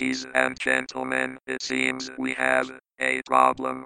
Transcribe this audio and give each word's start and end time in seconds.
Ladies 0.00 0.26
and 0.34 0.58
gentlemen, 0.58 1.38
it 1.46 1.60
seems 1.60 2.10
we 2.16 2.32
have 2.32 2.70
a 2.98 3.20
problem. 3.26 3.84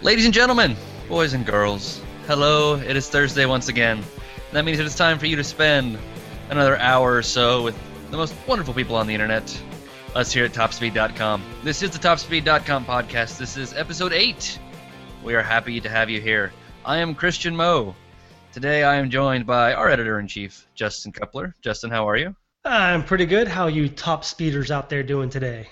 Ladies 0.00 0.24
and 0.24 0.32
gentlemen, 0.32 0.76
boys 1.08 1.32
and 1.32 1.44
girls, 1.44 2.00
hello, 2.28 2.76
it 2.76 2.94
is 2.94 3.08
Thursday 3.08 3.44
once 3.44 3.66
again. 3.66 4.04
That 4.52 4.64
means 4.64 4.78
it 4.78 4.86
is 4.86 4.94
time 4.94 5.18
for 5.18 5.26
you 5.26 5.34
to 5.34 5.42
spend 5.42 5.98
another 6.52 6.76
hour 6.76 7.16
or 7.16 7.22
so 7.22 7.62
with 7.62 7.74
the 8.10 8.16
most 8.16 8.34
wonderful 8.46 8.74
people 8.74 8.94
on 8.94 9.06
the 9.06 9.14
internet, 9.14 9.42
us 10.14 10.30
here 10.30 10.44
at 10.44 10.52
TopSpeed.com. 10.52 11.42
This 11.64 11.82
is 11.82 11.90
the 11.90 11.98
TopSpeed.com 11.98 12.84
podcast. 12.84 13.38
This 13.38 13.56
is 13.56 13.72
episode 13.72 14.12
8. 14.12 14.58
We 15.24 15.34
are 15.34 15.40
happy 15.40 15.80
to 15.80 15.88
have 15.88 16.10
you 16.10 16.20
here. 16.20 16.52
I 16.84 16.98
am 16.98 17.14
Christian 17.14 17.56
Moe. 17.56 17.96
Today 18.52 18.84
I 18.84 18.96
am 18.96 19.08
joined 19.08 19.46
by 19.46 19.72
our 19.72 19.88
editor 19.88 20.20
in 20.20 20.28
chief, 20.28 20.68
Justin 20.74 21.10
Cupler. 21.10 21.54
Justin, 21.62 21.90
how 21.90 22.06
are 22.06 22.18
you? 22.18 22.36
I'm 22.66 23.02
pretty 23.02 23.24
good. 23.24 23.48
How 23.48 23.64
are 23.64 23.70
you 23.70 23.88
top 23.88 24.22
speeders 24.22 24.70
out 24.70 24.90
there 24.90 25.02
doing 25.02 25.30
today? 25.30 25.68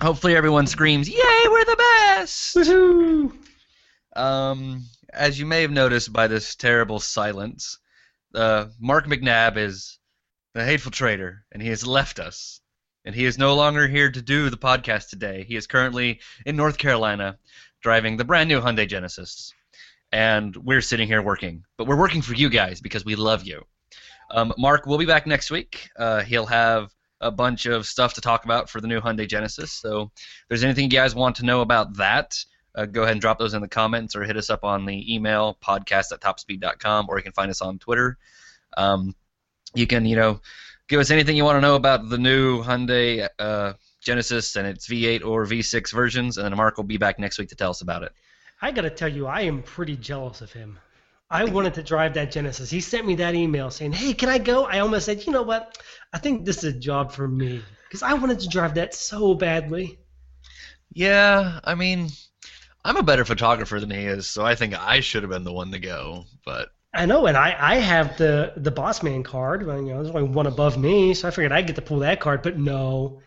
Hopefully 0.00 0.36
everyone 0.36 0.68
screams, 0.68 1.08
Yay, 1.08 1.48
we're 1.48 1.64
the 1.64 1.76
best! 1.76 2.54
Woohoo! 2.54 3.36
Um, 4.14 4.84
as 5.12 5.36
you 5.36 5.46
may 5.46 5.62
have 5.62 5.72
noticed 5.72 6.12
by 6.12 6.28
this 6.28 6.54
terrible 6.54 7.00
silence, 7.00 7.76
uh, 8.34 8.66
Mark 8.78 9.06
McNabb 9.06 9.56
is 9.56 9.98
the 10.54 10.64
hateful 10.64 10.90
traitor, 10.90 11.44
and 11.52 11.62
he 11.62 11.68
has 11.68 11.86
left 11.86 12.18
us. 12.18 12.60
And 13.04 13.14
he 13.14 13.24
is 13.24 13.38
no 13.38 13.54
longer 13.54 13.88
here 13.88 14.10
to 14.10 14.20
do 14.20 14.50
the 14.50 14.58
podcast 14.58 15.08
today. 15.08 15.44
He 15.48 15.56
is 15.56 15.66
currently 15.66 16.20
in 16.44 16.56
North 16.56 16.76
Carolina 16.76 17.38
driving 17.82 18.16
the 18.16 18.24
brand 18.24 18.48
new 18.48 18.60
Hyundai 18.60 18.86
Genesis. 18.86 19.54
And 20.12 20.54
we're 20.56 20.82
sitting 20.82 21.08
here 21.08 21.22
working. 21.22 21.64
But 21.78 21.86
we're 21.86 21.98
working 21.98 22.20
for 22.20 22.34
you 22.34 22.50
guys 22.50 22.80
because 22.80 23.04
we 23.04 23.16
love 23.16 23.44
you. 23.44 23.64
Um, 24.30 24.52
Mark 24.58 24.86
will 24.86 24.98
be 24.98 25.06
back 25.06 25.26
next 25.26 25.50
week. 25.50 25.88
Uh, 25.98 26.20
he'll 26.22 26.46
have 26.46 26.90
a 27.20 27.30
bunch 27.30 27.66
of 27.66 27.86
stuff 27.86 28.14
to 28.14 28.20
talk 28.20 28.44
about 28.44 28.68
for 28.68 28.80
the 28.80 28.86
new 28.86 29.00
Hyundai 29.00 29.28
Genesis. 29.28 29.72
So 29.72 30.10
if 30.16 30.48
there's 30.48 30.64
anything 30.64 30.84
you 30.84 30.90
guys 30.90 31.14
want 31.14 31.36
to 31.36 31.44
know 31.44 31.62
about 31.62 31.96
that, 31.96 32.36
uh, 32.74 32.86
go 32.86 33.02
ahead 33.02 33.12
and 33.12 33.20
drop 33.20 33.38
those 33.38 33.54
in 33.54 33.62
the 33.62 33.68
comments 33.68 34.14
or 34.14 34.22
hit 34.24 34.36
us 34.36 34.50
up 34.50 34.64
on 34.64 34.86
the 34.86 35.14
email 35.14 35.56
podcast 35.62 36.12
at 36.12 36.20
topspeed.com 36.20 37.06
or 37.08 37.16
you 37.16 37.22
can 37.22 37.32
find 37.32 37.50
us 37.50 37.60
on 37.60 37.78
Twitter. 37.78 38.18
Um, 38.76 39.14
you 39.74 39.86
can, 39.86 40.04
you 40.04 40.16
know, 40.16 40.40
give 40.88 41.00
us 41.00 41.10
anything 41.10 41.36
you 41.36 41.44
want 41.44 41.56
to 41.56 41.60
know 41.60 41.76
about 41.76 42.08
the 42.08 42.18
new 42.18 42.62
Hyundai 42.62 43.28
uh, 43.38 43.74
Genesis 44.00 44.56
and 44.56 44.66
its 44.66 44.88
V8 44.88 45.24
or 45.24 45.44
V6 45.44 45.92
versions, 45.92 46.38
and 46.38 46.44
then 46.44 46.56
Mark 46.56 46.76
will 46.76 46.84
be 46.84 46.96
back 46.96 47.18
next 47.18 47.38
week 47.38 47.48
to 47.50 47.54
tell 47.54 47.70
us 47.70 47.80
about 47.80 48.02
it. 48.02 48.12
I 48.62 48.72
gotta 48.72 48.90
tell 48.90 49.08
you, 49.08 49.26
I 49.26 49.42
am 49.42 49.62
pretty 49.62 49.96
jealous 49.96 50.40
of 50.40 50.52
him. 50.52 50.78
I 51.30 51.44
wanted 51.44 51.74
to 51.74 51.82
drive 51.82 52.14
that 52.14 52.32
Genesis. 52.32 52.70
He 52.70 52.80
sent 52.80 53.06
me 53.06 53.14
that 53.16 53.34
email 53.34 53.70
saying, 53.70 53.92
"Hey, 53.92 54.12
can 54.14 54.28
I 54.28 54.38
go?" 54.38 54.64
I 54.64 54.80
almost 54.80 55.06
said, 55.06 55.24
"You 55.24 55.32
know 55.32 55.42
what? 55.42 55.78
I 56.12 56.18
think 56.18 56.44
this 56.44 56.58
is 56.58 56.74
a 56.74 56.78
job 56.78 57.12
for 57.12 57.28
me 57.28 57.62
because 57.84 58.02
I 58.02 58.14
wanted 58.14 58.40
to 58.40 58.48
drive 58.48 58.74
that 58.74 58.94
so 58.94 59.34
badly." 59.34 59.98
Yeah, 60.92 61.60
I 61.62 61.76
mean, 61.76 62.08
I'm 62.84 62.96
a 62.96 63.02
better 63.02 63.24
photographer 63.24 63.78
than 63.80 63.90
he 63.90 64.04
is, 64.06 64.28
so 64.28 64.44
I 64.44 64.54
think 64.54 64.74
I 64.74 65.00
should 65.00 65.22
have 65.22 65.30
been 65.30 65.44
the 65.44 65.52
one 65.52 65.70
to 65.72 65.78
go. 65.78 66.24
But 66.44 66.70
I 66.94 67.06
know, 67.06 67.26
and 67.26 67.36
I, 67.36 67.56
I 67.58 67.74
have 67.76 68.16
the 68.16 68.52
the 68.56 68.70
boss 68.70 69.02
man 69.02 69.22
card. 69.22 69.66
Well, 69.66 69.80
you 69.80 69.92
know, 69.94 70.02
there's 70.02 70.14
only 70.14 70.28
one 70.28 70.46
above 70.46 70.78
me, 70.78 71.14
so 71.14 71.28
I 71.28 71.30
figured 71.30 71.52
I'd 71.52 71.66
get 71.66 71.76
to 71.76 71.82
pull 71.82 72.00
that 72.00 72.20
card. 72.20 72.42
But 72.42 72.58
no, 72.58 73.20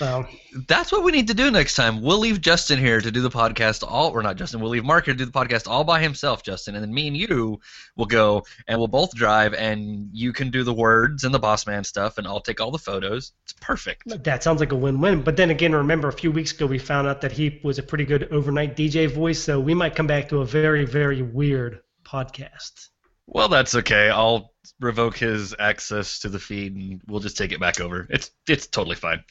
well, 0.00 0.28
that's 0.68 0.92
what 0.92 1.04
we 1.04 1.12
need 1.12 1.28
to 1.28 1.34
do 1.34 1.50
next 1.50 1.74
time. 1.74 2.02
We'll 2.02 2.18
leave 2.18 2.40
Justin 2.40 2.78
here 2.78 3.00
to 3.00 3.10
do 3.10 3.20
the 3.20 3.30
podcast 3.30 3.82
all, 3.86 4.10
or 4.10 4.22
not 4.22 4.36
Justin. 4.36 4.60
We'll 4.60 4.70
leave 4.70 4.84
Mark 4.84 5.06
here 5.06 5.14
to 5.14 5.18
do 5.18 5.24
the 5.24 5.32
podcast 5.32 5.68
all 5.68 5.84
by 5.84 6.00
himself, 6.00 6.42
Justin, 6.42 6.74
and 6.74 6.82
then 6.82 6.92
me 6.92 7.08
and 7.08 7.16
you 7.16 7.60
will 7.96 8.06
go 8.06 8.44
and 8.66 8.78
we'll 8.78 8.88
both 8.88 9.14
drive, 9.14 9.54
and 9.54 10.08
you 10.12 10.32
can 10.32 10.50
do 10.50 10.64
the 10.64 10.74
words 10.74 11.24
and 11.24 11.34
the 11.34 11.38
boss 11.38 11.66
man 11.66 11.84
stuff, 11.84 12.18
and 12.18 12.26
I'll 12.26 12.40
take 12.40 12.60
all 12.60 12.70
the 12.70 12.78
photos. 12.78 13.32
It's 13.44 13.54
perfect. 13.54 14.02
that 14.24 14.42
sounds 14.42 14.60
like 14.60 14.72
a 14.72 14.76
win-win. 14.76 15.22
But 15.22 15.36
then 15.36 15.50
again, 15.50 15.74
remember 15.74 16.08
a 16.08 16.12
few 16.12 16.32
weeks 16.32 16.52
ago 16.52 16.66
we 16.66 16.78
found 16.78 17.06
out 17.06 17.20
that 17.22 17.32
he 17.32 17.60
was 17.62 17.78
a 17.78 17.82
pretty 17.82 18.04
good 18.04 18.28
overnight 18.32 18.76
DJ 18.76 19.10
voice, 19.10 19.42
so 19.42 19.60
we 19.60 19.74
might 19.74 19.94
come 19.94 20.06
back 20.06 20.28
to 20.28 20.40
a 20.40 20.44
very 20.44 20.84
very 20.84 21.22
weird 21.22 21.80
podcast. 22.04 22.88
Well, 23.26 23.48
that's 23.48 23.74
okay. 23.74 24.10
I'll 24.10 24.52
revoke 24.80 25.16
his 25.16 25.54
access 25.58 26.20
to 26.20 26.28
the 26.28 26.38
feed, 26.38 26.74
and 26.74 27.00
we'll 27.06 27.20
just 27.20 27.36
take 27.38 27.52
it 27.52 27.60
back 27.60 27.80
over. 27.80 28.06
It's 28.10 28.30
it's 28.48 28.66
totally 28.66 28.96
fine. 28.96 29.24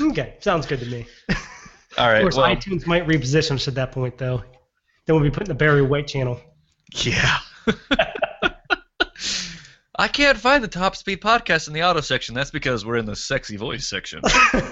Okay, 0.00 0.34
sounds 0.40 0.66
good 0.66 0.80
to 0.80 0.86
me. 0.86 1.06
All 1.98 2.08
right. 2.08 2.16
of 2.16 2.22
course, 2.22 2.36
well, 2.36 2.46
iTunes 2.46 2.86
might 2.86 3.06
reposition 3.06 3.52
us 3.52 3.68
at 3.68 3.74
that 3.76 3.92
point, 3.92 4.18
though. 4.18 4.42
Then 5.06 5.16
we'll 5.16 5.22
be 5.22 5.30
putting 5.30 5.48
the 5.48 5.54
Barry 5.54 5.82
White 5.82 6.06
channel. 6.08 6.40
Yeah. 6.92 7.38
I 9.96 10.08
can't 10.08 10.36
find 10.36 10.64
the 10.64 10.68
top 10.68 10.96
speed 10.96 11.20
podcast 11.20 11.68
in 11.68 11.72
the 11.72 11.84
auto 11.84 12.00
section. 12.00 12.34
That's 12.34 12.50
because 12.50 12.84
we're 12.84 12.96
in 12.96 13.06
the 13.06 13.14
sexy 13.14 13.56
voice 13.56 13.86
section. 13.86 14.20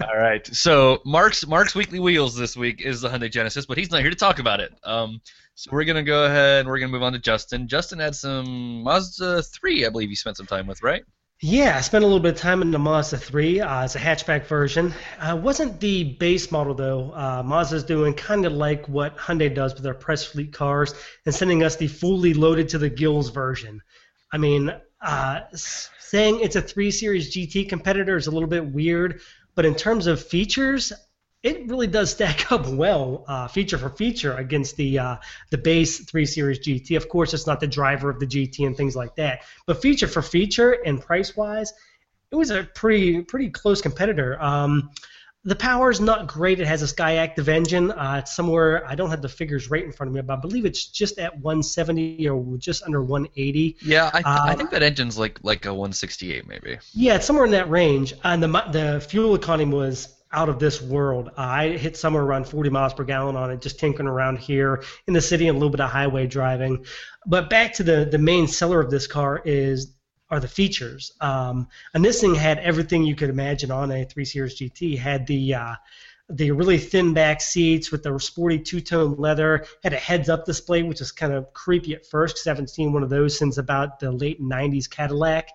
All 0.00 0.16
right. 0.16 0.44
So 0.48 1.00
Mark's 1.04 1.46
Mark's 1.46 1.76
weekly 1.76 2.00
wheels 2.00 2.34
this 2.34 2.56
week 2.56 2.80
is 2.80 3.00
the 3.00 3.08
Hyundai 3.08 3.30
Genesis, 3.30 3.66
but 3.66 3.78
he's 3.78 3.92
not 3.92 4.00
here 4.00 4.10
to 4.10 4.16
talk 4.16 4.40
about 4.40 4.58
it. 4.60 4.72
Um, 4.82 5.20
so 5.54 5.70
we're 5.72 5.84
gonna 5.84 6.02
go 6.02 6.24
ahead 6.24 6.60
and 6.60 6.68
we're 6.68 6.80
gonna 6.80 6.90
move 6.90 7.04
on 7.04 7.12
to 7.12 7.20
Justin. 7.20 7.68
Justin 7.68 8.00
had 8.00 8.16
some 8.16 8.82
Mazda 8.82 9.42
three, 9.42 9.86
I 9.86 9.90
believe 9.90 10.10
you 10.10 10.16
spent 10.16 10.36
some 10.36 10.46
time 10.46 10.66
with, 10.66 10.82
right? 10.82 11.04
Yeah, 11.42 11.76
I 11.76 11.82
spent 11.82 12.02
a 12.02 12.06
little 12.06 12.22
bit 12.22 12.34
of 12.36 12.40
time 12.40 12.62
in 12.62 12.70
the 12.70 12.78
Mazda 12.78 13.18
3. 13.18 13.60
Uh, 13.60 13.84
it's 13.84 13.94
a 13.94 13.98
hatchback 13.98 14.46
version. 14.46 14.94
Uh, 15.18 15.36
wasn't 15.36 15.80
the 15.80 16.04
base 16.14 16.50
model 16.50 16.72
though. 16.72 17.12
Uh, 17.12 17.42
Mazda's 17.44 17.84
doing 17.84 18.14
kind 18.14 18.46
of 18.46 18.54
like 18.54 18.88
what 18.88 19.18
Hyundai 19.18 19.54
does 19.54 19.74
with 19.74 19.82
their 19.82 19.92
press 19.92 20.24
fleet 20.24 20.54
cars 20.54 20.94
and 21.26 21.34
sending 21.34 21.62
us 21.62 21.76
the 21.76 21.88
fully 21.88 22.32
loaded 22.32 22.70
to 22.70 22.78
the 22.78 22.88
gills 22.88 23.28
version. 23.28 23.82
I 24.32 24.38
mean, 24.38 24.72
uh, 25.02 25.40
saying 25.52 26.40
it's 26.40 26.56
a 26.56 26.62
3 26.62 26.90
Series 26.90 27.36
GT 27.36 27.68
competitor 27.68 28.16
is 28.16 28.28
a 28.28 28.30
little 28.30 28.48
bit 28.48 28.64
weird, 28.64 29.20
but 29.54 29.66
in 29.66 29.74
terms 29.74 30.06
of 30.06 30.22
features, 30.24 30.90
it 31.46 31.68
really 31.70 31.86
does 31.86 32.10
stack 32.10 32.50
up 32.52 32.66
well, 32.68 33.24
uh, 33.28 33.48
feature 33.48 33.78
for 33.78 33.90
feature, 33.90 34.34
against 34.34 34.76
the 34.76 34.98
uh, 34.98 35.16
the 35.50 35.58
base 35.58 36.00
3 36.04 36.26
Series 36.26 36.58
GT. 36.60 36.96
Of 36.96 37.08
course, 37.08 37.34
it's 37.34 37.46
not 37.46 37.60
the 37.60 37.66
driver 37.66 38.10
of 38.10 38.20
the 38.20 38.26
GT 38.26 38.66
and 38.66 38.76
things 38.76 38.96
like 38.96 39.14
that, 39.16 39.40
but 39.66 39.80
feature 39.82 40.08
for 40.08 40.22
feature 40.22 40.72
and 40.72 41.00
price 41.00 41.36
wise, 41.36 41.72
it 42.30 42.36
was 42.36 42.50
a 42.50 42.64
pretty 42.74 43.22
pretty 43.22 43.50
close 43.50 43.80
competitor. 43.82 44.40
Um, 44.42 44.90
the 45.44 45.54
power 45.56 45.90
is 45.90 46.00
not 46.00 46.26
great. 46.26 46.58
It 46.58 46.66
has 46.66 46.82
a 46.82 46.86
Skyactiv 46.86 47.46
engine. 47.48 47.92
Uh, 47.92 48.16
it's 48.20 48.34
somewhere 48.34 48.84
I 48.86 48.96
don't 48.96 49.10
have 49.10 49.22
the 49.22 49.28
figures 49.28 49.70
right 49.70 49.84
in 49.84 49.92
front 49.92 50.08
of 50.10 50.14
me, 50.14 50.22
but 50.22 50.38
I 50.38 50.40
believe 50.40 50.64
it's 50.66 50.86
just 50.88 51.18
at 51.20 51.38
170 51.38 52.28
or 52.28 52.56
just 52.58 52.82
under 52.82 53.02
180. 53.02 53.76
Yeah, 53.80 54.10
I, 54.12 54.22
th- 54.22 54.42
I 54.46 54.54
Um, 54.54 54.56
think 54.56 54.70
that 54.70 54.82
engine's 54.82 55.18
like 55.18 55.38
like 55.42 55.64
a 55.66 55.72
168 55.74 56.46
maybe. 56.46 56.78
Yeah, 56.92 57.16
it's 57.16 57.26
somewhere 57.26 57.44
in 57.44 57.52
that 57.52 57.68
range. 57.70 58.14
And 58.24 58.42
the 58.42 58.48
the 58.72 59.06
fuel 59.06 59.34
economy 59.34 59.72
was 59.74 60.15
out 60.32 60.48
of 60.48 60.58
this 60.58 60.82
world. 60.82 61.30
I 61.36 61.68
hit 61.68 61.96
somewhere 61.96 62.22
around 62.22 62.48
40 62.48 62.70
miles 62.70 62.94
per 62.94 63.04
gallon 63.04 63.36
on 63.36 63.50
it, 63.50 63.60
just 63.60 63.78
tinkering 63.78 64.08
around 64.08 64.38
here 64.38 64.82
in 65.06 65.14
the 65.14 65.20
city 65.20 65.48
and 65.48 65.56
a 65.56 65.58
little 65.58 65.70
bit 65.70 65.80
of 65.80 65.90
highway 65.90 66.26
driving. 66.26 66.84
But 67.26 67.48
back 67.50 67.72
to 67.74 67.82
the 67.82 68.08
the 68.10 68.18
main 68.18 68.46
seller 68.46 68.80
of 68.80 68.90
this 68.90 69.06
car 69.06 69.42
is 69.44 69.92
are 70.30 70.40
the 70.40 70.48
features. 70.48 71.12
Um, 71.20 71.68
and 71.94 72.04
this 72.04 72.20
thing 72.20 72.34
had 72.34 72.58
everything 72.58 73.04
you 73.04 73.14
could 73.14 73.30
imagine 73.30 73.70
on 73.70 73.92
a 73.92 74.04
3 74.04 74.24
Series 74.24 74.58
GT. 74.58 74.98
Had 74.98 75.26
the 75.26 75.54
uh, 75.54 75.74
the 76.28 76.50
really 76.50 76.78
thin 76.78 77.14
back 77.14 77.40
seats 77.40 77.92
with 77.92 78.02
the 78.02 78.18
sporty 78.18 78.58
two-tone 78.58 79.14
leather. 79.16 79.64
Had 79.84 79.92
a 79.92 79.96
heads-up 79.96 80.44
display, 80.44 80.82
which 80.82 81.00
is 81.00 81.12
kind 81.12 81.32
of 81.32 81.52
creepy 81.52 81.94
at 81.94 82.04
first 82.06 82.34
because 82.34 82.46
I 82.46 82.50
haven't 82.50 82.70
seen 82.70 82.92
one 82.92 83.02
of 83.02 83.10
those 83.10 83.38
since 83.38 83.58
about 83.58 84.00
the 84.00 84.10
late 84.10 84.40
'90s 84.42 84.90
Cadillac. 84.90 85.48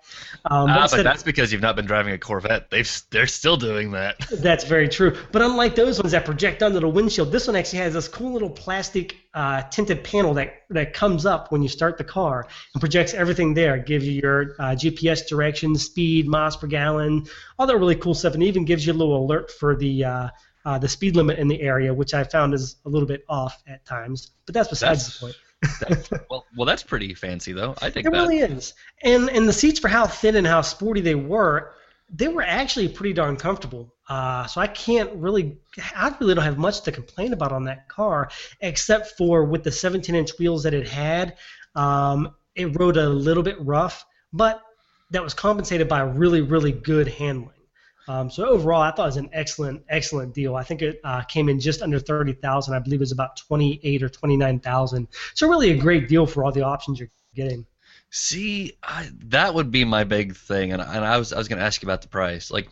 Um, 0.46 0.70
Ah, 0.70 0.88
but 0.90 1.00
of- 1.00 1.04
that's 1.04 1.22
because 1.22 1.52
you've 1.52 1.60
not 1.62 1.76
been 1.76 1.86
driving 1.86 2.14
a 2.14 2.18
Corvette. 2.18 2.70
They've, 2.70 3.02
they're 3.10 3.26
still 3.26 3.56
doing 3.56 3.90
that. 3.92 4.16
That's 4.32 4.64
very 4.64 4.88
true. 4.88 5.16
But 5.30 5.42
unlike 5.42 5.74
those 5.74 5.98
ones 6.00 6.12
that 6.12 6.24
project 6.24 6.62
onto 6.62 6.80
the 6.80 6.88
windshield, 6.88 7.30
this 7.32 7.46
one 7.46 7.56
actually 7.56 7.80
has 7.80 7.94
this 7.94 8.08
cool 8.08 8.32
little 8.32 8.50
plastic 8.50 9.16
uh, 9.34 9.62
tinted 9.62 10.04
panel 10.04 10.34
that, 10.34 10.62
that 10.70 10.92
comes 10.94 11.24
up 11.26 11.50
when 11.52 11.62
you 11.62 11.68
start 11.68 11.96
the 11.98 12.04
car 12.04 12.46
and 12.74 12.80
projects 12.80 13.14
everything 13.14 13.54
there. 13.54 13.76
It 13.76 13.86
gives 13.86 14.06
you 14.06 14.20
your 14.20 14.54
uh, 14.58 14.74
GPS 14.74 15.26
direction, 15.26 15.74
speed, 15.76 16.28
miles 16.28 16.56
per 16.56 16.66
gallon, 16.66 17.26
all 17.58 17.66
that 17.66 17.76
really 17.76 17.96
cool 17.96 18.14
stuff, 18.14 18.34
and 18.34 18.42
even 18.42 18.64
gives 18.64 18.86
you 18.86 18.92
a 18.92 18.94
little 18.94 19.24
alert 19.24 19.50
for 19.50 19.76
the 19.76 20.04
uh, 20.04 20.28
uh, 20.64 20.78
the 20.78 20.88
speed 20.88 21.16
limit 21.16 21.38
in 21.38 21.48
the 21.48 21.60
area, 21.60 21.92
which 21.92 22.14
I 22.14 22.24
found 22.24 22.54
is 22.54 22.76
a 22.84 22.88
little 22.88 23.08
bit 23.08 23.24
off 23.28 23.62
at 23.66 23.84
times. 23.84 24.30
But 24.46 24.54
that's 24.54 24.68
besides 24.68 25.18
That's- 25.20 25.20
the 25.20 25.26
point. 25.26 25.36
well, 26.30 26.44
well, 26.56 26.66
that's 26.66 26.82
pretty 26.82 27.14
fancy 27.14 27.52
though. 27.52 27.74
I 27.80 27.88
think 27.90 28.06
It 28.06 28.12
that. 28.12 28.18
really 28.18 28.38
is. 28.40 28.74
And 29.04 29.30
and 29.30 29.48
the 29.48 29.52
seats 29.52 29.78
for 29.78 29.86
how 29.86 30.08
thin 30.08 30.34
and 30.34 30.44
how 30.44 30.60
sporty 30.62 31.00
they 31.00 31.14
were, 31.14 31.74
they 32.12 32.26
were 32.26 32.42
actually 32.42 32.88
pretty 32.88 33.12
darn 33.12 33.36
comfortable. 33.36 33.94
Uh, 34.08 34.44
so 34.46 34.60
I 34.60 34.66
can't 34.66 35.12
really, 35.14 35.58
I 35.94 36.14
really 36.20 36.34
don't 36.34 36.42
have 36.44 36.58
much 36.58 36.80
to 36.82 36.90
complain 36.92 37.32
about 37.32 37.52
on 37.52 37.62
that 37.64 37.88
car, 37.88 38.28
except 38.60 39.12
for 39.16 39.44
with 39.44 39.62
the 39.62 39.70
17-inch 39.70 40.32
wheels 40.38 40.64
that 40.64 40.74
it 40.74 40.88
had, 40.88 41.36
um, 41.76 42.34
it 42.56 42.76
rode 42.78 42.96
a 42.96 43.08
little 43.08 43.44
bit 43.44 43.56
rough. 43.60 44.04
But 44.32 44.60
that 45.12 45.22
was 45.22 45.34
compensated 45.34 45.88
by 45.88 46.00
really, 46.00 46.40
really 46.40 46.72
good 46.72 47.08
handling. 47.08 47.50
Um, 48.08 48.30
so 48.30 48.48
overall, 48.48 48.82
I 48.82 48.90
thought 48.90 49.04
it 49.04 49.06
was 49.06 49.16
an 49.16 49.30
excellent, 49.32 49.84
excellent 49.88 50.34
deal. 50.34 50.56
I 50.56 50.64
think 50.64 50.82
it 50.82 51.00
uh, 51.04 51.22
came 51.22 51.48
in 51.48 51.60
just 51.60 51.82
under 51.82 52.00
thirty 52.00 52.32
thousand. 52.32 52.74
I 52.74 52.80
believe 52.80 53.00
it 53.00 53.04
was 53.04 53.12
about 53.12 53.36
twenty-eight 53.36 54.02
or 54.02 54.08
twenty-nine 54.08 54.58
thousand. 54.58 55.08
So 55.34 55.48
really 55.48 55.70
a 55.70 55.76
great 55.76 56.08
deal 56.08 56.26
for 56.26 56.44
all 56.44 56.50
the 56.50 56.62
options 56.62 56.98
you're 56.98 57.10
getting. 57.34 57.64
See, 58.10 58.76
I, 58.82 59.08
that 59.26 59.54
would 59.54 59.70
be 59.70 59.84
my 59.84 60.04
big 60.04 60.36
thing, 60.36 60.72
and, 60.72 60.82
and 60.82 61.04
I 61.04 61.16
was 61.16 61.32
I 61.32 61.38
was 61.38 61.46
going 61.48 61.60
to 61.60 61.64
ask 61.64 61.80
you 61.80 61.86
about 61.86 62.02
the 62.02 62.08
price. 62.08 62.50
Like, 62.50 62.68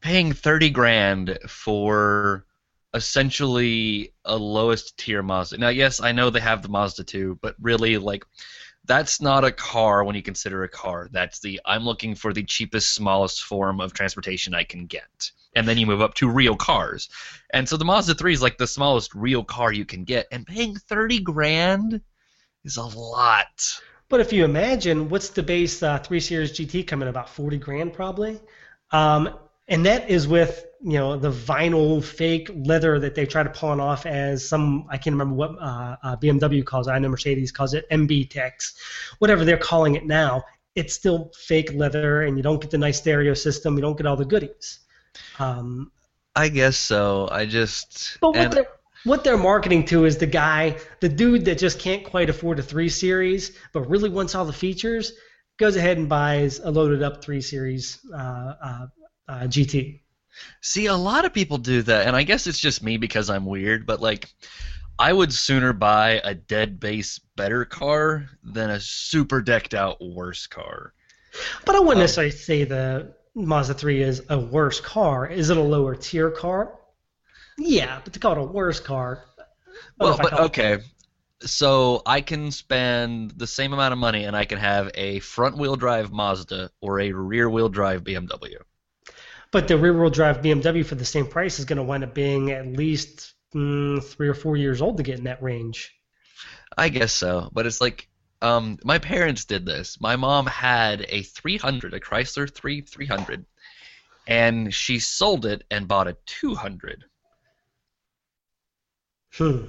paying 0.00 0.32
thirty 0.32 0.70
grand 0.70 1.38
for 1.48 2.46
essentially 2.94 4.12
a 4.24 4.36
lowest 4.36 4.98
tier 4.98 5.22
Mazda. 5.22 5.58
Now, 5.58 5.68
yes, 5.68 6.00
I 6.00 6.12
know 6.12 6.30
they 6.30 6.40
have 6.40 6.62
the 6.62 6.68
Mazda 6.68 7.04
2, 7.04 7.38
but 7.40 7.54
really, 7.60 7.98
like, 7.98 8.24
that's 8.86 9.20
not 9.20 9.44
a 9.44 9.52
car 9.52 10.04
when 10.04 10.16
you 10.16 10.22
consider 10.22 10.62
a 10.64 10.68
car. 10.68 11.08
That's 11.12 11.40
the 11.40 11.60
I'm 11.64 11.84
looking 11.84 12.14
for 12.14 12.32
the 12.32 12.44
cheapest, 12.44 12.94
smallest 12.94 13.42
form 13.42 13.80
of 13.80 13.92
transportation 13.92 14.54
I 14.54 14.64
can 14.64 14.86
get. 14.86 15.30
And 15.54 15.66
then 15.66 15.78
you 15.78 15.86
move 15.86 16.00
up 16.00 16.14
to 16.14 16.28
real 16.28 16.56
cars. 16.56 17.08
And 17.52 17.68
so 17.68 17.76
the 17.76 17.84
Mazda 17.84 18.14
3 18.14 18.32
is 18.32 18.42
like 18.42 18.56
the 18.56 18.66
smallest 18.66 19.14
real 19.14 19.44
car 19.44 19.72
you 19.72 19.84
can 19.84 20.04
get. 20.04 20.26
And 20.30 20.46
paying 20.46 20.76
30 20.76 21.20
grand 21.20 22.00
is 22.64 22.76
a 22.76 22.84
lot. 22.84 23.80
But 24.08 24.20
if 24.20 24.32
you 24.32 24.44
imagine, 24.44 25.08
what's 25.08 25.30
the 25.30 25.42
base 25.42 25.82
uh, 25.82 25.98
3 25.98 26.20
Series 26.20 26.52
GT 26.52 26.86
coming 26.86 27.08
about 27.08 27.28
40 27.28 27.58
grand 27.58 27.92
probably? 27.92 28.40
Um, 28.92 29.38
and 29.70 29.86
that 29.86 30.10
is 30.10 30.28
with 30.28 30.66
you 30.82 30.98
know 30.98 31.16
the 31.16 31.30
vinyl 31.30 32.02
fake 32.02 32.50
leather 32.54 32.98
that 32.98 33.14
they 33.14 33.24
try 33.24 33.42
to 33.42 33.50
pawn 33.50 33.80
off 33.80 34.04
as 34.04 34.46
some 34.46 34.86
I 34.90 34.98
can't 34.98 35.14
remember 35.14 35.34
what 35.34 35.50
uh, 35.60 35.96
uh, 36.02 36.16
BMW 36.16 36.64
calls 36.64 36.88
it. 36.88 36.90
I 36.90 36.98
know 36.98 37.08
Mercedes 37.08 37.52
calls 37.52 37.72
it 37.72 37.88
MB 37.90 38.28
Tex, 38.28 38.74
whatever 39.18 39.44
they're 39.44 39.56
calling 39.56 39.94
it 39.94 40.04
now. 40.04 40.44
It's 40.74 40.94
still 40.94 41.32
fake 41.36 41.72
leather, 41.74 42.22
and 42.22 42.36
you 42.36 42.42
don't 42.42 42.60
get 42.60 42.70
the 42.70 42.78
nice 42.78 42.98
stereo 42.98 43.34
system. 43.34 43.76
You 43.76 43.82
don't 43.82 43.96
get 43.96 44.06
all 44.06 44.16
the 44.16 44.24
goodies. 44.24 44.80
Um, 45.38 45.90
I 46.36 46.48
guess 46.48 46.76
so. 46.76 47.28
I 47.30 47.46
just. 47.46 48.18
But 48.20 48.36
what 48.36 48.52
they're 48.52 48.68
what 49.04 49.24
they're 49.24 49.38
marketing 49.38 49.84
to 49.86 50.04
is 50.04 50.18
the 50.18 50.26
guy, 50.26 50.76
the 51.00 51.08
dude 51.08 51.46
that 51.46 51.58
just 51.58 51.78
can't 51.78 52.04
quite 52.04 52.30
afford 52.30 52.58
a 52.58 52.62
three 52.62 52.88
series, 52.88 53.56
but 53.72 53.88
really 53.88 54.10
wants 54.10 54.34
all 54.34 54.44
the 54.44 54.52
features, 54.52 55.12
goes 55.58 55.74
ahead 55.76 55.96
and 55.96 56.08
buys 56.08 56.60
a 56.60 56.70
loaded 56.70 57.02
up 57.02 57.22
three 57.24 57.40
series 57.40 57.98
uh, 58.14 58.86
uh, 59.30 59.42
GT. 59.44 60.00
See, 60.60 60.86
a 60.86 60.94
lot 60.94 61.24
of 61.24 61.32
people 61.32 61.58
do 61.58 61.82
that, 61.82 62.06
and 62.06 62.16
I 62.16 62.22
guess 62.24 62.46
it's 62.46 62.58
just 62.58 62.82
me 62.82 62.96
because 62.96 63.30
I'm 63.30 63.46
weird, 63.46 63.86
but 63.86 64.00
like, 64.00 64.28
I 64.98 65.12
would 65.12 65.32
sooner 65.32 65.72
buy 65.72 66.20
a 66.24 66.34
dead 66.34 66.80
base 66.80 67.18
better 67.36 67.64
car 67.64 68.28
than 68.42 68.70
a 68.70 68.80
super 68.80 69.40
decked 69.40 69.72
out 69.74 69.98
worse 70.00 70.46
car. 70.46 70.92
But 71.64 71.76
I 71.76 71.78
wouldn't 71.78 71.96
um, 71.96 72.02
necessarily 72.02 72.32
say 72.32 72.64
the 72.64 73.14
Mazda 73.34 73.74
3 73.74 74.02
is 74.02 74.22
a 74.28 74.38
worse 74.38 74.80
car. 74.80 75.26
Is 75.26 75.50
it 75.50 75.56
a 75.56 75.62
lower 75.62 75.94
tier 75.94 76.30
car? 76.30 76.74
Yeah, 77.56 78.00
but 78.02 78.12
to 78.12 78.18
call 78.18 78.32
it 78.32 78.38
a 78.38 78.44
worse 78.44 78.80
car. 78.80 79.24
Well, 79.98 80.18
but, 80.20 80.32
okay. 80.32 80.78
So 81.42 82.02
I 82.04 82.20
can 82.20 82.50
spend 82.50 83.32
the 83.32 83.46
same 83.46 83.72
amount 83.72 83.92
of 83.92 83.98
money 83.98 84.24
and 84.24 84.36
I 84.36 84.44
can 84.44 84.58
have 84.58 84.90
a 84.94 85.20
front 85.20 85.56
wheel 85.56 85.76
drive 85.76 86.12
Mazda 86.12 86.70
or 86.80 87.00
a 87.00 87.12
rear 87.12 87.48
wheel 87.48 87.68
drive 87.68 88.04
BMW. 88.04 88.56
But 89.52 89.66
the 89.66 89.76
rear-wheel 89.76 90.10
drive 90.10 90.42
BMW 90.42 90.84
for 90.84 90.94
the 90.94 91.04
same 91.04 91.26
price 91.26 91.58
is 91.58 91.64
going 91.64 91.78
to 91.78 91.82
wind 91.82 92.04
up 92.04 92.14
being 92.14 92.52
at 92.52 92.66
least 92.66 93.34
mm, 93.54 94.02
three 94.02 94.28
or 94.28 94.34
four 94.34 94.56
years 94.56 94.80
old 94.80 94.96
to 94.98 95.02
get 95.02 95.18
in 95.18 95.24
that 95.24 95.42
range. 95.42 95.92
I 96.78 96.88
guess 96.88 97.12
so, 97.12 97.50
but 97.52 97.66
it's 97.66 97.80
like 97.80 98.08
um, 98.42 98.78
my 98.84 98.98
parents 98.98 99.44
did 99.44 99.66
this. 99.66 100.00
My 100.00 100.16
mom 100.16 100.46
had 100.46 101.04
a 101.08 101.22
300, 101.22 101.94
a 101.94 102.00
Chrysler 102.00 102.52
3 102.52 102.82
300, 102.82 103.44
and 104.26 104.72
she 104.72 104.98
sold 104.98 105.46
it 105.46 105.64
and 105.70 105.88
bought 105.88 106.08
a 106.08 106.16
200. 106.26 107.04
Hmm. 109.34 109.64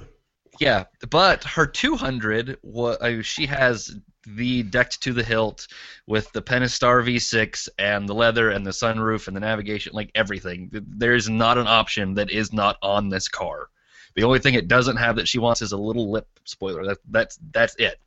Yeah, 0.60 0.84
but 1.10 1.44
her 1.44 1.66
200, 1.66 2.58
uh, 2.76 3.22
she 3.22 3.46
has 3.46 3.96
the 4.26 4.62
decked 4.62 5.02
to 5.02 5.12
the 5.12 5.22
hilt 5.22 5.66
with 6.06 6.30
the 6.32 6.42
Pentastar 6.42 7.04
V6 7.04 7.68
and 7.78 8.08
the 8.08 8.14
leather 8.14 8.50
and 8.50 8.66
the 8.66 8.70
sunroof 8.70 9.26
and 9.26 9.36
the 9.36 9.40
navigation, 9.40 9.92
like 9.94 10.10
everything. 10.14 10.70
There 10.72 11.14
is 11.14 11.28
not 11.28 11.58
an 11.58 11.66
option 11.66 12.14
that 12.14 12.30
is 12.30 12.52
not 12.52 12.76
on 12.82 13.08
this 13.08 13.28
car. 13.28 13.68
The 14.14 14.24
only 14.24 14.38
thing 14.38 14.54
it 14.54 14.68
doesn't 14.68 14.96
have 14.96 15.16
that 15.16 15.28
she 15.28 15.38
wants 15.38 15.62
is 15.62 15.72
a 15.72 15.76
little 15.76 16.10
lip 16.10 16.26
spoiler. 16.44 16.84
That, 16.84 16.98
that's 17.10 17.38
that's 17.52 17.74
it. 17.76 17.98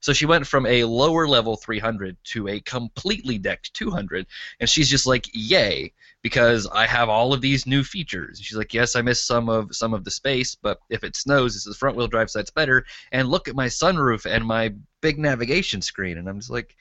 So 0.00 0.12
she 0.12 0.26
went 0.26 0.46
from 0.46 0.66
a 0.66 0.84
lower 0.84 1.28
level 1.28 1.56
300 1.56 2.16
to 2.24 2.48
a 2.48 2.60
completely 2.60 3.38
decked 3.38 3.72
200, 3.74 4.26
and 4.60 4.68
she's 4.68 4.88
just 4.88 5.06
like, 5.06 5.28
"Yay!" 5.32 5.92
because 6.22 6.66
I 6.66 6.86
have 6.86 7.08
all 7.08 7.32
of 7.32 7.40
these 7.40 7.66
new 7.66 7.84
features. 7.84 8.40
She's 8.40 8.56
like, 8.56 8.74
"Yes, 8.74 8.96
I 8.96 9.02
missed 9.02 9.26
some 9.26 9.48
of 9.48 9.74
some 9.74 9.94
of 9.94 10.04
the 10.04 10.10
space, 10.10 10.54
but 10.54 10.80
if 10.90 11.04
it 11.04 11.16
snows, 11.16 11.54
this 11.54 11.66
is 11.66 11.76
front 11.76 11.96
wheel 11.96 12.08
drive, 12.08 12.30
so 12.30 12.38
that's 12.38 12.50
better." 12.50 12.84
And 13.12 13.28
look 13.28 13.48
at 13.48 13.54
my 13.54 13.66
sunroof 13.66 14.26
and 14.26 14.44
my 14.44 14.74
big 15.00 15.18
navigation 15.18 15.82
screen, 15.82 16.18
and 16.18 16.28
I'm 16.28 16.38
just 16.38 16.50
like, 16.50 16.76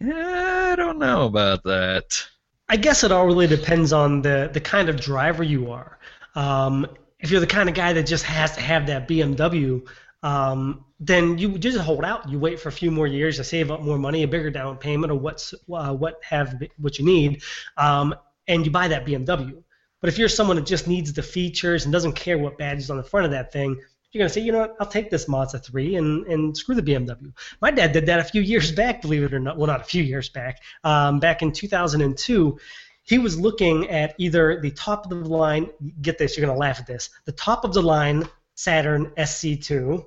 yeah, 0.00 0.70
I 0.72 0.76
don't 0.76 0.98
know 0.98 1.26
about 1.26 1.62
that. 1.64 2.26
I 2.68 2.76
guess 2.76 3.04
it 3.04 3.12
all 3.12 3.26
really 3.26 3.46
depends 3.46 3.92
on 3.92 4.22
the 4.22 4.50
the 4.52 4.60
kind 4.60 4.88
of 4.88 5.00
driver 5.00 5.42
you 5.42 5.70
are. 5.70 5.98
Um, 6.34 6.86
if 7.20 7.30
you're 7.30 7.40
the 7.40 7.46
kind 7.46 7.68
of 7.68 7.74
guy 7.74 7.92
that 7.94 8.04
just 8.04 8.24
has 8.24 8.52
to 8.52 8.60
have 8.60 8.86
that 8.88 9.08
BMW, 9.08 9.86
um, 10.22 10.84
then 11.00 11.38
you 11.38 11.58
just 11.58 11.78
hold 11.78 12.04
out. 12.04 12.28
You 12.28 12.38
wait 12.38 12.60
for 12.60 12.68
a 12.68 12.72
few 12.72 12.90
more 12.90 13.06
years 13.06 13.36
to 13.36 13.44
save 13.44 13.70
up 13.70 13.80
more 13.80 13.98
money, 13.98 14.22
a 14.22 14.28
bigger 14.28 14.50
down 14.50 14.76
payment, 14.78 15.12
or 15.12 15.16
what's 15.16 15.54
uh, 15.72 15.92
what 15.94 16.20
have 16.22 16.60
what 16.78 16.98
you 16.98 17.04
need, 17.04 17.42
um, 17.76 18.14
and 18.48 18.64
you 18.64 18.72
buy 18.72 18.88
that 18.88 19.06
BMW. 19.06 19.62
But 20.00 20.08
if 20.08 20.18
you're 20.18 20.28
someone 20.28 20.56
that 20.56 20.66
just 20.66 20.86
needs 20.86 21.12
the 21.12 21.22
features 21.22 21.84
and 21.84 21.92
doesn't 21.92 22.12
care 22.12 22.38
what 22.38 22.58
badge 22.58 22.78
is 22.78 22.90
on 22.90 22.96
the 22.96 23.02
front 23.02 23.26
of 23.26 23.32
that 23.32 23.52
thing, 23.52 23.80
you're 24.12 24.20
going 24.20 24.28
to 24.28 24.32
say, 24.32 24.40
you 24.40 24.52
know 24.52 24.60
what, 24.60 24.76
I'll 24.80 24.86
take 24.86 25.10
this 25.10 25.28
Mazda 25.28 25.58
3 25.58 25.96
and, 25.96 26.26
and 26.26 26.56
screw 26.56 26.74
the 26.74 26.82
BMW. 26.82 27.32
My 27.60 27.70
dad 27.70 27.92
did 27.92 28.06
that 28.06 28.18
a 28.18 28.24
few 28.24 28.40
years 28.40 28.72
back, 28.72 29.02
believe 29.02 29.22
it 29.22 29.34
or 29.34 29.38
not. 29.38 29.58
Well, 29.58 29.66
not 29.66 29.80
a 29.80 29.84
few 29.84 30.02
years 30.02 30.28
back. 30.28 30.60
Um, 30.84 31.18
back 31.18 31.42
in 31.42 31.52
2002, 31.52 32.58
he 33.06 33.18
was 33.18 33.38
looking 33.38 33.88
at 33.88 34.14
either 34.18 34.60
the 34.60 34.72
top 34.72 35.10
of 35.10 35.10
the 35.10 35.28
line, 35.28 35.70
get 36.02 36.18
this, 36.18 36.36
you're 36.36 36.44
going 36.44 36.54
to 36.54 36.60
laugh 36.60 36.80
at 36.80 36.86
this, 36.86 37.08
the 37.24 37.32
top 37.32 37.64
of 37.64 37.72
the 37.72 37.82
line 37.82 38.28
Saturn 38.56 39.12
SC2 39.16 40.04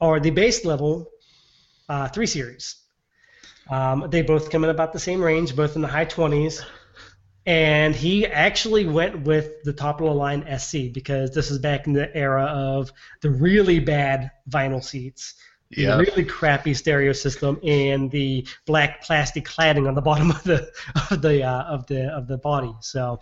or 0.00 0.20
the 0.20 0.30
base 0.30 0.64
level 0.64 1.10
uh, 1.88 2.08
3 2.08 2.26
Series. 2.26 2.76
Um, 3.70 4.06
they 4.10 4.22
both 4.22 4.50
come 4.50 4.64
in 4.64 4.70
about 4.70 4.92
the 4.92 4.98
same 4.98 5.22
range, 5.22 5.56
both 5.56 5.76
in 5.76 5.82
the 5.82 5.88
high 5.88 6.04
20s. 6.04 6.62
And 7.46 7.94
he 7.94 8.26
actually 8.26 8.86
went 8.86 9.22
with 9.22 9.62
the 9.64 9.72
top 9.72 10.00
of 10.00 10.06
the 10.06 10.12
line 10.12 10.44
SC 10.58 10.92
because 10.92 11.34
this 11.34 11.50
is 11.50 11.58
back 11.58 11.86
in 11.86 11.94
the 11.94 12.14
era 12.14 12.44
of 12.44 12.92
the 13.22 13.30
really 13.30 13.80
bad 13.80 14.30
vinyl 14.48 14.84
seats 14.84 15.34
yeah. 15.70 15.96
really 15.96 16.24
crappy 16.24 16.74
stereo 16.74 17.12
system 17.12 17.58
and 17.62 18.10
the 18.10 18.46
black 18.66 19.02
plastic 19.02 19.44
cladding 19.44 19.86
on 19.86 19.94
the 19.94 20.02
bottom 20.10 20.30
of 20.30 20.42
the 20.42 20.70
of 21.10 21.22
the 21.22 21.44
uh, 21.44 21.62
of 21.62 21.86
the 21.86 22.08
of 22.08 22.26
the 22.26 22.38
body. 22.38 22.74
So 22.80 23.18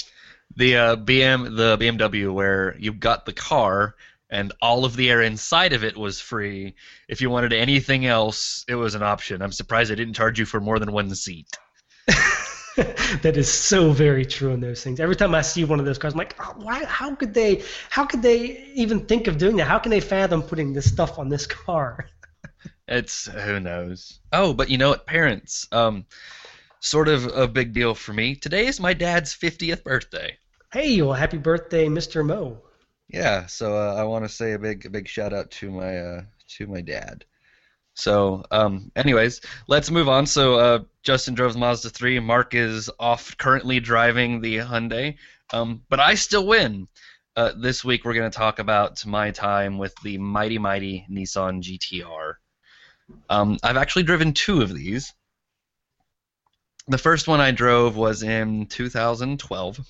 the 0.57 0.77
uh, 0.77 0.97
BM 0.97 1.57
the 1.57 1.77
BMW 1.77 2.33
where 2.33 2.77
you 2.79 2.93
got 2.93 3.27
the 3.27 3.33
car 3.33 3.95
and 4.31 4.53
all 4.61 4.85
of 4.85 4.97
the 4.97 5.11
air 5.11 5.23
inside 5.23 5.73
of 5.73 5.85
it 5.85 5.97
was 5.97 6.21
free. 6.21 6.75
If 7.09 7.21
you 7.21 7.31
wanted 7.31 7.53
anything 7.53 8.07
else, 8.07 8.65
it 8.69 8.75
was 8.75 8.95
an 8.95 9.03
option. 9.03 9.41
I'm 9.41 9.53
surprised 9.53 9.91
they 9.91 9.95
didn't 9.95 10.15
charge 10.15 10.39
you 10.39 10.45
for 10.45 10.61
more 10.61 10.79
than 10.79 10.93
one 10.93 11.15
seat. 11.15 11.59
that 13.23 13.37
is 13.37 13.51
so 13.51 13.91
very 13.91 14.27
true 14.27 14.53
in 14.53 14.61
those 14.61 14.85
things. 14.85 15.01
Every 15.01 15.17
time 15.17 15.35
I 15.35 15.41
see 15.41 15.65
one 15.65 15.81
of 15.81 15.87
those 15.87 15.99
cars, 15.99 16.13
I'm 16.13 16.19
like, 16.19 16.37
oh, 16.41 16.55
why? 16.59 16.85
How 16.85 17.15
could 17.15 17.33
they? 17.33 17.63
How 17.91 18.05
could 18.05 18.23
they 18.23 18.71
even 18.75 19.01
think 19.01 19.27
of 19.27 19.39
doing 19.39 19.57
that? 19.57 19.67
How 19.67 19.79
can 19.79 19.91
they 19.91 20.01
fathom 20.01 20.43
putting 20.43 20.73
this 20.73 20.89
stuff 20.89 21.19
on 21.19 21.29
this 21.29 21.47
car? 21.47 22.07
It's 22.89 23.27
who 23.27 23.61
knows. 23.61 24.21
Oh, 24.33 24.55
but 24.55 24.71
you 24.71 24.79
know 24.79 24.89
what, 24.89 25.07
parents? 25.07 25.69
Um, 25.73 26.07
sort 26.81 27.09
of 27.09 27.27
a 27.27 27.47
big 27.47 27.75
deal 27.75 27.95
for 27.95 28.15
me. 28.15 28.35
Today 28.35 28.67
is 28.67 28.81
my 28.81 28.95
dad's 28.95 29.35
50th 29.35 29.85
birthday. 29.85 30.37
Hey, 30.73 31.01
well, 31.03 31.13
happy 31.13 31.37
birthday, 31.37 31.87
Mr. 31.87 32.25
Mo. 32.25 32.59
Yeah, 33.09 33.47
so 33.47 33.75
uh, 33.77 33.95
I 33.95 34.05
want 34.05 34.25
to 34.25 34.29
say 34.29 34.53
a 34.53 34.59
big, 34.59 34.91
big 34.91 35.07
shout 35.07 35.33
out 35.33 35.51
to 35.53 35.71
my, 35.71 35.99
uh, 35.99 36.23
to 36.57 36.67
my 36.67 36.81
dad. 36.81 37.25
So, 37.95 38.45
um, 38.51 38.91
anyways, 38.97 39.41
let's 39.67 39.91
move 39.91 40.09
on. 40.09 40.25
So, 40.25 40.55
uh, 40.55 40.79
Justin 41.03 41.35
drove 41.35 41.55
the 41.55 41.59
Mazda 41.59 41.91
3. 41.91 42.21
Mark 42.21 42.55
is 42.55 42.91
off 42.99 43.37
currently 43.39 43.81
driving 43.81 44.41
the 44.41 44.59
Hyundai. 44.59 45.17
Um, 45.53 45.83
but 45.89 46.01
I 46.01 46.15
still 46.15 46.47
win. 46.47 46.87
Uh, 47.35 47.53
this 47.59 47.85
week 47.85 48.05
we're 48.05 48.15
going 48.15 48.31
to 48.31 48.37
talk 48.37 48.59
about 48.59 49.05
my 49.05 49.31
time 49.31 49.79
with 49.79 49.95
the 50.03 50.19
mighty, 50.19 50.59
mighty 50.59 51.07
Nissan 51.11 51.63
GTR. 51.63 52.35
Um, 53.29 53.59
I've 53.63 53.77
actually 53.77 54.05
driven 54.05 54.33
two 54.33 54.63
of 54.63 54.75
these. 54.75 55.13
The 56.89 56.99
first 56.99 57.29
one 57.29 57.41
I 57.41 57.51
drove 57.51 57.97
was 57.97 58.23
in 58.23 58.67
2012, 58.67 59.81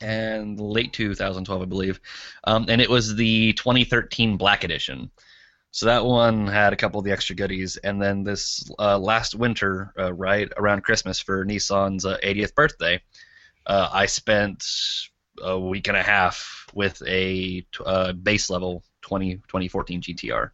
and 0.00 0.60
late 0.60 0.92
2012, 0.92 1.62
I 1.62 1.64
believe, 1.64 2.00
um, 2.44 2.66
and 2.68 2.80
it 2.80 2.90
was 2.90 3.16
the 3.16 3.54
2013 3.54 4.36
Black 4.36 4.64
Edition. 4.64 5.10
So 5.70 5.86
that 5.86 6.04
one 6.04 6.46
had 6.46 6.72
a 6.72 6.76
couple 6.76 7.00
of 7.00 7.04
the 7.04 7.10
extra 7.10 7.34
goodies, 7.34 7.78
and 7.78 8.00
then 8.00 8.22
this 8.22 8.70
uh, 8.78 8.98
last 8.98 9.34
winter, 9.34 9.92
uh, 9.98 10.12
right 10.12 10.48
around 10.56 10.84
Christmas 10.84 11.18
for 11.18 11.44
Nissan's 11.44 12.04
uh, 12.04 12.18
80th 12.22 12.54
birthday, 12.54 13.00
uh, 13.66 13.88
I 13.92 14.06
spent 14.06 14.64
a 15.42 15.58
week 15.58 15.88
and 15.88 15.96
a 15.96 16.02
half 16.02 16.66
with 16.74 17.02
a 17.06 17.66
uh, 17.84 18.12
base 18.12 18.50
level 18.50 18.84
20, 19.02 19.36
2014 19.36 20.02
GTR. 20.02 20.50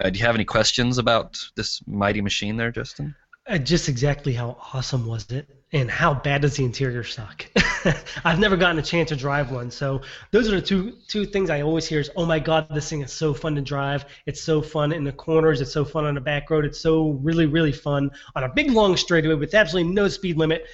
Uh, 0.00 0.10
do 0.10 0.18
you 0.18 0.24
have 0.24 0.34
any 0.34 0.44
questions 0.44 0.98
about 0.98 1.38
this 1.56 1.80
mighty 1.86 2.20
machine 2.20 2.56
there, 2.56 2.70
Justin? 2.70 3.14
Uh, 3.48 3.58
just 3.58 3.88
exactly 3.88 4.34
how 4.34 4.58
awesome 4.74 5.06
was 5.06 5.30
it, 5.30 5.48
and 5.72 5.90
how 5.90 6.12
bad 6.12 6.42
does 6.42 6.56
the 6.56 6.64
interior 6.64 7.02
suck? 7.02 7.46
I've 8.24 8.38
never 8.38 8.56
gotten 8.58 8.78
a 8.78 8.82
chance 8.82 9.08
to 9.08 9.16
drive 9.16 9.50
one, 9.50 9.70
so 9.70 10.02
those 10.32 10.52
are 10.52 10.56
the 10.56 10.62
two 10.62 10.98
two 11.08 11.24
things 11.24 11.48
I 11.48 11.62
always 11.62 11.86
hear: 11.86 11.98
is 11.98 12.10
"Oh 12.14 12.26
my 12.26 12.38
God, 12.38 12.68
this 12.70 12.90
thing 12.90 13.00
is 13.00 13.10
so 13.10 13.32
fun 13.32 13.54
to 13.54 13.62
drive! 13.62 14.04
It's 14.26 14.42
so 14.42 14.60
fun 14.60 14.92
in 14.92 15.02
the 15.02 15.12
corners. 15.12 15.62
It's 15.62 15.72
so 15.72 15.84
fun 15.84 16.04
on 16.04 16.14
the 16.14 16.20
back 16.20 16.50
road. 16.50 16.66
It's 16.66 16.78
so 16.78 17.12
really 17.22 17.46
really 17.46 17.72
fun 17.72 18.10
on 18.36 18.44
a 18.44 18.52
big 18.52 18.70
long 18.70 18.96
straightaway 18.96 19.34
with 19.34 19.54
absolutely 19.54 19.92
no 19.92 20.08
speed 20.08 20.36
limit." 20.36 20.66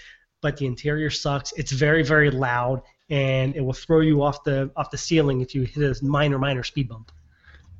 But 0.42 0.56
the 0.56 0.66
interior 0.66 1.10
sucks. 1.10 1.52
It's 1.52 1.70
very 1.70 2.02
very 2.02 2.30
loud, 2.30 2.82
and 3.08 3.54
it 3.54 3.60
will 3.60 3.72
throw 3.72 4.00
you 4.00 4.22
off 4.22 4.42
the 4.42 4.70
off 4.76 4.90
the 4.90 4.98
ceiling 4.98 5.42
if 5.42 5.54
you 5.54 5.62
hit 5.62 5.82
a 5.82 6.04
minor 6.04 6.38
minor 6.38 6.64
speed 6.64 6.88
bump. 6.88 7.12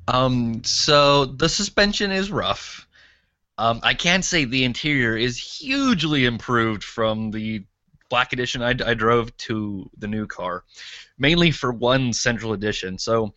Um, 0.07 0.63
so 0.63 1.25
the 1.25 1.49
suspension 1.49 2.11
is 2.11 2.31
rough. 2.31 2.87
Um, 3.57 3.79
I 3.83 3.93
can't 3.93 4.25
say 4.25 4.45
the 4.45 4.63
interior 4.65 5.15
is 5.15 5.37
hugely 5.37 6.25
improved 6.25 6.83
from 6.83 7.31
the 7.31 7.63
Black 8.09 8.33
Edition 8.33 8.61
I, 8.61 8.75
I 8.85 8.93
drove 8.93 9.35
to 9.37 9.89
the 9.97 10.07
new 10.07 10.27
car, 10.27 10.63
mainly 11.17 11.51
for 11.51 11.71
one 11.71 12.13
Central 12.13 12.53
Edition. 12.53 12.97
So 12.97 13.33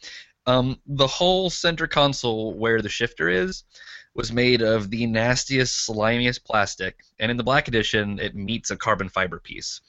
um, 0.47 0.79
the 0.87 1.07
whole 1.07 1.51
center 1.51 1.87
console 1.87 2.55
where 2.55 2.83
the 2.83 2.89
shifter 2.89 3.29
is 3.29 3.65
was 4.15 4.33
made 4.33 4.63
of 4.63 4.91
the 4.91 5.07
nastiest, 5.07 5.89
slimiest 5.89 6.45
plastic, 6.45 6.97
and 7.19 7.31
in 7.31 7.37
the 7.37 7.45
Black 7.45 7.69
Edition 7.69 8.19
it 8.19 8.35
meets 8.35 8.71
a 8.71 8.77
carbon 8.77 9.09
fiber 9.09 9.39
piece. 9.39 9.81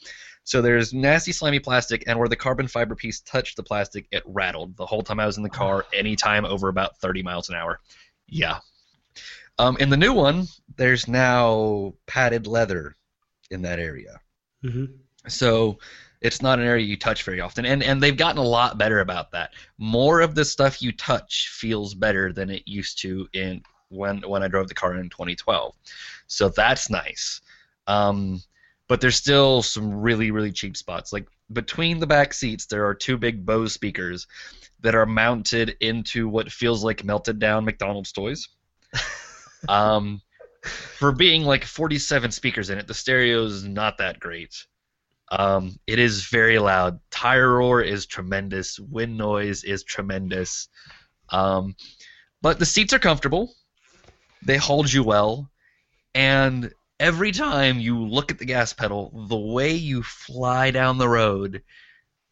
So 0.49 0.63
there's 0.63 0.95
nasty, 0.95 1.31
slimy 1.31 1.59
plastic, 1.59 2.05
and 2.07 2.17
where 2.17 2.27
the 2.27 2.35
carbon 2.35 2.67
fiber 2.67 2.95
piece 2.95 3.19
touched 3.19 3.55
the 3.55 3.61
plastic, 3.61 4.07
it 4.11 4.23
rattled 4.25 4.75
the 4.77 4.85
whole 4.87 5.03
time 5.03 5.19
I 5.19 5.27
was 5.27 5.37
in 5.37 5.43
the 5.43 5.49
car, 5.49 5.85
anytime 5.93 6.43
over 6.43 6.69
about 6.69 6.97
30 6.97 7.21
miles 7.21 7.49
an 7.49 7.55
hour. 7.55 7.81
Yeah. 8.27 8.57
Um, 9.59 9.77
in 9.77 9.91
the 9.91 9.97
new 9.97 10.11
one, 10.11 10.47
there's 10.75 11.07
now 11.07 11.93
padded 12.07 12.47
leather 12.47 12.95
in 13.51 13.61
that 13.61 13.77
area. 13.77 14.19
hmm 14.63 14.85
So 15.27 15.77
it's 16.21 16.41
not 16.41 16.57
an 16.57 16.65
area 16.65 16.83
you 16.83 16.97
touch 16.97 17.21
very 17.21 17.41
often. 17.41 17.63
And, 17.67 17.83
and 17.83 18.01
they've 18.01 18.17
gotten 18.17 18.39
a 18.39 18.43
lot 18.43 18.79
better 18.79 19.01
about 19.01 19.29
that. 19.33 19.51
More 19.77 20.19
of 20.19 20.33
the 20.33 20.45
stuff 20.45 20.81
you 20.81 20.91
touch 20.93 21.49
feels 21.51 21.93
better 21.93 22.33
than 22.33 22.49
it 22.49 22.63
used 22.65 22.99
to 23.01 23.27
in 23.33 23.61
when, 23.89 24.21
when 24.21 24.41
I 24.41 24.47
drove 24.47 24.67
the 24.67 24.73
car 24.73 24.95
in 24.95 25.09
2012. 25.09 25.75
So 26.25 26.49
that's 26.49 26.89
nice. 26.89 27.39
Um, 27.85 28.41
but 28.89 28.99
there's 28.99 29.15
still 29.15 29.61
some 29.61 29.93
really 29.93 30.31
really 30.31 30.51
cheap 30.51 30.75
spots. 30.75 31.13
Like 31.13 31.27
between 31.53 31.99
the 31.99 32.07
back 32.07 32.33
seats, 32.33 32.65
there 32.65 32.85
are 32.85 32.93
two 32.93 33.17
big 33.17 33.45
Bose 33.45 33.71
speakers 33.71 34.27
that 34.81 34.95
are 34.95 35.05
mounted 35.05 35.77
into 35.79 36.27
what 36.27 36.51
feels 36.51 36.83
like 36.83 37.05
melted 37.05 37.39
down 37.39 37.63
McDonald's 37.63 38.11
toys. 38.11 38.49
um, 39.69 40.21
for 40.63 41.11
being 41.11 41.43
like 41.43 41.63
47 41.63 42.31
speakers 42.31 42.69
in 42.69 42.77
it, 42.77 42.87
the 42.87 42.93
stereo 42.93 43.45
is 43.45 43.63
not 43.63 43.99
that 43.99 44.19
great. 44.19 44.65
Um, 45.31 45.79
it 45.85 45.99
is 45.99 46.25
very 46.25 46.57
loud. 46.57 46.99
Tire 47.11 47.57
roar 47.57 47.81
is 47.81 48.07
tremendous. 48.07 48.79
Wind 48.79 49.15
noise 49.15 49.63
is 49.63 49.83
tremendous. 49.83 50.67
Um, 51.29 51.75
but 52.41 52.57
the 52.57 52.65
seats 52.65 52.93
are 52.93 52.99
comfortable. 52.99 53.53
They 54.43 54.57
hold 54.57 54.91
you 54.91 55.03
well, 55.03 55.51
and 56.15 56.73
every 56.99 57.31
time 57.31 57.79
you 57.79 58.03
look 58.03 58.31
at 58.31 58.39
the 58.39 58.45
gas 58.45 58.73
pedal, 58.73 59.25
the 59.27 59.37
way 59.37 59.73
you 59.73 60.03
fly 60.03 60.71
down 60.71 60.97
the 60.97 61.09
road 61.09 61.63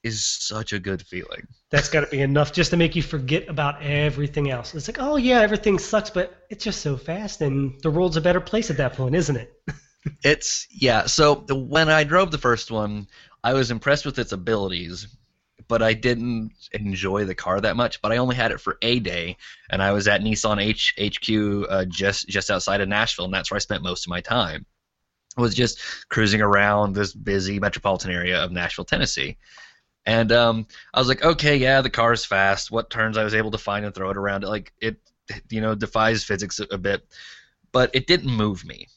is 0.04 0.26
such 0.26 0.74
a 0.74 0.80
good 0.80 1.02
feeling. 1.02 1.48
That's 1.70 1.90
got 1.90 2.02
to 2.02 2.08
be 2.08 2.22
enough 2.22 2.54
just 2.54 2.72
to 2.72 2.78
make 2.78 2.96
you 2.96 3.02
forget 3.02 3.50
about 3.50 3.82
everything 3.82 4.50
else. 4.50 4.74
It's 4.74 4.88
like, 4.88 5.00
oh 5.00 5.18
yeah, 5.18 5.42
everything 5.42 5.80
sucks, 5.80 6.10
but 6.10 6.46
it's 6.50 6.64
just 6.64 6.82
so 6.82 6.98
fast, 6.98 7.42
and 7.42 7.80
the 7.82 7.92
world's 7.92 8.18
a 8.18 8.22
better 8.22 8.42
place 8.42 8.70
at 8.70 8.78
that 8.78 8.94
point, 8.94 9.16
isn't 9.16 9.36
it? 9.36 9.54
It's 10.24 10.68
yeah. 10.72 11.08
So 11.08 11.36
when 11.50 11.90
I 11.90 12.06
drove 12.06 12.32
the 12.32 12.38
first 12.38 12.72
one, 12.72 13.08
I 13.44 13.54
was 13.54 13.72
impressed 13.72 14.06
with 14.06 14.18
its 14.20 14.32
abilities, 14.32 15.08
but 15.68 15.82
I 15.82 15.94
didn't 15.94 16.52
enjoy 16.72 17.26
the 17.26 17.36
car 17.36 17.60
that 17.62 17.76
much. 17.76 18.02
But 18.02 18.12
I 18.12 18.18
only 18.18 18.36
had 18.36 18.52
it 18.52 18.62
for 18.62 18.78
a 18.82 19.00
day, 19.00 19.38
and 19.70 19.82
I 19.82 19.92
was 19.92 20.08
at 20.08 20.22
Nissan 20.22 20.62
H, 20.62 20.94
HQ 21.00 21.70
uh, 21.70 21.86
just 21.86 22.28
just 22.28 22.50
outside 22.50 22.82
of 22.82 22.90
Nashville, 22.90 23.26
and 23.26 23.34
that's 23.34 23.52
where 23.52 23.58
I 23.58 23.60
spent 23.60 23.84
most 23.84 24.06
of 24.06 24.10
my 24.10 24.22
time. 24.22 24.66
I 25.38 25.42
Was 25.42 25.54
just 25.54 25.80
cruising 26.10 26.42
around 26.42 26.94
this 26.94 27.14
busy 27.14 27.60
metropolitan 27.60 28.12
area 28.12 28.44
of 28.44 28.52
Nashville, 28.52 28.86
Tennessee. 28.86 29.38
And 30.06 30.32
um, 30.32 30.68
I 30.94 31.00
was 31.00 31.10
like, 31.10 31.24
okay, 31.24 31.58
yeah, 31.58 31.82
the 31.82 31.90
car's 31.90 32.24
fast. 32.24 32.72
What 32.72 32.90
turns 32.90 33.18
I 33.18 33.26
was 33.26 33.36
able 33.36 33.52
to 33.52 33.58
find 33.58 33.86
and 33.86 33.94
throw 33.94 34.10
it 34.10 34.18
around, 34.18 34.46
like 34.46 34.72
it, 34.80 34.98
you 35.50 35.60
know, 35.60 35.76
defies 35.76 36.24
physics 36.24 36.60
a, 36.60 36.64
a 36.72 36.78
bit, 36.78 37.06
but 37.74 37.92
it 37.94 38.08
didn't 38.08 38.32
move 38.32 38.66
me. 38.66 38.88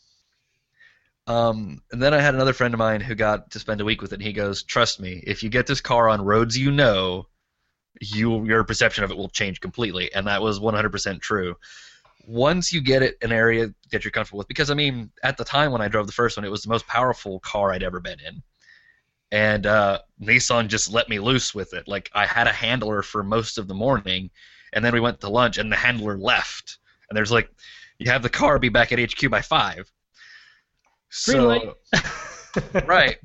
Um, 1.31 1.81
and 1.93 2.03
then 2.03 2.13
I 2.13 2.21
had 2.21 2.35
another 2.35 2.53
friend 2.53 2.75
of 2.75 2.79
mine 2.79 3.01
who 3.01 3.15
got 3.15 3.53
to 3.53 3.61
spend 3.61 3.81
a 3.81 3.85
week 3.85 4.03
with 4.03 4.13
it. 4.13 4.17
And 4.17 4.23
he 4.25 4.33
goes, 4.33 4.65
"Trust 4.65 4.99
me, 4.99 5.23
if 5.25 5.45
you 5.45 5.49
get 5.49 5.69
this 5.69 5.81
car 5.81 6.09
on 6.09 6.25
roads 6.25 6.59
you 6.59 6.73
know, 6.73 7.29
you 8.01 8.45
your 8.45 8.65
perception 8.65 9.05
of 9.05 9.13
it 9.13 9.17
will 9.17 9.29
change 9.29 9.61
completely." 9.61 10.13
And 10.13 10.27
that 10.27 10.43
was 10.43 10.59
100% 10.59 11.21
true. 11.21 11.55
Once 12.27 12.73
you 12.73 12.81
get 12.81 13.03
it 13.03 13.17
an 13.23 13.31
area 13.31 13.73
that 13.93 14.05
you're 14.05 14.11
comfortable 14.11 14.39
with, 14.39 14.49
because 14.49 14.71
I 14.73 14.75
mean, 14.75 15.13
at 15.23 15.37
the 15.37 15.45
time 15.45 15.71
when 15.71 15.81
I 15.81 15.87
drove 15.87 16.09
the 16.09 16.13
first 16.13 16.37
one, 16.37 16.45
it 16.45 16.51
was 16.51 16.63
the 16.63 16.69
most 16.69 16.89
powerful 16.89 17.39
car 17.41 17.73
I'd 17.73 17.85
ever 17.85 18.01
been 18.01 18.19
in, 18.27 18.43
and 19.31 19.67
uh, 19.67 20.01
Nissan 20.21 20.67
just 20.67 20.93
let 20.93 21.09
me 21.09 21.21
loose 21.21 21.55
with 21.55 21.75
it. 21.75 21.87
Like 21.87 22.11
I 22.13 22.27
had 22.27 22.49
a 22.49 22.53
handler 22.53 23.03
for 23.03 23.23
most 23.23 23.57
of 23.57 23.69
the 23.69 23.75
morning, 23.75 24.31
and 24.73 24.85
then 24.85 24.93
we 24.93 25.01
went 25.01 25.21
to 25.21 25.29
lunch, 25.29 25.59
and 25.59 25.71
the 25.71 25.77
handler 25.77 26.19
left. 26.19 26.79
And 27.09 27.17
there's 27.17 27.33
like, 27.33 27.51
you 27.99 28.11
have 28.11 28.23
the 28.23 28.29
car 28.29 28.59
be 28.59 28.69
back 28.69 28.91
at 28.91 28.99
HQ 28.99 29.31
by 29.31 29.43
five. 29.43 29.91
Light. 31.29 32.87
right. 32.87 33.19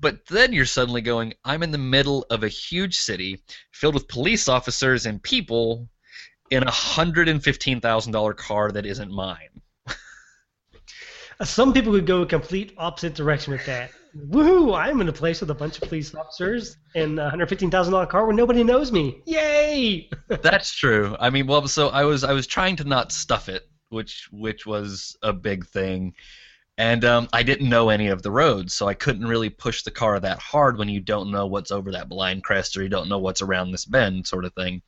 But 0.00 0.26
then 0.26 0.52
you're 0.52 0.64
suddenly 0.64 1.02
going, 1.02 1.34
I'm 1.44 1.62
in 1.62 1.70
the 1.70 1.78
middle 1.78 2.24
of 2.30 2.42
a 2.42 2.48
huge 2.48 2.96
city 2.96 3.42
filled 3.72 3.94
with 3.94 4.08
police 4.08 4.48
officers 4.48 5.06
and 5.06 5.22
people 5.22 5.88
in 6.50 6.62
a 6.62 6.70
$115,000 6.70 8.36
car 8.36 8.72
that 8.72 8.86
isn't 8.86 9.12
mine. 9.12 9.60
Uh, 11.38 11.44
some 11.44 11.72
people 11.72 11.90
would 11.90 12.06
go 12.06 12.22
a 12.22 12.26
complete 12.26 12.74
opposite 12.76 13.14
direction 13.14 13.52
with 13.52 13.64
that. 13.64 13.90
Woohoo! 14.14 14.76
I'm 14.76 15.00
in 15.00 15.08
a 15.08 15.12
place 15.12 15.40
with 15.40 15.50
a 15.50 15.54
bunch 15.54 15.80
of 15.80 15.88
police 15.88 16.14
officers 16.14 16.76
and 16.94 17.18
a 17.18 17.30
hundred 17.30 17.48
fifteen 17.48 17.70
thousand 17.70 17.92
dollar 17.92 18.06
car 18.06 18.26
where 18.26 18.34
nobody 18.34 18.64
knows 18.64 18.90
me. 18.92 19.22
Yay! 19.24 20.10
That's 20.28 20.74
true. 20.74 21.16
I 21.18 21.30
mean, 21.30 21.46
well, 21.46 21.66
so 21.68 21.88
I 21.88 22.04
was 22.04 22.24
I 22.24 22.32
was 22.32 22.46
trying 22.46 22.76
to 22.76 22.84
not 22.84 23.12
stuff 23.12 23.48
it, 23.48 23.68
which 23.88 24.28
which 24.32 24.66
was 24.66 25.16
a 25.22 25.32
big 25.32 25.66
thing, 25.66 26.14
and 26.80 27.04
um, 27.04 27.28
I 27.34 27.42
didn't 27.42 27.68
know 27.68 27.90
any 27.90 28.08
of 28.08 28.22
the 28.22 28.30
roads, 28.30 28.72
so 28.72 28.88
I 28.88 28.94
couldn't 28.94 29.28
really 29.28 29.50
push 29.50 29.82
the 29.82 29.90
car 29.90 30.18
that 30.18 30.38
hard 30.38 30.78
when 30.78 30.88
you 30.88 30.98
don't 30.98 31.30
know 31.30 31.46
what's 31.46 31.70
over 31.70 31.92
that 31.92 32.08
blind 32.08 32.42
crest 32.42 32.74
or 32.74 32.82
you 32.82 32.88
don't 32.88 33.10
know 33.10 33.18
what's 33.18 33.42
around 33.42 33.70
this 33.70 33.84
bend, 33.84 34.26
sort 34.26 34.46
of 34.46 34.54
thing. 34.54 34.80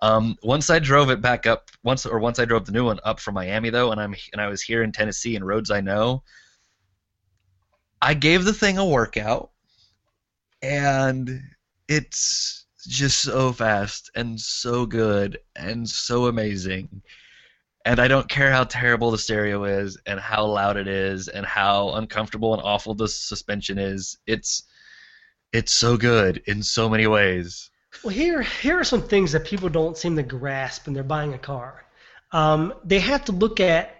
Um, 0.00 0.36
once 0.44 0.70
I 0.70 0.78
drove 0.78 1.10
it 1.10 1.20
back 1.20 1.44
up, 1.44 1.72
once 1.82 2.06
or 2.06 2.20
once 2.20 2.38
I 2.38 2.44
drove 2.44 2.66
the 2.66 2.70
new 2.70 2.84
one 2.84 3.00
up 3.02 3.18
from 3.18 3.34
Miami 3.34 3.70
though, 3.70 3.90
and 3.90 4.00
I'm 4.00 4.14
and 4.32 4.40
I 4.40 4.46
was 4.46 4.62
here 4.62 4.84
in 4.84 4.92
Tennessee 4.92 5.34
and 5.34 5.44
roads 5.44 5.72
I 5.72 5.80
know. 5.80 6.22
I 8.00 8.14
gave 8.14 8.44
the 8.44 8.52
thing 8.52 8.78
a 8.78 8.86
workout, 8.86 9.50
and 10.62 11.42
it's 11.88 12.66
just 12.86 13.22
so 13.22 13.52
fast 13.52 14.08
and 14.14 14.40
so 14.40 14.86
good 14.86 15.40
and 15.56 15.88
so 15.88 16.26
amazing. 16.26 17.02
And 17.84 18.00
I 18.00 18.08
don't 18.08 18.28
care 18.28 18.50
how 18.50 18.64
terrible 18.64 19.10
the 19.10 19.18
stereo 19.18 19.64
is 19.64 19.98
and 20.06 20.18
how 20.18 20.46
loud 20.46 20.76
it 20.76 20.88
is 20.88 21.28
and 21.28 21.44
how 21.44 21.90
uncomfortable 21.94 22.54
and 22.54 22.62
awful 22.62 22.94
the 22.94 23.08
suspension 23.08 23.78
is. 23.78 24.16
It's 24.26 24.62
it's 25.52 25.72
so 25.72 25.96
good 25.96 26.42
in 26.46 26.62
so 26.62 26.88
many 26.88 27.06
ways. 27.06 27.70
Well, 28.02 28.14
here 28.14 28.42
here 28.42 28.78
are 28.78 28.84
some 28.84 29.02
things 29.02 29.32
that 29.32 29.44
people 29.44 29.68
don't 29.68 29.96
seem 29.96 30.16
to 30.16 30.22
grasp 30.22 30.86
when 30.86 30.94
they're 30.94 31.02
buying 31.02 31.34
a 31.34 31.38
car. 31.38 31.84
Um, 32.32 32.74
they 32.84 33.00
have 33.00 33.24
to 33.26 33.32
look 33.32 33.60
at 33.60 33.94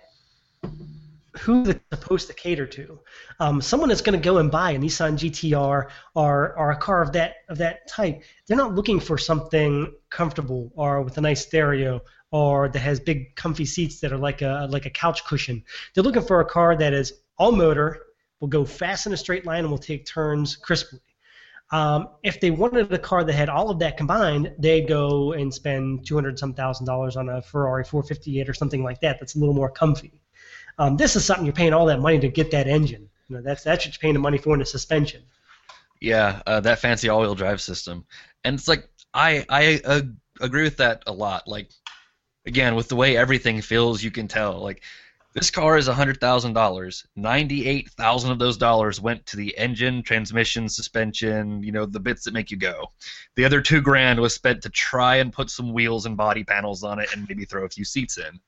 who 1.39 1.65
they're 1.65 1.81
supposed 1.93 2.29
to 2.29 2.35
cater 2.35 2.67
to. 2.67 2.99
Um, 3.41 3.61
someone 3.61 3.89
that's 3.89 4.01
going 4.01 4.19
to 4.19 4.25
go 4.25 4.39
and 4.39 4.51
buy 4.51 4.73
a 4.73 4.79
Nissan 4.79 5.15
GTR 5.15 5.89
or, 6.15 6.55
or 6.57 6.71
a 6.71 6.77
car 6.77 7.03
of 7.03 7.13
that 7.13 7.37
of 7.49 7.59
that 7.59 7.89
type, 7.89 8.23
they're 8.47 8.57
not 8.57 8.75
looking 8.75 9.01
for 9.01 9.19
something 9.19 9.93
comfortable 10.11 10.73
or 10.75 11.03
with 11.03 11.19
a 11.19 11.21
nice 11.21 11.45
stereo 11.45 12.01
or 12.35 12.69
that 12.69 12.81
has 12.81 12.99
big 12.99 13.37
comfy 13.37 13.65
seats 13.65 14.01
that 14.01 14.13
are 14.13 14.19
like 14.19 14.43
a 14.43 14.67
like 14.69 14.87
a 14.87 14.91
couch 14.91 15.25
cushion. 15.25 15.63
They're 15.95 16.03
looking 16.03 16.25
for 16.25 16.41
a 16.41 16.45
car 16.45 16.75
that 16.75 16.93
is 16.93 17.13
all 17.39 17.53
motor, 17.53 18.07
will 18.41 18.49
go 18.49 18.65
fast 18.65 19.07
in 19.07 19.13
a 19.13 19.17
straight 19.17 19.47
line, 19.47 19.61
and 19.61 19.71
will 19.71 19.79
take 19.79 20.05
turns 20.05 20.57
crisply. 20.57 20.99
Um, 21.71 22.09
if 22.25 22.41
they 22.41 22.51
wanted 22.51 22.93
a 22.93 22.99
car 22.99 23.23
that 23.23 23.33
had 23.33 23.49
all 23.49 23.71
of 23.71 23.79
that 23.79 23.97
combined, 23.97 24.53
they'd 24.59 24.89
go 24.89 25.33
and 25.33 25.55
spend 25.55 26.09
two 26.09 26.17
hundred 26.17 26.37
some 26.37 26.55
thousand 26.55 26.87
dollars 26.87 27.17
on 27.17 27.29
a 27.29 27.41
Ferrari 27.41 27.85
458 27.85 28.49
or 28.49 28.55
something 28.55 28.83
like 28.83 29.01
that. 29.03 29.21
That's 29.21 29.37
a 29.37 29.39
little 29.39 29.55
more 29.55 29.71
comfy. 29.71 30.21
Um, 30.77 30.97
this 30.97 31.15
is 31.15 31.25
something 31.25 31.47
you're 31.47 31.55
paying 31.55 31.73
all 31.73 31.87
that 31.87 32.01
money 32.01 32.19
to 32.19 32.29
get 32.29 32.51
that 32.51 32.67
engine. 32.67 33.09
You 33.29 33.37
know, 33.37 33.43
that's 33.43 33.63
that's 33.63 33.87
what 33.87 33.95
you're 33.95 34.01
paying 34.01 34.15
the 34.15 34.19
money 34.19 34.39
for 34.39 34.55
in 34.55 34.59
the 34.59 34.67
suspension. 34.67 35.23
Yeah, 36.01 36.43
uh, 36.49 36.59
that 36.61 36.81
fancy 36.81 37.09
all-wheel 37.09 37.37
drive 37.37 37.61
system, 37.61 38.05
and 38.43 38.59
it's 38.59 38.67
like 38.67 38.89
I 39.15 39.47
I 39.49 39.81
uh, 39.85 40.03
agree 40.41 40.65
with 40.65 40.79
that 40.79 41.05
a 41.07 41.13
lot. 41.13 41.47
Like 41.47 41.69
again, 42.47 42.75
with 42.75 42.89
the 42.89 42.97
way 42.97 43.17
everything 43.17 43.61
feels, 43.61 44.03
you 44.03 44.11
can 44.11 44.29
tell. 44.29 44.61
Like 44.61 44.83
this 45.35 45.51
car 45.51 45.77
is 45.77 45.89
hundred 45.89 46.21
thousand 46.21 46.53
dollars. 46.53 47.07
Ninety-eight 47.17 47.91
thousand 47.91 48.31
of 48.31 48.39
those 48.39 48.57
dollars 48.57 49.01
went 49.01 49.27
to 49.27 49.37
the 49.37 49.57
engine, 49.59 50.03
transmission, 50.03 50.69
suspension. 50.69 51.63
You 51.63 51.73
know 51.73 51.87
the 51.87 52.01
bits 52.01 52.25
that 52.25 52.35
make 52.35 52.51
you 52.51 52.57
go. 52.57 52.93
The 53.35 53.45
other 53.45 53.61
two 53.61 53.81
grand 53.81 54.21
was 54.21 54.35
spent 54.35 54.63
to 54.63 54.71
try 54.71 55.17
and 55.17 55.33
put 55.33 55.51
some 55.51 55.73
wheels 55.73 56.07
and 56.07 56.17
body 56.17 56.45
panels 56.45 56.85
on 56.85 57.01
it, 57.01 57.13
and 57.13 57.27
maybe 57.29 57.45
throw 57.45 57.65
a 57.65 57.69
few 57.69 57.85
seats 57.85 58.19
in. 58.19 58.41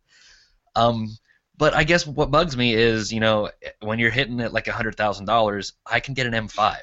Um, 0.76 1.16
but 1.58 1.74
I 1.74 1.84
guess 1.84 2.06
what 2.06 2.30
bugs 2.30 2.56
me 2.56 2.74
is, 2.74 3.12
you 3.12 3.20
know, 3.20 3.50
when 3.80 3.98
you're 3.98 4.10
hitting 4.10 4.40
it 4.40 4.52
like 4.52 4.68
hundred 4.68 4.96
thousand 4.96 5.24
dollars, 5.24 5.72
I 5.84 6.00
can 6.00 6.14
get 6.14 6.26
an 6.26 6.34
M5, 6.34 6.76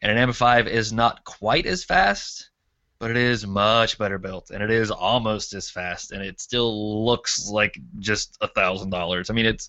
and 0.00 0.16
an 0.16 0.30
M5 0.30 0.66
is 0.66 0.92
not 0.92 1.24
quite 1.24 1.66
as 1.66 1.84
fast, 1.84 2.50
but 3.04 3.10
it 3.10 3.18
is 3.18 3.46
much 3.46 3.98
better 3.98 4.16
built, 4.16 4.48
and 4.48 4.62
it 4.62 4.70
is 4.70 4.90
almost 4.90 5.52
as 5.52 5.68
fast, 5.68 6.10
and 6.10 6.22
it 6.22 6.40
still 6.40 7.04
looks 7.04 7.50
like 7.50 7.78
just 7.98 8.38
a 8.40 8.48
thousand 8.48 8.88
dollars. 8.88 9.28
I 9.28 9.34
mean, 9.34 9.44
it's 9.44 9.68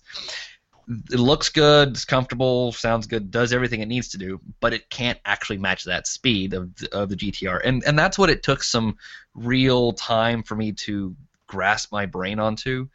it 0.88 1.18
looks 1.18 1.50
good, 1.50 1.90
it's 1.90 2.06
comfortable, 2.06 2.72
sounds 2.72 3.06
good, 3.06 3.30
does 3.30 3.52
everything 3.52 3.82
it 3.82 3.88
needs 3.88 4.08
to 4.08 4.16
do, 4.16 4.40
but 4.60 4.72
it 4.72 4.88
can't 4.88 5.18
actually 5.26 5.58
match 5.58 5.84
that 5.84 6.06
speed 6.06 6.54
of 6.54 6.74
the, 6.76 6.96
of 6.96 7.10
the 7.10 7.14
GTR, 7.14 7.60
and 7.62 7.84
and 7.84 7.98
that's 7.98 8.18
what 8.18 8.30
it 8.30 8.42
took 8.42 8.62
some 8.62 8.96
real 9.34 9.92
time 9.92 10.42
for 10.42 10.56
me 10.56 10.72
to 10.72 11.14
grasp 11.46 11.92
my 11.92 12.06
brain 12.06 12.38
onto. 12.38 12.88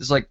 It's 0.00 0.10
like 0.10 0.28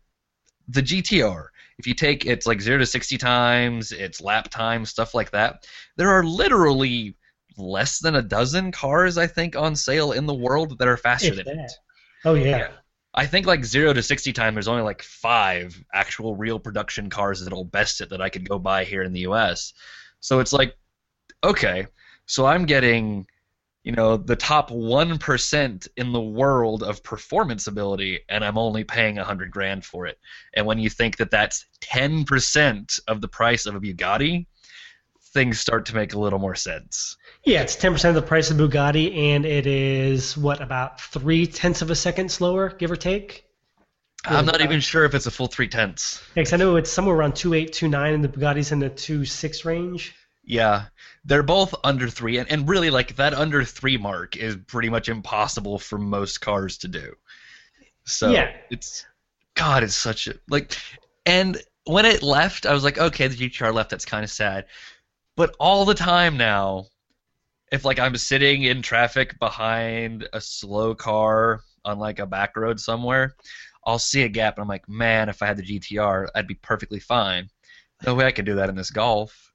the 0.68 0.84
GTR, 0.84 1.46
if 1.78 1.88
you 1.88 1.94
take 1.94 2.26
it's 2.26 2.46
like 2.46 2.60
0 2.60 2.80
to 2.80 2.86
60 2.86 3.18
times, 3.18 3.94
its 3.94 4.20
lap 4.20 4.50
time, 4.50 4.84
stuff 4.84 5.14
like 5.14 5.32
that, 5.32 5.66
there 5.96 6.10
are 6.10 6.26
literally 6.26 7.16
less 7.58 8.00
than 8.00 8.16
a 8.16 8.22
dozen 8.22 8.72
cars, 8.72 9.18
I 9.18 9.28
think, 9.28 9.56
on 9.56 9.76
sale 9.76 10.12
in 10.12 10.26
the 10.26 10.34
world 10.34 10.78
that 10.80 10.88
are 10.88 10.98
faster 10.98 11.30
If 11.34 11.46
than 11.46 11.58
that. 11.58 11.66
it. 11.66 11.72
Oh 12.26 12.36
yeah. 12.36 12.70
I 13.16 13.28
think 13.28 13.46
like 13.46 13.64
0 13.64 13.94
to 13.94 14.02
60 14.02 14.34
time, 14.34 14.56
there's 14.56 14.68
only 14.68 14.82
like 14.82 15.04
five 15.04 15.84
actual 15.94 16.36
real 16.36 16.60
production 16.60 17.10
cars 17.10 17.44
that'll 17.44 17.66
best 17.66 18.02
it 18.02 18.10
that 18.10 18.22
I 18.22 18.30
could 18.30 18.48
go 18.50 18.58
buy 18.58 18.86
here 18.86 19.04
in 19.04 19.14
the 19.14 19.22
US. 19.22 19.74
So 20.20 20.40
it's 20.40 20.54
like, 20.54 20.76
okay, 21.44 21.86
so 22.26 22.46
I'm 22.46 22.66
getting 22.66 23.28
you 23.84 23.92
know 23.92 24.16
the 24.18 24.36
top 24.36 24.70
1% 24.70 25.88
in 25.98 26.12
the 26.12 26.22
world 26.22 26.84
of 26.84 27.04
performance 27.04 27.68
ability 27.68 28.20
and 28.30 28.44
i'm 28.44 28.58
only 28.58 28.84
paying 28.84 29.18
a 29.18 29.22
100 29.22 29.52
grand 29.52 29.84
for 29.84 30.08
it 30.08 30.18
and 30.54 30.66
when 30.66 30.80
you 30.80 30.90
think 30.90 31.18
that 31.18 31.32
that's 31.32 31.66
10% 31.82 33.00
of 33.08 33.22
the 33.22 33.28
price 33.28 33.66
of 33.66 33.76
a 33.76 33.80
bugatti 33.80 34.46
things 35.34 35.60
start 35.60 35.86
to 35.88 35.96
make 35.96 36.14
a 36.14 36.20
little 36.20 36.40
more 36.40 36.56
sense 36.56 37.18
Yeah, 37.44 37.62
it's 37.62 37.76
ten 37.76 37.92
percent 37.94 38.16
of 38.16 38.24
the 38.24 38.28
price 38.28 38.52
of 38.52 38.58
Bugatti, 38.58 39.16
and 39.18 39.46
it 39.46 39.66
is 39.68 40.38
what 40.38 40.62
about 40.62 41.02
three 41.02 41.48
tenths 41.48 41.82
of 41.82 41.90
a 41.90 41.96
second 41.96 42.30
slower, 42.32 42.70
give 42.70 42.92
or 42.92 42.96
take. 42.96 43.46
i'm 44.26 44.46
not 44.46 44.60
Yeah. 44.60 44.66
even 44.66 44.80
sure 44.80 45.06
if 45.06 45.14
it's 45.16 45.26
a 45.26 45.32
full 45.32 45.48
three 45.48 45.68
tenths 45.68 46.22
Because 46.36 46.54
I 46.54 46.58
know 46.58 46.76
it's 46.78 46.92
somewhere 46.92 47.16
around 47.16 47.36
two 47.36 47.54
eight, 47.54 47.74
two 47.74 47.88
nine, 47.88 48.14
and 48.14 48.24
the 48.24 48.30
Bugatti's 48.30 48.72
in 48.72 48.80
the 48.80 48.90
two 48.90 49.26
six 49.26 49.66
range. 49.66 50.14
yeah 50.44 50.86
they're 51.26 51.44
both 51.44 51.74
under 51.84 52.08
three 52.10 52.38
and, 52.38 52.50
and 52.52 52.68
really 52.70 52.90
like 52.90 53.16
that 53.16 53.34
under 53.34 53.64
three 53.64 53.98
mark 53.98 54.36
is 54.38 54.56
pretty 54.68 54.90
much 54.90 55.10
impossible 55.10 55.80
for 55.80 55.98
most 55.98 56.42
cars 56.42 56.78
to 56.80 56.88
do 56.88 57.14
so 58.06 58.30
Yeah. 58.32 58.52
it's 58.70 59.06
god 59.56 59.84
it's 59.84 59.96
such 59.96 60.28
a 60.28 60.34
like 60.50 60.76
and 61.26 61.58
when 61.86 62.06
it 62.06 62.22
left 62.24 62.66
i 62.66 62.74
was 62.74 62.84
like 62.84 62.98
okay 62.98 63.28
the 63.28 63.50
gtr 63.50 63.74
left 63.74 63.90
that's 63.90 64.06
kind 64.06 64.24
of 64.24 64.30
sad 64.30 64.66
but 65.36 65.56
all 65.60 65.86
the 65.86 65.94
time 65.94 66.38
now 66.38 66.86
if 67.72 67.86
like 67.86 68.00
i'm 68.00 68.16
sitting 68.16 68.64
in 68.64 68.82
traffic 68.82 69.38
behind 69.40 70.28
a 70.34 70.42
slow 70.42 70.94
car 70.96 71.62
on 71.86 72.00
like 72.00 72.20
a 72.20 72.26
back 72.26 72.56
road 72.56 72.80
somewhere 72.80 73.36
i'll 73.86 74.00
see 74.00 74.24
a 74.24 74.30
gap 74.30 74.56
and 74.56 74.64
i'm 74.64 74.68
like 74.68 74.88
man 74.88 75.30
if 75.30 75.42
i 75.42 75.46
had 75.48 75.58
the 75.58 75.80
gtr 75.80 76.28
i'd 76.36 76.48
be 76.48 76.56
perfectly 76.56 77.00
fine 77.00 77.50
no 78.06 78.16
way 78.16 78.26
i 78.26 78.32
could 78.32 78.46
do 78.46 78.56
that 78.56 78.70
in 78.70 78.76
this 78.76 78.92
golf 78.92 79.54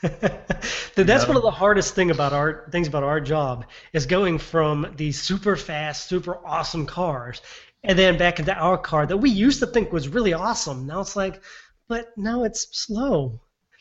Th- 0.00 1.06
That's 1.06 1.26
one 1.26 1.36
of 1.36 1.42
the 1.42 1.50
hardest 1.50 1.94
thing 1.94 2.10
about 2.10 2.32
our 2.32 2.68
things 2.70 2.88
about 2.88 3.02
our 3.02 3.20
job 3.20 3.66
is 3.92 4.06
going 4.06 4.38
from 4.38 4.92
these 4.96 5.20
super 5.20 5.56
fast, 5.56 6.08
super 6.08 6.38
awesome 6.46 6.86
cars, 6.86 7.42
and 7.82 7.98
then 7.98 8.16
back 8.16 8.38
into 8.38 8.54
our 8.54 8.78
car 8.78 9.06
that 9.06 9.16
we 9.16 9.30
used 9.30 9.60
to 9.60 9.66
think 9.66 9.92
was 9.92 10.08
really 10.08 10.32
awesome. 10.32 10.86
Now 10.86 11.00
it's 11.00 11.16
like, 11.16 11.42
but 11.88 12.16
now 12.16 12.44
it's 12.44 12.68
slow. 12.72 13.40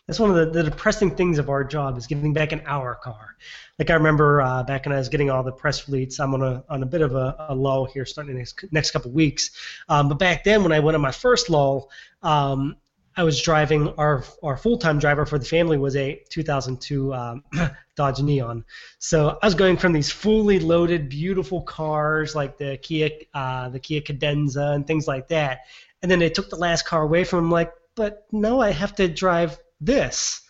That's 0.10 0.20
one 0.20 0.32
of 0.32 0.38
the, 0.38 0.64
the 0.64 0.72
depressing 0.72 1.12
things 1.12 1.38
of 1.38 1.52
our 1.52 1.64
job 1.64 1.96
is 1.96 2.08
getting 2.08 2.34
back 2.34 2.52
an 2.52 2.64
hour 2.66 2.96
car. 2.96 3.36
Like 3.78 3.92
I 3.92 3.94
remember 3.94 4.42
uh, 4.42 4.64
back 4.64 4.88
when 4.88 4.96
I 4.96 4.98
was 4.98 5.08
getting 5.08 5.30
all 5.30 5.44
the 5.44 5.52
press 5.52 5.82
fleets, 5.82 6.20
I'm 6.20 6.34
on 6.34 6.42
a 6.42 6.64
on 6.68 6.82
a 6.82 6.86
bit 6.88 7.02
of 7.02 7.14
a, 7.14 7.46
a 7.50 7.54
lull 7.54 7.86
here 7.86 8.08
starting 8.08 8.34
the 8.34 8.40
next 8.40 8.66
next 8.72 8.90
couple 8.90 9.12
weeks. 9.12 9.52
Um, 9.88 10.10
but 10.10 10.18
back 10.18 10.44
then 10.44 10.64
when 10.64 10.72
I 10.72 10.80
went 10.80 10.96
on 10.96 11.02
my 11.02 11.12
first 11.12 11.52
lull, 11.52 11.92
um, 12.24 12.76
I 13.16 13.22
was 13.22 13.40
driving 13.40 13.90
our 14.00 14.24
our 14.42 14.58
full 14.58 14.80
time 14.80 14.98
driver 14.98 15.28
for 15.28 15.38
the 15.38 15.46
family 15.46 15.78
was 15.78 15.96
a 15.96 16.24
2002 16.32 17.14
um, 17.14 17.44
Dodge 17.96 18.20
Neon. 18.20 18.66
So 18.98 19.38
I 19.44 19.46
was 19.46 19.54
going 19.54 19.78
from 19.78 19.94
these 19.94 20.12
fully 20.12 20.58
loaded, 20.58 21.08
beautiful 21.08 21.62
cars 21.62 22.34
like 22.34 22.58
the 22.58 22.80
Kia 22.82 23.12
uh, 23.36 23.70
the 23.70 23.80
Kia 23.80 24.02
Cadenza 24.02 24.74
and 24.74 24.88
things 24.88 25.08
like 25.08 25.28
that, 25.28 25.68
and 26.02 26.10
then 26.10 26.18
they 26.18 26.32
took 26.32 26.50
the 26.50 26.56
last 26.56 26.88
car 26.88 27.04
away 27.04 27.24
from 27.26 27.46
him. 27.46 27.52
Like, 27.52 27.72
but 27.94 28.26
no, 28.32 28.60
I 28.60 28.72
have 28.72 28.96
to 28.96 29.08
drive 29.08 29.60
this. 29.82 30.42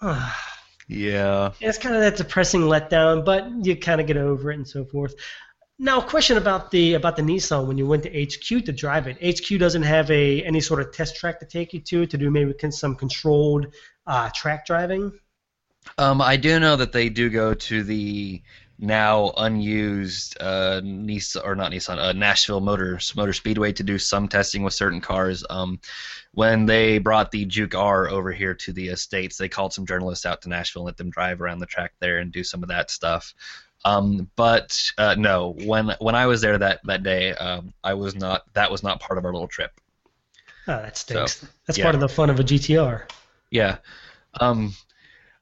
yeah 0.90 1.52
it's 1.60 1.76
kind 1.76 1.94
of 1.94 2.00
that 2.00 2.16
depressing 2.16 2.62
letdown, 2.62 3.24
but 3.24 3.46
you 3.62 3.76
kind 3.76 4.00
of 4.00 4.06
get 4.06 4.16
over 4.16 4.50
it 4.50 4.54
and 4.54 4.66
so 4.66 4.84
forth. 4.84 5.14
Now, 5.80 6.00
question 6.00 6.36
about 6.36 6.72
the 6.72 6.94
about 6.94 7.14
the 7.14 7.22
Nissan 7.22 7.66
when 7.68 7.78
you 7.78 7.86
went 7.86 8.02
to 8.02 8.10
HQ 8.10 8.64
to 8.64 8.72
drive 8.72 9.06
it. 9.06 9.16
HQ 9.22 9.60
doesn't 9.60 9.84
have 9.84 10.10
a 10.10 10.42
any 10.42 10.60
sort 10.60 10.80
of 10.80 10.92
test 10.92 11.16
track 11.16 11.38
to 11.38 11.46
take 11.46 11.72
you 11.72 11.80
to 11.80 12.06
to 12.06 12.18
do 12.18 12.30
maybe 12.30 12.52
some 12.70 12.96
controlled 12.96 13.66
uh, 14.06 14.28
track 14.34 14.66
driving. 14.66 15.12
Um, 15.96 16.20
I 16.20 16.36
do 16.36 16.58
know 16.58 16.74
that 16.76 16.90
they 16.90 17.08
do 17.08 17.30
go 17.30 17.54
to 17.54 17.82
the 17.84 18.42
now 18.78 19.32
unused 19.36 20.36
uh, 20.40 20.80
Nissan 20.82 21.44
or 21.44 21.54
not 21.54 21.72
Nissan, 21.72 21.98
uh, 21.98 22.12
Nashville 22.12 22.60
Motors 22.60 23.14
Motor 23.16 23.32
Speedway 23.32 23.72
to 23.72 23.82
do 23.82 23.98
some 23.98 24.28
testing 24.28 24.62
with 24.62 24.74
certain 24.74 25.00
cars. 25.00 25.44
Um, 25.50 25.80
when 26.32 26.66
they 26.66 26.98
brought 26.98 27.30
the 27.30 27.44
Juke 27.44 27.74
R 27.74 28.08
over 28.08 28.30
here 28.30 28.54
to 28.54 28.72
the 28.72 28.88
estates, 28.88 29.36
they 29.36 29.48
called 29.48 29.72
some 29.72 29.86
journalists 29.86 30.24
out 30.24 30.42
to 30.42 30.48
Nashville 30.48 30.82
and 30.82 30.86
let 30.86 30.96
them 30.96 31.10
drive 31.10 31.40
around 31.40 31.58
the 31.58 31.66
track 31.66 31.92
there 32.00 32.18
and 32.18 32.30
do 32.30 32.44
some 32.44 32.62
of 32.62 32.68
that 32.68 32.90
stuff. 32.90 33.34
Um, 33.84 34.30
but 34.36 34.78
uh, 34.98 35.14
no, 35.16 35.54
when 35.64 35.94
when 36.00 36.14
I 36.14 36.26
was 36.26 36.40
there 36.40 36.58
that 36.58 36.80
that 36.84 37.02
day, 37.02 37.32
um, 37.34 37.72
I 37.82 37.94
was 37.94 38.14
not. 38.14 38.42
That 38.54 38.70
was 38.70 38.82
not 38.82 39.00
part 39.00 39.18
of 39.18 39.24
our 39.24 39.32
little 39.32 39.48
trip. 39.48 39.80
Oh, 40.66 40.82
that 40.82 40.96
stinks. 40.96 41.46
That's 41.66 41.78
yeah. 41.78 41.84
part 41.84 41.94
of 41.94 42.00
the 42.00 42.08
fun 42.08 42.28
of 42.28 42.38
a 42.40 42.44
GTR. 42.44 43.04
Yeah. 43.50 43.78
Um, 44.40 44.74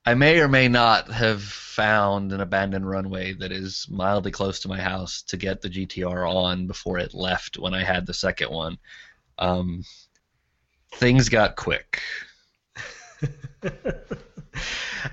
I 0.07 0.15
may 0.15 0.39
or 0.39 0.47
may 0.47 0.69
not 0.69 1.11
have 1.11 1.43
found 1.43 2.33
an 2.33 2.41
abandoned 2.41 2.89
runway 2.89 3.33
that 3.35 3.51
is 3.51 3.89
mildly 3.91 4.31
close 4.31 4.61
to 4.61 4.69
my 4.69 4.81
house 4.81 5.23
to 5.23 5.37
get 5.37 5.61
the 5.61 5.69
GTR 5.69 6.33
on 6.33 6.69
before 6.69 6.99
it 6.99 7.13
left 7.13 7.59
when 7.59 7.75
I 7.75 7.83
had 7.83 8.07
the 8.07 8.15
second 8.15 8.51
one. 8.51 8.79
Um, 9.37 9.83
things 10.95 11.29
got 11.29 11.57
quick. 11.57 12.01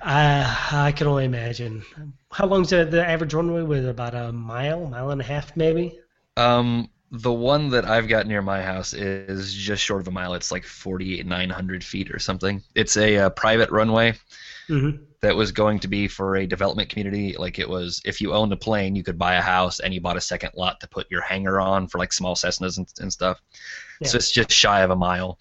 I 0.02 0.68
I 0.72 0.92
can 0.92 1.08
only 1.08 1.26
imagine. 1.26 1.84
How 2.32 2.46
long's 2.46 2.70
the, 2.70 2.86
the 2.86 3.04
average 3.04 3.34
runway? 3.34 3.64
Was 3.64 3.86
about 3.86 4.14
a 4.14 4.32
mile, 4.32 4.86
mile 4.86 5.10
and 5.10 5.22
a 5.22 5.24
half, 5.24 5.58
maybe? 5.58 6.00
Um, 6.38 6.88
the 7.10 7.34
one 7.34 7.70
that 7.70 7.86
I've 7.86 8.08
got 8.08 8.28
near 8.28 8.44
my 8.44 8.62
house 8.62 8.94
is 8.94 9.54
just 9.54 9.84
short 9.84 10.02
of 10.02 10.08
a 10.08 10.12
mile. 10.12 10.36
It's 10.36 10.52
like 10.52 10.66
4,900 10.66 11.84
feet 11.84 12.12
or 12.12 12.20
something. 12.20 12.62
It's 12.76 12.96
a, 12.96 13.18
uh 13.18 13.30
private 13.32 13.72
runway. 13.72 14.14
Mm-hmm. 14.70 15.04
that 15.22 15.36
was 15.36 15.52
going 15.52 15.80
to 15.80 15.88
be 15.88 16.08
for 16.08 16.38
a 16.38 16.48
development 16.48 16.90
community. 16.90 17.36
Like 17.38 17.60
it 17.60 17.68
was, 17.68 18.02
if 18.06 18.22
you 18.22 18.34
owned 18.34 18.54
a 18.54 18.58
plane, 18.58 18.96
you 18.96 19.04
could 19.04 19.18
buy 19.20 19.36
a 19.36 19.42
house, 19.42 19.80
and 19.80 19.94
you 19.94 20.00
bought 20.02 20.18
a 20.18 20.22
second 20.22 20.52
lot 20.56 20.80
to 20.80 20.88
put 20.88 21.10
your 21.12 21.22
hangar 21.22 21.60
on 21.60 21.88
for 21.88 21.98
like 21.98 22.14
small 22.14 22.36
Cessnas 22.36 22.78
and, 22.78 22.88
and 23.00 23.12
stuff. 23.12 23.42
So 24.04 24.16
it's 24.18 24.32
just 24.32 24.52
shy 24.52 24.82
of 24.82 24.90
a 24.90 24.96
mile. 24.96 25.38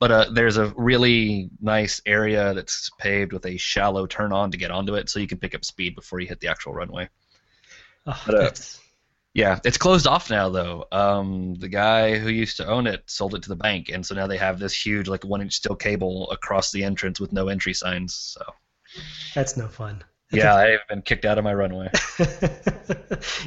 But 0.00 0.10
uh, 0.12 0.26
there's 0.32 0.58
a 0.58 0.72
really 0.76 1.50
nice 1.60 2.00
area 2.06 2.54
that's 2.54 2.88
paved 2.98 3.32
with 3.32 3.44
a 3.46 3.56
shallow 3.56 4.06
turn 4.06 4.32
on 4.32 4.50
to 4.52 4.56
get 4.56 4.70
onto 4.70 4.94
it, 4.94 5.08
so 5.08 5.18
you 5.18 5.26
can 5.26 5.38
pick 5.38 5.54
up 5.54 5.64
speed 5.64 5.94
before 5.94 6.20
you 6.20 6.28
hit 6.28 6.40
the 6.40 6.48
actual 6.48 6.72
runway. 6.72 7.08
Oh, 8.06 8.22
But, 8.26 8.34
uh, 8.34 8.38
that's- 8.38 8.80
Yeah, 9.38 9.60
it's 9.64 9.78
closed 9.78 10.08
off 10.08 10.30
now 10.30 10.48
though. 10.48 10.86
Um, 10.90 11.54
the 11.54 11.68
guy 11.68 12.18
who 12.18 12.28
used 12.28 12.56
to 12.56 12.66
own 12.66 12.88
it 12.88 13.04
sold 13.06 13.36
it 13.36 13.42
to 13.44 13.48
the 13.48 13.54
bank, 13.54 13.88
and 13.88 14.04
so 14.04 14.16
now 14.16 14.26
they 14.26 14.36
have 14.36 14.58
this 14.58 14.74
huge 14.74 15.06
like 15.06 15.24
one 15.24 15.40
inch 15.40 15.54
steel 15.54 15.76
cable 15.76 16.28
across 16.32 16.72
the 16.72 16.82
entrance 16.82 17.20
with 17.20 17.32
no 17.32 17.46
entry 17.46 17.72
signs. 17.72 18.14
So 18.14 18.44
that's 19.36 19.56
no 19.56 19.68
fun. 19.68 20.02
Yeah, 20.32 20.56
I've 20.56 20.80
been 20.88 21.02
kicked 21.02 21.24
out 21.24 21.38
of 21.38 21.44
my 21.44 21.54
runway. 21.54 21.88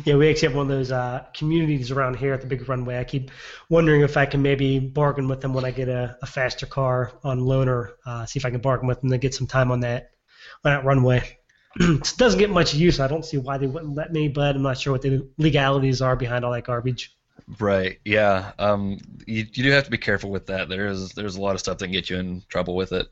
yeah, 0.06 0.16
we 0.16 0.30
actually 0.30 0.48
have 0.48 0.56
one 0.56 0.68
of 0.68 0.70
those 0.70 0.94
uh, 0.94 1.26
communities 1.34 1.92
around 1.92 2.16
here 2.16 2.34
at 2.34 2.40
the 2.40 2.48
big 2.48 2.70
runway. 2.70 2.98
I 2.98 3.04
keep 3.04 3.30
wondering 3.68 4.00
if 4.00 4.16
I 4.16 4.26
can 4.26 4.42
maybe 4.42 4.80
bargain 4.80 5.28
with 5.28 5.42
them 5.42 5.54
when 5.54 5.66
I 5.66 5.72
get 5.72 5.90
a, 5.90 6.18
a 6.22 6.26
faster 6.26 6.68
car 6.68 7.12
on 7.26 7.42
loaner. 7.42 7.96
Uh, 8.06 8.26
see 8.26 8.40
if 8.40 8.46
I 8.46 8.50
can 8.50 8.62
bargain 8.62 8.88
with 8.88 9.02
them 9.02 9.10
to 9.10 9.18
get 9.18 9.34
some 9.34 9.46
time 9.46 9.74
on 9.74 9.82
that 9.82 10.12
on 10.64 10.72
that 10.72 10.86
runway. 10.86 11.38
it 11.80 12.14
doesn't 12.18 12.40
get 12.40 12.50
much 12.50 12.74
use. 12.74 13.00
I 13.00 13.08
don't 13.08 13.26
see 13.26 13.38
why 13.38 13.58
they 13.58 13.68
wouldn't 13.68 13.96
let 13.96 14.12
me, 14.12 14.28
but 14.28 14.56
I'm 14.56 14.62
not 14.62 14.78
sure 14.78 14.94
what 14.94 15.02
the 15.02 15.28
legalities 15.38 16.02
are 16.02 16.16
behind 16.16 16.44
all 16.44 16.52
that 16.52 16.66
garbage. 16.66 17.16
Right. 17.60 18.00
Yeah. 18.06 18.52
Um. 18.60 19.00
You, 19.26 19.46
you 19.54 19.64
do 19.64 19.72
have 19.72 19.86
to 19.86 19.92
be 19.92 19.98
careful 19.98 20.30
with 20.30 20.48
that. 20.48 20.70
There 20.70 20.88
is 20.88 21.12
there's 21.14 21.36
a 21.36 21.42
lot 21.42 21.56
of 21.56 21.60
stuff 21.60 21.78
that 21.78 21.86
can 21.86 21.92
get 21.92 22.10
you 22.10 22.18
in 22.18 22.44
trouble 22.50 22.76
with 22.76 22.92
it. 22.92 23.08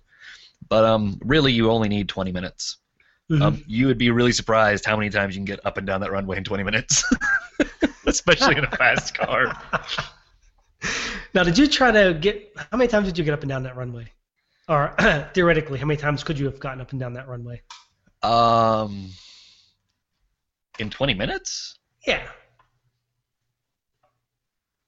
But 0.67 0.85
um, 0.85 1.19
really, 1.23 1.53
you 1.53 1.71
only 1.71 1.89
need 1.89 2.09
20 2.09 2.31
minutes. 2.31 2.77
Mhm. 3.31 3.41
Um, 3.41 3.63
you 3.67 3.87
would 3.87 3.97
be 3.97 4.09
really 4.09 4.31
surprised 4.31 4.85
how 4.85 4.97
many 4.97 5.09
times 5.09 5.35
you 5.35 5.39
can 5.39 5.45
get 5.45 5.63
up 5.65 5.77
and 5.77 5.85
down 5.85 6.01
that 6.01 6.11
runway 6.11 6.37
in 6.37 6.43
20 6.43 6.63
minutes, 6.63 7.03
especially 8.07 8.57
in 8.57 8.63
a 8.63 8.71
fast 8.71 9.15
car. 9.15 9.55
now, 11.35 11.43
did 11.43 11.57
you 11.57 11.67
try 11.67 11.91
to 11.91 12.15
get? 12.15 12.51
How 12.71 12.77
many 12.77 12.87
times 12.87 13.07
did 13.07 13.17
you 13.17 13.23
get 13.23 13.33
up 13.33 13.41
and 13.41 13.49
down 13.49 13.63
that 13.63 13.75
runway? 13.75 14.11
Or 14.67 14.95
theoretically, 15.33 15.77
how 15.77 15.85
many 15.85 15.99
times 15.99 16.23
could 16.23 16.39
you 16.39 16.45
have 16.45 16.59
gotten 16.59 16.81
up 16.81 16.91
and 16.91 16.99
down 16.99 17.13
that 17.13 17.27
runway? 17.27 17.61
Um, 18.21 19.09
in 20.79 20.89
20 20.89 21.13
minutes, 21.13 21.79
Yeah. 22.05 22.27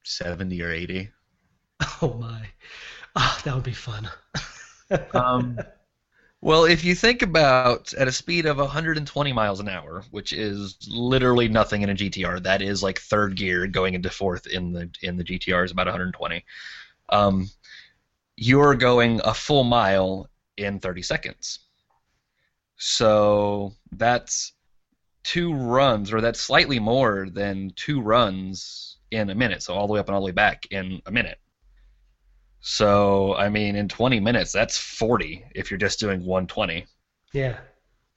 70 0.03 0.61
or 0.61 0.71
80. 0.71 1.09
Oh 2.01 2.13
my. 2.19 2.47
Ah, 3.15 3.41
that 3.43 3.55
would 3.55 3.63
be 3.63 3.73
fun. 3.73 4.09
Um, 5.13 5.57
well, 6.41 6.65
if 6.65 6.83
you 6.83 6.95
think 6.95 7.21
about 7.21 7.93
at 7.93 8.09
a 8.09 8.11
speed 8.11 8.45
of 8.45 8.57
120 8.57 9.31
miles 9.31 9.61
an 9.61 9.69
hour, 9.69 10.03
which 10.11 10.33
is 10.33 10.75
literally 10.89 11.47
nothing 11.47 11.81
in 11.81 11.89
a 11.89 11.95
GTR, 11.95 12.43
that 12.43 12.61
is 12.61 12.83
like 12.83 12.99
third 12.99 13.37
gear 13.37 13.67
going 13.67 13.93
into 13.93 14.09
fourth 14.09 14.47
in 14.47 14.73
the 14.73 14.89
in 15.01 15.15
the 15.15 15.23
GTR 15.23 15.63
is 15.63 15.71
about 15.71 15.85
120. 15.85 16.43
Um, 17.07 17.49
you're 18.35 18.75
going 18.75 19.21
a 19.23 19.33
full 19.33 19.63
mile 19.63 20.29
in 20.57 20.79
30 20.81 21.03
seconds. 21.03 21.59
So 22.83 23.75
that's 23.91 24.53
two 25.23 25.53
runs, 25.53 26.11
or 26.11 26.19
that's 26.19 26.39
slightly 26.41 26.79
more 26.79 27.27
than 27.31 27.71
two 27.75 28.01
runs 28.01 28.97
in 29.11 29.29
a 29.29 29.35
minute. 29.35 29.61
So 29.61 29.75
all 29.75 29.85
the 29.85 29.93
way 29.93 29.99
up 29.99 30.07
and 30.07 30.15
all 30.15 30.21
the 30.21 30.25
way 30.25 30.31
back 30.31 30.65
in 30.71 30.99
a 31.05 31.11
minute. 31.11 31.37
So 32.59 33.35
I 33.35 33.49
mean, 33.49 33.75
in 33.75 33.87
20 33.87 34.19
minutes, 34.19 34.51
that's 34.51 34.79
40 34.79 35.45
if 35.53 35.69
you're 35.69 35.77
just 35.77 35.99
doing 35.99 36.25
120. 36.25 36.87
yeah, 37.33 37.57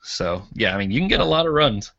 So 0.02 0.42
yeah, 0.54 0.74
I 0.74 0.78
mean, 0.78 0.90
you 0.90 0.98
can 0.98 1.08
get 1.08 1.20
a 1.20 1.24
lot 1.26 1.46
of 1.46 1.52
runs. 1.52 1.92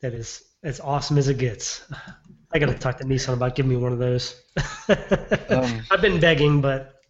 that 0.00 0.14
is 0.14 0.44
as 0.62 0.80
awesome 0.80 1.18
as 1.18 1.28
it 1.28 1.36
gets. 1.36 1.84
I 2.52 2.58
gotta 2.58 2.72
talk 2.72 2.96
to 2.98 3.04
Nissan 3.04 3.34
about 3.34 3.54
giving 3.54 3.68
me 3.68 3.76
one 3.76 3.92
of 3.92 3.98
those. 3.98 4.40
Um, 5.50 5.82
I've 5.90 6.00
been 6.00 6.20
begging, 6.20 6.62
but 6.62 7.02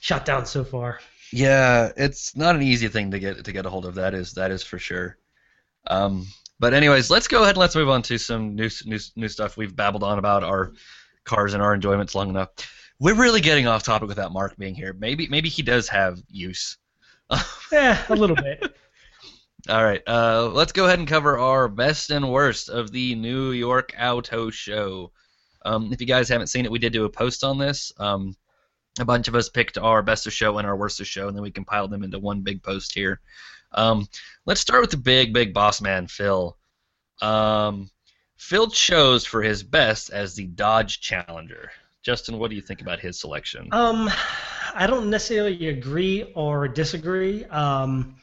shot 0.00 0.24
down 0.24 0.46
so 0.46 0.64
far. 0.64 1.00
Yeah, 1.32 1.92
it's 1.96 2.36
not 2.36 2.54
an 2.54 2.62
easy 2.62 2.88
thing 2.88 3.10
to 3.10 3.18
get 3.18 3.44
to 3.44 3.52
get 3.52 3.66
a 3.66 3.70
hold 3.70 3.86
of. 3.86 3.96
That 3.96 4.14
is 4.14 4.34
that 4.34 4.50
is 4.50 4.62
for 4.62 4.78
sure. 4.78 5.18
Um, 5.86 6.26
but 6.58 6.74
anyways, 6.74 7.10
let's 7.10 7.28
go 7.28 7.42
ahead 7.42 7.54
and 7.54 7.58
let's 7.58 7.76
move 7.76 7.88
on 7.88 8.02
to 8.02 8.18
some 8.18 8.54
new 8.54 8.68
new 8.84 8.98
new 9.16 9.28
stuff. 9.28 9.56
We've 9.56 9.74
babbled 9.74 10.02
on 10.02 10.18
about 10.18 10.42
our 10.42 10.72
cars 11.24 11.54
and 11.54 11.62
our 11.62 11.74
enjoyments 11.74 12.14
long 12.14 12.30
enough. 12.30 12.50
We're 12.98 13.14
really 13.14 13.40
getting 13.40 13.66
off 13.66 13.84
topic 13.84 14.08
without 14.08 14.32
Mark 14.32 14.56
being 14.56 14.74
here. 14.74 14.94
Maybe 14.98 15.28
maybe 15.28 15.48
he 15.48 15.62
does 15.62 15.88
have 15.88 16.18
use. 16.28 16.78
Yeah, 17.70 18.02
a 18.08 18.16
little 18.16 18.36
bit. 18.36 18.74
All 19.68 19.84
right, 19.84 20.02
uh, 20.06 20.48
let's 20.48 20.72
go 20.72 20.86
ahead 20.86 20.98
and 20.98 21.06
cover 21.06 21.38
our 21.38 21.68
best 21.68 22.10
and 22.10 22.30
worst 22.30 22.70
of 22.70 22.90
the 22.90 23.14
New 23.14 23.50
York 23.50 23.92
Auto 24.00 24.50
Show. 24.50 25.12
Um, 25.64 25.92
if 25.92 26.00
you 26.00 26.06
guys 26.06 26.28
haven't 26.28 26.46
seen 26.46 26.64
it, 26.64 26.70
we 26.70 26.78
did 26.78 26.92
do 26.92 27.04
a 27.04 27.10
post 27.10 27.44
on 27.44 27.58
this. 27.58 27.92
Um, 27.98 28.34
a 29.00 29.04
bunch 29.04 29.28
of 29.28 29.34
us 29.34 29.48
picked 29.48 29.78
our 29.78 30.02
best 30.02 30.26
of 30.26 30.32
show 30.32 30.58
and 30.58 30.66
our 30.66 30.76
worst 30.76 31.00
of 31.00 31.06
show, 31.06 31.28
and 31.28 31.36
then 31.36 31.42
we 31.42 31.50
compiled 31.50 31.90
them 31.90 32.02
into 32.02 32.18
one 32.18 32.42
big 32.42 32.62
post 32.62 32.94
here. 32.94 33.20
Um, 33.72 34.08
let's 34.46 34.60
start 34.60 34.80
with 34.80 34.90
the 34.90 34.96
big, 34.96 35.32
big 35.32 35.52
boss 35.52 35.80
man, 35.80 36.06
Phil. 36.06 36.56
Um, 37.20 37.90
Phil 38.36 38.68
chose 38.68 39.24
for 39.26 39.42
his 39.42 39.62
best 39.62 40.10
as 40.10 40.34
the 40.34 40.46
Dodge 40.46 41.00
Challenger. 41.00 41.70
Justin, 42.02 42.38
what 42.38 42.50
do 42.50 42.56
you 42.56 42.62
think 42.62 42.80
about 42.80 43.00
his 43.00 43.20
selection? 43.20 43.68
Um, 43.72 44.08
I 44.74 44.86
don't 44.86 45.10
necessarily 45.10 45.68
agree 45.68 46.32
or 46.34 46.68
disagree. 46.68 47.44
Um, 47.46 48.16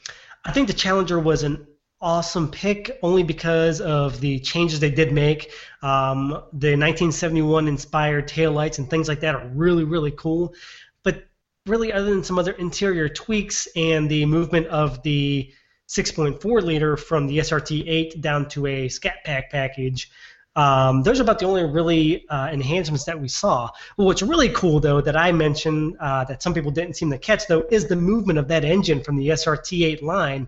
I 0.45 0.51
think 0.51 0.67
the 0.67 0.73
Challenger 0.73 1.19
was 1.19 1.43
an 1.43 1.67
awesome 2.05 2.51
pick 2.51 2.99
only 3.01 3.23
because 3.23 3.81
of 3.81 4.21
the 4.21 4.39
changes 4.39 4.79
they 4.79 4.91
did 4.91 5.11
make. 5.11 5.51
Um, 5.81 6.29
the 6.53 6.77
1971 6.77 7.67
inspired 7.67 8.29
taillights 8.29 8.77
and 8.77 8.87
things 8.87 9.07
like 9.07 9.21
that 9.21 9.33
are 9.33 9.47
really, 9.55 9.83
really 9.83 10.11
cool. 10.11 10.53
But 11.01 11.25
really, 11.65 11.91
other 11.91 12.05
than 12.05 12.23
some 12.23 12.37
other 12.37 12.51
interior 12.51 13.09
tweaks 13.09 13.67
and 13.75 14.07
the 14.07 14.23
movement 14.27 14.67
of 14.67 15.01
the 15.01 15.51
6.4 15.89 16.61
liter 16.61 16.95
from 16.95 17.25
the 17.25 17.39
SRT 17.39 17.85
8 17.87 18.21
down 18.21 18.47
to 18.49 18.67
a 18.67 18.87
Scat 18.87 19.23
Pack 19.25 19.49
package, 19.49 20.11
um, 20.55 21.01
those 21.01 21.19
are 21.19 21.23
about 21.23 21.39
the 21.39 21.47
only 21.47 21.65
really 21.65 22.29
uh, 22.29 22.49
enhancements 22.53 23.05
that 23.05 23.19
we 23.19 23.27
saw. 23.27 23.67
Well, 23.97 24.05
what's 24.05 24.21
really 24.21 24.49
cool, 24.49 24.79
though, 24.79 25.01
that 25.01 25.17
I 25.17 25.31
mentioned 25.31 25.97
uh, 25.99 26.23
that 26.25 26.43
some 26.43 26.53
people 26.53 26.69
didn't 26.69 26.97
seem 26.97 27.09
to 27.09 27.17
catch, 27.17 27.47
though, 27.47 27.65
is 27.71 27.87
the 27.87 27.95
movement 27.95 28.37
of 28.37 28.47
that 28.49 28.63
engine 28.63 29.03
from 29.03 29.17
the 29.17 29.29
SRT8 29.29 30.03
line 30.03 30.47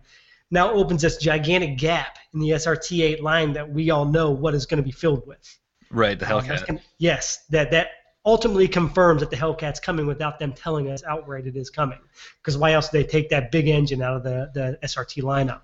now 0.51 0.71
opens 0.71 1.01
this 1.01 1.17
gigantic 1.17 1.77
gap 1.77 2.17
in 2.33 2.39
the 2.39 2.49
SRT8 2.51 3.21
line 3.21 3.53
that 3.53 3.69
we 3.69 3.89
all 3.89 4.05
know 4.05 4.31
what 4.31 4.53
is 4.53 4.65
going 4.65 4.77
to 4.77 4.83
be 4.83 4.91
filled 4.91 5.25
with. 5.27 5.59
Right, 5.89 6.17
the 6.17 6.25
Hellcat. 6.25 6.67
gonna- 6.67 6.81
yes, 6.97 7.45
that 7.49 7.71
that 7.71 7.89
ultimately 8.25 8.67
confirms 8.67 9.21
that 9.21 9.29
the 9.29 9.37
Hellcat's 9.37 9.79
coming 9.79 10.05
without 10.05 10.37
them 10.37 10.51
telling 10.51 10.91
us 10.91 11.01
outright 11.05 11.47
it 11.47 11.55
is 11.55 11.69
coming. 11.69 11.99
Because 12.41 12.57
why 12.57 12.73
else 12.73 12.91
would 12.91 13.01
they 13.01 13.07
take 13.07 13.29
that 13.29 13.51
big 13.51 13.69
engine 13.69 14.01
out 14.01 14.17
of 14.17 14.23
the, 14.23 14.51
the 14.53 14.77
SRT 14.83 15.23
lineup? 15.23 15.61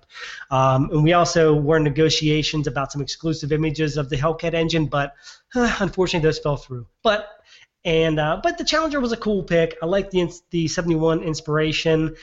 Um, 0.50 0.88
and 0.90 1.04
we 1.04 1.12
also 1.12 1.54
were 1.54 1.76
in 1.76 1.84
negotiations 1.84 2.66
about 2.66 2.90
some 2.90 3.02
exclusive 3.02 3.52
images 3.52 3.98
of 3.98 4.08
the 4.08 4.16
Hellcat 4.16 4.54
engine, 4.54 4.86
but 4.86 5.14
uh, 5.54 5.76
unfortunately 5.80 6.26
those 6.26 6.38
fell 6.38 6.56
through. 6.56 6.86
But 7.02 7.28
and 7.84 8.18
uh, 8.18 8.40
but 8.42 8.56
the 8.56 8.64
Challenger 8.64 8.98
was 8.98 9.12
a 9.12 9.16
cool 9.18 9.42
pick. 9.42 9.76
I 9.82 9.86
like 9.86 10.10
the 10.10 10.32
the 10.50 10.66
71 10.66 11.22
inspiration. 11.22 12.16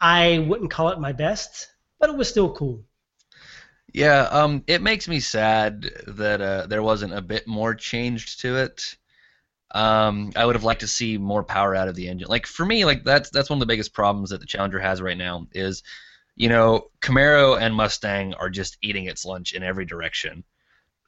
I 0.00 0.44
wouldn't 0.48 0.72
call 0.72 0.88
it 0.88 0.98
my 0.98 1.12
best, 1.12 1.68
but 1.98 2.10
it 2.10 2.16
was 2.16 2.28
still 2.28 2.52
cool. 2.54 2.84
Yeah, 3.92 4.22
um, 4.30 4.64
it 4.66 4.82
makes 4.82 5.06
me 5.06 5.20
sad 5.20 5.88
that 6.08 6.40
uh, 6.40 6.66
there 6.66 6.82
wasn't 6.82 7.14
a 7.14 7.22
bit 7.22 7.46
more 7.46 7.74
changed 7.74 8.40
to 8.40 8.56
it. 8.56 8.96
Um, 9.70 10.32
I 10.36 10.44
would 10.44 10.56
have 10.56 10.64
liked 10.64 10.80
to 10.80 10.88
see 10.88 11.16
more 11.18 11.44
power 11.44 11.74
out 11.74 11.88
of 11.88 11.94
the 11.94 12.08
engine. 12.08 12.28
Like 12.28 12.46
for 12.46 12.66
me, 12.66 12.84
like 12.84 13.04
that's 13.04 13.30
that's 13.30 13.50
one 13.50 13.56
of 13.56 13.60
the 13.60 13.72
biggest 13.72 13.92
problems 13.92 14.30
that 14.30 14.40
the 14.40 14.46
Challenger 14.46 14.80
has 14.80 15.00
right 15.00 15.16
now 15.16 15.46
is, 15.52 15.82
you 16.36 16.48
know, 16.48 16.88
Camaro 17.00 17.60
and 17.60 17.74
Mustang 17.74 18.34
are 18.34 18.50
just 18.50 18.78
eating 18.82 19.06
its 19.06 19.24
lunch 19.24 19.52
in 19.52 19.62
every 19.62 19.84
direction. 19.84 20.44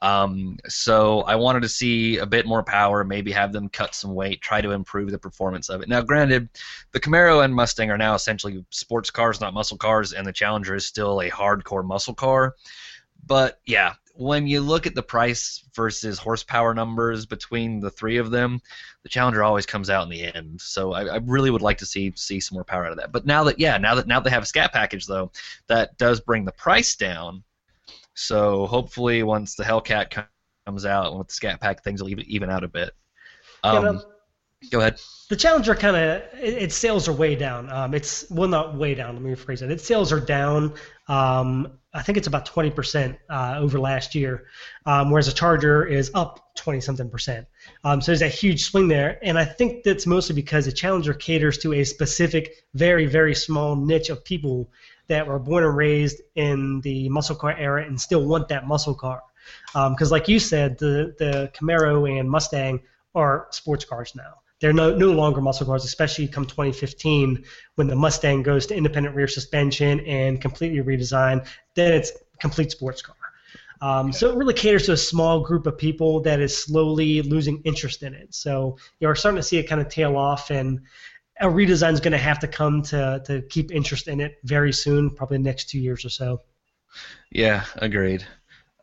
Um, 0.02 0.58
so 0.68 1.22
I 1.22 1.36
wanted 1.36 1.62
to 1.62 1.68
see 1.68 2.18
a 2.18 2.26
bit 2.26 2.46
more 2.46 2.62
power, 2.62 3.02
maybe 3.02 3.32
have 3.32 3.52
them 3.52 3.68
cut 3.68 3.94
some 3.94 4.14
weight, 4.14 4.42
try 4.42 4.60
to 4.60 4.72
improve 4.72 5.10
the 5.10 5.18
performance 5.18 5.68
of 5.68 5.80
it. 5.80 5.88
Now, 5.88 6.02
granted, 6.02 6.48
the 6.92 7.00
Camaro 7.00 7.44
and 7.44 7.54
Mustang 7.54 7.90
are 7.90 7.98
now 7.98 8.14
essentially 8.14 8.64
sports 8.70 9.10
cars, 9.10 9.40
not 9.40 9.54
muscle 9.54 9.78
cars, 9.78 10.12
and 10.12 10.26
the 10.26 10.32
Challenger 10.32 10.74
is 10.74 10.86
still 10.86 11.20
a 11.20 11.30
hardcore 11.30 11.84
muscle 11.84 12.14
car. 12.14 12.54
But 13.26 13.60
yeah, 13.64 13.94
when 14.14 14.46
you 14.46 14.60
look 14.60 14.86
at 14.86 14.94
the 14.94 15.02
price 15.02 15.64
versus 15.74 16.18
horsepower 16.18 16.74
numbers 16.74 17.26
between 17.26 17.80
the 17.80 17.90
three 17.90 18.18
of 18.18 18.30
them, 18.30 18.60
the 19.02 19.08
Challenger 19.08 19.42
always 19.42 19.66
comes 19.66 19.90
out 19.90 20.04
in 20.04 20.08
the 20.08 20.34
end. 20.34 20.60
So 20.60 20.92
I, 20.92 21.04
I 21.06 21.16
really 21.16 21.50
would 21.50 21.62
like 21.62 21.78
to 21.78 21.86
see 21.86 22.12
see 22.16 22.40
some 22.40 22.56
more 22.56 22.64
power 22.64 22.84
out 22.84 22.92
of 22.92 22.98
that. 22.98 23.12
But 23.12 23.26
now 23.26 23.44
that 23.44 23.58
yeah, 23.58 23.78
now 23.78 23.94
that 23.94 24.06
now 24.06 24.20
they 24.20 24.30
have 24.30 24.42
a 24.42 24.46
scat 24.46 24.72
package 24.72 25.06
though, 25.06 25.32
that 25.68 25.96
does 25.98 26.20
bring 26.20 26.44
the 26.44 26.52
price 26.52 26.96
down. 26.96 27.42
So 28.16 28.66
hopefully 28.66 29.22
once 29.22 29.54
the 29.54 29.62
Hellcat 29.62 30.26
comes 30.66 30.86
out 30.86 31.16
with 31.16 31.28
the 31.28 31.34
scat 31.34 31.60
pack, 31.60 31.84
things 31.84 32.02
will 32.02 32.08
even, 32.08 32.24
even 32.26 32.50
out 32.50 32.64
a 32.64 32.68
bit. 32.68 32.92
Um, 33.62 33.84
know, 33.84 34.02
go 34.70 34.80
ahead. 34.80 34.98
the 35.28 35.36
Challenger 35.36 35.74
kind 35.74 35.96
of 35.96 36.22
its 36.32 36.74
sales 36.74 37.08
are 37.08 37.12
way 37.12 37.34
down. 37.34 37.70
Um, 37.70 37.92
it's 37.92 38.28
well, 38.30 38.48
not 38.48 38.74
way 38.74 38.94
down. 38.94 39.14
Let 39.14 39.22
me 39.22 39.34
rephrase 39.34 39.60
it. 39.60 39.70
Its 39.70 39.86
sales 39.86 40.12
are 40.12 40.20
down. 40.20 40.72
Um, 41.08 41.78
I 41.92 42.02
think 42.02 42.16
it's 42.16 42.26
about 42.26 42.46
20% 42.46 43.16
uh, 43.30 43.56
over 43.58 43.78
last 43.78 44.14
year, 44.14 44.46
um, 44.86 45.10
whereas 45.10 45.28
a 45.28 45.32
Charger 45.32 45.84
is 45.84 46.10
up 46.14 46.54
20 46.56 46.80
something 46.80 47.10
percent. 47.10 47.46
Um, 47.84 48.00
so 48.00 48.12
there's 48.12 48.22
a 48.22 48.28
huge 48.28 48.64
swing 48.64 48.88
there, 48.88 49.18
and 49.22 49.38
I 49.38 49.44
think 49.44 49.84
that's 49.84 50.06
mostly 50.06 50.34
because 50.34 50.64
the 50.64 50.72
Challenger 50.72 51.14
caters 51.14 51.58
to 51.58 51.74
a 51.74 51.84
specific, 51.84 52.64
very 52.74 53.04
very 53.04 53.34
small 53.34 53.76
niche 53.76 54.08
of 54.08 54.24
people 54.24 54.70
that 55.08 55.26
were 55.26 55.38
born 55.38 55.64
and 55.64 55.76
raised 55.76 56.20
in 56.34 56.80
the 56.80 57.08
muscle 57.08 57.36
car 57.36 57.56
era 57.56 57.84
and 57.84 58.00
still 58.00 58.24
want 58.24 58.48
that 58.48 58.66
muscle 58.66 58.94
car. 58.94 59.22
Because, 59.72 60.10
like 60.10 60.28
you 60.28 60.38
said, 60.38 60.78
the 60.78 61.14
the 61.18 61.50
Camaro 61.54 62.18
and 62.18 62.28
Mustang 62.28 62.80
are 63.14 63.46
sports 63.50 63.84
cars 63.84 64.14
now. 64.14 64.34
they're 64.60 64.72
no, 64.72 64.94
no 64.94 65.10
longer 65.12 65.40
muscle 65.40 65.66
cars, 65.66 65.84
especially 65.84 66.26
come 66.26 66.44
2015 66.44 67.44
when 67.74 67.86
the 67.86 67.96
Mustang 67.96 68.42
goes 68.42 68.66
to 68.66 68.74
independent 68.76 69.14
rear 69.14 69.28
suspension 69.28 70.00
and 70.00 70.40
completely 70.40 70.80
redesigned. 70.80 71.46
Then 71.74 71.92
it's 71.92 72.12
complete 72.40 72.70
sports 72.70 73.02
car. 73.02 73.16
Um, 73.82 74.12
so 74.12 74.30
it 74.30 74.36
really 74.36 74.54
caters 74.54 74.86
to 74.86 74.92
a 74.92 74.96
small 74.96 75.40
group 75.40 75.66
of 75.66 75.76
people 75.76 76.20
that 76.20 76.40
is 76.40 76.56
slowly 76.56 77.20
losing 77.20 77.60
interest 77.64 78.02
in 78.02 78.14
it. 78.14 78.34
So 78.34 78.78
you're 79.00 79.14
starting 79.14 79.36
to 79.36 79.42
see 79.42 79.58
it 79.58 79.64
kind 79.64 79.80
of 79.80 79.88
tail 79.88 80.16
off, 80.16 80.50
and 80.50 80.80
a 81.40 81.46
redesign 81.46 81.92
is 81.92 82.00
going 82.00 82.12
to 82.12 82.18
have 82.18 82.38
to 82.40 82.48
come 82.48 82.82
to, 82.82 83.22
to 83.26 83.42
keep 83.42 83.72
interest 83.72 84.08
in 84.08 84.20
it 84.20 84.36
very 84.44 84.72
soon, 84.72 85.10
probably 85.10 85.38
the 85.38 85.44
next 85.44 85.68
two 85.68 85.78
years 85.78 86.04
or 86.04 86.08
so. 86.08 86.40
Yeah, 87.30 87.64
agreed. 87.76 88.24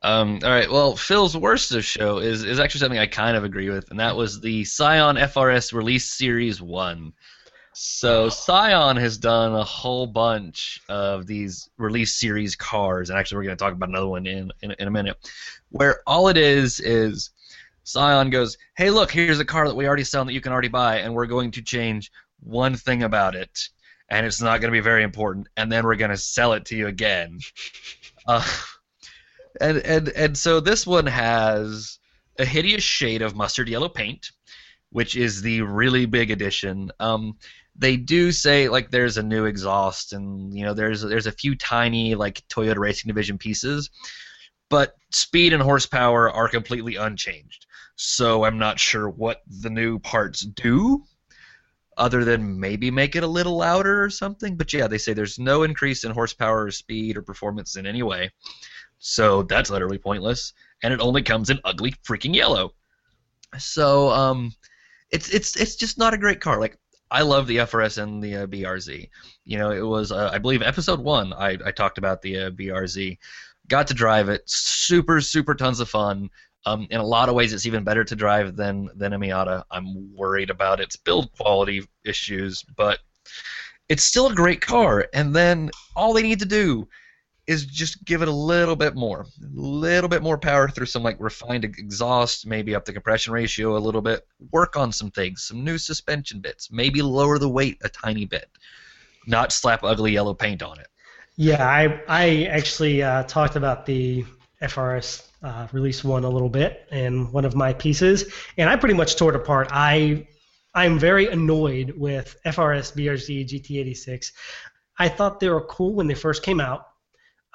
Um, 0.03 0.39
all 0.43 0.49
right. 0.49 0.69
Well, 0.69 0.95
Phil's 0.95 1.35
worst 1.35 1.71
of 1.71 1.85
show 1.85 2.17
is 2.17 2.43
is 2.43 2.59
actually 2.59 2.79
something 2.79 2.99
I 2.99 3.07
kind 3.07 3.37
of 3.37 3.45
agree 3.45 3.69
with, 3.69 3.89
and 3.89 3.99
that 3.99 4.15
was 4.17 4.41
the 4.41 4.65
Scion 4.65 5.15
FRS 5.15 5.71
Release 5.71 6.05
Series 6.05 6.61
One. 6.61 7.13
So 7.73 8.29
Scion 8.29 8.97
has 8.97 9.17
done 9.17 9.53
a 9.53 9.63
whole 9.63 10.05
bunch 10.05 10.81
of 10.89 11.25
these 11.25 11.69
release 11.77 12.19
series 12.19 12.55
cars, 12.55 13.09
and 13.09 13.17
actually 13.17 13.37
we're 13.37 13.43
going 13.45 13.57
to 13.57 13.63
talk 13.63 13.73
about 13.73 13.89
another 13.89 14.07
one 14.07 14.27
in, 14.27 14.51
in 14.61 14.75
in 14.77 14.87
a 14.89 14.91
minute, 14.91 15.17
where 15.69 16.01
all 16.05 16.27
it 16.27 16.37
is 16.37 16.81
is 16.81 17.31
Scion 17.85 18.29
goes, 18.29 18.57
"Hey, 18.75 18.89
look, 18.89 19.09
here's 19.09 19.39
a 19.39 19.45
car 19.45 19.69
that 19.69 19.75
we 19.75 19.87
already 19.87 20.03
sell 20.03 20.25
that 20.25 20.33
you 20.33 20.41
can 20.41 20.51
already 20.51 20.67
buy, 20.67 20.97
and 20.97 21.15
we're 21.15 21.27
going 21.27 21.51
to 21.51 21.61
change 21.61 22.11
one 22.43 22.75
thing 22.75 23.03
about 23.03 23.35
it, 23.35 23.69
and 24.09 24.25
it's 24.25 24.41
not 24.41 24.61
going 24.61 24.71
to 24.71 24.77
be 24.77 24.83
very 24.83 25.03
important, 25.03 25.47
and 25.57 25.71
then 25.71 25.85
we're 25.85 25.95
going 25.95 26.11
to 26.11 26.17
sell 26.17 26.53
it 26.53 26.65
to 26.65 26.75
you 26.75 26.87
again." 26.87 27.39
Uh, 28.25 28.47
and 29.59 29.79
and 29.79 30.07
and 30.09 30.37
so 30.37 30.61
this 30.61 30.87
one 30.87 31.05
has 31.05 31.99
a 32.39 32.45
hideous 32.45 32.83
shade 32.83 33.21
of 33.21 33.35
mustard 33.35 33.67
yellow 33.67 33.89
paint, 33.89 34.31
which 34.91 35.15
is 35.15 35.41
the 35.41 35.61
really 35.61 36.05
big 36.05 36.31
addition. 36.31 36.91
Um, 36.99 37.37
they 37.75 37.97
do 37.97 38.31
say 38.31 38.69
like 38.69 38.91
there's 38.91 39.17
a 39.17 39.23
new 39.23 39.45
exhaust 39.45 40.13
and 40.13 40.55
you 40.55 40.63
know 40.63 40.73
there's 40.73 41.01
there's 41.01 41.27
a 41.27 41.31
few 41.31 41.55
tiny 41.55 42.15
like 42.15 42.47
Toyota 42.47 42.77
Racing 42.77 43.07
Division 43.07 43.37
pieces, 43.37 43.89
but 44.69 44.95
speed 45.11 45.53
and 45.53 45.61
horsepower 45.61 46.31
are 46.31 46.47
completely 46.47 46.95
unchanged. 46.95 47.65
So 47.95 48.43
I'm 48.43 48.57
not 48.57 48.79
sure 48.79 49.09
what 49.09 49.41
the 49.47 49.69
new 49.69 49.99
parts 49.99 50.41
do 50.41 51.03
other 51.97 52.23
than 52.23 52.59
maybe 52.59 52.91
make 52.91 53.15
it 53.15 53.23
a 53.23 53.27
little 53.27 53.57
louder 53.57 54.03
or 54.03 54.09
something. 54.09 54.55
But 54.55 54.73
yeah, 54.73 54.87
they 54.87 54.97
say 54.97 55.13
there's 55.13 55.39
no 55.39 55.63
increase 55.63 56.03
in 56.03 56.11
horsepower 56.11 56.65
or 56.65 56.71
speed 56.71 57.17
or 57.17 57.21
performance 57.21 57.75
in 57.75 57.85
any 57.85 58.03
way. 58.03 58.31
So 58.99 59.43
that's 59.43 59.69
utterly 59.69 59.97
pointless, 59.97 60.53
and 60.81 60.93
it 60.93 61.01
only 61.01 61.21
comes 61.21 61.49
in 61.49 61.59
ugly 61.65 61.93
freaking 62.07 62.33
yellow. 62.33 62.73
So 63.57 64.09
um, 64.09 64.53
it's 65.11 65.29
it's 65.29 65.57
it's 65.57 65.75
just 65.75 65.97
not 65.97 66.13
a 66.13 66.17
great 66.17 66.39
car. 66.39 66.59
Like 66.59 66.77
I 67.11 67.21
love 67.21 67.45
the 67.45 67.57
FRS 67.57 68.01
and 68.01 68.23
the 68.23 68.35
uh, 68.37 68.47
BRZ. 68.47 69.09
You 69.45 69.57
know, 69.57 69.71
it 69.71 69.85
was 69.85 70.11
uh, 70.11 70.29
I 70.33 70.39
believe 70.39 70.61
episode 70.61 70.99
one 70.99 71.33
I 71.33 71.57
I 71.65 71.71
talked 71.71 71.97
about 71.97 72.21
the 72.21 72.39
uh, 72.39 72.49
BRZ. 72.51 73.17
Got 73.67 73.87
to 73.87 73.93
drive 73.93 74.29
it, 74.29 74.41
super 74.45 75.21
super 75.21 75.53
tons 75.53 75.79
of 75.79 75.89
fun. 75.89 76.29
Um, 76.65 76.87
in 76.89 76.99
a 76.99 77.05
lot 77.05 77.29
of 77.29 77.35
ways, 77.35 77.51
it's 77.53 77.65
even 77.65 77.83
better 77.83 78.03
to 78.03 78.15
drive 78.15 78.55
than 78.55 78.89
than 78.95 79.13
a 79.13 79.19
Miata. 79.19 79.63
I'm 79.69 80.15
worried 80.15 80.49
about 80.49 80.79
its 80.79 80.95
build 80.95 81.31
quality 81.33 81.85
issues, 82.05 82.63
but 82.77 82.99
it's 83.89 84.03
still 84.03 84.27
a 84.27 84.35
great 84.35 84.61
car. 84.61 85.07
And 85.13 85.35
then 85.35 85.71
all 85.95 86.13
they 86.13 86.23
need 86.23 86.39
to 86.39 86.45
do 86.45 86.87
is 87.45 87.65
just 87.65 88.05
give 88.05 88.21
it 88.21 88.29
a 88.29 88.31
little 88.31 88.75
bit 88.75 88.95
more, 88.95 89.21
a 89.21 89.45
little 89.53 90.07
bit 90.07 90.23
more 90.23 90.37
power 90.37 90.69
through 90.69 90.85
some 90.85 91.03
like 91.03 91.17
refined 91.19 91.65
exhaust, 91.65 92.47
maybe 92.47 92.73
up 92.73 92.85
the 92.85 92.93
compression 92.93 93.33
ratio 93.33 93.75
a 93.75 93.79
little 93.79 94.01
bit, 94.01 94.25
work 94.51 94.77
on 94.77 94.91
some 94.91 95.11
things, 95.11 95.43
some 95.43 95.63
new 95.63 95.77
suspension 95.77 96.39
bits, 96.39 96.71
maybe 96.71 97.01
lower 97.01 97.37
the 97.37 97.49
weight 97.49 97.77
a 97.83 97.89
tiny 97.89 98.25
bit, 98.25 98.49
not 99.27 99.51
slap 99.51 99.83
ugly 99.83 100.13
yellow 100.13 100.33
paint 100.33 100.63
on 100.63 100.79
it. 100.79 100.87
Yeah, 101.35 101.67
I 101.67 102.01
I 102.07 102.43
actually 102.45 103.03
uh, 103.03 103.23
talked 103.23 103.55
about 103.55 103.85
the 103.85 104.23
FRS 104.61 105.27
uh, 105.43 105.67
release 105.71 106.03
one 106.03 106.23
a 106.23 106.29
little 106.29 106.49
bit 106.49 106.87
in 106.91 107.31
one 107.31 107.45
of 107.45 107.55
my 107.55 107.73
pieces, 107.73 108.33
and 108.57 108.69
I 108.69 108.75
pretty 108.75 108.95
much 108.95 109.15
tore 109.15 109.33
it 109.33 109.35
apart. 109.35 109.67
I 109.71 110.27
I'm 110.73 110.97
very 110.97 111.27
annoyed 111.27 111.93
with 111.95 112.35
FRS 112.45 112.95
BRZ 112.95 113.47
GT86. 113.47 114.31
I 114.97 115.07
thought 115.07 115.39
they 115.39 115.49
were 115.49 115.61
cool 115.61 115.93
when 115.93 116.07
they 116.07 116.15
first 116.15 116.43
came 116.43 116.59
out. 116.59 116.87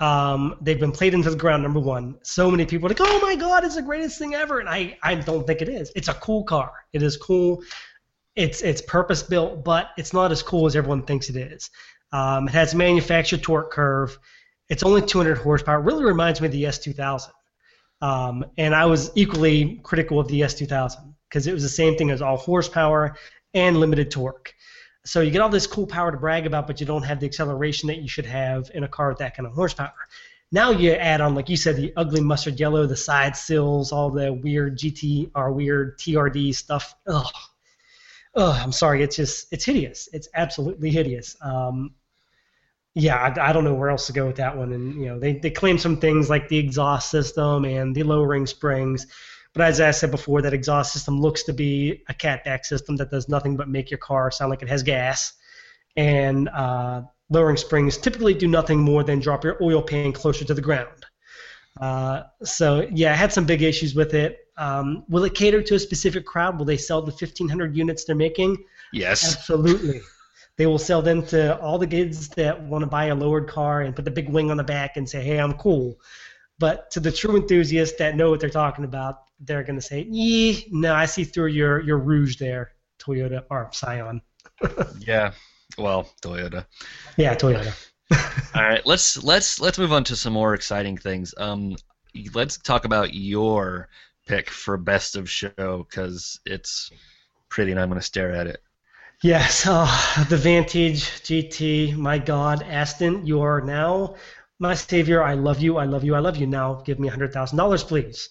Um, 0.00 0.56
they've 0.60 0.78
been 0.78 0.92
played 0.92 1.14
into 1.14 1.30
the 1.30 1.36
ground. 1.36 1.64
Number 1.64 1.80
one, 1.80 2.18
so 2.22 2.50
many 2.50 2.64
people 2.66 2.86
are 2.86 2.90
like, 2.90 3.00
"Oh 3.00 3.20
my 3.20 3.34
God, 3.34 3.64
it's 3.64 3.74
the 3.74 3.82
greatest 3.82 4.18
thing 4.18 4.34
ever," 4.34 4.60
and 4.60 4.68
I, 4.68 4.96
I 5.02 5.16
don't 5.16 5.46
think 5.46 5.60
it 5.62 5.68
is. 5.68 5.90
It's 5.96 6.08
a 6.08 6.14
cool 6.14 6.44
car. 6.44 6.72
It 6.92 7.02
is 7.02 7.16
cool. 7.16 7.62
It's 8.36 8.62
it's 8.62 8.80
purpose 8.82 9.22
built, 9.22 9.64
but 9.64 9.90
it's 9.96 10.12
not 10.12 10.30
as 10.30 10.42
cool 10.42 10.66
as 10.66 10.76
everyone 10.76 11.02
thinks 11.02 11.28
it 11.28 11.36
is. 11.36 11.70
Um, 12.12 12.46
it 12.46 12.54
has 12.54 12.74
manufactured 12.74 13.42
torque 13.42 13.72
curve. 13.72 14.16
It's 14.68 14.82
only 14.82 15.02
200 15.02 15.38
horsepower. 15.38 15.80
It 15.80 15.84
really 15.84 16.04
reminds 16.04 16.40
me 16.40 16.46
of 16.46 16.52
the 16.52 16.64
S2000. 16.64 17.30
Um, 18.00 18.44
and 18.56 18.74
I 18.74 18.86
was 18.86 19.10
equally 19.14 19.80
critical 19.82 20.20
of 20.20 20.28
the 20.28 20.42
S2000 20.42 21.14
because 21.28 21.46
it 21.46 21.52
was 21.52 21.62
the 21.62 21.68
same 21.68 21.96
thing 21.96 22.10
as 22.10 22.22
all 22.22 22.36
horsepower 22.36 23.16
and 23.54 23.78
limited 23.78 24.10
torque. 24.10 24.54
So 25.04 25.20
you 25.20 25.30
get 25.30 25.40
all 25.40 25.48
this 25.48 25.66
cool 25.66 25.86
power 25.86 26.12
to 26.12 26.18
brag 26.18 26.46
about, 26.46 26.66
but 26.66 26.80
you 26.80 26.86
don't 26.86 27.02
have 27.02 27.20
the 27.20 27.26
acceleration 27.26 27.86
that 27.88 27.98
you 27.98 28.08
should 28.08 28.26
have 28.26 28.70
in 28.74 28.84
a 28.84 28.88
car 28.88 29.08
with 29.08 29.18
that 29.18 29.36
kind 29.36 29.46
of 29.46 29.54
horsepower. 29.54 29.94
Now 30.50 30.70
you 30.70 30.92
add 30.92 31.20
on, 31.20 31.34
like 31.34 31.48
you 31.48 31.56
said, 31.56 31.76
the 31.76 31.92
ugly 31.96 32.20
mustard 32.20 32.58
yellow, 32.58 32.86
the 32.86 32.96
side 32.96 33.36
sills, 33.36 33.92
all 33.92 34.10
the 34.10 34.32
weird 34.32 34.78
GT 34.78 35.30
weird 35.52 35.98
TRD 35.98 36.54
stuff. 36.54 36.94
Ugh. 37.06 37.26
Ugh, 38.34 38.60
I'm 38.62 38.72
sorry, 38.72 39.02
it's 39.02 39.16
just 39.16 39.52
it's 39.52 39.64
hideous. 39.64 40.08
It's 40.12 40.28
absolutely 40.34 40.90
hideous. 40.90 41.36
Um, 41.42 41.94
yeah, 42.98 43.16
I, 43.16 43.50
I, 43.50 43.52
don't 43.52 43.64
know 43.64 43.74
where 43.74 43.90
else 43.90 44.06
to 44.08 44.12
go 44.12 44.26
with 44.26 44.36
that 44.36 44.56
one. 44.56 44.72
And 44.72 44.94
you 45.00 45.06
know, 45.06 45.18
they, 45.18 45.34
they 45.34 45.50
claim 45.50 45.78
some 45.78 45.98
things 45.98 46.28
like 46.28 46.48
the 46.48 46.58
exhaust 46.58 47.10
system 47.10 47.64
and 47.64 47.94
the 47.94 48.02
lowering 48.02 48.46
springs, 48.46 49.06
but 49.54 49.62
as 49.62 49.80
I 49.80 49.90
said 49.92 50.10
before, 50.10 50.42
that 50.42 50.52
exhaust 50.52 50.92
system 50.92 51.20
looks 51.20 51.42
to 51.44 51.52
be 51.52 52.02
a 52.08 52.14
catback 52.14 52.64
system 52.64 52.96
that 52.96 53.10
does 53.10 53.28
nothing 53.28 53.56
but 53.56 53.68
make 53.68 53.90
your 53.90 53.98
car 53.98 54.30
sound 54.30 54.50
like 54.50 54.62
it 54.62 54.68
has 54.68 54.82
gas. 54.82 55.32
And 55.96 56.48
uh, 56.48 57.02
lowering 57.30 57.56
springs 57.56 57.96
typically 57.96 58.34
do 58.34 58.46
nothing 58.46 58.80
more 58.80 59.02
than 59.02 59.20
drop 59.20 59.44
your 59.44 59.62
oil 59.62 59.82
pan 59.82 60.12
closer 60.12 60.44
to 60.44 60.54
the 60.54 60.60
ground. 60.60 61.06
Uh, 61.80 62.22
so 62.42 62.86
yeah, 62.92 63.12
I 63.12 63.16
had 63.16 63.32
some 63.32 63.46
big 63.46 63.62
issues 63.62 63.94
with 63.94 64.14
it. 64.14 64.38
Um, 64.56 65.04
will 65.08 65.24
it 65.24 65.34
cater 65.34 65.62
to 65.62 65.74
a 65.76 65.78
specific 65.78 66.26
crowd? 66.26 66.58
Will 66.58 66.64
they 66.64 66.76
sell 66.76 67.00
the 67.02 67.12
1,500 67.12 67.76
units 67.76 68.04
they're 68.04 68.16
making? 68.16 68.56
Yes. 68.92 69.36
Absolutely. 69.36 70.00
They 70.58 70.66
will 70.66 70.78
sell 70.78 71.00
them 71.00 71.24
to 71.26 71.58
all 71.60 71.78
the 71.78 71.86
kids 71.86 72.28
that 72.30 72.60
want 72.60 72.82
to 72.82 72.86
buy 72.86 73.06
a 73.06 73.14
lowered 73.14 73.46
car 73.48 73.80
and 73.80 73.94
put 73.94 74.04
the 74.04 74.10
big 74.10 74.28
wing 74.28 74.50
on 74.50 74.56
the 74.56 74.64
back 74.64 74.96
and 74.96 75.08
say, 75.08 75.22
"Hey, 75.22 75.38
I'm 75.38 75.54
cool." 75.54 75.98
But 76.58 76.90
to 76.90 77.00
the 77.00 77.12
true 77.12 77.36
enthusiasts 77.36 77.96
that 77.98 78.16
know 78.16 78.30
what 78.30 78.40
they're 78.40 78.50
talking 78.50 78.84
about, 78.84 79.22
they're 79.38 79.62
going 79.62 79.76
to 79.78 79.86
say, 79.86 80.02
"Yee, 80.10 80.66
no, 80.72 80.92
I 80.94 81.06
see 81.06 81.22
through 81.22 81.46
your 81.46 81.80
your 81.80 81.98
rouge 81.98 82.38
there, 82.38 82.72
Toyota 82.98 83.44
or 83.48 83.70
Scion." 83.72 84.20
yeah, 84.98 85.30
well, 85.78 86.10
Toyota. 86.20 86.66
Yeah, 87.16 87.36
Toyota. 87.36 87.72
All 88.54 88.62
right, 88.62 88.84
let's 88.84 89.22
let's 89.22 89.60
let's 89.60 89.78
move 89.78 89.92
on 89.92 90.02
to 90.04 90.16
some 90.16 90.32
more 90.32 90.54
exciting 90.54 90.96
things. 90.96 91.34
Um, 91.38 91.76
let's 92.34 92.58
talk 92.58 92.84
about 92.84 93.14
your 93.14 93.88
pick 94.26 94.50
for 94.50 94.76
best 94.76 95.14
of 95.14 95.30
show 95.30 95.86
because 95.88 96.40
it's 96.44 96.90
pretty, 97.48 97.70
and 97.70 97.80
I'm 97.80 97.88
going 97.88 98.00
to 98.00 98.04
stare 98.04 98.32
at 98.32 98.48
it. 98.48 98.60
Yes, 99.22 99.66
uh, 99.66 100.24
the 100.28 100.36
Vantage 100.36 101.02
GT. 101.22 101.96
My 101.96 102.18
God, 102.18 102.62
Aston, 102.62 103.26
you 103.26 103.40
are 103.40 103.60
now 103.60 104.14
my 104.60 104.74
savior, 104.74 105.22
I 105.22 105.34
love 105.34 105.60
you, 105.60 105.76
I 105.76 105.84
love 105.84 106.02
you, 106.02 106.14
I 106.14 106.18
love 106.18 106.36
you. 106.36 106.46
Now 106.46 106.82
give 106.84 106.98
me 106.98 107.08
$100,000, 107.08 107.86
please. 107.86 108.28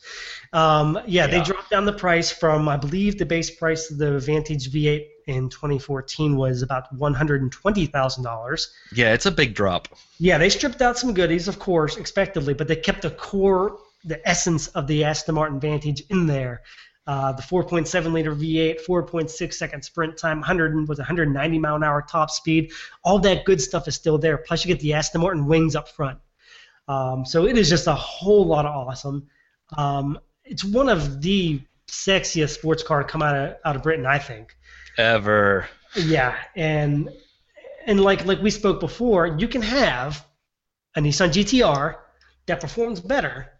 Um, 0.52 0.95
yeah, 1.06 1.26
yeah, 1.26 1.28
they 1.28 1.41
dropped 1.41 1.69
down 1.69 1.86
the 1.86 1.93
price 1.93 2.32
from, 2.32 2.67
I 2.67 2.76
believe 2.76 3.17
the 3.17 3.26
base 3.26 3.50
price 3.50 3.89
of 3.89 3.97
the 3.97 4.19
Vantage 4.19 4.71
V8 4.71 5.06
in 5.28 5.50
2014 5.50 6.36
was 6.36 6.62
about 6.62 6.93
$120,000. 6.97 8.67
Yeah, 8.93 9.13
it's 9.13 9.26
a 9.26 9.32
big 9.32 9.56
drop. 9.56 9.88
Yeah, 10.19 10.38
they 10.38 10.50
stripped 10.50 10.82
out 10.82 10.97
some 10.97 11.13
goodies, 11.13 11.47
of 11.47 11.60
course, 11.60 11.95
expectedly, 11.95 12.54
but 12.54 12.67
they 12.67 12.76
kept 12.76 13.04
the 13.04 13.12
core, 13.12 13.80
the 14.04 14.26
essence 14.28 14.67
of 14.69 14.88
the 14.88 15.06
Aston 15.06 15.36
Martin 15.36 15.62
Vantage 15.62 16.04
in 16.10 16.28
there. 16.28 16.62
Uh, 17.07 17.31
the 17.31 17.41
4.7 17.41 18.11
liter 18.11 18.35
V8, 18.35 18.85
4.6 18.85 19.53
second 19.53 19.81
sprint 19.81 20.17
time, 20.17 20.39
100 20.39 20.89
was 20.89 20.97
190 20.97 21.57
mile 21.57 21.75
an 21.75 21.83
hour 21.83 22.01
top 22.01 22.29
speed. 22.29 22.73
All 23.03 23.17
that 23.19 23.45
good 23.45 23.61
stuff 23.61 23.87
is 23.87 23.95
still 23.95 24.17
there. 24.17 24.37
Plus, 24.37 24.65
you 24.65 24.67
get 24.67 24.81
the 24.81 24.93
Aston 24.93 25.21
Martin 25.21 25.45
wings 25.45 25.73
up 25.73 25.87
front. 25.87 26.19
Um, 26.89 27.25
so 27.25 27.45
it 27.45 27.57
is 27.57 27.69
just 27.69 27.87
a 27.87 27.95
whole 27.95 28.45
lot 28.45 28.65
of 28.65 28.75
awesome. 28.75 29.27
Um, 29.77 30.19
it's 30.43 30.65
one 30.65 30.89
of 30.89 31.21
the 31.21 31.61
sexiest 31.89 32.55
sports 32.55 32.83
car 32.83 33.03
to 33.03 33.07
come 33.07 33.21
out 33.21 33.35
of 33.35 33.55
out 33.63 33.77
of 33.77 33.83
Britain, 33.83 34.05
I 34.05 34.19
think. 34.19 34.55
Ever. 34.97 35.67
Yeah, 35.95 36.35
and 36.55 37.09
and 37.85 38.01
like 38.01 38.25
like 38.25 38.41
we 38.41 38.51
spoke 38.51 38.81
before, 38.81 39.27
you 39.27 39.47
can 39.47 39.61
have 39.61 40.25
a 40.95 40.99
Nissan 40.99 41.29
GTR 41.29 41.95
that 42.47 42.59
performs 42.59 42.99
better 42.99 43.56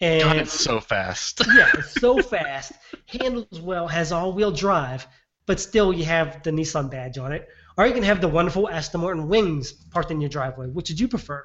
and 0.00 0.22
God, 0.22 0.36
it's 0.36 0.52
so 0.52 0.80
fast. 0.80 1.42
yeah, 1.56 1.70
it's 1.74 2.00
so 2.00 2.22
fast. 2.22 2.72
Handles 3.06 3.60
well, 3.60 3.88
has 3.88 4.12
all-wheel 4.12 4.52
drive, 4.52 5.06
but 5.46 5.58
still 5.60 5.92
you 5.92 6.04
have 6.04 6.42
the 6.42 6.50
Nissan 6.50 6.90
badge 6.90 7.18
on 7.18 7.32
it. 7.32 7.48
Or 7.76 7.86
you 7.86 7.92
can 7.94 8.02
have 8.02 8.20
the 8.20 8.28
wonderful 8.28 8.68
Aston 8.68 9.00
Martin 9.00 9.28
wings 9.28 9.72
parked 9.72 10.10
in 10.10 10.20
your 10.20 10.30
driveway. 10.30 10.66
Which 10.68 10.90
would 10.90 10.98
you 10.98 11.06
prefer? 11.08 11.44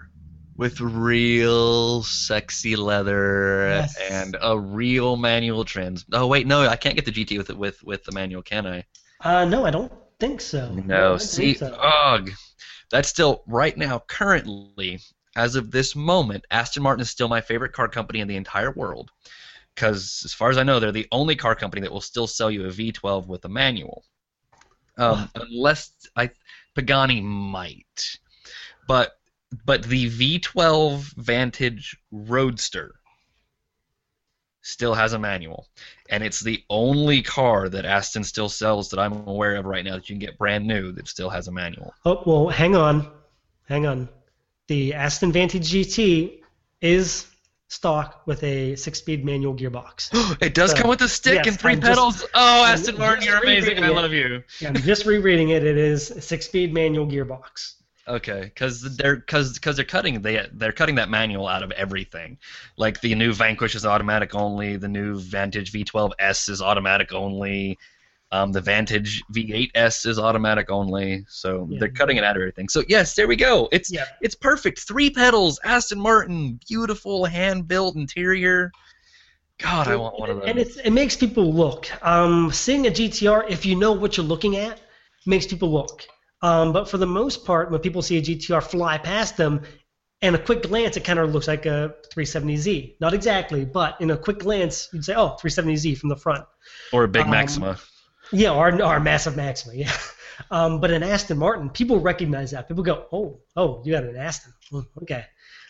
With 0.55 0.79
real 0.81 2.03
sexy 2.03 2.75
leather 2.75 3.67
Yes. 3.69 3.95
and 4.09 4.35
a 4.41 4.57
real 4.57 5.15
manual 5.15 5.65
trans. 5.65 6.05
Oh 6.11 6.27
wait, 6.27 6.45
no, 6.47 6.67
I 6.67 6.75
can't 6.75 6.95
get 6.95 7.05
the 7.05 7.11
GT 7.11 7.37
with 7.37 7.49
it 7.49 7.57
with 7.57 7.83
with 7.83 8.03
the 8.03 8.11
manual, 8.11 8.41
can 8.43 8.65
I? 8.67 8.83
Uh, 9.21 9.45
no, 9.45 9.65
I 9.65 9.71
don't 9.71 9.91
think 10.19 10.41
so. 10.41 10.71
I 10.75 10.81
No, 10.81 11.17
see, 11.17 11.55
so. 11.55 11.73
ugh. 11.79 12.29
That's 12.91 13.09
still 13.09 13.43
right 13.47 13.75
now, 13.75 14.03
currently, 14.07 14.99
as 15.35 15.55
of 15.55 15.71
this 15.71 15.95
moment, 15.95 16.45
Aston 16.51 16.83
Martin 16.83 17.01
is 17.01 17.09
still 17.09 17.27
my 17.27 17.41
favorite 17.41 17.73
car 17.73 17.87
company 17.87 18.19
in 18.19 18.27
the 18.27 18.35
entire 18.35 18.71
world. 18.71 19.11
Because 19.73 20.21
as 20.23 20.33
far 20.33 20.51
as 20.51 20.57
I 20.57 20.63
know, 20.63 20.79
they're 20.79 20.91
the 20.91 21.07
only 21.11 21.35
car 21.35 21.55
company 21.55 21.81
that 21.81 21.91
will 21.91 22.01
still 22.01 22.27
sell 22.27 22.51
you 22.51 22.65
a 22.65 22.69
V12 22.69 23.27
with 23.27 23.43
a 23.45 23.49
manual. 23.49 24.03
Um, 24.97 25.29
unless 25.33 25.91
I 26.15 26.29
Pagani 26.75 27.21
might, 27.21 28.17
but 28.87 29.17
but 29.65 29.81
the 29.81 30.07
V12 30.07 30.99
Vantage 31.17 31.97
Roadster 32.11 32.93
still 34.61 34.93
has 34.93 35.13
a 35.13 35.19
manual, 35.19 35.67
and 36.09 36.23
it's 36.23 36.39
the 36.39 36.63
only 36.69 37.23
car 37.23 37.69
that 37.69 37.85
Aston 37.85 38.23
still 38.23 38.49
sells 38.49 38.89
that 38.89 38.99
I'm 38.99 39.27
aware 39.27 39.55
of 39.55 39.65
right 39.65 39.83
now 39.83 39.95
that 39.95 40.07
you 40.07 40.13
can 40.13 40.19
get 40.19 40.37
brand 40.37 40.67
new 40.67 40.91
that 40.91 41.07
still 41.07 41.31
has 41.31 41.47
a 41.47 41.51
manual. 41.51 41.91
Oh 42.05 42.21
well, 42.27 42.49
hang 42.49 42.75
on, 42.75 43.11
hang 43.67 43.87
on. 43.87 44.09
The 44.67 44.93
Aston 44.93 45.31
Vantage 45.31 45.71
GT 45.71 46.41
is 46.81 47.27
stock 47.67 48.21
with 48.25 48.43
a 48.43 48.75
six-speed 48.75 49.25
manual 49.25 49.55
gearbox. 49.55 50.09
it 50.41 50.53
does 50.53 50.71
So, 50.71 50.77
come 50.77 50.89
with 50.89 51.01
a 51.01 51.07
stick 51.07 51.35
yes, 51.45 51.47
and 51.47 51.59
3 51.59 51.71
I'm 51.73 51.79
just- 51.81 51.89
pedals. 51.89 52.23
oh, 52.33 52.63
I'm 52.63 52.73
Aston 52.73 52.97
Martin, 52.97 53.25
you're 53.25 53.37
amazing. 53.39 53.83
I 53.83 53.89
love 53.89 54.13
you. 54.13 54.43
I'm 54.65 54.75
just 54.75 55.05
rereading 55.05 55.49
it. 55.49 55.63
It 55.63 55.77
is 55.77 56.11
a 56.11 56.21
six-speed 56.21 56.73
manual 56.73 57.07
gearbox. 57.07 57.75
Okay, 58.05 58.41
because 58.41 58.81
they're 58.97 59.15
because 59.15 59.53
because 59.53 59.77
they're 59.77 59.85
cutting 59.85 60.21
they 60.21 60.45
they're 60.51 60.73
cutting 60.73 60.95
that 60.95 61.09
manual 61.09 61.47
out 61.47 61.63
of 61.63 61.71
everything. 61.71 62.37
Like 62.75 62.99
the 62.99 63.15
new 63.15 63.31
Vanquish 63.31 63.75
is 63.75 63.85
automatic 63.85 64.35
only. 64.35 64.75
The 64.75 64.89
new 64.89 65.17
Vantage 65.21 65.71
V12S 65.71 66.49
is 66.49 66.61
automatic 66.61 67.13
only. 67.13 67.79
Um, 68.33 68.51
the 68.51 68.61
Vantage 68.61 69.23
V8S 69.31 70.07
is 70.07 70.17
automatic 70.17 70.71
only. 70.71 71.23
So 71.29 71.67
Yeah. 71.69 71.77
they're 71.79 71.89
cutting 71.89 72.17
it 72.17 72.23
out 72.23 72.35
of 72.35 72.41
everything. 72.41 72.67
So 72.67 72.83
yes, 72.89 73.13
there 73.13 73.27
we 73.27 73.35
go. 73.35 73.69
It's 73.71 73.91
Yeah. 73.91 74.05
it's 74.21 74.33
perfect. 74.33 74.79
Three 74.79 75.11
pedals, 75.11 75.59
Aston 75.63 75.99
Martin, 75.99 76.59
beautiful 76.67 77.25
hand 77.25 77.67
built 77.67 77.95
interior. 77.95 78.71
God, 79.59 79.87
I 79.87 79.95
want 79.97 80.19
one 80.19 80.31
of 80.31 80.37
those. 80.39 80.49
And 80.49 80.57
it's, 80.57 80.77
it 80.77 80.89
makes 80.89 81.15
people 81.15 81.53
look. 81.53 81.87
Um, 82.05 82.51
seeing 82.51 82.87
a 82.87 82.89
GTR, 82.89 83.45
if 83.49 83.67
you 83.67 83.75
know 83.75 83.91
what 83.91 84.17
you're 84.17 84.25
looking 84.25 84.57
at, 84.57 84.81
makes 85.27 85.45
people 85.45 85.71
look. 85.71 86.03
Um, 86.41 86.73
but 86.73 86.89
for 86.89 86.97
the 86.97 87.05
most 87.05 87.45
part, 87.45 87.69
when 87.69 87.79
people 87.81 88.01
see 88.01 88.17
a 88.17 88.21
GTR 88.21 88.63
fly 88.63 88.97
past 88.97 89.37
them, 89.37 89.61
and 90.23 90.35
a 90.35 90.39
quick 90.39 90.63
glance, 90.63 90.97
it 90.97 91.03
kind 91.03 91.19
of 91.19 91.33
looks 91.33 91.47
like 91.47 91.65
a 91.65 91.93
370Z. 92.15 92.95
Not 92.99 93.13
exactly, 93.13 93.63
but 93.63 93.95
in 93.99 94.09
a 94.11 94.17
quick 94.17 94.39
glance, 94.39 94.87
you'd 94.93 95.03
say, 95.05 95.13
"Oh, 95.15 95.37
370Z 95.39 95.97
from 95.97 96.09
the 96.09 96.15
front." 96.15 96.45
or 96.93 97.03
a 97.03 97.07
big 97.07 97.23
um, 97.23 97.29
Maxima. 97.29 97.77
Yeah, 98.33 98.49
our, 98.49 98.69
a 98.69 98.99
massive 98.99 99.37
Maxima, 99.37 99.75
yeah. 99.75 99.91
Um, 100.49 100.81
but 100.81 100.89
an 100.89 101.03
Aston 101.03 101.37
Martin, 101.37 101.69
people 101.69 101.99
recognize 101.99 102.51
that. 102.51 102.67
People 102.67 102.83
go, 102.83 103.05
"Oh, 103.11 103.39
oh, 103.55 103.83
you 103.85 103.93
got 103.93 104.03
an 104.03 104.17
Aston, 104.17 104.51
Hmm, 104.71 104.79
okay," 105.03 105.25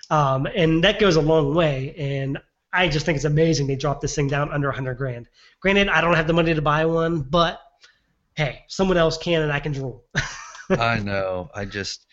um, 0.10 0.46
and 0.46 0.84
that 0.86 1.00
goes 1.00 1.18
a 1.18 1.22
long 1.22 1.54
way. 1.54 1.94
And 1.98 2.38
I 2.72 2.88
just 2.88 3.06
think 3.06 3.18
it's 3.18 3.26
amazing 3.26 3.68
they 3.68 3.76
dropped 3.76 4.02
this 4.02 4.16
thing 4.16 4.30
down 4.30 4.52
under 4.52 4.70
100 4.70 4.96
grand. 4.96 5.28
Granted, 5.60 5.90
I 5.90 6.00
don't 6.00 6.16
have 6.16 6.28
the 6.28 6.34
money 6.34 6.54
to 6.54 6.62
buy 6.62 6.86
one, 6.86 7.22
but 7.22 7.60
hey, 8.36 8.64
someone 8.70 8.98
else 8.98 9.18
can, 9.18 9.42
and 9.42 9.52
I 9.52 9.60
can 9.60 9.74
drool. 9.74 10.06
I 10.70 11.00
know. 11.00 11.50
I 11.54 11.66
just 11.66 12.06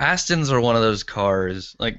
Astons 0.00 0.52
are 0.52 0.60
one 0.60 0.76
of 0.76 0.82
those 0.82 1.02
cars. 1.02 1.74
Like 1.78 1.98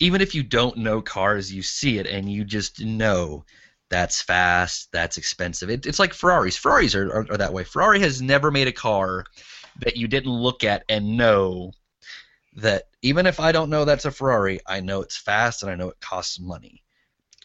even 0.00 0.20
if 0.20 0.34
you 0.34 0.42
don't 0.42 0.78
know 0.78 1.00
cars, 1.00 1.52
you 1.52 1.62
see 1.62 1.98
it 1.98 2.06
and 2.06 2.30
you 2.30 2.44
just 2.44 2.84
know 2.84 3.44
that's 3.94 4.20
fast, 4.20 4.90
that's 4.90 5.18
expensive. 5.18 5.70
It, 5.70 5.86
it's 5.86 6.00
like 6.00 6.14
Ferraris. 6.14 6.56
Ferraris 6.56 6.96
are, 6.96 7.06
are, 7.06 7.26
are 7.30 7.36
that 7.36 7.52
way. 7.52 7.62
Ferrari 7.62 8.00
has 8.00 8.20
never 8.20 8.50
made 8.50 8.66
a 8.66 8.72
car 8.72 9.24
that 9.82 9.96
you 9.96 10.08
didn't 10.08 10.32
look 10.32 10.64
at 10.64 10.82
and 10.88 11.16
know 11.16 11.70
that 12.56 12.88
even 13.02 13.24
if 13.24 13.38
I 13.38 13.52
don't 13.52 13.70
know 13.70 13.84
that's 13.84 14.04
a 14.04 14.10
Ferrari, 14.10 14.58
I 14.66 14.80
know 14.80 15.00
it's 15.02 15.16
fast 15.16 15.62
and 15.62 15.70
I 15.70 15.76
know 15.76 15.90
it 15.90 16.00
costs 16.00 16.40
money. 16.40 16.82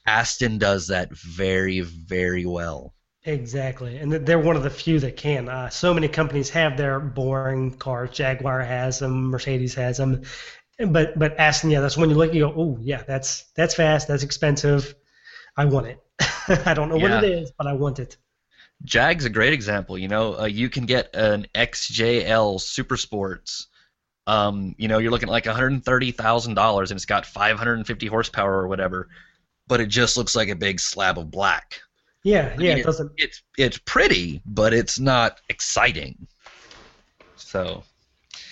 Aston 0.07 0.57
does 0.57 0.87
that 0.87 1.15
very, 1.15 1.81
very 1.81 2.47
well. 2.47 2.95
Exactly, 3.25 3.97
and 3.97 4.11
they're 4.11 4.39
one 4.39 4.55
of 4.55 4.63
the 4.63 4.71
few 4.71 4.99
that 5.01 5.17
can. 5.17 5.49
Uh, 5.49 5.69
so 5.69 5.93
many 5.93 6.07
companies 6.07 6.49
have 6.49 6.77
their 6.77 6.99
boring 6.99 7.75
cars. 7.75 8.09
Jaguar 8.09 8.61
has 8.61 8.97
them, 8.97 9.29
Mercedes 9.29 9.75
has 9.75 9.97
them, 9.97 10.23
but 10.79 11.19
but 11.19 11.39
Aston, 11.39 11.69
yeah, 11.69 11.81
that's 11.81 11.97
when 11.97 12.09
you 12.09 12.15
look, 12.15 12.33
you 12.33 12.39
go, 12.39 12.53
oh 12.57 12.79
yeah, 12.81 13.03
that's 13.05 13.43
that's 13.55 13.75
fast, 13.75 14.07
that's 14.07 14.23
expensive. 14.23 14.95
I 15.55 15.65
want 15.65 15.85
it. 15.87 15.99
I 16.65 16.73
don't 16.73 16.89
know 16.89 16.97
Yeah. 16.97 17.01
what 17.15 17.23
it 17.23 17.31
is, 17.31 17.51
but 17.57 17.67
I 17.67 17.73
want 17.73 17.99
it. 17.99 18.17
Jag's 18.83 19.25
a 19.25 19.29
great 19.29 19.53
example. 19.53 19.97
You 19.97 20.07
know, 20.07 20.39
uh, 20.39 20.45
you 20.45 20.69
can 20.69 20.85
get 20.85 21.09
an 21.15 21.47
XJL 21.53 22.59
Super 22.59 22.97
Sports. 22.97 23.67
Um, 24.27 24.75
you 24.77 24.87
know, 24.87 24.99
you're 24.99 25.11
looking 25.11 25.29
at 25.29 25.31
like 25.33 25.45
$130,000 25.45 26.91
and 26.91 26.97
it's 26.97 27.05
got 27.05 27.25
550 27.25 28.07
horsepower 28.07 28.53
or 28.53 28.67
whatever, 28.67 29.09
but 29.67 29.81
it 29.81 29.87
just 29.87 30.17
looks 30.17 30.35
like 30.35 30.49
a 30.49 30.55
big 30.55 30.79
slab 30.79 31.17
of 31.17 31.31
black. 31.31 31.81
Yeah, 32.23 32.53
I 32.57 32.61
yeah, 32.61 32.69
mean, 32.69 32.77
it 32.79 32.83
doesn't. 32.83 33.11
It's 33.17 33.43
it's 33.57 33.77
pretty, 33.79 34.41
but 34.45 34.73
it's 34.73 34.99
not 34.99 35.39
exciting. 35.49 36.27
So, 37.35 37.83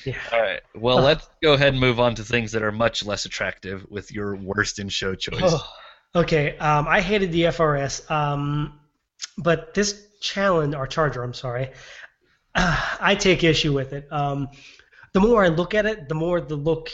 Yeah. 0.06 0.22
all 0.32 0.42
right. 0.42 0.62
Well, 0.76 1.00
let's 1.00 1.30
go 1.44 1.54
ahead 1.54 1.70
and 1.70 1.80
move 1.80 2.00
on 2.00 2.16
to 2.16 2.24
things 2.24 2.52
that 2.54 2.64
are 2.64 2.72
much 2.72 3.06
less 3.06 3.26
attractive 3.26 3.86
with 3.90 4.12
your 4.12 4.36
worst 4.36 4.80
in 4.80 4.90
show 4.90 5.16
choice. 5.16 5.42
Oh, 5.42 5.70
okay, 6.16 6.58
um, 6.58 6.88
I 6.88 7.02
hated 7.02 7.32
the 7.32 7.44
FRS, 7.44 8.10
um, 8.10 8.80
but 9.38 9.74
this 9.74 10.08
challenge, 10.22 10.76
or 10.76 10.88
Charger, 10.88 11.24
I'm 11.24 11.34
sorry, 11.34 11.72
I 12.56 13.16
take 13.16 13.44
issue 13.44 13.74
with 13.74 13.94
it. 13.94 14.12
Um, 14.12 14.50
the 15.14 15.20
more 15.20 15.44
I 15.44 15.48
look 15.48 15.74
at 15.74 15.86
it, 15.86 16.10
the 16.10 16.16
more 16.16 16.42
the 16.42 16.56
look, 16.56 16.90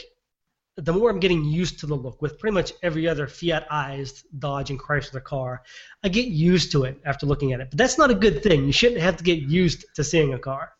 the 0.76 0.92
more 0.92 1.10
I'm 1.10 1.20
getting 1.20 1.44
used 1.44 1.78
to 1.80 1.86
the 1.86 1.94
look. 1.94 2.20
With 2.20 2.38
pretty 2.38 2.54
much 2.54 2.72
every 2.82 3.06
other 3.06 3.26
Fiat-ized 3.26 4.24
Dodge 4.38 4.70
and 4.70 4.80
Chrysler 4.80 5.22
car, 5.22 5.62
I 6.02 6.08
get 6.08 6.26
used 6.26 6.72
to 6.72 6.84
it 6.84 7.00
after 7.04 7.26
looking 7.26 7.52
at 7.52 7.60
it. 7.60 7.70
But 7.70 7.78
that's 7.78 7.98
not 7.98 8.10
a 8.10 8.14
good 8.14 8.42
thing. 8.42 8.64
You 8.64 8.72
shouldn't 8.72 9.00
have 9.00 9.16
to 9.16 9.24
get 9.24 9.38
used 9.40 9.84
to 9.94 10.04
seeing 10.04 10.34
a 10.34 10.38
car. 10.38 10.72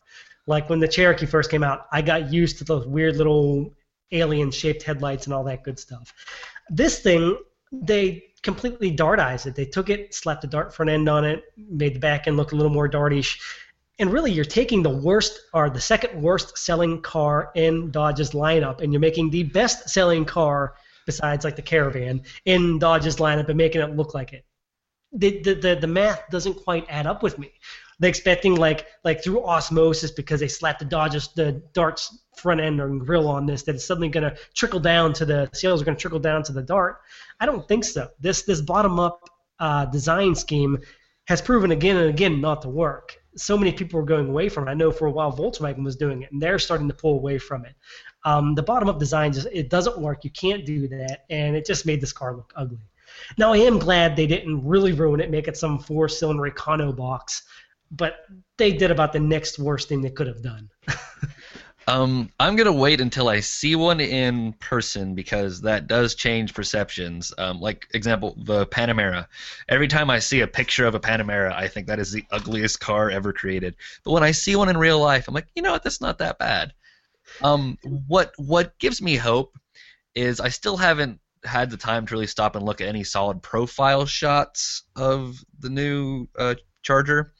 Like 0.47 0.69
when 0.69 0.79
the 0.79 0.87
Cherokee 0.87 1.25
first 1.25 1.49
came 1.49 1.63
out, 1.63 1.87
I 1.91 2.01
got 2.01 2.31
used 2.31 2.57
to 2.59 2.63
those 2.63 2.85
weird 2.85 3.15
little 3.15 3.73
alien-shaped 4.11 4.83
headlights 4.83 5.25
and 5.25 5.33
all 5.33 5.43
that 5.45 5.63
good 5.63 5.79
stuff. 5.79 6.13
This 6.69 6.99
thing, 6.99 7.37
they 7.83 8.23
completely 8.41 8.95
dartized 8.95 9.47
it. 9.47 9.55
They 9.55 9.65
took 9.65 9.89
it, 9.89 10.13
slapped 10.13 10.43
a 10.43 10.47
dart 10.47 10.73
front 10.73 10.91
end 10.91 11.09
on 11.09 11.25
it, 11.25 11.43
made 11.57 11.95
the 11.95 11.99
back 11.99 12.27
end 12.27 12.37
look 12.37 12.51
a 12.51 12.55
little 12.55 12.71
more 12.71 12.87
dartish. 12.87 13.39
And 13.97 14.11
really, 14.11 14.31
you're 14.31 14.45
taking 14.45 14.83
the 14.83 14.89
worst 14.89 15.39
or 15.53 15.69
the 15.69 15.81
second 15.81 16.21
worst 16.21 16.57
selling 16.57 17.01
car 17.01 17.51
in 17.55 17.91
Dodge's 17.91 18.31
lineup, 18.31 18.81
and 18.81 18.93
you're 18.93 18.99
making 18.99 19.29
the 19.29 19.43
best 19.43 19.89
selling 19.89 20.25
car 20.25 20.75
besides 21.05 21.45
like 21.45 21.55
the 21.55 21.61
Caravan 21.61 22.21
in 22.45 22.79
Dodge's 22.79 23.17
lineup 23.17 23.47
and 23.47 23.57
making 23.57 23.81
it 23.81 23.95
look 23.95 24.13
like 24.13 24.33
it. 24.33 24.45
The, 25.13 25.41
the, 25.41 25.53
the, 25.53 25.75
the 25.81 25.87
math 25.87 26.23
doesn't 26.29 26.63
quite 26.63 26.85
add 26.89 27.07
up 27.07 27.23
with 27.23 27.39
me. 27.39 27.51
They're 27.99 28.09
expecting 28.09 28.55
like 28.55 28.87
like 29.03 29.23
through 29.23 29.45
osmosis 29.45 30.11
because 30.11 30.41
they 30.41 30.49
slapped 30.49 30.79
the 30.79 30.85
Dodge's 30.85 31.29
the 31.35 31.63
Dart's 31.73 32.24
front 32.37 32.61
end 32.61 32.79
or 32.79 32.89
grill 32.89 33.27
on 33.27 33.45
this 33.45 33.63
that 33.63 33.75
it's 33.75 33.85
suddenly 33.85 34.09
going 34.09 34.23
to 34.23 34.35
trickle 34.53 34.79
down 34.79 35.13
to 35.13 35.25
the 35.25 35.49
sales 35.53 35.81
are 35.81 35.85
going 35.85 35.97
to 35.97 36.01
trickle 36.01 36.19
down 36.19 36.43
to 36.43 36.53
the 36.53 36.61
Dart. 36.61 37.01
I 37.39 37.45
don't 37.45 37.67
think 37.67 37.83
so. 37.83 38.09
This 38.19 38.43
this 38.43 38.61
bottom 38.61 38.99
up 38.99 39.29
uh, 39.59 39.85
design 39.85 40.35
scheme 40.35 40.77
has 41.27 41.41
proven 41.41 41.71
again 41.71 41.97
and 41.97 42.09
again 42.09 42.41
not 42.41 42.61
to 42.61 42.69
work. 42.69 43.17
So 43.37 43.57
many 43.57 43.71
people 43.71 43.99
are 43.99 44.03
going 44.03 44.29
away 44.29 44.47
from 44.47 44.67
it. 44.67 44.71
I 44.71 44.75
know 44.75 44.91
for 44.91 45.07
a 45.07 45.11
while 45.11 45.35
Volkswagen 45.35 45.83
was 45.83 45.95
doing 45.95 46.21
it, 46.23 46.31
and 46.31 46.41
they're 46.41 46.59
starting 46.59 46.87
to 46.87 46.93
pull 46.93 47.13
away 47.13 47.37
from 47.37 47.65
it. 47.65 47.75
Um, 48.23 48.55
the 48.55 48.63
bottom 48.63 48.89
up 48.89 48.99
design 48.99 49.33
just 49.33 49.47
it 49.51 49.69
doesn't 49.69 49.99
work. 49.99 50.23
You 50.23 50.31
can't 50.31 50.65
do 50.65 50.87
that, 50.87 51.25
and 51.29 51.55
it 51.55 51.65
just 51.65 51.85
made 51.85 52.01
this 52.01 52.13
car 52.13 52.35
look 52.35 52.53
ugly. 52.55 52.79
Now 53.37 53.53
I 53.53 53.57
am 53.57 53.79
glad 53.79 54.15
they 54.15 54.27
didn't 54.27 54.65
really 54.65 54.91
ruin 54.91 55.19
it, 55.19 55.29
make 55.29 55.47
it 55.47 55.57
some 55.57 55.79
four 55.79 56.07
cylinder 56.07 56.49
Econo 56.49 56.95
box, 56.95 57.43
but 57.91 58.25
they 58.57 58.73
did 58.73 58.91
about 58.91 59.13
the 59.13 59.19
next 59.19 59.59
worst 59.59 59.89
thing 59.89 60.01
they 60.01 60.09
could 60.09 60.27
have 60.27 60.41
done. 60.41 60.69
Um, 61.87 62.31
I'm 62.39 62.55
gonna 62.55 62.73
wait 62.73 62.99
until 62.99 63.29
I 63.29 63.41
see 63.41 63.75
one 63.75 63.99
in 63.99 64.53
person 64.53 65.13
because 65.13 65.61
that 65.61 65.87
does 65.87 66.15
change 66.15 66.53
perceptions. 66.53 67.31
Um, 67.37 67.59
like 67.59 67.87
example, 67.93 68.35
the 68.43 68.65
Panamera. 68.65 69.27
Every 69.69 69.87
time 69.87 70.09
I 70.09 70.19
see 70.19 70.41
a 70.41 70.47
picture 70.47 70.85
of 70.87 70.95
a 70.95 70.99
Panamera, 70.99 71.53
I 71.53 71.67
think 71.67 71.87
that 71.87 71.99
is 71.99 72.11
the 72.11 72.25
ugliest 72.31 72.79
car 72.79 73.11
ever 73.11 73.31
created. 73.31 73.75
But 74.03 74.11
when 74.11 74.23
I 74.23 74.31
see 74.31 74.55
one 74.55 74.69
in 74.69 74.77
real 74.77 74.99
life, 74.99 75.27
I'm 75.27 75.35
like, 75.35 75.47
you 75.55 75.61
know 75.61 75.73
what? 75.73 75.83
That's 75.83 76.01
not 76.01 76.17
that 76.19 76.39
bad. 76.39 76.73
Um, 77.41 77.77
what 77.83 78.33
what 78.37 78.77
gives 78.79 79.01
me 79.01 79.15
hope 79.15 79.57
is 80.15 80.39
I 80.39 80.49
still 80.49 80.77
haven't 80.77 81.19
had 81.43 81.69
the 81.69 81.77
time 81.77 82.05
to 82.07 82.13
really 82.13 82.27
stop 82.27 82.55
and 82.55 82.65
look 82.65 82.81
at 82.81 82.87
any 82.87 83.03
solid 83.03 83.43
profile 83.43 84.05
shots 84.05 84.83
of 84.95 85.37
the 85.59 85.69
new 85.69 86.27
uh, 86.37 86.55
Charger. 86.81 87.33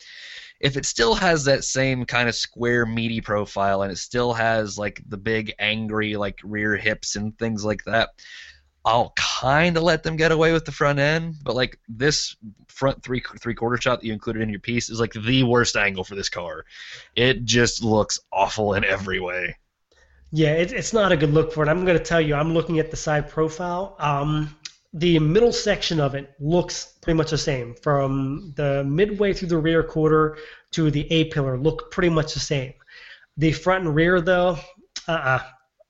If 0.60 0.78
it 0.78 0.86
still 0.86 1.16
has 1.16 1.46
that 1.46 1.64
same 1.64 2.06
kind 2.06 2.30
of 2.30 2.36
square 2.36 2.86
meaty 2.86 3.22
profile 3.22 3.82
and 3.82 3.92
it 3.92 3.98
still 3.98 4.34
has 4.34 4.78
like 4.78 5.02
the 5.08 5.18
big 5.18 5.54
angry 5.60 6.16
like 6.16 6.40
rear 6.44 6.76
hips 6.76 7.16
and 7.16 7.38
things 7.38 7.66
like 7.66 7.84
that 7.86 8.10
I'll 8.86 9.14
kind 9.16 9.76
of 9.78 9.84
let 9.84 10.04
them 10.04 10.16
get 10.16 10.32
away 10.32 10.54
with 10.54 10.66
the 10.66 10.72
front 10.72 11.00
end, 11.00 11.38
but 11.44 11.56
like 11.56 11.80
this 11.90 12.36
front 12.68 13.02
three 13.02 13.22
three 13.40 13.56
quarter 13.56 13.82
shot 13.82 14.00
that 14.00 14.06
you 14.06 14.14
included 14.14 14.44
in 14.44 14.50
your 14.50 14.60
piece 14.60 14.90
is 14.90 15.00
like 15.00 15.14
the 15.14 15.44
worst 15.44 15.76
angle 15.76 16.04
for 16.04 16.14
this 16.14 16.30
car. 16.30 16.66
It 17.16 17.46
just 17.46 17.84
looks 17.84 18.20
awful 18.32 18.76
in 18.76 18.86
every 18.86 19.20
way. 19.20 19.58
Yeah, 20.32 20.54
it, 20.54 20.72
it's 20.72 20.94
not 20.94 21.12
a 21.12 21.18
good 21.18 21.34
look 21.34 21.52
for 21.52 21.64
it. 21.64 21.70
I'm 21.70 21.84
going 21.84 21.98
to 21.98 22.04
tell 22.04 22.22
you, 22.22 22.36
I'm 22.36 22.54
looking 22.54 22.78
at 22.78 22.92
the 22.92 22.98
side 22.98 23.28
profile. 23.28 23.96
Um, 23.98 24.56
the 24.96 25.20
middle 25.20 25.52
section 25.52 26.00
of 26.00 26.16
it 26.16 26.34
looks 26.40 26.94
pretty 27.02 27.18
much 27.18 27.30
the 27.32 27.38
same. 27.38 27.76
From 27.84 28.54
the 28.56 28.84
midway 28.84 29.34
through 29.34 29.50
the 29.50 29.58
rear 29.58 29.84
quarter 29.84 30.38
to 30.72 30.90
the 30.90 31.12
A 31.12 31.26
pillar, 31.26 31.58
look 31.58 31.92
pretty 31.92 32.10
much 32.10 32.34
the 32.34 32.40
same. 32.40 32.74
The 33.38 33.52
front 33.52 33.86
and 33.86 33.94
rear, 33.94 34.22
though, 34.22 34.58
uh-uh 35.08 35.42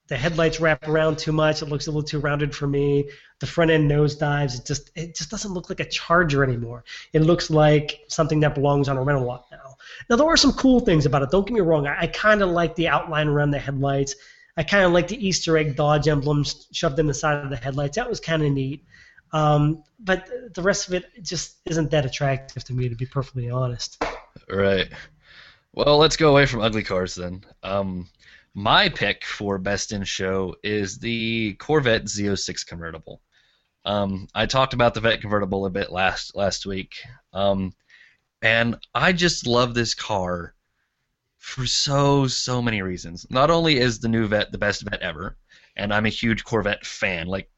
the 0.07 0.17
headlights 0.17 0.59
wrap 0.59 0.87
around 0.87 1.17
too 1.17 1.31
much. 1.31 1.61
It 1.61 1.65
looks 1.69 1.87
a 1.87 1.91
little 1.91 2.03
too 2.03 2.19
rounded 2.19 2.55
for 2.55 2.67
me. 2.67 3.09
The 3.39 3.47
front 3.47 3.71
end 3.71 3.87
nose 3.87 4.15
dives. 4.15 4.59
It 4.59 4.65
just 4.65 4.91
it 4.95 5.15
just 5.15 5.31
doesn't 5.31 5.51
look 5.51 5.69
like 5.69 5.79
a 5.79 5.89
Charger 5.89 6.43
anymore. 6.43 6.83
It 7.13 7.21
looks 7.21 7.49
like 7.49 8.01
something 8.07 8.39
that 8.41 8.53
belongs 8.53 8.87
on 8.87 8.97
a 8.97 9.03
rental 9.03 9.25
lot 9.25 9.45
now. 9.51 9.77
Now 10.09 10.15
there 10.15 10.27
are 10.27 10.37
some 10.37 10.53
cool 10.53 10.79
things 10.79 11.05
about 11.05 11.23
it. 11.23 11.31
Don't 11.31 11.47
get 11.47 11.53
me 11.53 11.61
wrong. 11.61 11.87
I, 11.87 12.01
I 12.01 12.07
kind 12.07 12.43
of 12.43 12.49
like 12.49 12.75
the 12.75 12.87
outline 12.87 13.27
around 13.27 13.51
the 13.51 13.59
headlights. 13.59 14.15
I 14.57 14.63
kind 14.63 14.85
of 14.85 14.93
like 14.93 15.07
the 15.07 15.27
Easter 15.27 15.57
egg 15.57 15.75
Dodge 15.75 16.07
emblems 16.07 16.67
shoved 16.71 16.99
in 16.99 17.07
the 17.07 17.13
side 17.13 17.43
of 17.43 17.49
the 17.49 17.57
headlights. 17.57 17.97
That 17.97 18.09
was 18.09 18.19
kind 18.19 18.41
of 18.41 18.51
neat. 18.51 18.85
Um, 19.33 19.83
but 19.99 20.29
the 20.53 20.61
rest 20.61 20.87
of 20.87 20.93
it 20.93 21.05
just 21.21 21.57
isn't 21.65 21.91
that 21.91 22.05
attractive 22.05 22.63
to 22.63 22.73
me, 22.73 22.87
to 22.87 22.95
be 22.95 23.05
perfectly 23.05 23.49
honest. 23.49 24.01
Right. 24.49 24.87
Well, 25.73 25.97
let's 25.97 26.15
go 26.15 26.29
away 26.29 26.45
from 26.45 26.61
ugly 26.61 26.83
cars 26.83 27.15
then. 27.15 27.43
Um, 27.61 28.07
my 28.53 28.87
pick 28.87 29.25
for 29.25 29.57
best 29.57 29.91
in 29.91 30.05
show 30.05 30.55
is 30.63 30.99
the 30.99 31.55
Corvette 31.55 32.05
Z06 32.05 32.65
convertible. 32.65 33.21
Um, 33.83 34.27
I 34.33 34.45
talked 34.45 34.73
about 34.73 34.93
the 34.93 35.01
Vet 35.01 35.19
convertible 35.19 35.65
a 35.65 35.69
bit 35.69 35.91
last 35.91 36.35
last 36.35 36.65
week, 36.65 36.95
um, 37.33 37.73
and 38.41 38.77
I 38.95 39.11
just 39.11 39.45
love 39.45 39.73
this 39.73 39.93
car 39.93 40.54
for 41.45 41.65
so 41.65 42.27
so 42.27 42.61
many 42.61 42.81
reasons. 42.81 43.25
Not 43.29 43.51
only 43.51 43.77
is 43.77 43.99
the 43.99 44.09
new 44.09 44.27
Vet 44.27 44.51
the 44.51 44.57
best 44.57 44.81
Vet 44.81 45.01
ever, 45.01 45.37
and 45.75 45.93
I'm 45.93 46.05
a 46.05 46.09
huge 46.09 46.43
Corvette 46.43 46.85
fan, 46.85 47.27
like 47.27 47.49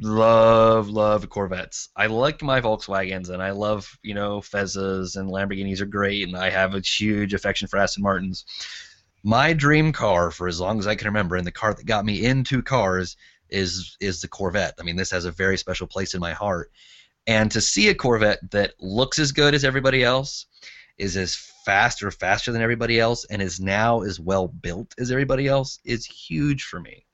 love 0.00 0.88
love 0.88 1.28
Corvettes. 1.28 1.90
I 1.96 2.06
like 2.06 2.42
my 2.42 2.60
Volkswagens, 2.60 3.28
and 3.28 3.42
I 3.42 3.50
love 3.50 3.98
you 4.02 4.14
know 4.14 4.40
Fezas 4.40 5.16
and 5.16 5.30
Lamborghinis 5.30 5.80
are 5.80 5.86
great, 5.86 6.26
and 6.26 6.36
I 6.36 6.50
have 6.50 6.74
a 6.74 6.80
huge 6.80 7.34
affection 7.34 7.68
for 7.68 7.78
Aston 7.78 8.02
Martins 8.02 8.44
my 9.22 9.52
dream 9.52 9.92
car 9.92 10.30
for 10.30 10.48
as 10.48 10.60
long 10.60 10.78
as 10.78 10.86
I 10.86 10.94
can 10.94 11.06
remember, 11.06 11.36
and 11.36 11.46
the 11.46 11.52
car 11.52 11.74
that 11.74 11.86
got 11.86 12.04
me 12.04 12.24
into 12.24 12.62
cars 12.62 13.16
is 13.50 13.96
is 14.00 14.20
the 14.20 14.28
Corvette. 14.28 14.74
I 14.78 14.82
mean, 14.82 14.96
this 14.96 15.10
has 15.10 15.24
a 15.24 15.32
very 15.32 15.58
special 15.58 15.86
place 15.86 16.14
in 16.14 16.20
my 16.20 16.32
heart. 16.32 16.70
And 17.26 17.50
to 17.52 17.60
see 17.60 17.88
a 17.88 17.94
Corvette 17.94 18.50
that 18.50 18.74
looks 18.80 19.18
as 19.18 19.32
good 19.32 19.54
as 19.54 19.64
everybody 19.64 20.02
else, 20.02 20.46
is 21.00 21.16
as 21.16 21.34
fast 21.64 22.02
or 22.02 22.10
faster 22.10 22.52
than 22.52 22.62
everybody 22.62 23.00
else, 23.00 23.24
and 23.24 23.40
is 23.42 23.58
now 23.58 24.02
as 24.02 24.20
well 24.20 24.48
built 24.48 24.94
as 24.98 25.10
everybody 25.10 25.48
else 25.48 25.80
is 25.84 26.04
huge 26.04 26.64
for 26.64 26.80
me. 26.80 27.06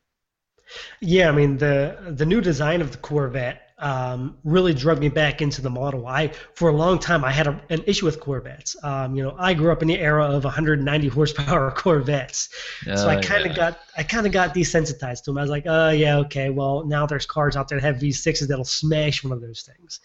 Yeah, 1.01 1.29
I 1.29 1.33
mean 1.33 1.59
the 1.59 2.15
the 2.17 2.27
new 2.27 2.41
design 2.41 2.81
of 2.81 2.93
the 2.93 2.99
Corvette 2.99 3.67
um, 3.79 4.39
really 4.43 4.73
drug 4.73 5.01
me 5.01 5.09
back 5.09 5.43
into 5.43 5.61
the 5.61 5.69
model. 5.69 6.07
I, 6.07 6.29
for 6.55 6.71
a 6.71 6.73
long 6.73 6.99
time, 6.99 7.25
I 7.25 7.31
had 7.31 7.47
a, 7.47 7.61
an 7.69 7.83
issue 7.87 8.07
with 8.07 8.21
Corvettes. 8.21 8.75
Um, 8.83 9.15
you 9.15 9.23
know, 9.23 9.37
I 9.39 9.53
grew 9.53 9.71
up 9.71 9.83
in 9.83 9.89
the 9.89 9.99
era 9.99 10.25
of 10.25 10.45
190 10.45 11.09
horsepower 11.09 11.71
Corvettes, 11.77 12.49
so 12.85 13.09
I 13.09 13.21
kind 13.21 13.43
of 13.43 13.49
yeah. 13.49 13.57
got, 13.57 13.81
I 13.97 14.03
kind 14.03 14.27
of 14.27 14.33
got 14.33 14.55
desensitized 14.55 15.25
to 15.25 15.31
them. 15.31 15.39
I 15.39 15.43
was 15.43 15.51
like, 15.51 15.65
oh 15.67 15.91
yeah, 15.91 16.19
okay, 16.19 16.49
well 16.49 16.87
now 16.87 17.05
there's 17.05 17.27
cars 17.27 17.55
out 17.55 17.69
there 17.69 17.79
that 17.79 17.87
have 17.87 17.97
V6s 17.97 18.49
that'll 18.49 18.65
smash 18.65 19.23
one 19.23 19.33
of 19.33 19.43
those 19.43 19.63
things. 19.63 20.01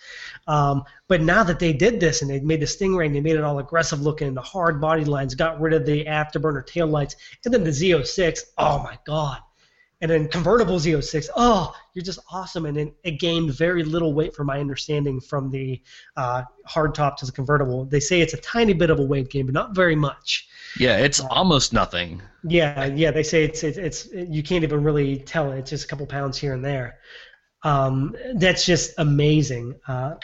Um, 0.47 0.83
but 1.07 1.21
now 1.21 1.43
that 1.43 1.59
they 1.59 1.71
did 1.71 1.99
this 1.99 2.21
and 2.21 2.29
they 2.29 2.41
made 2.41 2.59
the 2.59 2.65
Stingray 2.65 3.05
and 3.05 3.15
they 3.15 3.21
made 3.21 3.37
it 3.37 3.43
all 3.43 3.59
aggressive 3.59 4.01
looking, 4.01 4.33
the 4.33 4.41
hard 4.41 4.81
body 4.81 5.05
lines, 5.05 5.33
got 5.33 5.61
rid 5.61 5.73
of 5.73 5.85
the 5.85 6.05
afterburner 6.05 6.65
tail 6.65 6.87
lights, 6.87 7.15
and 7.45 7.53
then 7.53 7.63
the 7.63 7.69
Z06, 7.69 8.39
oh 8.57 8.79
my 8.79 8.97
god 9.05 9.39
and 10.01 10.09
then 10.09 10.27
convertible 10.27 10.79
Z06. 10.79 11.29
Oh, 11.35 11.73
you're 11.93 12.03
just 12.03 12.19
awesome. 12.31 12.65
And 12.65 12.75
then 12.75 12.91
it 13.03 13.19
gained 13.19 13.53
very 13.53 13.83
little 13.83 14.13
weight, 14.13 14.35
from 14.35 14.47
my 14.47 14.59
understanding, 14.59 15.21
from 15.21 15.51
the 15.51 15.81
uh, 16.17 16.43
hardtop 16.67 17.17
to 17.17 17.25
the 17.25 17.31
convertible. 17.31 17.85
They 17.85 17.99
say 17.99 18.19
it's 18.19 18.33
a 18.33 18.37
tiny 18.37 18.73
bit 18.73 18.89
of 18.89 18.99
a 18.99 19.03
weight 19.03 19.29
gain, 19.29 19.45
but 19.45 19.53
not 19.53 19.75
very 19.75 19.95
much. 19.95 20.47
Yeah, 20.79 20.97
it's 20.97 21.19
uh, 21.19 21.27
almost 21.29 21.71
nothing. 21.71 22.21
Yeah, 22.43 22.85
yeah. 22.85 23.11
They 23.11 23.23
say 23.23 23.43
it's, 23.43 23.63
it's 23.63 23.77
it's 23.77 24.07
you 24.11 24.41
can't 24.41 24.63
even 24.63 24.83
really 24.83 25.19
tell 25.19 25.51
it. 25.51 25.59
It's 25.59 25.69
just 25.69 25.85
a 25.85 25.87
couple 25.87 26.07
pounds 26.07 26.37
here 26.37 26.53
and 26.53 26.65
there. 26.65 26.97
Um, 27.63 28.15
that's 28.35 28.65
just 28.65 28.93
amazing. 28.97 29.75
Uh, 29.87 30.15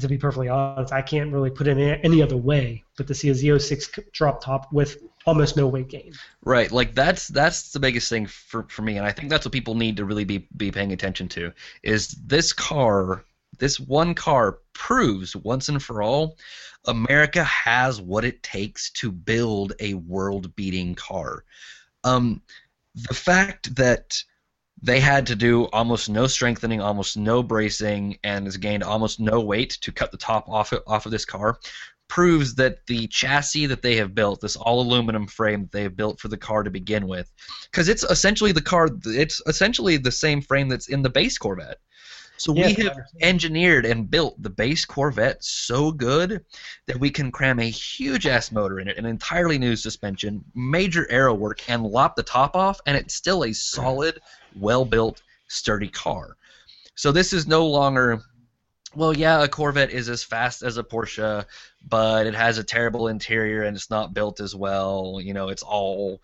to 0.00 0.08
be 0.08 0.18
perfectly 0.18 0.48
honest, 0.48 0.92
I 0.92 1.02
can't 1.02 1.32
really 1.32 1.50
put 1.50 1.66
it 1.66 1.78
in 1.78 2.00
any 2.02 2.20
other 2.20 2.36
way 2.36 2.84
but 2.96 3.06
to 3.08 3.14
see 3.14 3.28
a 3.28 3.32
Z06 3.32 4.12
drop 4.12 4.42
top 4.42 4.72
with 4.72 4.98
almost 5.26 5.56
no 5.56 5.66
weight 5.66 5.88
gain. 5.88 6.12
Right, 6.42 6.70
like 6.70 6.94
that's 6.94 7.28
that's 7.28 7.72
the 7.72 7.80
biggest 7.80 8.08
thing 8.08 8.26
for, 8.26 8.66
for 8.68 8.82
me, 8.82 8.96
and 8.96 9.06
I 9.06 9.12
think 9.12 9.30
that's 9.30 9.44
what 9.44 9.52
people 9.52 9.74
need 9.74 9.96
to 9.96 10.04
really 10.04 10.24
be 10.24 10.48
be 10.56 10.70
paying 10.70 10.92
attention 10.92 11.28
to. 11.30 11.52
Is 11.82 12.08
this 12.26 12.52
car, 12.52 13.24
this 13.58 13.80
one 13.80 14.14
car 14.14 14.58
proves 14.72 15.34
once 15.36 15.68
and 15.68 15.82
for 15.82 16.02
all, 16.02 16.36
America 16.86 17.42
has 17.44 18.00
what 18.00 18.24
it 18.24 18.42
takes 18.42 18.90
to 18.92 19.10
build 19.10 19.72
a 19.80 19.94
world-beating 19.94 20.94
car. 20.94 21.44
Um, 22.02 22.42
the 22.94 23.14
fact 23.14 23.74
that 23.76 24.22
they 24.82 25.00
had 25.00 25.26
to 25.28 25.34
do 25.34 25.64
almost 25.72 26.10
no 26.10 26.26
strengthening, 26.26 26.82
almost 26.82 27.16
no 27.16 27.42
bracing, 27.42 28.18
and 28.22 28.44
has 28.44 28.58
gained 28.58 28.82
almost 28.82 29.18
no 29.18 29.40
weight 29.40 29.78
to 29.80 29.92
cut 29.92 30.12
the 30.12 30.18
top 30.18 30.46
off 30.48 30.74
off 30.86 31.06
of 31.06 31.12
this 31.12 31.24
car 31.24 31.58
proves 32.08 32.54
that 32.54 32.86
the 32.86 33.06
chassis 33.08 33.66
that 33.66 33.82
they 33.82 33.96
have 33.96 34.14
built, 34.14 34.40
this 34.40 34.56
all 34.56 34.80
aluminum 34.80 35.26
frame 35.26 35.62
that 35.62 35.72
they 35.72 35.82
have 35.82 35.96
built 35.96 36.20
for 36.20 36.28
the 36.28 36.36
car 36.36 36.62
to 36.62 36.70
begin 36.70 37.06
with, 37.06 37.30
because 37.70 37.88
it's 37.88 38.04
essentially 38.04 38.52
the 38.52 38.60
car, 38.60 38.88
it's 39.06 39.40
essentially 39.46 39.96
the 39.96 40.12
same 40.12 40.40
frame 40.40 40.68
that's 40.68 40.88
in 40.88 41.02
the 41.02 41.10
base 41.10 41.38
Corvette. 41.38 41.78
So 42.36 42.52
we 42.52 42.74
have 42.74 42.98
engineered 43.20 43.86
and 43.86 44.10
built 44.10 44.42
the 44.42 44.50
base 44.50 44.84
Corvette 44.84 45.42
so 45.42 45.92
good 45.92 46.44
that 46.86 46.98
we 46.98 47.08
can 47.08 47.30
cram 47.30 47.60
a 47.60 47.70
huge 47.70 48.26
ass 48.26 48.50
motor 48.50 48.80
in 48.80 48.88
it, 48.88 48.98
an 48.98 49.06
entirely 49.06 49.56
new 49.56 49.76
suspension, 49.76 50.44
major 50.54 51.06
aero 51.10 51.32
work, 51.32 51.68
and 51.70 51.84
lop 51.84 52.16
the 52.16 52.24
top 52.24 52.56
off, 52.56 52.80
and 52.86 52.96
it's 52.96 53.14
still 53.14 53.44
a 53.44 53.52
solid, 53.52 54.20
well 54.56 54.84
built, 54.84 55.22
sturdy 55.46 55.88
car. 55.88 56.36
So 56.96 57.12
this 57.12 57.32
is 57.32 57.46
no 57.46 57.66
longer 57.66 58.20
well, 58.96 59.16
yeah, 59.16 59.42
a 59.42 59.48
Corvette 59.48 59.90
is 59.90 60.08
as 60.08 60.22
fast 60.22 60.62
as 60.62 60.76
a 60.76 60.84
Porsche, 60.84 61.44
but 61.86 62.26
it 62.26 62.34
has 62.34 62.58
a 62.58 62.64
terrible 62.64 63.08
interior 63.08 63.62
and 63.62 63.76
it's 63.76 63.90
not 63.90 64.14
built 64.14 64.40
as 64.40 64.54
well. 64.54 65.20
You 65.22 65.34
know, 65.34 65.48
it's 65.48 65.62
all 65.62 66.20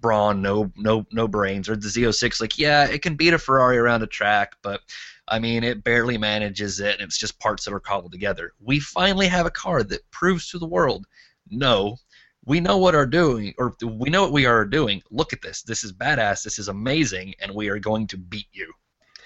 brawn, 0.00 0.42
no 0.42 0.70
no 0.76 1.06
no 1.12 1.28
brains. 1.28 1.68
Or 1.68 1.76
the 1.76 1.88
Z06, 1.88 2.40
like, 2.40 2.58
yeah, 2.58 2.86
it 2.86 3.02
can 3.02 3.16
beat 3.16 3.34
a 3.34 3.38
Ferrari 3.38 3.78
around 3.78 4.02
a 4.02 4.06
track, 4.06 4.56
but 4.62 4.80
I 5.28 5.38
mean, 5.38 5.64
it 5.64 5.84
barely 5.84 6.18
manages 6.18 6.80
it, 6.80 6.94
and 6.94 7.02
it's 7.02 7.18
just 7.18 7.38
parts 7.38 7.64
that 7.64 7.72
are 7.72 7.80
cobbled 7.80 8.12
together. 8.12 8.52
We 8.60 8.80
finally 8.80 9.28
have 9.28 9.46
a 9.46 9.50
car 9.50 9.82
that 9.84 10.10
proves 10.10 10.50
to 10.50 10.58
the 10.58 10.66
world, 10.66 11.06
no, 11.48 11.96
we 12.44 12.60
know 12.60 12.78
what 12.78 12.94
are 12.94 13.06
doing, 13.06 13.54
or 13.58 13.76
we 13.82 14.10
know 14.10 14.22
what 14.22 14.32
we 14.32 14.46
are 14.46 14.64
doing. 14.64 15.02
Look 15.10 15.32
at 15.32 15.42
this. 15.42 15.62
This 15.62 15.84
is 15.84 15.92
badass. 15.92 16.42
This 16.42 16.58
is 16.58 16.68
amazing, 16.68 17.34
and 17.40 17.54
we 17.54 17.68
are 17.68 17.78
going 17.78 18.08
to 18.08 18.16
beat 18.16 18.48
you. 18.52 18.72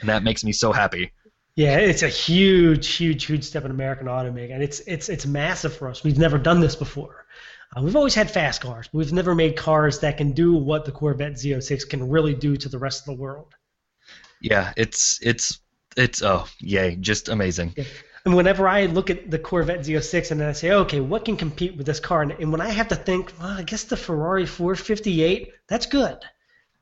And 0.01 0.09
that 0.09 0.22
makes 0.22 0.45
me 0.45 0.53
so 0.53 0.72
happy. 0.72 1.12
Yeah, 1.57 1.78
it's 1.78 2.02
a 2.02 2.09
huge, 2.09 2.86
huge, 2.96 3.24
huge 3.24 3.42
step 3.42 3.64
in 3.64 3.70
American 3.70 4.07
automaking, 4.09 4.52
and 4.52 4.62
it's 4.62 4.80
it's 4.80 5.09
it's 5.09 5.24
massive 5.24 5.74
for 5.74 5.88
us. 5.88 6.04
We've 6.04 6.18
never 6.18 6.36
done 6.36 6.61
this 6.61 6.76
before. 6.76 7.24
Uh, 7.74 7.80
we've 7.82 7.96
always 7.96 8.14
had 8.14 8.30
fast 8.30 8.61
cars, 8.61 8.88
but 8.92 8.98
we've 8.98 9.12
never 9.12 9.34
made 9.34 9.57
cars 9.57 9.98
that 10.00 10.18
can 10.18 10.32
do 10.32 10.54
what 10.54 10.84
the 10.84 10.92
Corvette 10.92 11.32
Z06 11.32 11.88
can 11.88 12.11
really 12.11 12.34
do 12.34 12.57
to 12.59 12.68
the 12.68 12.78
rest 12.78 13.00
of 13.00 13.07
the 13.07 13.20
world. 13.20 13.54
Yeah, 14.40 14.74
it's 14.76 15.18
it's 15.22 15.61
it's 15.96 16.22
oh 16.22 16.46
yay, 16.61 16.96
just 16.96 17.30
amazing. 17.30 17.72
Yeah. 17.74 17.84
And 18.26 18.36
whenever 18.36 18.68
I 18.68 18.86
look 18.86 19.09
at 19.09 19.30
the 19.30 19.38
Corvette 19.38 19.80
Z06 19.80 20.32
and 20.32 20.40
then 20.40 20.48
I 20.48 20.52
say, 20.52 20.72
okay, 20.72 21.00
what 21.00 21.24
can 21.24 21.36
compete 21.36 21.76
with 21.76 21.86
this 21.86 22.00
car? 22.00 22.22
And, 22.22 22.32
and 22.32 22.50
when 22.50 22.61
I 22.61 22.70
have 22.70 22.88
to 22.88 22.96
think, 22.96 23.32
well, 23.38 23.48
I 23.48 23.62
guess 23.62 23.84
the 23.84 23.96
Ferrari 23.96 24.46
458, 24.46 25.52
that's 25.68 25.86
good. 25.86 26.18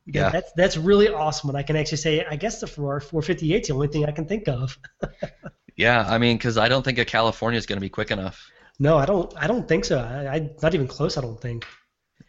Yeah, 0.07 0.29
that's 0.31 0.53
that's 0.53 0.77
really 0.77 1.09
awesome. 1.09 1.49
And 1.51 1.59
I 1.59 1.63
can 1.63 1.77
actually 1.77 1.99
say, 1.99 2.25
I 2.25 2.37
guess 2.37 2.61
the 2.61 2.67
Ferrari 2.67 3.01
458 3.01 3.63
is 3.63 3.69
the 3.69 3.75
only 3.75 3.89
thing 3.89 4.05
I 4.05 4.11
can 4.11 4.27
think 4.27 4.49
of. 4.49 4.79
yeah, 5.77 6.05
I 6.07 6.19
mean, 6.19 6.37
because 6.37 6.59
I 6.59 6.69
don't 6.69 6.83
think 6.83 6.99
a 6.99 7.05
California 7.05 7.57
is 7.57 7.67
going 7.67 7.79
to 7.79 7.81
be 7.81 7.89
quick 7.89 8.11
enough. 8.11 8.51
No, 8.79 8.99
I 8.99 9.07
don't. 9.07 9.33
I 9.37 9.47
don't 9.47 9.67
think 9.67 9.85
so. 9.85 9.99
I, 9.99 10.35
I 10.35 10.51
not 10.63 10.75
even 10.75 10.89
close. 10.89 11.17
I 11.17 11.23
don't 11.23 11.41
think. 11.41 11.67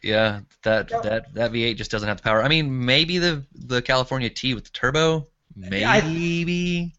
Yeah, 0.02 0.40
that 0.62 0.90
yeah. 0.90 1.00
that 1.00 1.34
that 1.34 1.52
V8 1.52 1.76
just 1.76 1.90
doesn't 1.90 2.08
have 2.08 2.18
the 2.18 2.22
power. 2.22 2.42
I 2.42 2.48
mean, 2.48 2.84
maybe 2.84 3.18
the 3.18 3.44
the 3.52 3.82
California 3.82 4.30
T 4.30 4.54
with 4.54 4.64
the 4.64 4.70
turbo, 4.70 5.28
maybe. 5.54 6.92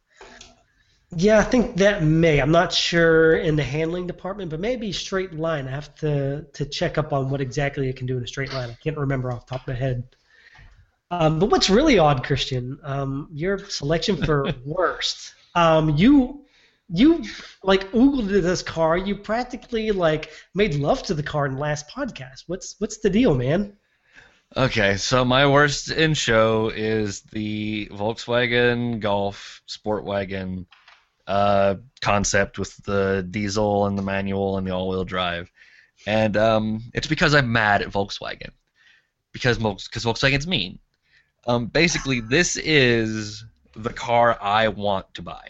Yeah, 1.15 1.39
I 1.39 1.43
think 1.43 1.77
that 1.77 2.03
may. 2.03 2.39
I'm 2.39 2.51
not 2.51 2.73
sure 2.73 3.37
in 3.37 3.55
the 3.55 3.63
handling 3.63 4.07
department, 4.07 4.51
but 4.51 4.59
maybe 4.59 4.91
straight 4.91 5.33
line. 5.33 5.67
I 5.67 5.71
have 5.71 5.95
to 5.95 6.45
to 6.53 6.65
check 6.65 6.97
up 6.97 7.13
on 7.13 7.29
what 7.29 7.39
exactly 7.39 7.89
it 7.89 7.95
can 7.95 8.07
do 8.07 8.17
in 8.17 8.23
a 8.23 8.27
straight 8.27 8.51
line. 8.53 8.69
I 8.69 8.77
can't 8.83 8.97
remember 8.97 9.31
off 9.31 9.45
the 9.45 9.51
top 9.51 9.61
of 9.61 9.73
my 9.73 9.79
head. 9.79 10.03
Um, 11.09 11.39
but 11.39 11.49
what's 11.49 11.69
really 11.69 11.99
odd, 11.99 12.23
Christian, 12.23 12.79
um, 12.83 13.29
your 13.31 13.59
selection 13.59 14.17
for 14.17 14.51
worst. 14.65 15.33
Um, 15.55 15.95
you 15.95 16.45
you 16.89 17.23
like 17.63 17.91
oogled 17.91 18.29
this 18.29 18.61
car. 18.61 18.97
You 18.97 19.15
practically 19.15 19.91
like 19.91 20.31
made 20.53 20.75
love 20.75 21.03
to 21.03 21.13
the 21.13 21.23
car 21.23 21.45
in 21.45 21.55
the 21.55 21.61
last 21.61 21.89
podcast. 21.89 22.43
What's 22.47 22.75
what's 22.79 22.97
the 22.97 23.09
deal, 23.09 23.35
man? 23.35 23.75
Okay, 24.55 24.95
so 24.95 25.25
my 25.25 25.45
worst 25.45 25.91
in 25.91 26.13
show 26.13 26.69
is 26.69 27.21
the 27.21 27.87
Volkswagen 27.91 29.01
Golf 29.01 29.61
Sport 29.65 30.05
Wagon 30.05 30.65
uh, 31.25 31.75
concept 31.99 32.57
with 32.57 32.75
the 32.85 33.27
diesel 33.29 33.87
and 33.87 33.97
the 33.97 34.01
manual 34.01 34.57
and 34.57 34.65
the 34.65 34.71
all-wheel 34.71 35.03
drive, 35.03 35.51
and 36.05 36.37
um, 36.37 36.81
it's 36.93 37.07
because 37.07 37.35
I'm 37.35 37.51
mad 37.51 37.81
at 37.81 37.89
Volkswagen 37.89 38.51
because 39.33 39.57
because 39.57 40.05
Volkswagen's 40.05 40.47
mean. 40.47 40.79
Um, 41.47 41.67
basically, 41.67 42.19
this 42.19 42.57
is 42.57 43.45
the 43.75 43.93
car 43.93 44.37
I 44.41 44.67
want 44.67 45.13
to 45.13 45.21
buy. 45.21 45.47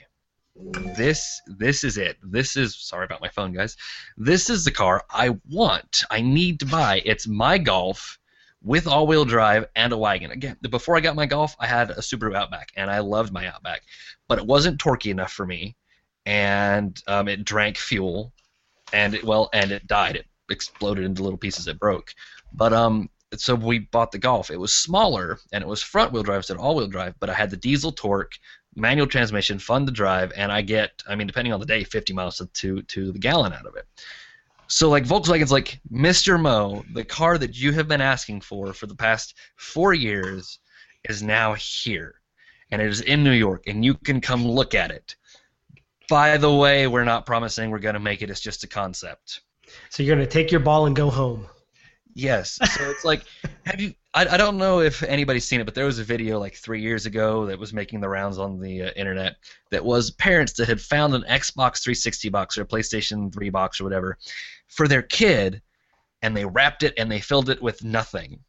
This 0.95 1.41
this 1.45 1.83
is 1.83 1.97
it. 1.97 2.17
This 2.23 2.55
is 2.55 2.75
sorry 2.75 3.05
about 3.05 3.21
my 3.21 3.29
phone, 3.29 3.53
guys. 3.53 3.75
This 4.15 4.49
is 4.49 4.63
the 4.63 4.71
car 4.71 5.03
I 5.09 5.35
want. 5.49 6.03
I 6.09 6.21
need 6.21 6.59
to 6.61 6.65
buy. 6.65 7.01
It's 7.05 7.27
my 7.27 7.57
Golf 7.57 8.19
with 8.63 8.87
all-wheel 8.87 9.25
drive 9.25 9.65
and 9.75 9.93
a 9.93 9.97
wagon. 9.97 10.31
Again, 10.31 10.57
before 10.69 10.97
I 10.97 10.99
got 10.99 11.15
my 11.15 11.27
Golf, 11.27 11.55
I 11.59 11.67
had 11.67 11.91
a 11.91 11.97
Subaru 11.97 12.35
Outback, 12.35 12.71
and 12.75 12.89
I 12.89 12.99
loved 12.99 13.31
my 13.31 13.47
Outback, 13.47 13.83
but 14.27 14.39
it 14.39 14.45
wasn't 14.45 14.79
torquey 14.79 15.11
enough 15.11 15.31
for 15.31 15.45
me, 15.45 15.75
and 16.25 16.99
um, 17.07 17.27
it 17.27 17.45
drank 17.45 17.77
fuel, 17.77 18.33
and 18.93 19.13
it 19.13 19.23
well, 19.23 19.49
and 19.53 19.71
it 19.71 19.85
died. 19.87 20.15
It 20.15 20.25
exploded 20.49 21.05
into 21.05 21.23
little 21.23 21.37
pieces. 21.37 21.67
It 21.67 21.79
broke, 21.79 22.13
but 22.51 22.73
um, 22.73 23.09
so 23.35 23.55
we 23.55 23.79
bought 23.79 24.11
the 24.11 24.17
Golf. 24.17 24.49
It 24.49 24.59
was 24.59 24.73
smaller, 24.73 25.39
and 25.51 25.61
it 25.61 25.67
was 25.67 25.83
front-wheel 25.83 26.23
drive 26.23 26.37
instead 26.37 26.55
of 26.55 26.61
all-wheel 26.61 26.87
drive, 26.87 27.15
but 27.19 27.29
I 27.29 27.33
had 27.33 27.49
the 27.49 27.57
diesel 27.57 27.91
torque, 27.91 28.37
manual 28.75 29.07
transmission, 29.07 29.59
fun 29.59 29.85
to 29.85 29.91
drive, 29.91 30.31
and 30.35 30.51
I 30.51 30.61
get, 30.61 31.03
I 31.07 31.15
mean, 31.15 31.27
depending 31.27 31.53
on 31.53 31.59
the 31.59 31.65
day, 31.65 31.83
50 31.83 32.13
miles 32.13 32.41
to 32.53 32.81
to 32.81 33.11
the 33.11 33.19
gallon 33.19 33.53
out 33.53 33.65
of 33.65 33.75
it. 33.75 33.85
So 34.67 34.89
like 34.89 35.05
Volkswagen's 35.05 35.51
like 35.51 35.79
Mr. 35.91 36.39
Mo, 36.39 36.83
the 36.93 37.03
car 37.03 37.37
that 37.37 37.57
you 37.57 37.71
have 37.71 37.87
been 37.87 38.01
asking 38.01 38.41
for 38.41 38.73
for 38.73 38.85
the 38.85 38.95
past 38.95 39.35
four 39.55 39.93
years 39.93 40.59
is 41.09 41.23
now 41.23 41.53
here, 41.53 42.15
and 42.71 42.81
it 42.81 42.87
is 42.87 43.01
in 43.01 43.23
New 43.23 43.31
York, 43.31 43.63
and 43.67 43.83
you 43.83 43.93
can 43.93 44.19
come 44.19 44.45
look 44.45 44.75
at 44.75 44.91
it. 44.91 45.15
By 46.09 46.37
the 46.37 46.53
way, 46.53 46.87
we're 46.87 47.05
not 47.05 47.25
promising 47.25 47.71
we're 47.71 47.79
gonna 47.79 47.99
make 47.99 48.21
it. 48.21 48.29
It's 48.29 48.41
just 48.41 48.63
a 48.63 48.67
concept. 48.67 49.41
So 49.89 50.03
you're 50.03 50.15
gonna 50.15 50.27
take 50.27 50.51
your 50.51 50.61
ball 50.61 50.85
and 50.85 50.95
go 50.95 51.09
home. 51.09 51.47
Yes. 52.17 52.57
So 52.73 52.89
it's 52.89 53.05
like, 53.05 53.23
have 53.65 53.79
you? 53.79 53.93
I, 54.15 54.27
I 54.27 54.37
don't 54.37 54.57
know 54.57 54.79
if 54.79 55.03
anybody's 55.03 55.45
seen 55.45 55.61
it, 55.61 55.65
but 55.65 55.75
there 55.75 55.85
was 55.85 55.99
a 55.99 56.03
video 56.03 56.39
like 56.39 56.55
three 56.55 56.81
years 56.81 57.05
ago 57.05 57.45
that 57.45 57.59
was 57.59 57.73
making 57.73 58.01
the 58.01 58.09
rounds 58.09 58.39
on 58.39 58.59
the 58.59 58.83
uh, 58.83 58.91
internet. 58.95 59.35
That 59.69 59.85
was 59.85 60.09
parents 60.09 60.53
that 60.53 60.67
had 60.67 60.81
found 60.81 61.13
an 61.13 61.21
Xbox 61.29 61.83
360 61.83 62.29
box 62.29 62.57
or 62.57 62.63
a 62.63 62.65
PlayStation 62.65 63.31
3 63.31 63.49
box 63.51 63.79
or 63.79 63.83
whatever 63.83 64.17
for 64.67 64.87
their 64.87 65.03
kid, 65.03 65.61
and 66.23 66.35
they 66.35 66.45
wrapped 66.45 66.81
it 66.81 66.95
and 66.97 67.11
they 67.11 67.19
filled 67.19 67.51
it 67.51 67.61
with 67.61 67.83
nothing. 67.83 68.39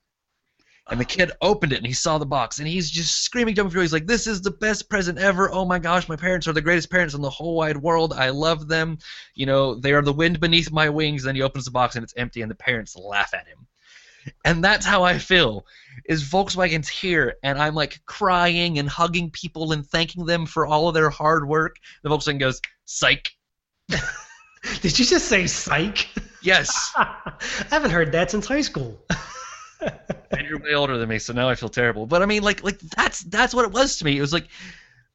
And 0.91 0.99
the 0.99 1.05
kid 1.05 1.33
opened 1.43 1.73
it 1.73 1.79
and 1.79 1.87
he 1.87 1.93
saw 1.93 2.17
the 2.17 2.25
box 2.25 2.59
and 2.59 2.67
he's 2.67 2.91
just 2.91 3.23
screaming 3.23 3.55
jump 3.55 3.71
through. 3.71 3.83
He's 3.83 3.93
like, 3.93 4.07
"This 4.07 4.27
is 4.27 4.41
the 4.41 4.51
best 4.51 4.89
present 4.89 5.19
ever! 5.19 5.53
Oh 5.53 5.67
my 5.67 5.79
gosh, 5.79 6.09
my 6.09 6.17
parents 6.17 6.49
are 6.49 6.55
the 6.55 6.63
greatest 6.63 6.91
parents 6.91 7.15
in 7.15 7.21
the 7.21 7.29
whole 7.29 7.57
wide 7.57 7.77
world. 7.77 8.15
I 8.15 8.31
love 8.31 8.69
them. 8.69 8.99
You 9.35 9.47
know, 9.47 9.75
they 9.75 9.93
are 9.93 10.03
the 10.03 10.13
wind 10.13 10.41
beneath 10.41 10.73
my 10.73 10.89
wings." 10.89 11.23
And 11.23 11.29
then 11.29 11.37
he 11.37 11.43
opens 11.43 11.67
the 11.67 11.71
box 11.71 11.95
and 11.95 12.03
it's 12.03 12.15
empty, 12.17 12.41
and 12.41 12.51
the 12.51 12.55
parents 12.55 12.97
laugh 12.97 13.35
at 13.35 13.47
him. 13.47 13.67
And 14.45 14.65
that's 14.65 14.87
how 14.87 15.05
I 15.05 15.19
feel. 15.19 15.67
Is 16.07 16.23
Volkswagen's 16.23 16.89
here, 16.89 17.37
and 17.43 17.59
I'm 17.59 17.75
like 17.75 18.01
crying 18.07 18.79
and 18.79 18.89
hugging 18.89 19.31
people 19.31 19.73
and 19.73 19.87
thanking 19.87 20.25
them 20.25 20.47
for 20.47 20.67
all 20.67 20.89
of 20.89 20.95
their 20.95 21.11
hard 21.11 21.47
work. 21.47 21.77
The 22.03 22.09
Volkswagen 22.09 22.39
goes, 22.39 22.61
"Psych." 22.87 23.31
Did 24.81 24.99
you 24.99 25.05
just 25.05 25.27
say 25.27 25.47
psych? 25.47 26.09
Yes. 26.43 26.93
I 26.97 27.35
haven't 27.71 27.91
heard 27.91 28.13
that 28.13 28.31
since 28.31 28.47
high 28.47 28.61
school. 28.61 28.99
and 30.31 30.47
you're 30.49 30.61
way 30.61 30.75
older 30.75 30.99
than 30.99 31.09
me, 31.09 31.19
so 31.19 31.33
now 31.33 31.49
I 31.49 31.55
feel 31.55 31.69
terrible. 31.69 32.07
But 32.07 32.23
I 32.23 32.27
mean, 32.27 32.43
like, 32.43 32.63
like 32.63 32.79
that's 32.81 33.21
that's 33.21 33.55
what 33.55 33.65
it 33.65 33.73
was 33.73 33.99
to 33.99 34.05
me. 34.05 34.17
It 34.17 34.21
was 34.21 34.33
like 34.33 34.49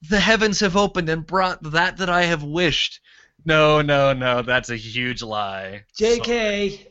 the 0.10 0.20
heavens 0.20 0.60
have 0.60 0.78
opened 0.78 1.10
and 1.10 1.26
brought 1.26 1.62
that 1.72 1.98
that 1.98 2.10
I 2.10 2.24
have 2.24 2.44
wished. 2.44 3.00
No, 3.46 3.82
no, 3.82 4.14
no, 4.14 4.42
that's 4.42 4.70
a 4.70 4.76
huge 4.76 5.22
lie. 5.22 5.84
JK. 6.00 6.88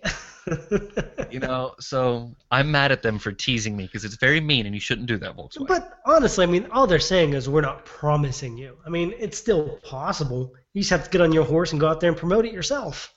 you 1.31 1.39
know, 1.39 1.75
so 1.79 2.35
I'm 2.51 2.71
mad 2.71 2.93
at 2.93 3.03
them 3.03 3.19
for 3.19 3.33
teasing 3.33 3.77
me 3.77 3.85
because 3.85 4.05
it's 4.05 4.17
very 4.17 4.41
mean, 4.41 4.67
and 4.67 4.75
you 4.75 4.81
shouldn't 4.81 5.07
do 5.07 5.17
that, 5.19 5.37
Volkswagen. 5.37 5.69
But 5.69 6.01
honestly, 6.05 6.43
I 6.43 6.47
mean, 6.47 6.67
all 6.73 6.87
they're 6.87 6.99
saying 6.99 7.35
is 7.35 7.49
we're 7.49 7.61
not 7.61 7.85
promising 7.85 8.59
you. 8.59 8.77
I 8.85 8.91
mean, 8.91 9.15
it's 9.19 9.39
still 9.39 9.79
possible. 9.83 10.53
You 10.75 10.83
just 10.83 10.91
have 10.91 11.05
to 11.05 11.11
get 11.11 11.21
on 11.21 11.33
your 11.33 11.45
horse 11.45 11.73
and 11.73 11.81
go 11.81 11.89
out 11.89 12.01
there 12.01 12.11
and 12.11 12.19
promote 12.19 12.45
it 12.45 12.53
yourself. 12.53 13.12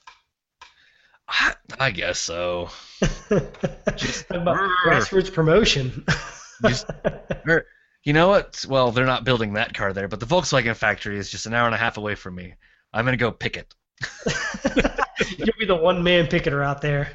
I, 1.28 1.54
I 1.80 1.90
guess 1.90 2.18
so. 2.18 2.70
Just 3.96 4.30
about 4.30 4.70
grassroots 4.84 5.32
promotion. 5.32 6.04
Just, 6.64 6.86
you 8.04 8.12
know 8.12 8.28
what? 8.28 8.64
Well, 8.68 8.92
they're 8.92 9.04
not 9.06 9.24
building 9.24 9.54
that 9.54 9.74
car 9.74 9.92
there, 9.92 10.08
but 10.08 10.20
the 10.20 10.26
Volkswagen 10.26 10.74
factory 10.76 11.18
is 11.18 11.30
just 11.30 11.46
an 11.46 11.54
hour 11.54 11.66
and 11.66 11.74
a 11.74 11.78
half 11.78 11.98
away 11.98 12.14
from 12.14 12.34
me. 12.34 12.54
I'm 12.92 13.04
gonna 13.04 13.16
go 13.16 13.30
pick 13.30 13.56
it. 13.56 13.74
You'll 15.38 15.48
be 15.58 15.66
the 15.66 15.76
one 15.76 16.02
man 16.02 16.26
picketer 16.28 16.62
out 16.62 16.80
there. 16.80 17.10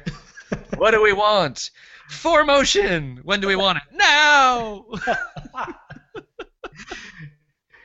what 0.76 0.92
do 0.92 1.02
we 1.02 1.12
want? 1.12 1.70
For 2.08 2.44
motion. 2.44 3.20
When 3.24 3.40
do 3.40 3.48
we 3.48 3.56
want 3.56 3.78
it? 3.78 3.96
Now. 3.96 4.84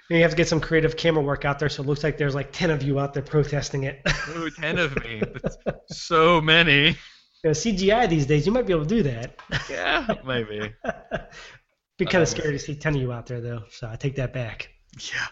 You 0.10 0.22
have 0.22 0.32
to 0.32 0.38
get 0.38 0.48
some 0.48 0.62
creative 0.62 0.96
camera 0.96 1.22
work 1.22 1.46
out 1.46 1.60
there, 1.60 1.70
so 1.70 1.84
it 1.84 1.86
looks 1.86 2.04
like 2.04 2.18
there's 2.18 2.36
like 2.36 2.52
ten 2.52 2.72
of 2.72 2.82
you 2.84 3.00
out 3.00 3.14
there 3.14 3.24
protesting 3.24 3.84
it. 3.84 4.02
Ooh, 4.36 4.50
ten 4.50 4.80
of 4.80 4.96
me. 5.04 5.22
That's 5.66 5.98
so 5.98 6.40
many. 6.40 6.88
You 6.90 6.96
know, 7.44 7.52
CGI 7.52 8.10
these 8.10 8.26
days, 8.26 8.46
you 8.46 8.52
might 8.52 8.66
be 8.66 8.74
able 8.74 8.86
to 8.86 8.96
do 8.96 9.04
that. 9.04 9.36
Yeah, 9.70 10.08
maybe. 10.26 10.74
be 11.98 12.06
kind 12.06 12.22
of 12.22 12.28
scary 12.28 12.54
to 12.54 12.60
see 12.60 12.76
ten 12.76 12.96
of 12.96 13.02
you 13.02 13.12
out 13.12 13.26
there, 13.26 13.42
though. 13.42 13.64
So 13.70 13.90
I 13.90 13.96
take 13.96 14.16
that 14.16 14.34
back. 14.34 14.70
Yeah. 14.98 15.28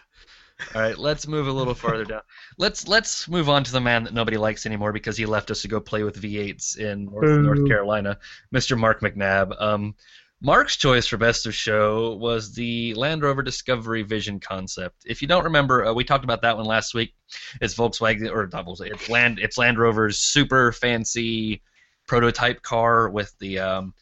All 0.74 0.80
right, 0.80 0.96
let's 0.96 1.26
move 1.26 1.48
a 1.48 1.52
little 1.52 1.74
farther 1.74 2.04
down. 2.04 2.22
Let's 2.56 2.88
let's 2.88 3.28
move 3.28 3.48
on 3.48 3.64
to 3.64 3.72
the 3.72 3.80
man 3.80 4.04
that 4.04 4.14
nobody 4.14 4.38
likes 4.38 4.64
anymore 4.64 4.92
because 4.92 5.16
he 5.16 5.26
left 5.26 5.50
us 5.50 5.62
to 5.62 5.68
go 5.68 5.80
play 5.80 6.02
with 6.02 6.20
V8s 6.20 6.78
in 6.78 7.06
North, 7.06 7.40
North 7.40 7.68
Carolina, 7.68 8.18
Mr. 8.54 8.78
Mark 8.78 9.02
McNabb. 9.02 9.60
Um, 9.60 9.94
Mark's 10.42 10.76
choice 10.76 11.06
for 11.06 11.16
best 11.16 11.46
of 11.46 11.54
show 11.54 12.14
was 12.16 12.54
the 12.54 12.92
Land 12.94 13.22
Rover 13.22 13.42
Discovery 13.42 14.02
Vision 14.02 14.38
concept. 14.38 14.96
If 15.06 15.22
you 15.22 15.28
don't 15.28 15.44
remember, 15.44 15.86
uh, 15.86 15.92
we 15.94 16.04
talked 16.04 16.24
about 16.24 16.42
that 16.42 16.56
one 16.56 16.66
last 16.66 16.94
week. 16.94 17.14
It's 17.60 17.74
Volkswagen 17.74 18.30
or 18.30 18.48
not. 18.52 18.66
It's 18.80 19.08
Land. 19.08 19.38
It's 19.38 19.56
Land 19.56 19.78
Rover's 19.78 20.18
super 20.18 20.72
fancy 20.72 21.62
prototype 22.06 22.62
car 22.62 23.08
with 23.08 23.34
the 23.38 23.58
um, 23.60 23.94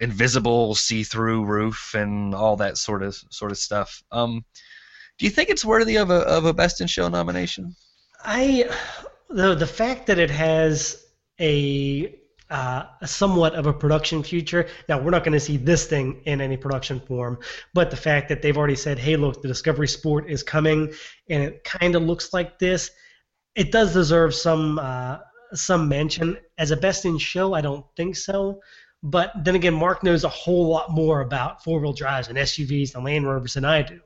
invisible 0.00 0.74
see-through 0.74 1.44
roof 1.44 1.94
and 1.94 2.34
all 2.34 2.56
that 2.56 2.78
sort 2.78 3.02
of 3.02 3.14
sort 3.30 3.52
of 3.52 3.58
stuff. 3.58 4.02
Um, 4.10 4.44
do 5.18 5.26
you 5.26 5.30
think 5.30 5.50
it's 5.50 5.64
worthy 5.64 5.96
of 5.96 6.10
a 6.10 6.20
of 6.20 6.46
a 6.46 6.54
best 6.54 6.80
in 6.80 6.86
show 6.86 7.08
nomination? 7.08 7.76
I 8.24 8.70
the 9.28 9.54
the 9.54 9.66
fact 9.66 10.06
that 10.06 10.18
it 10.18 10.30
has 10.30 11.04
a 11.38 12.18
uh, 12.50 12.84
somewhat 13.04 13.54
of 13.54 13.66
a 13.66 13.72
production 13.72 14.22
future. 14.22 14.68
Now 14.88 15.00
we're 15.00 15.10
not 15.10 15.24
going 15.24 15.32
to 15.32 15.40
see 15.40 15.56
this 15.56 15.86
thing 15.86 16.22
in 16.24 16.40
any 16.40 16.56
production 16.56 17.00
form, 17.00 17.38
but 17.74 17.90
the 17.90 17.96
fact 17.96 18.28
that 18.28 18.42
they've 18.42 18.56
already 18.56 18.76
said, 18.76 18.98
"Hey, 18.98 19.16
look, 19.16 19.42
the 19.42 19.48
Discovery 19.48 19.88
Sport 19.88 20.30
is 20.30 20.42
coming," 20.42 20.92
and 21.28 21.42
it 21.42 21.64
kind 21.64 21.94
of 21.94 22.02
looks 22.02 22.32
like 22.32 22.58
this, 22.58 22.90
it 23.56 23.72
does 23.72 23.92
deserve 23.92 24.34
some 24.34 24.78
uh, 24.78 25.18
some 25.54 25.88
mention 25.88 26.36
as 26.58 26.70
a 26.70 26.76
best 26.76 27.04
in 27.04 27.18
show. 27.18 27.54
I 27.54 27.62
don't 27.62 27.84
think 27.96 28.16
so. 28.16 28.60
But 29.02 29.32
then 29.44 29.54
again, 29.54 29.74
Mark 29.74 30.02
knows 30.02 30.24
a 30.24 30.28
whole 30.28 30.68
lot 30.68 30.90
more 30.90 31.20
about 31.20 31.62
four 31.62 31.80
wheel 31.80 31.92
drives 31.92 32.28
and 32.28 32.38
SUVs 32.38 32.94
and 32.94 33.04
Land 33.04 33.26
Rovers 33.26 33.54
than 33.54 33.64
I 33.64 33.82
do. 33.82 34.00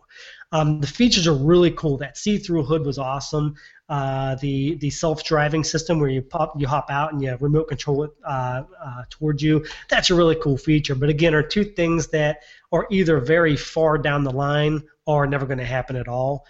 Um, 0.53 0.81
the 0.81 0.87
features 0.87 1.27
are 1.27 1.35
really 1.35 1.71
cool. 1.71 1.97
That 1.99 2.19
see-through 2.19 2.65
hood 2.65 2.85
was 2.85 2.99
awesome. 2.99 3.55
Uh, 3.91 4.37
the 4.37 4.77
the 4.77 4.89
self-driving 4.89 5.65
system 5.65 5.99
where 5.99 6.09
you 6.09 6.23
pop 6.23 6.55
you 6.57 6.69
hop 6.69 6.91
out 6.91 7.13
and 7.13 7.21
you 7.21 7.37
remote 7.41 7.65
control 7.65 8.05
it 8.05 8.13
uh, 8.25 8.63
uh, 8.81 9.03
towards 9.11 9.43
you. 9.43 9.67
That's 9.89 10.11
a 10.11 10.15
really 10.15 10.37
cool 10.37 10.57
feature. 10.57 10.95
But 10.95 11.09
again, 11.09 11.35
are 11.35 11.43
two 11.43 11.65
things 11.65 12.07
that 12.09 12.45
are 12.71 12.87
either 12.93 13.19
very 13.19 13.57
far 13.57 13.99
down 13.99 14.23
the 14.23 14.31
line 14.31 14.85
or 15.07 15.27
never 15.27 15.45
going 15.45 15.59
to 15.59 15.65
happen 15.65 15.97
at 15.97 16.07
all. 16.07 16.47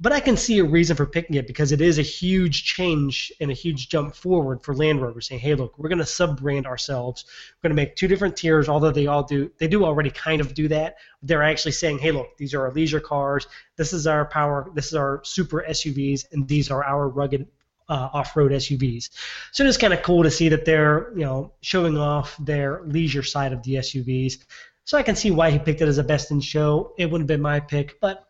But 0.00 0.12
I 0.12 0.18
can 0.18 0.36
see 0.36 0.58
a 0.58 0.64
reason 0.64 0.96
for 0.96 1.06
picking 1.06 1.36
it 1.36 1.46
because 1.46 1.70
it 1.70 1.80
is 1.80 1.98
a 1.98 2.02
huge 2.02 2.64
change 2.64 3.32
and 3.40 3.50
a 3.50 3.54
huge 3.54 3.88
jump 3.88 4.14
forward 4.14 4.62
for 4.62 4.74
Land 4.74 5.00
Rover, 5.00 5.20
saying, 5.20 5.40
"Hey, 5.40 5.54
look, 5.54 5.78
we're 5.78 5.88
going 5.88 5.98
to 5.98 6.06
sub-brand 6.06 6.66
ourselves. 6.66 7.24
We're 7.62 7.68
going 7.68 7.76
to 7.76 7.82
make 7.82 7.94
two 7.94 8.08
different 8.08 8.36
tiers, 8.36 8.68
although 8.68 8.90
they 8.90 9.06
all 9.06 9.22
do, 9.22 9.50
they 9.58 9.68
do 9.68 9.84
already 9.84 10.10
kind 10.10 10.40
of 10.40 10.52
do 10.52 10.66
that. 10.68 10.96
They're 11.22 11.44
actually 11.44 11.72
saying, 11.72 11.98
"Hey, 11.98 12.10
look, 12.10 12.36
these 12.36 12.54
are 12.54 12.62
our 12.62 12.72
leisure 12.72 13.00
cars. 13.00 13.46
This 13.76 13.92
is 13.92 14.06
our 14.06 14.24
power. 14.24 14.68
This 14.74 14.86
is 14.86 14.94
our 14.94 15.20
super 15.24 15.64
SUVs, 15.68 16.24
and 16.32 16.48
these 16.48 16.70
are 16.70 16.84
our 16.84 17.08
rugged 17.08 17.46
uh, 17.88 18.08
off-road 18.12 18.50
SUVs. 18.50 19.10
So 19.52 19.64
it's 19.64 19.76
kind 19.76 19.92
of 19.92 20.02
cool 20.02 20.22
to 20.22 20.30
see 20.30 20.48
that 20.48 20.64
they're 20.64 21.12
you 21.14 21.24
know 21.24 21.52
showing 21.60 21.96
off 21.96 22.36
their 22.38 22.82
leisure 22.84 23.22
side 23.22 23.52
of 23.52 23.62
the 23.62 23.76
SUVs. 23.76 24.38
So 24.84 24.98
I 24.98 25.02
can 25.02 25.16
see 25.16 25.30
why 25.30 25.50
he 25.50 25.58
picked 25.58 25.80
it 25.80 25.88
as 25.88 25.98
a 25.98 26.04
best 26.04 26.30
in 26.30 26.40
show. 26.40 26.94
It 26.98 27.06
wouldn't 27.06 27.30
have 27.30 27.36
been 27.36 27.40
my 27.42 27.60
pick, 27.60 27.98
but 28.00 28.28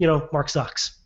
you 0.00 0.06
know, 0.06 0.28
Mark 0.32 0.48
sucks. 0.48 0.98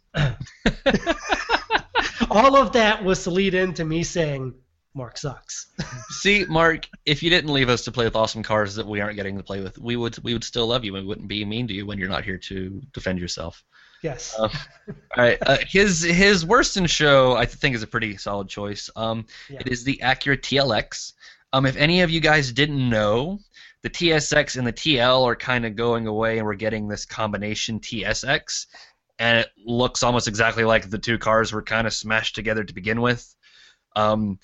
All 2.31 2.57
of 2.57 2.73
that 2.73 3.05
was 3.05 3.25
to 3.25 3.31
lead 3.31 3.55
into 3.55 3.85
me 3.85 4.05
saying 4.05 4.55
Mark 4.95 5.19
sucks. 5.19 5.67
See, 6.11 6.45
Mark, 6.49 6.89
if 7.05 7.23
you 7.23 7.29
didn't 7.29 7.53
leave 7.53 7.69
us 7.69 7.85
to 7.85 7.93
play 7.93 8.05
with 8.05 8.15
awesome 8.15 8.45
cars 8.45 8.77
that 8.77 8.87
we 8.87 9.01
aren't 9.01 9.17
getting 9.17 9.37
to 9.37 9.43
play 9.43 9.61
with, 9.61 9.79
we 9.79 9.97
would 9.97 10.17
we 10.23 10.33
would 10.33 10.45
still 10.45 10.69
love 10.69 10.85
you 10.85 10.95
and 10.95 11.05
we 11.05 11.09
wouldn't 11.09 11.27
be 11.29 11.45
mean 11.45 11.67
to 11.69 11.75
you 11.75 11.85
when 11.85 11.99
you're 11.99 12.09
not 12.09 12.25
here 12.25 12.39
to 12.39 12.81
defend 12.93 13.19
yourself. 13.19 13.65
Yes. 14.03 14.35
Um, 14.39 14.51
all 14.89 14.95
right. 15.25 15.39
Uh, 15.45 15.59
his 15.67 16.03
his 16.03 16.47
worst 16.47 16.77
in 16.77 16.87
show, 16.87 17.35
I 17.35 17.47
think, 17.47 17.75
is 17.75 17.83
a 17.83 17.89
pretty 17.89 18.17
solid 18.17 18.49
choice. 18.49 18.91
Um, 18.95 19.27
Yeah. 19.51 19.59
It 19.61 19.69
is 19.69 19.83
the 19.83 20.01
Acura 20.03 20.39
TLX. 20.39 21.15
Um, 21.53 21.67
if 21.67 21.77
any 21.77 22.03
of 22.03 22.11
you 22.11 22.21
guys 22.21 22.53
didn't 22.53 22.89
know, 22.89 23.41
the 23.85 23.91
TSX 23.91 24.57
and 24.57 24.67
the 24.67 24.73
TL 24.73 25.25
are 25.25 25.37
kind 25.37 25.67
of 25.67 25.77
going 25.77 26.07
away, 26.07 26.39
and 26.39 26.47
we're 26.47 26.55
getting 26.55 26.89
this 26.89 27.05
combination 27.05 27.79
TSX, 27.79 28.65
and 29.19 29.39
it 29.39 29.49
looks 29.63 30.03
almost 30.03 30.27
exactly 30.27 30.65
like 30.65 30.89
the 30.89 30.99
two 30.99 31.19
cars 31.19 31.53
were 31.53 31.63
kind 31.63 31.87
of 31.87 31.93
smashed 31.93 32.35
together 32.35 32.65
to 32.65 32.75
begin 32.75 33.03
with. 33.03 33.37
Um, 33.95 34.39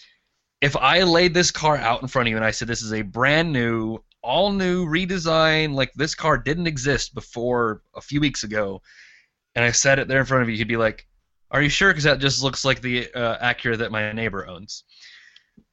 if 0.61 0.77
I 0.77 1.05
laid 1.05 1.33
this 1.33 1.51
car 1.51 1.79
out 1.79 2.03
in 2.03 2.09
front 2.09 2.29
of 2.29 2.31
you 2.31 2.37
and 2.37 2.45
I 2.45 2.51
said 2.51 2.69
this 2.69 2.83
is 2.83 2.93
a 2.93 3.01
brand 3.01 3.51
new, 3.51 4.05
all 4.23 4.53
new 4.53 4.85
redesign, 4.85 5.73
like 5.73 5.91
this 5.95 6.15
car 6.15 6.37
didn't 6.37 6.67
exist 6.67 7.15
before 7.15 7.81
a 7.97 8.03
few 8.03 8.21
weeks 8.21 8.45
ago, 8.45 8.83
and 9.55 9.65
I 9.65 9.71
set 9.71 9.99
it 9.99 10.07
there 10.07 10.21
in 10.21 10.27
front 10.27 10.43
of 10.43 10.51
you, 10.51 10.57
you'd 10.57 10.69
be 10.69 10.77
like, 10.77 11.09
"Are 11.51 11.63
you 11.63 11.71
sure?" 11.71 11.89
Because 11.89 12.05
that 12.05 12.21
just 12.21 12.43
looks 12.43 12.63
like 12.63 12.83
the 12.83 13.11
uh, 13.15 13.39
Acura 13.39 13.79
that 13.79 13.91
my 13.91 14.13
neighbor 14.13 14.47
owns. 14.47 14.85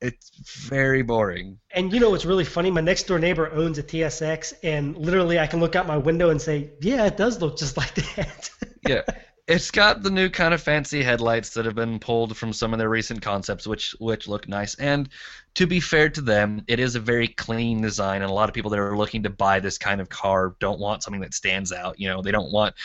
It's 0.01 0.31
very 0.69 1.01
boring. 1.01 1.59
And 1.71 1.91
you 1.93 1.99
know 1.99 2.09
what's 2.09 2.25
really 2.25 2.45
funny? 2.45 2.71
My 2.71 2.81
next 2.81 3.03
door 3.03 3.19
neighbor 3.19 3.51
owns 3.51 3.77
a 3.77 3.83
TSX, 3.83 4.53
and 4.63 4.97
literally 4.97 5.39
I 5.39 5.47
can 5.47 5.59
look 5.59 5.75
out 5.75 5.87
my 5.87 5.97
window 5.97 6.29
and 6.29 6.41
say, 6.41 6.71
"Yeah, 6.81 7.05
it 7.05 7.17
does 7.17 7.41
look 7.41 7.57
just 7.57 7.77
like 7.81 7.93
that." 7.95 8.49
Yeah, 8.87 9.01
it's 9.47 9.71
got 9.71 10.03
the 10.03 10.09
new 10.09 10.29
kind 10.29 10.53
of 10.53 10.61
fancy 10.61 11.01
headlights 11.01 11.51
that 11.51 11.63
have 11.63 11.75
been 11.75 11.99
pulled 11.99 12.35
from 12.35 12.51
some 12.51 12.73
of 12.73 12.79
their 12.79 12.89
recent 12.89 13.21
concepts, 13.21 13.65
which 13.65 13.95
which 13.99 14.27
look 14.27 14.47
nice. 14.47 14.75
And 14.75 15.07
to 15.55 15.65
be 15.65 15.79
fair 15.79 16.09
to 16.09 16.21
them, 16.21 16.63
it 16.67 16.79
is 16.79 16.95
a 16.95 16.99
very 16.99 17.29
clean 17.29 17.81
design, 17.81 18.21
and 18.21 18.29
a 18.29 18.33
lot 18.33 18.49
of 18.49 18.53
people 18.53 18.71
that 18.71 18.79
are 18.79 18.97
looking 18.97 19.23
to 19.23 19.29
buy 19.29 19.59
this 19.61 19.77
kind 19.77 20.01
of 20.01 20.09
car 20.09 20.55
don't 20.59 20.79
want 20.79 21.01
something 21.01 21.21
that 21.21 21.33
stands 21.33 21.71
out. 21.71 21.99
You 21.99 22.09
know, 22.09 22.21
they 22.21 22.31
don't 22.31 22.51
want, 22.51 22.75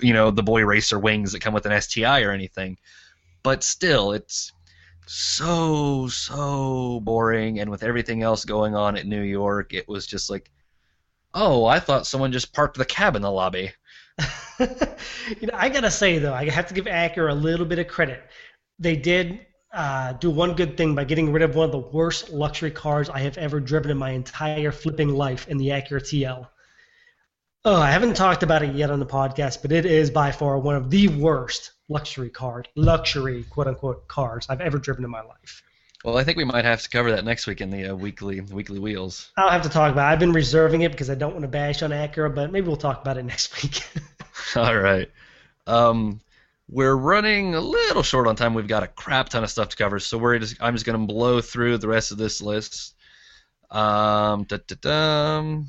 you 0.00 0.12
know, 0.12 0.30
the 0.30 0.42
boy 0.42 0.64
racer 0.64 1.00
wings 1.00 1.32
that 1.32 1.40
come 1.40 1.52
with 1.52 1.66
an 1.66 1.80
STI 1.80 2.22
or 2.22 2.30
anything. 2.30 2.78
But 3.42 3.62
still, 3.62 4.12
it's 4.12 4.52
so 5.06 6.08
so 6.08 7.00
boring, 7.00 7.60
and 7.60 7.70
with 7.70 7.82
everything 7.82 8.22
else 8.22 8.44
going 8.44 8.74
on 8.74 8.96
at 8.96 9.06
New 9.06 9.22
York, 9.22 9.74
it 9.74 9.88
was 9.88 10.06
just 10.06 10.30
like, 10.30 10.50
oh, 11.34 11.64
I 11.64 11.80
thought 11.80 12.06
someone 12.06 12.32
just 12.32 12.52
parked 12.52 12.76
the 12.76 12.84
cab 12.84 13.16
in 13.16 13.22
the 13.22 13.30
lobby. 13.30 13.72
you 14.60 15.46
know, 15.46 15.54
I 15.54 15.68
gotta 15.68 15.90
say 15.90 16.18
though, 16.18 16.34
I 16.34 16.48
have 16.48 16.66
to 16.68 16.74
give 16.74 16.86
Acura 16.86 17.30
a 17.30 17.34
little 17.34 17.66
bit 17.66 17.78
of 17.78 17.88
credit. 17.88 18.22
They 18.78 18.96
did 18.96 19.46
uh, 19.72 20.12
do 20.14 20.30
one 20.30 20.54
good 20.54 20.76
thing 20.76 20.94
by 20.94 21.04
getting 21.04 21.32
rid 21.32 21.42
of 21.42 21.56
one 21.56 21.66
of 21.66 21.72
the 21.72 21.78
worst 21.78 22.30
luxury 22.30 22.70
cars 22.70 23.10
I 23.10 23.20
have 23.20 23.36
ever 23.38 23.60
driven 23.60 23.90
in 23.90 23.98
my 23.98 24.10
entire 24.10 24.70
flipping 24.70 25.08
life 25.08 25.48
in 25.48 25.58
the 25.58 25.68
Acura 25.68 26.00
TL. 26.00 26.48
Oh, 27.66 27.80
I 27.80 27.90
haven't 27.90 28.14
talked 28.14 28.42
about 28.42 28.62
it 28.62 28.74
yet 28.74 28.90
on 28.90 28.98
the 29.00 29.06
podcast, 29.06 29.62
but 29.62 29.72
it 29.72 29.86
is 29.86 30.10
by 30.10 30.32
far 30.32 30.58
one 30.58 30.74
of 30.74 30.90
the 30.90 31.08
worst 31.08 31.72
luxury 31.88 32.28
cars, 32.28 32.66
luxury 32.76 33.42
quote 33.44 33.66
unquote 33.66 34.06
cars 34.06 34.44
I've 34.50 34.60
ever 34.60 34.76
driven 34.76 35.02
in 35.02 35.10
my 35.10 35.22
life. 35.22 35.62
Well, 36.04 36.18
I 36.18 36.24
think 36.24 36.36
we 36.36 36.44
might 36.44 36.66
have 36.66 36.82
to 36.82 36.90
cover 36.90 37.10
that 37.12 37.24
next 37.24 37.46
week 37.46 37.62
in 37.62 37.70
the 37.70 37.86
uh, 37.86 37.94
weekly 37.94 38.42
weekly 38.42 38.78
wheels. 38.78 39.32
I'll 39.38 39.48
have 39.48 39.62
to 39.62 39.70
talk 39.70 39.90
about. 39.90 40.10
it. 40.10 40.12
I've 40.12 40.18
been 40.18 40.34
reserving 40.34 40.82
it 40.82 40.92
because 40.92 41.08
I 41.08 41.14
don't 41.14 41.32
want 41.32 41.40
to 41.40 41.48
bash 41.48 41.82
on 41.82 41.88
Acura, 41.88 42.34
but 42.34 42.52
maybe 42.52 42.66
we'll 42.66 42.76
talk 42.76 43.00
about 43.00 43.16
it 43.16 43.22
next 43.24 43.62
week. 43.62 43.82
All 44.56 44.76
right. 44.76 45.10
Um, 45.66 46.20
we're 46.68 46.94
running 46.94 47.54
a 47.54 47.62
little 47.62 48.02
short 48.02 48.26
on 48.26 48.36
time. 48.36 48.52
We've 48.52 48.68
got 48.68 48.82
a 48.82 48.88
crap 48.88 49.30
ton 49.30 49.42
of 49.42 49.48
stuff 49.48 49.70
to 49.70 49.76
cover, 49.78 49.98
so 50.00 50.18
we're 50.18 50.38
just 50.38 50.58
I'm 50.60 50.74
just 50.74 50.84
gonna 50.84 50.98
blow 50.98 51.40
through 51.40 51.78
the 51.78 51.88
rest 51.88 52.12
of 52.12 52.18
this 52.18 52.42
list. 52.42 52.94
Um, 53.70 54.44
da-da-dum. 54.44 55.68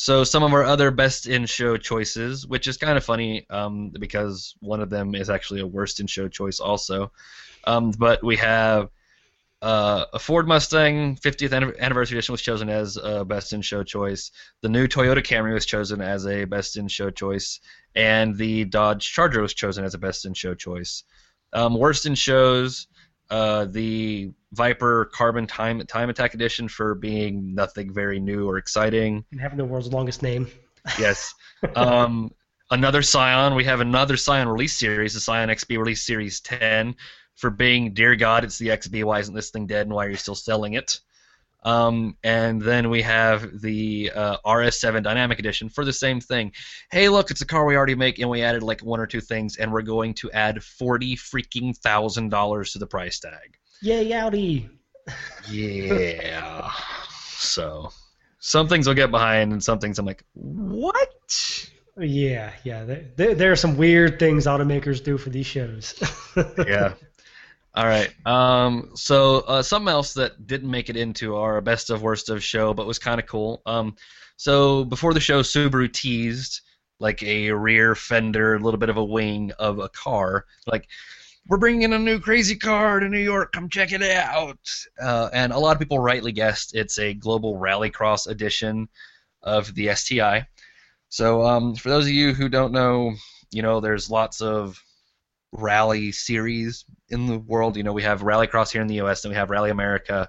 So 0.00 0.22
some 0.22 0.44
of 0.44 0.52
our 0.52 0.62
other 0.62 0.92
best 0.92 1.26
in 1.26 1.44
show 1.46 1.76
choices, 1.76 2.46
which 2.46 2.68
is 2.68 2.76
kind 2.76 2.96
of 2.96 3.04
funny, 3.04 3.44
um, 3.50 3.90
because 3.98 4.54
one 4.60 4.80
of 4.80 4.90
them 4.90 5.16
is 5.16 5.28
actually 5.28 5.58
a 5.58 5.66
worst 5.66 5.98
in 5.98 6.06
show 6.06 6.28
choice 6.28 6.60
also. 6.60 7.10
Um, 7.64 7.90
but 7.90 8.22
we 8.22 8.36
have 8.36 8.90
uh, 9.60 10.04
a 10.12 10.18
Ford 10.20 10.46
Mustang 10.46 11.16
50th 11.16 11.80
anniversary 11.80 12.16
edition 12.16 12.32
was 12.32 12.42
chosen 12.42 12.68
as 12.68 12.96
a 12.96 13.24
best 13.24 13.52
in 13.52 13.60
show 13.60 13.82
choice. 13.82 14.30
The 14.60 14.68
new 14.68 14.86
Toyota 14.86 15.20
Camry 15.20 15.52
was 15.52 15.66
chosen 15.66 16.00
as 16.00 16.28
a 16.28 16.44
best 16.44 16.76
in 16.76 16.86
show 16.86 17.10
choice, 17.10 17.58
and 17.96 18.36
the 18.36 18.66
Dodge 18.66 19.12
Charger 19.12 19.42
was 19.42 19.52
chosen 19.52 19.84
as 19.84 19.94
a 19.94 19.98
best 19.98 20.26
in 20.26 20.32
show 20.32 20.54
choice. 20.54 21.02
Um, 21.52 21.76
worst 21.76 22.06
in 22.06 22.14
shows, 22.14 22.86
uh, 23.30 23.64
the 23.64 24.30
Viper 24.52 25.06
Carbon 25.12 25.46
Time 25.46 25.80
Time 25.86 26.08
Attack 26.10 26.34
Edition 26.34 26.68
for 26.68 26.94
being 26.94 27.54
nothing 27.54 27.92
very 27.92 28.18
new 28.18 28.48
or 28.48 28.56
exciting. 28.58 29.24
and 29.32 29.40
having 29.40 29.58
the 29.58 29.64
world's 29.64 29.92
longest 29.92 30.22
name. 30.22 30.46
Yes. 30.98 31.34
Um, 31.74 32.30
another 32.70 33.02
Scion. 33.02 33.54
We 33.54 33.64
have 33.64 33.80
another 33.80 34.16
Scion 34.16 34.48
release 34.48 34.78
series, 34.78 35.12
the 35.12 35.20
Scion 35.20 35.50
XB 35.50 35.76
release 35.76 36.06
series 36.06 36.40
10, 36.40 36.94
for 37.34 37.50
being, 37.50 37.92
dear 37.92 38.16
God, 38.16 38.42
it's 38.42 38.56
the 38.56 38.68
XB. 38.68 39.04
Why 39.04 39.18
isn't 39.18 39.34
this 39.34 39.50
thing 39.50 39.66
dead? 39.66 39.86
And 39.86 39.94
why 39.94 40.06
are 40.06 40.10
you 40.10 40.16
still 40.16 40.34
selling 40.34 40.74
it? 40.74 41.00
Um, 41.64 42.16
and 42.24 42.62
then 42.62 42.88
we 42.88 43.02
have 43.02 43.60
the 43.60 44.12
uh, 44.14 44.36
RS7 44.46 45.02
Dynamic 45.02 45.38
Edition 45.38 45.68
for 45.68 45.84
the 45.84 45.92
same 45.92 46.20
thing. 46.20 46.52
Hey, 46.90 47.08
look, 47.10 47.30
it's 47.30 47.42
a 47.42 47.46
car 47.46 47.66
we 47.66 47.76
already 47.76 47.96
make, 47.96 48.18
and 48.18 48.30
we 48.30 48.42
added 48.42 48.62
like 48.62 48.80
one 48.80 49.00
or 49.00 49.06
two 49.06 49.20
things, 49.20 49.56
and 49.56 49.70
we're 49.70 49.82
going 49.82 50.14
to 50.14 50.30
add 50.30 50.62
forty 50.62 51.16
freaking 51.16 51.76
thousand 51.76 52.30
dollars 52.30 52.72
to 52.72 52.78
the 52.78 52.86
price 52.86 53.18
tag. 53.18 53.58
Yay, 53.80 54.12
Audi! 54.12 54.68
Yeah. 55.50 56.70
so 57.36 57.90
some 58.40 58.68
things 58.68 58.88
I'll 58.88 58.94
get 58.94 59.10
behind, 59.10 59.52
and 59.52 59.62
some 59.62 59.78
things 59.78 59.98
I'm 59.98 60.06
like, 60.06 60.24
what? 60.34 61.70
Yeah, 61.96 62.52
yeah. 62.64 62.84
There, 62.84 63.04
there, 63.16 63.34
there 63.34 63.52
are 63.52 63.56
some 63.56 63.76
weird 63.76 64.18
things 64.18 64.46
automakers 64.46 65.02
do 65.02 65.16
for 65.18 65.30
these 65.30 65.46
shows. 65.46 65.94
yeah. 66.66 66.94
All 67.74 67.86
right. 67.86 68.12
Um, 68.26 68.90
so 68.94 69.40
uh, 69.40 69.62
something 69.62 69.88
else 69.88 70.14
that 70.14 70.46
didn't 70.46 70.70
make 70.70 70.90
it 70.90 70.96
into 70.96 71.36
our 71.36 71.60
best 71.60 71.90
of 71.90 72.02
worst 72.02 72.28
of 72.30 72.42
show, 72.42 72.74
but 72.74 72.86
was 72.86 72.98
kind 72.98 73.20
of 73.20 73.26
cool. 73.26 73.62
Um, 73.66 73.94
so 74.36 74.84
before 74.84 75.14
the 75.14 75.20
show, 75.20 75.42
Subaru 75.42 75.92
teased 75.92 76.60
like 77.00 77.22
a 77.22 77.52
rear 77.52 77.94
fender, 77.94 78.56
a 78.56 78.58
little 78.58 78.78
bit 78.78 78.88
of 78.88 78.96
a 78.96 79.04
wing 79.04 79.52
of 79.58 79.78
a 79.78 79.88
car, 79.88 80.46
like. 80.66 80.88
We're 81.48 81.56
bringing 81.56 81.82
in 81.82 81.94
a 81.94 81.98
new 81.98 82.20
crazy 82.20 82.56
car 82.56 83.00
to 83.00 83.08
New 83.08 83.18
York. 83.18 83.52
Come 83.52 83.70
check 83.70 83.92
it 83.92 84.02
out. 84.02 84.58
Uh, 85.00 85.30
and 85.32 85.50
a 85.50 85.58
lot 85.58 85.72
of 85.72 85.78
people 85.78 85.98
rightly 85.98 86.30
guessed 86.30 86.74
it's 86.74 86.98
a 86.98 87.14
global 87.14 87.58
rallycross 87.58 88.28
edition 88.28 88.86
of 89.42 89.74
the 89.74 89.94
STI. 89.94 90.46
So 91.08 91.46
um, 91.46 91.74
for 91.74 91.88
those 91.88 92.04
of 92.04 92.12
you 92.12 92.34
who 92.34 92.50
don't 92.50 92.72
know, 92.72 93.14
you 93.50 93.62
know, 93.62 93.80
there's 93.80 94.10
lots 94.10 94.42
of 94.42 94.78
rally 95.52 96.12
series 96.12 96.84
in 97.08 97.26
the 97.26 97.38
world. 97.38 97.78
You 97.78 97.82
know, 97.82 97.94
we 97.94 98.02
have 98.02 98.20
Rallycross 98.20 98.70
here 98.70 98.82
in 98.82 98.86
the 98.86 98.96
U.S. 98.96 99.24
and 99.24 99.32
we 99.32 99.36
have 99.36 99.48
Rally 99.48 99.70
America, 99.70 100.28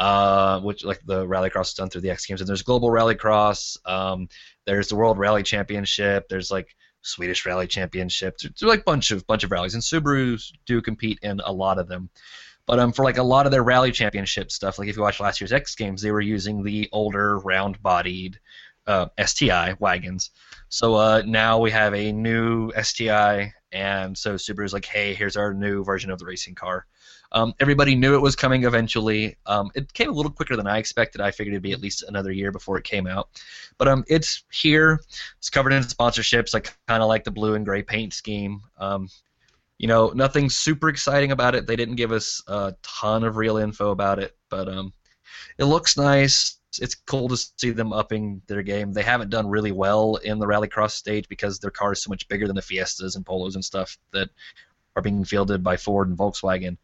uh, 0.00 0.60
which 0.60 0.82
like 0.82 1.00
the 1.04 1.26
Rallycross 1.26 1.68
is 1.68 1.74
done 1.74 1.90
through 1.90 2.00
the 2.00 2.10
X 2.10 2.24
Games. 2.24 2.40
And 2.40 2.48
there's 2.48 2.62
Global 2.62 2.88
Rallycross. 2.88 3.76
Um, 3.84 4.28
there's 4.64 4.88
the 4.88 4.96
World 4.96 5.18
Rally 5.18 5.42
Championship. 5.42 6.26
There's 6.30 6.50
like 6.50 6.74
Swedish 7.04 7.46
Rally 7.46 7.66
Championship. 7.66 8.38
There's 8.38 8.62
like 8.62 8.84
bunch 8.84 9.10
of 9.10 9.26
bunch 9.26 9.44
of 9.44 9.50
rallies, 9.50 9.74
and 9.74 9.82
Subarus 9.82 10.52
do 10.66 10.82
compete 10.82 11.18
in 11.22 11.40
a 11.44 11.52
lot 11.52 11.78
of 11.78 11.88
them. 11.88 12.10
But 12.66 12.78
um, 12.78 12.92
for 12.92 13.04
like 13.04 13.18
a 13.18 13.22
lot 13.22 13.46
of 13.46 13.52
their 13.52 13.62
rally 13.62 13.92
championship 13.92 14.50
stuff, 14.50 14.78
like 14.78 14.88
if 14.88 14.96
you 14.96 15.02
watch 15.02 15.20
last 15.20 15.40
year's 15.40 15.52
X 15.52 15.74
Games, 15.74 16.00
they 16.00 16.10
were 16.10 16.20
using 16.20 16.62
the 16.62 16.88
older 16.92 17.38
round-bodied 17.38 18.40
uh, 18.86 19.06
STI 19.22 19.74
wagons. 19.78 20.30
So 20.70 20.94
uh, 20.94 21.22
now 21.26 21.58
we 21.58 21.70
have 21.72 21.94
a 21.94 22.10
new 22.12 22.72
STI, 22.72 23.52
and 23.70 24.16
so 24.16 24.34
Subaru's 24.34 24.72
like, 24.72 24.86
hey, 24.86 25.14
here's 25.14 25.36
our 25.36 25.52
new 25.52 25.84
version 25.84 26.10
of 26.10 26.18
the 26.18 26.24
racing 26.24 26.54
car. 26.54 26.86
Um, 27.34 27.52
everybody 27.58 27.96
knew 27.96 28.14
it 28.14 28.22
was 28.22 28.36
coming 28.36 28.62
eventually. 28.62 29.36
Um, 29.46 29.70
it 29.74 29.92
came 29.92 30.08
a 30.08 30.12
little 30.12 30.30
quicker 30.30 30.54
than 30.54 30.68
I 30.68 30.78
expected. 30.78 31.20
I 31.20 31.32
figured 31.32 31.52
it'd 31.52 31.62
be 31.62 31.72
at 31.72 31.80
least 31.80 32.04
another 32.04 32.30
year 32.30 32.52
before 32.52 32.78
it 32.78 32.84
came 32.84 33.08
out. 33.08 33.28
But 33.76 33.88
um, 33.88 34.04
it's 34.06 34.44
here. 34.52 35.00
It's 35.38 35.50
covered 35.50 35.72
in 35.72 35.82
sponsorships. 35.82 36.54
I 36.54 36.60
kind 36.86 37.02
of 37.02 37.08
like 37.08 37.24
the 37.24 37.32
blue 37.32 37.54
and 37.54 37.64
gray 37.64 37.82
paint 37.82 38.14
scheme. 38.14 38.60
Um, 38.78 39.08
you 39.78 39.88
know, 39.88 40.12
nothing 40.14 40.48
super 40.48 40.88
exciting 40.88 41.32
about 41.32 41.56
it. 41.56 41.66
They 41.66 41.74
didn't 41.74 41.96
give 41.96 42.12
us 42.12 42.40
a 42.46 42.74
ton 42.82 43.24
of 43.24 43.36
real 43.36 43.56
info 43.56 43.90
about 43.90 44.20
it, 44.20 44.36
but 44.48 44.68
um, 44.68 44.92
it 45.58 45.64
looks 45.64 45.96
nice. 45.96 46.58
It's 46.80 46.94
cool 46.94 47.28
to 47.28 47.36
see 47.36 47.70
them 47.70 47.92
upping 47.92 48.42
their 48.46 48.62
game. 48.62 48.92
They 48.92 49.02
haven't 49.02 49.30
done 49.30 49.48
really 49.48 49.72
well 49.72 50.16
in 50.16 50.38
the 50.38 50.46
rallycross 50.46 50.92
stage 50.92 51.28
because 51.28 51.58
their 51.58 51.70
car 51.72 51.92
is 51.92 52.02
so 52.02 52.10
much 52.10 52.28
bigger 52.28 52.46
than 52.46 52.56
the 52.56 52.62
Fiestas 52.62 53.16
and 53.16 53.26
Polos 53.26 53.56
and 53.56 53.64
stuff 53.64 53.98
that 54.12 54.30
are 54.94 55.02
being 55.02 55.24
fielded 55.24 55.64
by 55.64 55.76
Ford 55.76 56.08
and 56.08 56.16
Volkswagen. 56.16 56.76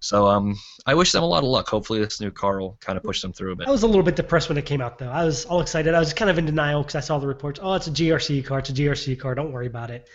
So 0.00 0.26
um, 0.26 0.58
I 0.86 0.94
wish 0.94 1.12
them 1.12 1.22
a 1.22 1.26
lot 1.26 1.44
of 1.44 1.50
luck. 1.50 1.68
Hopefully, 1.68 2.00
this 2.00 2.20
new 2.20 2.30
car 2.30 2.60
will 2.60 2.78
kind 2.80 2.96
of 2.96 3.04
push 3.04 3.20
them 3.20 3.32
through 3.32 3.52
a 3.52 3.56
bit. 3.56 3.68
I 3.68 3.70
was 3.70 3.82
a 3.82 3.86
little 3.86 4.02
bit 4.02 4.16
depressed 4.16 4.48
when 4.48 4.56
it 4.56 4.64
came 4.64 4.80
out, 4.80 4.98
though. 4.98 5.10
I 5.10 5.24
was 5.24 5.44
all 5.44 5.60
excited. 5.60 5.94
I 5.94 5.98
was 5.98 6.14
kind 6.14 6.30
of 6.30 6.38
in 6.38 6.46
denial 6.46 6.82
because 6.82 6.94
I 6.94 7.00
saw 7.00 7.18
the 7.18 7.26
reports. 7.26 7.60
Oh, 7.62 7.74
it's 7.74 7.86
a 7.86 7.90
GRC 7.90 8.44
car. 8.44 8.60
It's 8.60 8.70
a 8.70 8.72
GRC 8.72 9.18
car. 9.20 9.34
Don't 9.34 9.52
worry 9.52 9.66
about 9.66 9.90
it. 9.90 10.08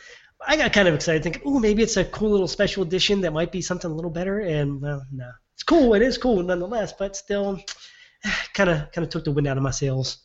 I 0.46 0.58
got 0.58 0.74
kind 0.74 0.88
of 0.88 0.96
excited, 0.96 1.24
thinking, 1.24 1.44
oh, 1.46 1.60
maybe 1.60 1.82
it's 1.84 1.98
a 1.98 2.06
cool 2.06 2.32
little 2.32 2.48
special 2.48 2.84
edition 2.84 3.22
that 3.22 3.32
might 3.32 3.52
be 3.52 3.62
something 3.62 3.90
a 3.90 3.94
little 3.94 4.12
better. 4.12 4.40
And 4.40 4.82
well, 4.82 5.06
no, 5.12 5.32
it's 5.54 5.64
cool. 5.64 5.94
It 5.94 6.02
is 6.02 6.18
cool 6.18 6.42
nonetheless, 6.42 6.94
but 6.94 7.16
still, 7.16 7.60
kind 8.54 8.70
of 8.70 8.92
kind 8.92 9.06
of 9.06 9.10
took 9.10 9.24
the 9.24 9.32
wind 9.32 9.48
out 9.48 9.58
of 9.58 9.64
my 9.64 9.72
sails. 9.72 10.18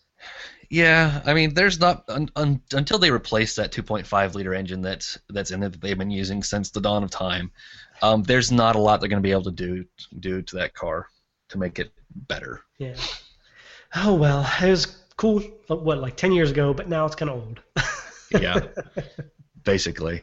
Yeah, 0.71 1.21
I 1.25 1.35
mean, 1.35 1.55
there's 1.55 1.81
not 1.81 2.05
un, 2.09 2.31
un, 2.37 2.61
until 2.73 2.99
they 2.99 3.11
replace 3.11 3.57
that 3.57 3.73
2.5 3.73 4.35
liter 4.35 4.55
engine 4.55 4.83
that's 4.83 5.19
that's 5.29 5.51
in 5.51 5.65
it 5.65 5.73
that 5.73 5.81
they've 5.81 5.99
been 5.99 6.13
using 6.13 6.45
since 6.45 6.71
the 6.71 6.81
dawn 6.81 7.03
of 7.03 7.11
time. 7.11 7.51
Um, 8.03 8.23
there's 8.23 8.51
not 8.51 8.77
a 8.77 8.79
lot 8.79 9.01
they're 9.01 9.09
going 9.09 9.23
to 9.23 9.27
be 9.27 9.33
able 9.33 9.45
to 9.45 9.51
do 9.51 9.85
do 10.19 10.43
to 10.43 10.57
that 10.57 10.75
car 10.75 11.09
to 11.51 11.59
make 11.59 11.79
it 11.79 11.93
better. 12.29 12.63
Yeah. 12.79 12.97
Oh 13.95 14.15
well, 14.15 14.49
it 14.63 14.71
was 14.71 14.87
cool. 15.17 15.41
What 15.69 15.99
like 15.99 16.17
10 16.17 16.33
years 16.33 16.51
ago, 16.51 16.73
but 16.73 16.89
now 16.89 17.07
it's 17.07 17.17
kind 17.17 17.31
of 17.31 17.43
old. 17.43 17.61
yeah, 18.41 18.61
basically. 19.65 20.23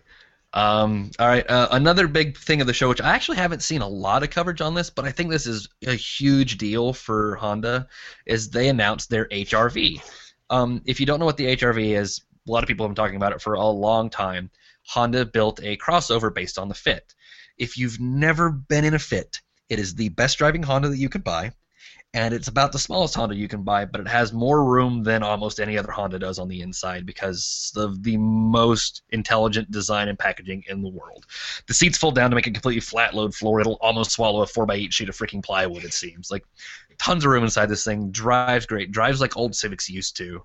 Um, 0.54 1.12
all 1.20 1.28
right, 1.28 1.48
uh, 1.50 1.68
another 1.72 2.08
big 2.08 2.38
thing 2.38 2.62
of 2.62 2.68
the 2.68 2.74
show, 2.74 2.90
which 2.90 3.02
I 3.02 3.10
actually 3.10 3.38
haven't 3.38 3.62
seen 3.62 3.82
a 3.82 3.88
lot 3.88 4.24
of 4.24 4.30
coverage 4.30 4.62
on 4.62 4.74
this, 4.74 4.90
but 4.90 5.06
I 5.06 5.12
think 5.12 5.30
this 5.30 5.46
is 5.46 5.68
a 5.86 5.94
huge 5.94 6.58
deal 6.58 6.94
for 6.94 7.36
Honda, 7.36 7.88
is 8.26 8.50
they 8.50 8.70
announced 8.70 9.10
their 9.10 9.28
HRV. 9.28 10.02
Um, 10.50 10.82
if 10.86 11.00
you 11.00 11.06
don't 11.06 11.20
know 11.20 11.26
what 11.26 11.38
the 11.38 11.56
HRV 11.56 12.00
is, 12.00 12.22
a 12.48 12.52
lot 12.52 12.64
of 12.64 12.68
people 12.68 12.86
have 12.86 12.96
been 12.96 13.04
talking 13.04 13.18
about 13.18 13.34
it 13.34 13.42
for 13.42 13.54
a 13.54 13.68
long 13.68 14.10
time. 14.10 14.50
Honda 14.88 15.26
built 15.26 15.60
a 15.62 15.78
crossover 15.78 16.34
based 16.34 16.58
on 16.58 16.70
the 16.70 16.76
Fit. 16.76 17.14
If 17.58 17.78
you've 17.78 18.00
never 18.00 18.50
been 18.50 18.86
in 18.86 18.94
a 18.94 19.00
Fit, 19.00 19.42
it 19.70 19.80
is 19.80 19.96
the 19.96 20.10
best 20.10 20.38
driving 20.38 20.64
Honda 20.64 20.90
that 20.90 20.98
you 20.98 21.10
could 21.10 21.24
buy 21.24 21.52
and 22.14 22.34
it's 22.34 22.48
about 22.48 22.72
the 22.72 22.80
smallest 22.80 23.16
Honda 23.16 23.36
you 23.36 23.48
can 23.48 23.64
buy, 23.64 23.86
but 23.86 24.00
it 24.02 24.08
has 24.08 24.32
more 24.32 24.64
room 24.64 25.04
than 25.04 25.24
almost 25.24 25.60
any 25.60 25.78
other 25.78 25.92
Honda 25.92 26.18
does 26.18 26.40
on 26.40 26.48
the 26.48 26.62
inside 26.62 27.06
because 27.06 27.72
of 27.76 28.02
the 28.02 28.18
most 28.18 29.04
intelligent 29.10 29.70
design 29.72 30.08
and 30.08 30.18
packaging 30.18 30.64
in 30.70 30.82
the 30.82 30.90
world. 30.90 31.26
The 31.68 31.74
seats 31.74 31.98
fold 31.98 32.16
down 32.16 32.30
to 32.30 32.36
make 32.36 32.48
a 32.48 32.52
completely 32.52 32.80
flat 32.80 33.14
load 33.14 33.36
floor. 33.36 33.60
It'll 33.60 33.78
almost 33.82 34.12
swallow 34.12 34.42
a 34.42 34.48
4x8 34.48 34.92
sheet 34.94 35.10
of 35.10 35.18
freaking 35.18 35.44
plywood, 35.44 35.84
it 35.84 35.94
seems. 35.94 36.32
Like, 36.32 36.46
tons 36.98 37.26
of 37.26 37.32
room 37.32 37.44
inside 37.44 37.68
this 37.68 37.84
thing. 37.84 38.10
Drives 38.10 38.66
great. 38.66 38.92
Drives 38.92 39.20
like 39.20 39.36
old 39.36 39.54
Civics 39.54 39.90
used 39.90 40.16
to. 40.18 40.44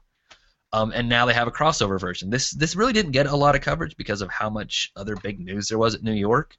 Um, 0.75 0.91
and 0.93 1.09
now 1.09 1.27
they 1.27 1.35
have 1.35 1.49
a 1.49 1.53
crossover 1.53 2.01
version. 2.01 2.31
This 2.31 2.51
this 2.51 2.77
really 2.77 2.95
didn't 2.95 3.13
get 3.13 3.27
a 3.27 3.37
lot 3.37 3.55
of 3.55 3.61
coverage 3.61 3.97
because 3.97 4.23
of 4.23 4.31
how 4.31 4.49
much 4.49 4.91
other 4.97 5.17
big 5.17 5.39
news 5.39 5.69
there 5.69 5.79
was 5.79 5.95
at 5.95 6.03
New 6.03 6.15
York. 6.15 6.57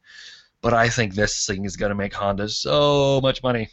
But 0.64 0.74
I 0.74 0.88
think 0.88 1.14
this 1.14 1.45
thing 1.45 1.66
is 1.66 1.76
going 1.76 1.89
to 1.89 1.95
make 1.95 2.14
Honda 2.14 2.47
so 2.47 3.20
much 3.22 3.43
money. 3.43 3.68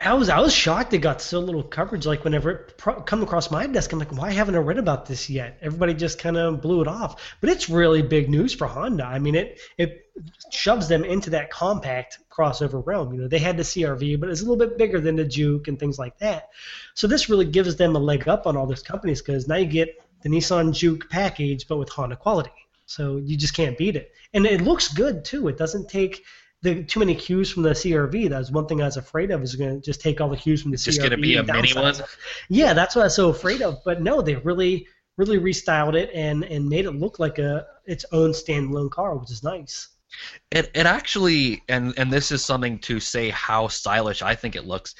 I 0.00 0.14
was 0.14 0.28
I 0.28 0.40
was 0.40 0.54
shocked 0.54 0.94
it 0.94 0.98
got 0.98 1.20
so 1.20 1.40
little 1.40 1.62
coverage. 1.62 2.06
Like 2.06 2.24
whenever 2.24 2.50
it 2.50 2.78
pro- 2.78 3.02
come 3.02 3.22
across 3.22 3.50
my 3.50 3.66
desk, 3.66 3.92
I'm 3.92 3.98
like, 3.98 4.16
why 4.16 4.30
haven't 4.30 4.54
I 4.54 4.58
read 4.58 4.78
about 4.78 5.06
this 5.06 5.28
yet? 5.28 5.58
Everybody 5.60 5.94
just 5.94 6.18
kind 6.20 6.36
of 6.36 6.60
blew 6.60 6.80
it 6.80 6.88
off. 6.88 7.36
But 7.40 7.50
it's 7.50 7.68
really 7.68 8.02
big 8.02 8.30
news 8.30 8.52
for 8.52 8.68
Honda. 8.68 9.04
I 9.04 9.18
mean, 9.18 9.34
it 9.34 9.60
it 9.78 10.06
shoves 10.50 10.88
them 10.88 11.04
into 11.04 11.30
that 11.30 11.50
compact 11.50 12.18
crossover 12.30 12.84
realm. 12.84 13.12
You 13.12 13.22
know, 13.22 13.28
they 13.28 13.38
had 13.38 13.56
the 13.56 13.64
CRV, 13.64 14.18
but 14.18 14.28
it's 14.28 14.40
a 14.42 14.44
little 14.44 14.56
bit 14.56 14.78
bigger 14.78 15.00
than 15.00 15.16
the 15.16 15.24
Juke 15.24 15.66
and 15.68 15.78
things 15.78 15.98
like 15.98 16.18
that. 16.18 16.50
So 16.94 17.08
this 17.08 17.28
really 17.28 17.46
gives 17.46 17.76
them 17.76 17.96
a 17.96 18.00
leg 18.00 18.28
up 18.28 18.46
on 18.46 18.56
all 18.56 18.66
those 18.66 18.82
companies 18.82 19.22
because 19.22 19.48
now 19.48 19.56
you 19.56 19.66
get 19.66 19.88
the 20.22 20.28
Nissan 20.28 20.72
Juke 20.72 21.10
package, 21.10 21.66
but 21.66 21.78
with 21.78 21.88
Honda 21.88 22.16
quality. 22.16 22.61
So 22.86 23.16
you 23.18 23.36
just 23.36 23.54
can't 23.54 23.78
beat 23.78 23.96
it, 23.96 24.12
and 24.34 24.46
it 24.46 24.60
looks 24.60 24.92
good 24.92 25.24
too. 25.24 25.48
It 25.48 25.56
doesn't 25.56 25.88
take 25.88 26.22
the 26.62 26.84
too 26.84 27.00
many 27.00 27.14
cues 27.14 27.50
from 27.50 27.62
the 27.64 27.70
CRV. 27.70 28.30
That 28.30 28.38
was 28.38 28.52
one 28.52 28.66
thing 28.66 28.82
I 28.82 28.86
was 28.86 28.96
afraid 28.96 29.30
of. 29.30 29.42
Is 29.42 29.56
going 29.56 29.80
to 29.80 29.84
just 29.84 30.00
take 30.00 30.20
all 30.20 30.28
the 30.28 30.36
cues 30.36 30.62
from 30.62 30.70
the 30.70 30.76
it's 30.76 30.84
CRV. 30.84 30.86
Just 30.86 30.98
going 31.00 31.10
to 31.10 31.16
be 31.16 31.36
a 31.36 31.42
mini 31.42 31.72
one. 31.74 31.94
Yeah, 32.48 32.72
that's 32.72 32.94
what 32.94 33.02
I 33.02 33.06
was 33.06 33.16
so 33.16 33.30
afraid 33.30 33.62
of. 33.62 33.78
But 33.84 34.02
no, 34.02 34.22
they 34.22 34.36
really 34.36 34.86
really 35.18 35.38
restyled 35.38 35.94
it 35.94 36.10
and 36.14 36.44
and 36.44 36.68
made 36.68 36.84
it 36.84 36.92
look 36.92 37.18
like 37.18 37.38
a 37.38 37.66
its 37.86 38.04
own 38.12 38.30
standalone 38.30 38.90
car, 38.90 39.16
which 39.16 39.30
is 39.30 39.42
nice. 39.42 39.88
It 40.50 40.70
it 40.74 40.86
actually 40.86 41.62
and 41.68 41.94
and 41.96 42.12
this 42.12 42.30
is 42.30 42.44
something 42.44 42.78
to 42.80 43.00
say 43.00 43.30
how 43.30 43.68
stylish 43.68 44.22
I 44.22 44.34
think 44.34 44.56
it 44.56 44.66
looks. 44.66 44.94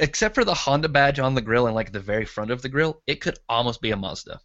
Except 0.00 0.34
for 0.34 0.44
the 0.44 0.54
Honda 0.54 0.88
badge 0.88 1.20
on 1.20 1.34
the 1.34 1.40
grill 1.40 1.66
and 1.66 1.74
like 1.74 1.92
the 1.92 2.00
very 2.00 2.24
front 2.24 2.50
of 2.50 2.60
the 2.60 2.68
grill, 2.68 3.02
it 3.06 3.20
could 3.20 3.38
almost 3.48 3.80
be 3.80 3.92
a 3.92 3.96
Mazda. 3.96 4.40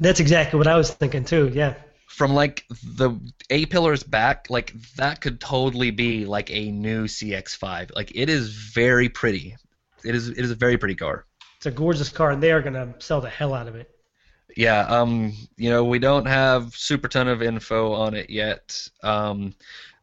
That's 0.00 0.20
exactly 0.20 0.58
what 0.58 0.66
I 0.66 0.76
was 0.76 0.90
thinking 0.90 1.24
too. 1.24 1.50
Yeah 1.54 1.74
from 2.14 2.32
like 2.32 2.64
the 2.70 3.18
A 3.50 3.66
pillars 3.66 4.04
back, 4.04 4.48
like 4.48 4.72
that 4.96 5.20
could 5.20 5.40
totally 5.40 5.90
be 5.90 6.26
like 6.26 6.48
a 6.50 6.70
new 6.70 7.04
CX5. 7.04 7.94
Like 7.94 8.12
it 8.14 8.30
is 8.30 8.50
very 8.50 9.08
pretty. 9.08 9.56
It 10.04 10.14
is 10.14 10.28
it 10.28 10.38
is 10.38 10.52
a 10.52 10.54
very 10.54 10.78
pretty 10.78 10.94
car. 10.94 11.26
It's 11.56 11.66
a 11.66 11.70
gorgeous 11.72 12.10
car, 12.10 12.30
and 12.30 12.42
they 12.42 12.52
are 12.52 12.62
gonna 12.62 12.94
sell 12.98 13.20
the 13.20 13.28
hell 13.28 13.52
out 13.52 13.66
of 13.66 13.74
it. 13.74 13.90
Yeah, 14.56 14.80
um, 14.80 15.32
you 15.56 15.70
know, 15.70 15.84
we 15.84 15.98
don't 15.98 16.26
have 16.26 16.76
super 16.76 17.08
ton 17.08 17.26
of 17.26 17.42
info 17.42 17.92
on 17.94 18.14
it 18.14 18.30
yet. 18.30 18.88
Um, 19.02 19.54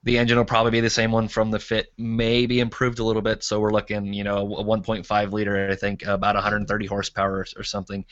the 0.03 0.17
engine 0.17 0.37
will 0.37 0.45
probably 0.45 0.71
be 0.71 0.81
the 0.81 0.89
same 0.89 1.11
one 1.11 1.27
from 1.29 1.51
the 1.51 1.59
Fit, 1.59 1.93
maybe 1.97 2.59
improved 2.59 2.99
a 2.99 3.03
little 3.03 3.21
bit. 3.21 3.43
So 3.43 3.59
we're 3.59 3.71
looking, 3.71 4.13
you 4.13 4.23
know, 4.23 4.39
a 4.55 4.63
1.5 4.63 5.31
liter, 5.31 5.69
I 5.69 5.75
think, 5.75 6.03
about 6.03 6.35
130 6.35 6.85
horsepower 6.87 7.37
or, 7.37 7.45
or 7.55 7.63
something. 7.63 8.03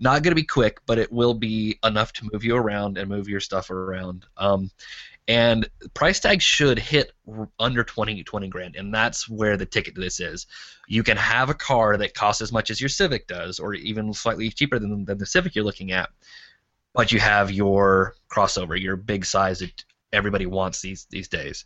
Not 0.00 0.22
going 0.22 0.32
to 0.32 0.40
be 0.40 0.44
quick, 0.44 0.78
but 0.86 0.98
it 0.98 1.12
will 1.12 1.34
be 1.34 1.78
enough 1.84 2.12
to 2.14 2.28
move 2.32 2.44
you 2.44 2.56
around 2.56 2.98
and 2.98 3.08
move 3.08 3.28
your 3.28 3.40
stuff 3.40 3.70
around. 3.70 4.26
Um, 4.36 4.70
and 5.26 5.68
price 5.94 6.20
tag 6.20 6.42
should 6.42 6.78
hit 6.78 7.12
under 7.58 7.82
20, 7.82 8.22
20 8.24 8.48
grand, 8.48 8.76
and 8.76 8.92
that's 8.92 9.28
where 9.28 9.56
the 9.56 9.64
ticket 9.64 9.94
to 9.94 10.00
this 10.00 10.20
is. 10.20 10.46
You 10.86 11.02
can 11.02 11.16
have 11.16 11.48
a 11.48 11.54
car 11.54 11.96
that 11.96 12.14
costs 12.14 12.42
as 12.42 12.52
much 12.52 12.70
as 12.70 12.80
your 12.80 12.90
Civic 12.90 13.26
does, 13.26 13.58
or 13.58 13.74
even 13.74 14.12
slightly 14.12 14.50
cheaper 14.50 14.78
than, 14.78 15.04
than 15.04 15.18
the 15.18 15.26
Civic 15.26 15.54
you're 15.54 15.64
looking 15.64 15.92
at, 15.92 16.10
but 16.92 17.10
you 17.10 17.20
have 17.20 17.50
your 17.50 18.16
crossover, 18.30 18.78
your 18.78 18.96
big 18.96 19.24
size 19.24 19.60
that 19.60 19.84
everybody 20.12 20.46
wants 20.46 20.82
these 20.82 21.06
these 21.10 21.28
days. 21.28 21.64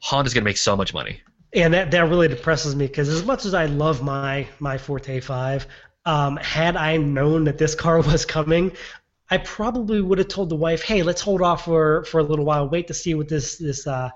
Honda's 0.00 0.34
going 0.34 0.44
to 0.44 0.48
make 0.48 0.58
so 0.58 0.76
much 0.76 0.92
money 0.92 1.20
and 1.54 1.72
that 1.72 1.90
that 1.90 2.08
really 2.08 2.28
depresses 2.28 2.76
me 2.76 2.86
because 2.86 3.08
as 3.08 3.24
much 3.24 3.44
as 3.44 3.54
I 3.54 3.66
love 3.66 4.02
my 4.02 4.46
my 4.58 4.76
Forte 4.76 5.20
Five, 5.20 5.66
um, 6.08 6.38
had 6.38 6.74
I 6.74 6.96
known 6.96 7.44
that 7.44 7.58
this 7.58 7.74
car 7.74 8.00
was 8.12 8.24
coming, 8.24 8.72
I 9.30 9.36
probably 9.36 10.00
would 10.00 10.18
have 10.18 10.28
told 10.28 10.48
the 10.48 10.56
wife, 10.56 10.82
"Hey, 10.82 11.02
let's 11.02 11.20
hold 11.20 11.42
off 11.42 11.66
for, 11.66 12.04
for 12.04 12.18
a 12.18 12.22
little 12.22 12.46
while, 12.46 12.68
wait 12.68 12.86
to 12.88 12.94
see 12.94 13.14
what 13.14 13.28
this 13.28 13.56
this 13.58 13.86
uh, 13.86 14.08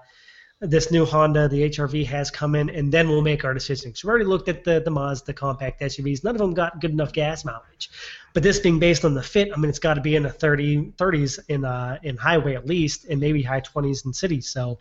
this 0.60 0.90
new 0.90 1.04
Honda, 1.04 1.48
the 1.48 1.68
HRV, 1.68 2.06
has 2.06 2.30
come 2.30 2.54
in, 2.54 2.70
and 2.70 2.90
then 2.90 3.10
we'll 3.10 3.20
make 3.20 3.44
our 3.44 3.52
decision." 3.52 3.94
So 3.94 4.08
we 4.08 4.10
already 4.10 4.24
looked 4.24 4.48
at 4.48 4.64
the 4.64 4.80
the 4.80 4.90
Mazda 4.90 5.34
compact 5.34 5.82
SUVs. 5.82 6.24
None 6.24 6.34
of 6.34 6.38
them 6.38 6.54
got 6.54 6.80
good 6.80 6.92
enough 6.92 7.12
gas 7.12 7.44
mileage, 7.44 7.90
but 8.32 8.42
this 8.42 8.58
being 8.58 8.78
based 8.78 9.04
on 9.04 9.12
the 9.12 9.22
Fit, 9.22 9.50
I 9.52 9.58
mean, 9.58 9.68
it's 9.68 9.78
got 9.78 9.94
to 9.94 10.00
be 10.00 10.16
in 10.16 10.22
the 10.22 10.30
30 10.30 10.92
30s 10.92 11.40
in 11.48 11.66
uh, 11.66 11.98
in 12.02 12.16
highway 12.16 12.54
at 12.54 12.66
least, 12.66 13.04
and 13.04 13.20
maybe 13.20 13.42
high 13.42 13.60
20s 13.60 14.06
in 14.06 14.14
cities. 14.14 14.48
So. 14.48 14.80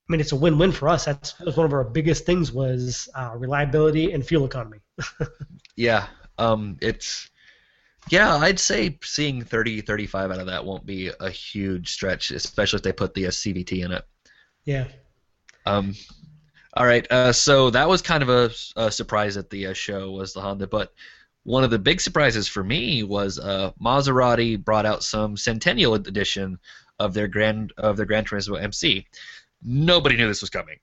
I 0.00 0.12
mean, 0.12 0.22
it's 0.22 0.32
a 0.32 0.36
win-win 0.36 0.72
for 0.72 0.88
us. 0.88 1.04
That's, 1.04 1.34
that 1.34 1.44
was 1.44 1.58
one 1.58 1.66
of 1.66 1.74
our 1.74 1.84
biggest 1.84 2.24
things 2.24 2.50
was 2.50 3.10
uh, 3.14 3.32
reliability 3.36 4.12
and 4.12 4.26
fuel 4.26 4.46
economy. 4.46 4.78
yeah, 5.76 6.06
um, 6.38 6.76
it's 6.80 7.30
yeah, 8.10 8.36
I'd 8.36 8.58
say 8.58 8.98
seeing 9.02 9.42
30, 9.42 9.82
35 9.82 10.30
out 10.30 10.38
of 10.38 10.46
that 10.46 10.64
won't 10.64 10.86
be 10.86 11.10
a 11.20 11.30
huge 11.30 11.90
stretch, 11.92 12.30
especially 12.30 12.78
if 12.78 12.82
they 12.82 12.92
put 12.92 13.14
the 13.14 13.26
uh, 13.26 13.30
CVT 13.30 13.84
in 13.84 13.92
it. 13.92 14.04
Yeah. 14.64 14.86
Um, 15.66 15.94
all 16.74 16.86
right. 16.86 17.10
Uh, 17.10 17.32
so 17.32 17.70
that 17.70 17.88
was 17.88 18.00
kind 18.02 18.22
of 18.22 18.28
a, 18.28 18.50
a 18.76 18.90
surprise 18.90 19.36
at 19.36 19.50
the 19.50 19.68
uh, 19.68 19.72
show 19.74 20.10
was 20.10 20.32
the 20.32 20.40
Honda, 20.40 20.66
but 20.66 20.92
one 21.42 21.64
of 21.64 21.70
the 21.70 21.78
big 21.78 22.00
surprises 22.00 22.48
for 22.48 22.62
me 22.62 23.02
was 23.02 23.38
uh, 23.38 23.72
Maserati 23.82 24.62
brought 24.62 24.86
out 24.86 25.02
some 25.02 25.36
Centennial 25.36 25.94
edition 25.94 26.58
of 26.98 27.14
their 27.14 27.28
Grand 27.28 27.72
of 27.78 27.96
their 27.96 28.06
Gran 28.06 28.24
Turismo 28.24 28.60
MC. 28.60 29.06
Nobody 29.62 30.16
knew 30.16 30.28
this 30.28 30.40
was 30.40 30.50
coming. 30.50 30.76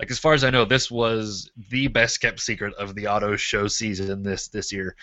Like 0.00 0.10
as 0.10 0.18
far 0.18 0.34
as 0.34 0.42
I 0.42 0.50
know, 0.50 0.64
this 0.64 0.90
was 0.90 1.50
the 1.70 1.86
best 1.88 2.20
kept 2.20 2.40
secret 2.40 2.74
of 2.74 2.94
the 2.94 3.06
auto 3.06 3.36
show 3.36 3.68
season 3.68 4.22
this 4.22 4.48
this 4.48 4.72
year. 4.72 4.96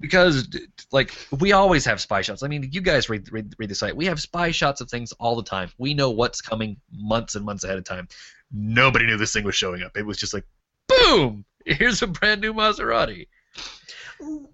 because 0.00 0.48
like 0.92 1.14
we 1.38 1.52
always 1.52 1.84
have 1.84 2.00
spy 2.00 2.20
shots. 2.22 2.42
I 2.42 2.48
mean, 2.48 2.68
you 2.72 2.80
guys 2.80 3.08
read, 3.08 3.32
read 3.32 3.54
read 3.58 3.70
the 3.70 3.74
site. 3.74 3.96
We 3.96 4.06
have 4.06 4.20
spy 4.20 4.50
shots 4.50 4.80
of 4.80 4.90
things 4.90 5.12
all 5.12 5.36
the 5.36 5.42
time. 5.42 5.70
We 5.78 5.94
know 5.94 6.10
what's 6.10 6.40
coming 6.40 6.76
months 6.92 7.34
and 7.34 7.44
months 7.44 7.64
ahead 7.64 7.78
of 7.78 7.84
time. 7.84 8.08
Nobody 8.52 9.06
knew 9.06 9.16
this 9.16 9.32
thing 9.32 9.44
was 9.44 9.54
showing 9.54 9.82
up. 9.82 9.96
It 9.96 10.06
was 10.06 10.18
just 10.18 10.34
like, 10.34 10.44
boom! 10.88 11.44
Here's 11.64 12.02
a 12.02 12.06
brand 12.06 12.40
new 12.40 12.52
Maserati. 12.52 13.28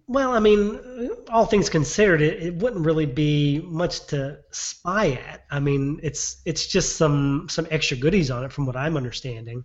Well, 0.07 0.33
I 0.33 0.41
mean, 0.41 0.81
all 1.29 1.47
things 1.47 1.69
considered, 1.69 2.23
it, 2.23 2.43
it 2.43 2.55
wouldn't 2.55 2.85
really 2.85 3.07
be 3.07 3.61
much 3.61 4.07
to 4.09 4.39
spy 4.51 5.13
at. 5.13 5.45
I 5.51 5.61
mean, 5.61 6.01
it's 6.03 6.41
it's 6.45 6.67
just 6.67 6.97
some 6.97 7.47
some 7.49 7.67
extra 7.71 7.97
goodies 7.97 8.31
on 8.31 8.45
it, 8.45 8.53
from 8.53 8.67
what 8.67 8.77
I'm 8.77 8.97
understanding. 8.97 9.65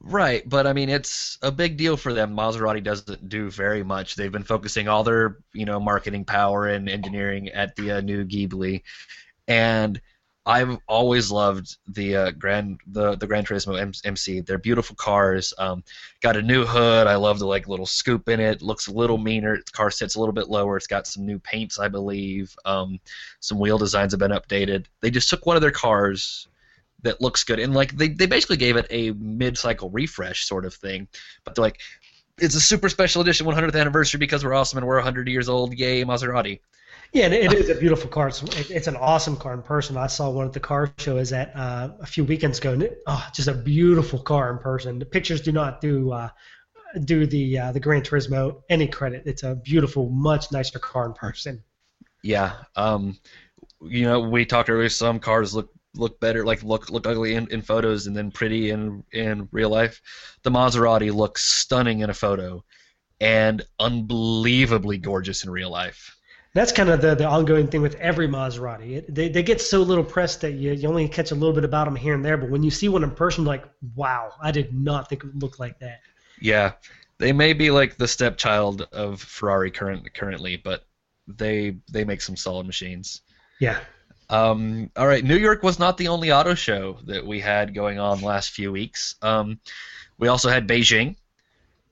Right, 0.00 0.48
but 0.48 0.66
I 0.66 0.72
mean, 0.72 0.88
it's 0.88 1.38
a 1.42 1.50
big 1.50 1.76
deal 1.76 1.96
for 1.96 2.12
them. 2.12 2.36
Maserati 2.36 2.82
doesn't 2.82 3.28
do 3.28 3.50
very 3.50 3.82
much. 3.82 4.14
They've 4.14 4.30
been 4.30 4.44
focusing 4.44 4.86
all 4.88 5.02
their, 5.02 5.38
you 5.52 5.64
know, 5.64 5.80
marketing 5.80 6.24
power 6.24 6.68
and 6.68 6.88
engineering 6.88 7.48
at 7.48 7.74
the 7.74 7.92
uh, 7.92 8.00
new 8.00 8.24
Ghibli, 8.24 8.82
and 9.48 10.00
I've 10.48 10.78
always 10.88 11.30
loved 11.30 11.76
the 11.88 12.16
uh, 12.16 12.30
Grand 12.30 12.80
the 12.86 13.16
the 13.16 13.26
Gran 13.26 13.44
Turismo 13.44 13.78
MC. 14.06 14.40
They're 14.40 14.56
beautiful 14.56 14.96
cars. 14.96 15.52
Um, 15.58 15.84
got 16.22 16.38
a 16.38 16.42
new 16.42 16.64
hood. 16.64 17.06
I 17.06 17.16
love 17.16 17.38
the 17.38 17.46
like 17.46 17.68
little 17.68 17.84
scoop 17.84 18.30
in 18.30 18.40
it. 18.40 18.62
Looks 18.62 18.86
a 18.86 18.92
little 18.92 19.18
meaner. 19.18 19.58
The 19.58 19.72
car 19.72 19.90
sits 19.90 20.14
a 20.14 20.18
little 20.18 20.32
bit 20.32 20.48
lower. 20.48 20.78
It's 20.78 20.86
got 20.86 21.06
some 21.06 21.26
new 21.26 21.38
paints, 21.38 21.78
I 21.78 21.88
believe. 21.88 22.56
Um, 22.64 22.98
some 23.40 23.58
wheel 23.58 23.76
designs 23.76 24.14
have 24.14 24.20
been 24.20 24.30
updated. 24.30 24.86
They 25.02 25.10
just 25.10 25.28
took 25.28 25.44
one 25.44 25.56
of 25.56 25.60
their 25.60 25.70
cars 25.70 26.48
that 27.02 27.20
looks 27.20 27.44
good 27.44 27.60
and 27.60 27.74
like 27.74 27.96
they, 27.96 28.08
they 28.08 28.26
basically 28.26 28.56
gave 28.56 28.74
it 28.76 28.86
a 28.90 29.12
mid-cycle 29.12 29.88
refresh 29.90 30.44
sort 30.44 30.64
of 30.64 30.74
thing 30.74 31.06
but 31.44 31.54
they're 31.54 31.62
like 31.62 31.78
it's 32.38 32.56
a 32.56 32.60
super 32.60 32.88
special 32.88 33.22
edition 33.22 33.46
100th 33.46 33.78
anniversary 33.78 34.18
because 34.18 34.44
we're 34.44 34.52
awesome 34.52 34.78
and 34.78 34.86
we're 34.86 34.96
100 34.96 35.28
years 35.28 35.48
old 35.48 35.72
yay 35.78 36.04
maserati 36.04 36.58
Yeah, 37.12 37.24
and 37.24 37.34
it 37.34 37.52
is 37.54 37.70
a 37.70 37.74
beautiful 37.74 38.10
car. 38.10 38.28
It's, 38.28 38.42
it's 38.70 38.86
an 38.86 38.96
awesome 38.96 39.36
car 39.36 39.54
in 39.54 39.62
person. 39.62 39.96
I 39.96 40.08
saw 40.08 40.30
one 40.30 40.46
at 40.46 40.52
the 40.52 40.60
car 40.60 40.92
show 40.98 41.16
is 41.16 41.32
at 41.32 41.54
uh, 41.56 41.90
a 42.00 42.06
few 42.06 42.24
weekends 42.24 42.58
ago, 42.58 42.72
and 42.74 42.82
it, 42.82 43.02
oh, 43.06 43.26
just 43.34 43.48
a 43.48 43.54
beautiful 43.54 44.18
car 44.18 44.50
in 44.52 44.58
person. 44.58 44.98
The 44.98 45.06
pictures 45.06 45.40
do 45.40 45.52
not 45.52 45.80
do 45.80 46.12
uh, 46.12 46.28
do 47.04 47.26
the 47.26 47.58
uh, 47.58 47.72
the 47.72 47.80
Gran 47.80 48.02
Turismo 48.02 48.62
any 48.68 48.86
credit. 48.88 49.22
It's 49.26 49.42
a 49.42 49.54
beautiful, 49.54 50.10
much 50.10 50.52
nicer 50.52 50.78
car 50.78 51.06
in 51.06 51.14
person. 51.14 51.62
yeah 52.22 52.52
um 52.76 53.16
you 53.82 54.04
know 54.04 54.20
we 54.20 54.44
talked 54.44 54.70
earlier 54.70 54.88
some 54.88 55.20
cars 55.20 55.54
look 55.54 55.70
look 55.94 56.18
better 56.20 56.44
like 56.44 56.62
look 56.62 56.90
look 56.90 57.06
ugly 57.06 57.34
in, 57.34 57.46
in 57.50 57.62
photos 57.62 58.06
and 58.06 58.16
then 58.16 58.30
pretty 58.30 58.70
in 58.70 59.02
in 59.12 59.48
real 59.52 59.70
life 59.70 60.00
the 60.42 60.50
maserati 60.50 61.12
looks 61.14 61.44
stunning 61.44 62.00
in 62.00 62.10
a 62.10 62.14
photo 62.14 62.62
and 63.20 63.62
unbelievably 63.78 64.98
gorgeous 64.98 65.44
in 65.44 65.50
real 65.50 65.70
life 65.70 66.16
That's 66.58 66.72
kind 66.72 66.88
of 66.88 67.00
the, 67.00 67.14
the 67.14 67.24
ongoing 67.24 67.68
thing 67.68 67.82
with 67.82 67.94
every 68.00 68.26
Maserati. 68.26 68.96
It, 68.96 69.14
they, 69.14 69.28
they 69.28 69.44
get 69.44 69.60
so 69.60 69.80
little 69.80 70.02
press 70.02 70.34
that 70.38 70.54
you, 70.54 70.72
you 70.72 70.88
only 70.88 71.06
catch 71.08 71.30
a 71.30 71.36
little 71.36 71.54
bit 71.54 71.62
about 71.62 71.84
them 71.84 71.94
here 71.94 72.14
and 72.14 72.24
there, 72.24 72.36
but 72.36 72.50
when 72.50 72.64
you 72.64 72.70
see 72.72 72.88
one 72.88 73.04
in 73.04 73.12
person, 73.12 73.44
you're 73.44 73.54
like, 73.54 73.64
wow, 73.94 74.32
I 74.42 74.50
did 74.50 74.74
not 74.74 75.08
think 75.08 75.22
it 75.22 75.28
would 75.28 75.40
look 75.40 75.60
like 75.60 75.78
that. 75.78 76.00
Yeah, 76.40 76.72
they 77.18 77.32
may 77.32 77.52
be 77.52 77.70
like 77.70 77.96
the 77.96 78.08
stepchild 78.08 78.88
of 78.90 79.22
Ferrari 79.22 79.70
current 79.70 80.12
currently, 80.14 80.56
but 80.56 80.84
they 81.28 81.76
they 81.92 82.04
make 82.04 82.22
some 82.22 82.34
solid 82.34 82.66
machines. 82.66 83.20
Yeah. 83.60 83.78
Um, 84.28 84.90
all 84.96 85.06
right, 85.06 85.22
New 85.22 85.38
York 85.38 85.62
was 85.62 85.78
not 85.78 85.96
the 85.96 86.08
only 86.08 86.32
auto 86.32 86.54
show 86.54 86.98
that 87.04 87.24
we 87.24 87.38
had 87.38 87.72
going 87.72 88.00
on 88.00 88.20
last 88.20 88.50
few 88.50 88.72
weeks. 88.72 89.14
Um, 89.22 89.60
we 90.18 90.26
also 90.26 90.48
had 90.48 90.66
Beijing. 90.66 91.14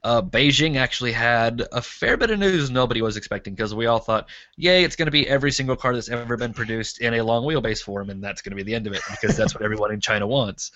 Uh, 0.06 0.22
Beijing 0.22 0.76
actually 0.76 1.10
had 1.10 1.66
a 1.72 1.82
fair 1.82 2.16
bit 2.16 2.30
of 2.30 2.38
news 2.38 2.70
nobody 2.70 3.02
was 3.02 3.16
expecting 3.16 3.56
because 3.56 3.74
we 3.74 3.86
all 3.86 3.98
thought, 3.98 4.28
yay, 4.56 4.84
it's 4.84 4.94
going 4.94 5.08
to 5.08 5.10
be 5.10 5.28
every 5.28 5.50
single 5.50 5.74
car 5.74 5.92
that's 5.92 6.08
ever 6.08 6.36
been 6.36 6.54
produced 6.54 7.00
in 7.00 7.14
a 7.14 7.22
long 7.22 7.42
wheelbase 7.42 7.82
form, 7.82 8.08
and 8.10 8.22
that's 8.22 8.40
going 8.40 8.52
to 8.52 8.56
be 8.56 8.62
the 8.62 8.72
end 8.72 8.86
of 8.86 8.92
it 8.92 9.02
because 9.10 9.36
that's 9.36 9.52
what 9.52 9.64
everyone 9.64 9.92
in 9.92 10.00
China 10.00 10.24
wants. 10.24 10.70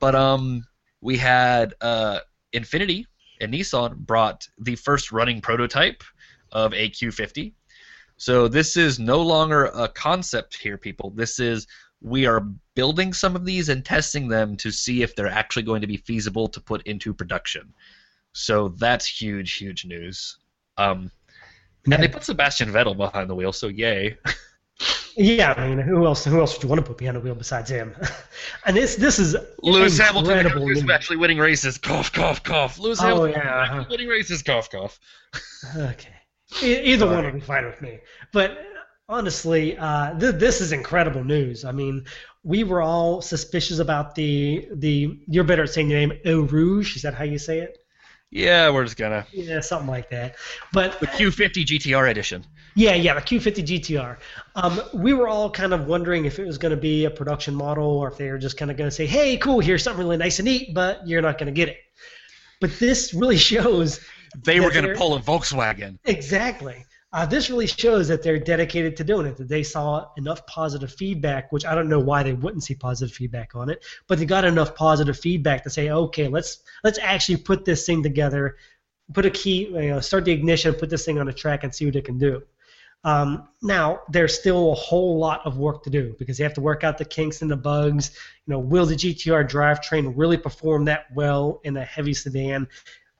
But 0.00 0.16
um, 0.16 0.66
we 1.00 1.16
had 1.16 1.74
uh, 1.80 2.20
Infiniti 2.52 3.06
and 3.40 3.54
Nissan 3.54 3.98
brought 3.98 4.48
the 4.58 4.74
first 4.74 5.12
running 5.12 5.40
prototype 5.40 6.02
of 6.50 6.74
a 6.74 6.90
Q50. 6.90 7.52
So 8.16 8.48
this 8.48 8.76
is 8.76 8.98
no 8.98 9.22
longer 9.22 9.66
a 9.66 9.86
concept 9.86 10.56
here, 10.56 10.76
people. 10.76 11.10
This 11.10 11.38
is 11.38 11.68
we 12.00 12.26
are 12.26 12.48
building 12.74 13.12
some 13.12 13.36
of 13.36 13.44
these 13.44 13.68
and 13.68 13.84
testing 13.84 14.26
them 14.26 14.56
to 14.56 14.72
see 14.72 15.04
if 15.04 15.14
they're 15.14 15.28
actually 15.28 15.62
going 15.62 15.82
to 15.82 15.86
be 15.86 15.98
feasible 15.98 16.48
to 16.48 16.60
put 16.60 16.82
into 16.82 17.14
production. 17.14 17.72
So 18.32 18.68
that's 18.68 19.06
huge, 19.06 19.54
huge 19.54 19.84
news. 19.84 20.38
Um, 20.78 21.10
and 21.84 22.02
they 22.02 22.08
put 22.08 22.24
Sebastian 22.24 22.70
Vettel 22.70 22.96
behind 22.96 23.28
the 23.28 23.34
wheel, 23.34 23.52
so 23.52 23.68
yay. 23.68 24.16
Yeah, 25.16 25.52
I 25.56 25.68
mean, 25.68 25.78
who 25.78 26.06
else? 26.06 26.24
Who 26.24 26.40
else 26.40 26.54
would 26.56 26.62
you 26.62 26.68
want 26.70 26.80
to 26.80 26.86
put 26.86 26.96
behind 26.96 27.16
the 27.16 27.20
wheel 27.20 27.34
besides 27.34 27.70
him? 27.70 27.94
and 28.66 28.74
this 28.74 28.96
this 28.96 29.18
is 29.18 29.36
Lewis 29.62 29.98
Hamilton 29.98 30.46
news. 30.64 30.88
actually 30.90 31.18
winning 31.18 31.36
races. 31.38 31.76
Cough, 31.76 32.12
cough, 32.12 32.42
cough. 32.42 32.78
Lewis 32.78 32.98
Oh, 33.00 33.06
Hamilton 33.06 33.32
yeah, 33.44 33.62
uh-huh. 33.62 33.84
winning 33.90 34.08
races. 34.08 34.42
Cough, 34.42 34.70
cough. 34.70 34.98
Okay. 35.76 36.14
E- 36.62 36.80
either 36.92 37.06
one 37.06 37.24
would 37.24 37.34
be 37.34 37.40
fine 37.40 37.66
with 37.66 37.80
me. 37.82 37.98
But 38.32 38.58
honestly, 39.08 39.76
uh, 39.76 40.18
th- 40.18 40.36
this 40.36 40.60
is 40.62 40.72
incredible 40.72 41.22
news. 41.24 41.64
I 41.66 41.72
mean, 41.72 42.06
we 42.42 42.64
were 42.64 42.80
all 42.80 43.20
suspicious 43.20 43.80
about 43.80 44.14
the 44.14 44.66
the. 44.72 45.20
You're 45.26 45.44
better 45.44 45.64
at 45.64 45.70
saying 45.70 45.88
the 45.88 45.94
name 45.94 46.12
Eau 46.24 46.42
Rouge. 46.42 46.96
Is 46.96 47.02
that 47.02 47.12
how 47.14 47.24
you 47.24 47.38
say 47.38 47.58
it? 47.58 47.81
Yeah, 48.32 48.70
we're 48.70 48.84
just 48.84 48.96
gonna 48.96 49.26
Yeah, 49.30 49.60
something 49.60 49.88
like 49.88 50.08
that. 50.08 50.36
But 50.72 50.98
the 51.00 51.06
Q50 51.06 51.66
GTR 51.66 52.10
edition. 52.10 52.44
Yeah, 52.74 52.94
yeah, 52.94 53.12
the 53.14 53.20
Q50 53.20 53.62
GTR. 53.62 54.16
Um, 54.54 54.80
we 54.94 55.12
were 55.12 55.28
all 55.28 55.50
kind 55.50 55.74
of 55.74 55.86
wondering 55.86 56.24
if 56.24 56.38
it 56.38 56.46
was 56.46 56.56
going 56.56 56.70
to 56.70 56.80
be 56.80 57.04
a 57.04 57.10
production 57.10 57.54
model 57.54 57.84
or 57.84 58.08
if 58.08 58.16
they 58.16 58.30
were 58.30 58.38
just 58.38 58.56
kind 58.56 58.70
of 58.70 58.78
going 58.78 58.88
to 58.88 58.94
say, 58.96 59.04
"Hey, 59.04 59.36
cool, 59.36 59.60
here's 59.60 59.82
something 59.82 60.02
really 60.02 60.16
nice 60.16 60.38
and 60.38 60.46
neat," 60.46 60.72
but 60.72 61.06
you're 61.06 61.20
not 61.20 61.36
going 61.36 61.46
to 61.46 61.52
get 61.52 61.68
it. 61.68 61.76
But 62.62 62.78
this 62.78 63.12
really 63.12 63.36
shows 63.52 64.00
They 64.42 64.60
were 64.60 64.70
gonna 64.70 64.94
pull 64.94 65.14
a 65.14 65.20
Volkswagen. 65.20 65.98
exactly. 66.04 66.86
Uh, 67.12 67.26
this 67.26 67.50
really 67.50 67.66
shows 67.66 68.08
that 68.08 68.22
they're 68.22 68.38
dedicated 68.38 68.96
to 68.96 69.04
doing 69.04 69.26
it. 69.26 69.36
That 69.36 69.48
they 69.48 69.62
saw 69.62 70.08
enough 70.16 70.46
positive 70.46 70.92
feedback, 70.92 71.52
which 71.52 71.66
I 71.66 71.74
don't 71.74 71.88
know 71.88 72.00
why 72.00 72.22
they 72.22 72.32
wouldn't 72.32 72.64
see 72.64 72.74
positive 72.74 73.14
feedback 73.14 73.54
on 73.54 73.68
it, 73.68 73.84
but 74.08 74.18
they 74.18 74.24
got 74.24 74.44
enough 74.44 74.74
positive 74.74 75.18
feedback 75.18 75.62
to 75.64 75.70
say, 75.70 75.90
"Okay, 75.90 76.28
let's 76.28 76.62
let's 76.84 76.98
actually 76.98 77.36
put 77.36 77.64
this 77.66 77.84
thing 77.84 78.02
together, 78.02 78.56
put 79.12 79.26
a 79.26 79.30
key, 79.30 79.66
you 79.66 79.90
know, 79.90 80.00
start 80.00 80.24
the 80.24 80.32
ignition, 80.32 80.74
put 80.74 80.88
this 80.88 81.04
thing 81.04 81.18
on 81.18 81.26
the 81.26 81.32
track, 81.34 81.64
and 81.64 81.74
see 81.74 81.84
what 81.84 81.96
it 81.96 82.04
can 82.04 82.18
do." 82.18 82.42
Um, 83.04 83.48
now, 83.60 84.00
there's 84.08 84.38
still 84.38 84.72
a 84.72 84.76
whole 84.76 85.18
lot 85.18 85.44
of 85.44 85.58
work 85.58 85.82
to 85.84 85.90
do 85.90 86.14
because 86.18 86.38
they 86.38 86.44
have 86.44 86.54
to 86.54 86.60
work 86.60 86.84
out 86.84 86.98
the 86.98 87.04
kinks 87.04 87.42
and 87.42 87.50
the 87.50 87.56
bugs. 87.56 88.12
You 88.46 88.52
know, 88.52 88.58
will 88.60 88.86
the 88.86 88.94
GTR 88.94 89.44
drivetrain 89.44 90.14
really 90.16 90.36
perform 90.38 90.86
that 90.86 91.06
well 91.14 91.60
in 91.64 91.76
a 91.76 91.84
heavy 91.84 92.14
sedan? 92.14 92.68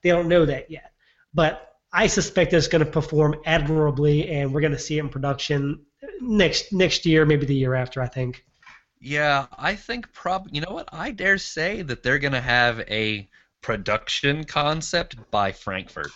They 0.01 0.09
don't 0.09 0.29
know 0.29 0.45
that 0.45 0.71
yet. 0.71 0.93
But 1.33 1.72
I 1.93 2.07
suspect 2.07 2.53
it's 2.53 2.67
going 2.67 2.83
to 2.83 2.89
perform 2.89 3.35
admirably, 3.45 4.27
and 4.29 4.51
we're 4.51 4.61
going 4.61 4.73
to 4.73 4.79
see 4.79 4.97
it 4.97 5.01
in 5.01 5.09
production 5.09 5.85
next 6.19 6.73
next 6.73 7.05
year, 7.05 7.25
maybe 7.25 7.45
the 7.45 7.55
year 7.55 7.75
after. 7.75 8.01
I 8.01 8.07
think. 8.07 8.43
Yeah, 8.99 9.47
I 9.57 9.75
think 9.75 10.13
prob. 10.13 10.47
You 10.51 10.61
know 10.61 10.71
what? 10.71 10.89
I 10.91 11.11
dare 11.11 11.37
say 11.37 11.81
that 11.81 12.03
they're 12.03 12.19
gonna 12.19 12.41
have 12.41 12.79
a 12.81 13.29
production 13.61 14.45
concept 14.45 15.17
by 15.29 15.51
Frankfurt. 15.51 16.11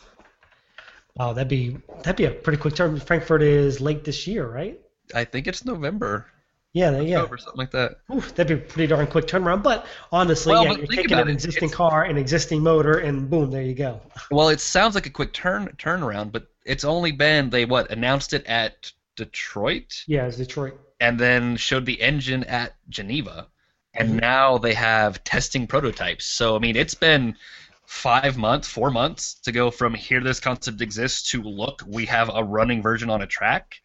Wow, 1.15 1.33
that'd 1.33 1.49
be 1.49 1.77
that'd 2.03 2.15
be 2.15 2.25
a 2.25 2.31
pretty 2.31 2.59
quick 2.59 2.75
turn. 2.75 2.99
Frankfurt 2.99 3.41
is 3.41 3.81
late 3.81 4.03
this 4.05 4.25
year, 4.25 4.47
right? 4.47 4.79
I 5.13 5.25
think 5.25 5.47
it's 5.47 5.65
November, 5.65 6.27
Yeah, 6.77 6.99
yeah. 6.99 7.17
October, 7.17 7.37
something 7.37 7.57
like 7.57 7.71
that. 7.71 7.97
Oof, 8.13 8.35
that'd 8.35 8.47
be 8.47 8.63
a 8.63 8.67
pretty 8.67 8.87
darn 8.87 9.07
quick 9.07 9.25
turnaround. 9.25 9.63
But 9.63 9.85
honestly, 10.11 10.51
Well, 10.51 10.63
yeah, 10.63 10.69
but 10.73 10.77
you're 10.79 11.03
taking 11.03 11.17
an 11.17 11.27
it. 11.27 11.31
existing 11.31 11.69
car, 11.71 12.03
an 12.03 12.17
existing 12.17 12.61
motor, 12.61 12.99
and 12.99 13.29
boom, 13.29 13.49
there 13.49 13.63
you 13.63 13.73
go. 13.73 13.99
Well, 14.31 14.49
it 14.49 14.59
sounds 14.59 14.93
like 14.93 15.05
a 15.05 15.09
quick 15.09 15.33
turn 15.33 15.67
turnaround, 15.77 16.31
but 16.31 16.47
it's 16.65 16.83
only 16.83 17.11
been 17.11 17.49
they 17.49 17.65
what 17.65 17.89
announced 17.91 18.33
it 18.33 18.45
at 18.45 18.91
Detroit 19.15 20.03
Yeah, 20.05 20.27
it's 20.27 20.37
Detroit. 20.37 20.79
and 20.99 21.19
then 21.19 21.55
showed 21.57 21.85
the 21.85 21.99
engine 22.01 22.43
at 22.43 22.75
Geneva, 22.89 23.47
and 23.93 24.09
mm-hmm. 24.09 24.19
now 24.19 24.57
they 24.59 24.73
have 24.73 25.23
testing 25.23 25.65
prototypes. 25.65 26.25
So 26.25 26.55
I 26.55 26.59
mean, 26.59 26.75
it's 26.75 26.93
been 26.95 27.35
five 27.85 28.37
months, 28.37 28.67
four 28.67 28.91
months 28.91 29.35
to 29.45 29.51
go 29.51 29.71
from 29.71 29.93
here 29.93 30.21
this 30.21 30.39
concept 30.39 30.81
exists 30.81 31.31
to 31.31 31.41
look 31.41 31.81
we 31.87 32.05
have 32.05 32.29
a 32.33 32.43
running 32.43 32.81
version 32.81 33.09
on 33.09 33.21
a 33.21 33.27
track. 33.27 33.81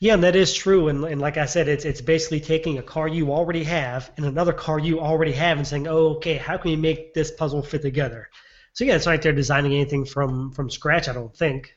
Yeah, 0.00 0.14
and 0.14 0.22
that 0.24 0.36
is 0.36 0.52
true. 0.52 0.88
And, 0.88 1.04
and 1.04 1.20
like 1.20 1.36
I 1.36 1.46
said, 1.46 1.68
it's 1.68 1.84
it's 1.84 2.00
basically 2.00 2.40
taking 2.40 2.78
a 2.78 2.82
car 2.82 3.08
you 3.08 3.32
already 3.32 3.64
have 3.64 4.10
and 4.16 4.26
another 4.26 4.52
car 4.52 4.78
you 4.78 5.00
already 5.00 5.32
have 5.32 5.56
and 5.58 5.66
saying, 5.66 5.86
oh, 5.88 6.16
okay, 6.16 6.36
how 6.36 6.56
can 6.58 6.70
we 6.72 6.76
make 6.76 7.14
this 7.14 7.30
puzzle 7.30 7.62
fit 7.62 7.82
together? 7.82 8.28
So 8.74 8.84
yeah, 8.84 8.96
it's 8.96 9.06
not 9.06 9.12
like 9.12 9.22
they're 9.22 9.32
designing 9.32 9.72
anything 9.72 10.04
from 10.04 10.52
from 10.52 10.68
scratch. 10.68 11.08
I 11.08 11.12
don't 11.12 11.34
think. 11.34 11.76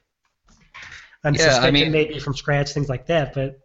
I'm 1.24 1.36
Yeah, 1.36 1.46
I 1.46 1.50
suspecting 1.52 1.74
mean- 1.74 1.92
maybe 1.92 2.20
from 2.20 2.36
scratch 2.36 2.74
things 2.74 2.90
like 2.90 3.08
that, 3.08 3.34
but 3.34 3.60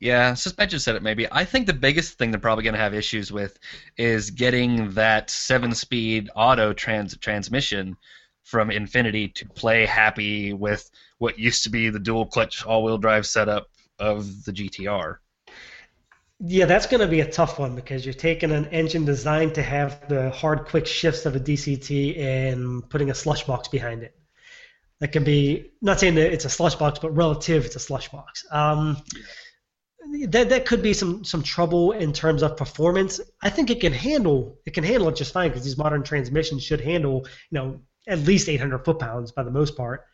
Yeah, 0.00 0.34
suspension 0.34 0.78
said 0.78 0.96
it 0.96 1.02
maybe. 1.02 1.26
I 1.30 1.44
think 1.44 1.66
the 1.66 1.72
biggest 1.72 2.18
thing 2.18 2.30
they're 2.30 2.40
probably 2.40 2.64
going 2.64 2.74
to 2.74 2.80
have 2.80 2.94
issues 2.94 3.32
with 3.32 3.58
is 3.96 4.30
getting 4.30 4.90
that 4.92 5.30
seven-speed 5.30 6.30
auto 6.36 6.72
trans 6.74 7.16
transmission 7.16 7.96
from 8.46 8.70
Infiniti 8.70 9.34
to 9.34 9.48
play 9.48 9.84
happy 9.84 10.52
with 10.52 10.88
what 11.18 11.36
used 11.36 11.64
to 11.64 11.70
be 11.70 11.90
the 11.90 11.98
dual 11.98 12.26
clutch 12.26 12.64
all 12.64 12.84
wheel 12.84 12.96
drive 12.96 13.26
setup 13.26 13.66
of 13.98 14.44
the 14.44 14.52
GTR. 14.52 15.16
Yeah, 16.38 16.66
that's 16.66 16.86
going 16.86 17.00
to 17.00 17.08
be 17.08 17.20
a 17.20 17.30
tough 17.30 17.58
one 17.58 17.74
because 17.74 18.06
you're 18.06 18.14
taking 18.14 18.52
an 18.52 18.66
engine 18.66 19.04
designed 19.04 19.54
to 19.56 19.62
have 19.62 20.06
the 20.08 20.30
hard, 20.30 20.66
quick 20.66 20.86
shifts 20.86 21.26
of 21.26 21.34
a 21.34 21.40
DCT 21.40 22.20
and 22.20 22.88
putting 22.88 23.10
a 23.10 23.14
slush 23.14 23.44
box 23.44 23.66
behind 23.66 24.04
it. 24.04 24.14
That 25.00 25.08
can 25.08 25.24
be 25.24 25.72
not 25.82 25.98
saying 25.98 26.14
that 26.14 26.32
it's 26.32 26.44
a 26.44 26.50
slush 26.50 26.76
box, 26.76 27.00
but 27.00 27.10
relative, 27.10 27.64
it's 27.64 27.76
a 27.76 27.80
slush 27.80 28.10
box. 28.10 28.44
Um, 28.52 28.98
that 30.28 30.50
that 30.50 30.66
could 30.66 30.82
be 30.82 30.92
some 30.92 31.24
some 31.24 31.42
trouble 31.42 31.92
in 31.92 32.12
terms 32.12 32.42
of 32.42 32.56
performance. 32.56 33.20
I 33.42 33.50
think 33.50 33.70
it 33.70 33.80
can 33.80 33.92
handle 33.92 34.58
it 34.64 34.72
can 34.72 34.84
handle 34.84 35.08
it 35.08 35.16
just 35.16 35.32
fine 35.32 35.50
because 35.50 35.64
these 35.64 35.76
modern 35.76 36.04
transmissions 36.04 36.62
should 36.62 36.80
handle 36.80 37.26
you 37.50 37.58
know 37.58 37.80
at 38.06 38.20
least 38.20 38.48
800 38.48 38.84
foot 38.84 38.98
pounds 38.98 39.32
by 39.32 39.42
the 39.42 39.50
most 39.50 39.76
part. 39.76 40.06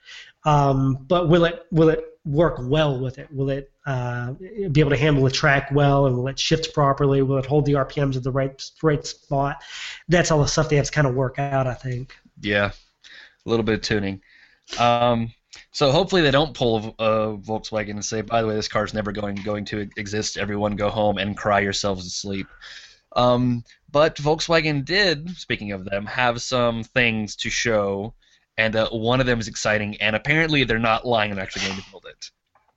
Um, 0.44 1.04
but 1.08 1.28
will 1.28 1.44
it 1.44 1.66
will 1.70 1.88
it 1.88 2.04
work 2.24 2.58
well 2.60 2.98
with 3.00 3.18
it? 3.18 3.32
Will 3.32 3.50
it 3.50 3.70
uh, 3.86 4.32
be 4.70 4.80
able 4.80 4.90
to 4.90 4.96
handle 4.96 5.24
the 5.24 5.30
track 5.30 5.70
well, 5.72 6.06
and 6.06 6.16
will 6.16 6.28
it 6.28 6.38
shift 6.38 6.74
properly? 6.74 7.22
Will 7.22 7.38
it 7.38 7.46
hold 7.46 7.64
the 7.64 7.72
RPMs 7.72 8.16
at 8.16 8.22
the 8.22 8.32
right 8.32 8.62
right 8.82 9.04
spot? 9.06 9.62
That's 10.08 10.30
all 10.30 10.40
the 10.40 10.48
stuff 10.48 10.68
they 10.68 10.76
have 10.76 10.86
to 10.86 10.92
kind 10.92 11.06
of 11.06 11.14
work 11.14 11.38
out. 11.38 11.66
I 11.66 11.74
think. 11.74 12.14
Yeah, 12.40 12.72
a 13.46 13.48
little 13.48 13.64
bit 13.64 13.76
of 13.76 13.82
tuning. 13.82 14.20
Um, 14.78 15.32
so 15.72 15.90
hopefully 15.90 16.22
they 16.22 16.30
don't 16.30 16.54
pull 16.54 16.94
a, 16.98 17.04
a 17.04 17.38
Volkswagen 17.38 17.90
and 17.90 18.04
say, 18.04 18.22
by 18.22 18.42
the 18.42 18.48
way, 18.48 18.54
this 18.54 18.68
car's 18.68 18.94
never 18.94 19.12
going 19.12 19.36
going 19.36 19.64
to 19.66 19.88
exist. 19.96 20.36
Everyone 20.36 20.76
go 20.76 20.90
home 20.90 21.18
and 21.18 21.36
cry 21.36 21.60
yourselves 21.60 22.04
to 22.04 22.10
sleep. 22.10 22.46
Um, 23.16 23.64
but 23.90 24.16
Volkswagen 24.16 24.84
did, 24.84 25.30
speaking 25.36 25.72
of 25.72 25.84
them, 25.84 26.06
have 26.06 26.40
some 26.40 26.82
things 26.82 27.36
to 27.36 27.50
show, 27.50 28.14
and 28.56 28.74
uh, 28.74 28.88
one 28.90 29.20
of 29.20 29.26
them 29.26 29.38
is 29.38 29.48
exciting. 29.48 29.96
And 30.00 30.16
apparently 30.16 30.64
they're 30.64 30.78
not 30.78 31.06
lying. 31.06 31.34
They're 31.34 31.44
actually 31.44 31.66
going 31.66 31.80
to 31.80 31.90
build 31.90 32.06
it. 32.08 32.30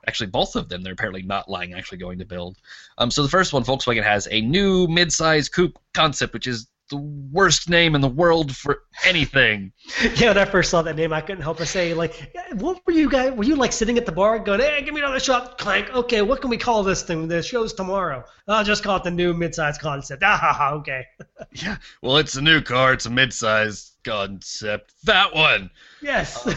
Actually, 0.08 0.28
both 0.28 0.56
of 0.56 0.70
them 0.70 0.84
they're 0.84 0.94
apparently 0.94 1.24
not 1.24 1.50
lying. 1.50 1.74
Actually 1.74 1.98
going 1.98 2.20
to 2.20 2.26
build. 2.26 2.58
Um, 2.98 3.10
so 3.10 3.24
the 3.24 3.30
first 3.30 3.54
one, 3.54 3.64
Volkswagen 3.64 4.04
has 4.04 4.28
a 4.30 4.42
new 4.42 4.88
mid-size 4.88 5.50
coupe 5.50 5.80
concept, 5.94 6.34
which 6.34 6.48
is 6.48 6.68
the 6.90 6.98
worst 6.98 7.70
name 7.70 7.96
in 7.96 8.02
the 8.02 8.08
world 8.08 8.56
for 8.56 8.84
anything. 9.06 9.72
Yeah, 10.16 10.30
when 10.30 10.38
I 10.38 10.46
first 10.46 10.70
saw 10.70 10.82
that 10.84 10.96
name, 10.96 11.12
I 11.14 11.22
couldn't 11.22 11.42
help 11.42 11.58
but 11.58 11.68
say, 11.68 11.94
like, 11.94 12.36
what 12.54 12.80
were 12.86 12.94
you 12.94 13.10
guys? 13.10 13.34
Were 13.34 13.44
you 13.44 13.56
like 13.56 13.72
sitting 13.72 13.98
at 13.98 14.06
the 14.06 14.12
bar 14.12 14.40
going, 14.40 14.60
"Hey, 14.60 14.82
give 14.84 14.94
me 14.94 15.02
another 15.02 15.20
shot, 15.20 15.58
clank"? 15.58 15.94
Okay, 15.94 16.22
what 16.22 16.42
can 16.42 16.50
we 16.50 16.58
call 16.58 16.84
this 16.84 17.02
thing? 17.04 17.28
The 17.28 17.42
show's 17.42 17.74
tomorrow. 17.74 18.24
I'll 18.48 18.64
just 18.64 18.84
call 18.84 18.98
it 18.98 19.04
the 19.04 19.12
new 19.12 19.34
midsize 19.34 19.80
concept. 19.80 20.24
Ah, 20.24 20.38
ha, 20.38 20.54
ha, 20.54 20.74
okay. 20.76 21.06
yeah, 21.54 21.78
well, 22.02 22.18
it's 22.18 22.36
a 22.36 22.42
new 22.42 22.62
car. 22.62 22.94
It's 22.94 23.06
a 23.06 23.10
midsize 23.10 23.92
concept. 24.04 24.94
That 25.04 25.34
one. 25.34 25.72
Yes. 26.02 26.46
um, 26.48 26.56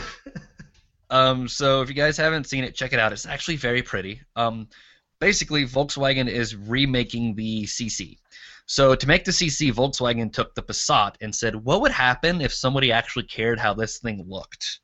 um, 1.11 1.49
so 1.49 1.83
if 1.83 1.89
you 1.89 1.95
guys 1.95 2.17
haven't 2.17 2.47
seen 2.47 2.65
it, 2.65 2.75
check 2.75 2.93
it 2.93 2.99
out. 2.99 3.13
It's 3.13 3.27
actually 3.27 3.57
very 3.57 3.83
pretty. 3.83 4.21
Um, 4.37 4.69
basically, 5.21 5.65
Volkswagen 5.65 6.29
is 6.29 6.55
remaking 6.55 7.35
the 7.35 7.65
CC. 7.65 8.19
So 8.71 8.95
to 8.95 9.07
make 9.07 9.25
the 9.25 9.31
CC, 9.31 9.73
Volkswagen 9.73 10.31
took 10.31 10.55
the 10.55 10.63
Passat 10.63 11.15
and 11.23 11.35
said, 11.35 11.57
what 11.57 11.81
would 11.81 11.91
happen 11.91 12.43
if 12.43 12.53
somebody 12.53 12.93
actually 12.93 13.23
cared 13.23 13.59
how 13.59 13.73
this 13.73 13.99
thing 13.99 14.23
looked? 14.29 14.81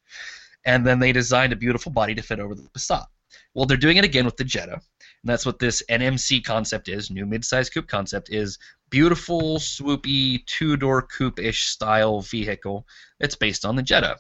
And 0.64 0.87
then 0.87 1.01
they 1.01 1.12
designed 1.12 1.53
a 1.53 1.57
beautiful 1.57 1.93
body 1.93 2.14
to 2.14 2.22
fit 2.22 2.41
over 2.41 2.55
the 2.55 2.62
Passat. 2.62 3.05
Well, 3.53 3.66
they're 3.66 3.76
doing 3.76 3.99
it 3.99 4.05
again 4.05 4.24
with 4.24 4.39
the 4.39 4.45
Jetta. 4.45 4.72
And 4.72 4.82
that's 5.22 5.45
what 5.45 5.59
this 5.59 5.82
NMC 5.91 6.43
concept 6.45 6.89
is, 6.89 7.11
new 7.11 7.26
midsize 7.26 7.70
coupe 7.70 7.87
concept, 7.87 8.30
is 8.30 8.59
beautiful, 8.89 9.59
swoopy, 9.59 10.47
two-door 10.47 11.03
coupe-ish 11.03 11.66
style 11.66 12.22
vehicle. 12.22 12.87
It's 13.20 13.37
based 13.37 13.66
on 13.66 13.76
the 13.76 13.82
Jetta. 13.82 14.16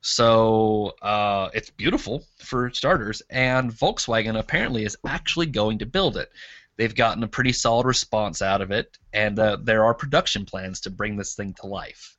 So 0.00 0.94
uh, 1.02 1.50
it's 1.52 1.68
beautiful 1.68 2.24
for 2.38 2.70
starters, 2.70 3.20
and 3.28 3.70
Volkswagen 3.70 4.38
apparently 4.38 4.84
is 4.84 4.96
actually 5.06 5.46
going 5.46 5.80
to 5.80 5.86
build 5.86 6.16
it. 6.16 6.30
They've 6.76 6.94
gotten 6.94 7.22
a 7.22 7.28
pretty 7.28 7.52
solid 7.52 7.86
response 7.86 8.42
out 8.42 8.60
of 8.60 8.70
it, 8.70 8.98
and 9.12 9.38
uh, 9.38 9.58
there 9.62 9.84
are 9.84 9.94
production 9.94 10.44
plans 10.44 10.80
to 10.80 10.90
bring 10.90 11.16
this 11.16 11.34
thing 11.34 11.54
to 11.60 11.66
life. 11.66 12.16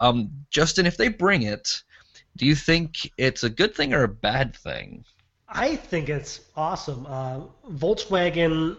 Um, 0.00 0.30
Justin, 0.50 0.86
if 0.86 0.96
they 0.96 1.08
bring 1.08 1.42
it, 1.42 1.82
do 2.36 2.44
you 2.44 2.54
think 2.54 3.10
it's 3.16 3.42
a 3.44 3.50
good 3.50 3.74
thing 3.74 3.94
or 3.94 4.02
a 4.02 4.08
bad 4.08 4.54
thing? 4.54 5.04
I 5.48 5.76
think 5.76 6.08
it's 6.08 6.40
awesome. 6.56 7.06
Uh, 7.06 7.40
Volkswagen 7.70 8.76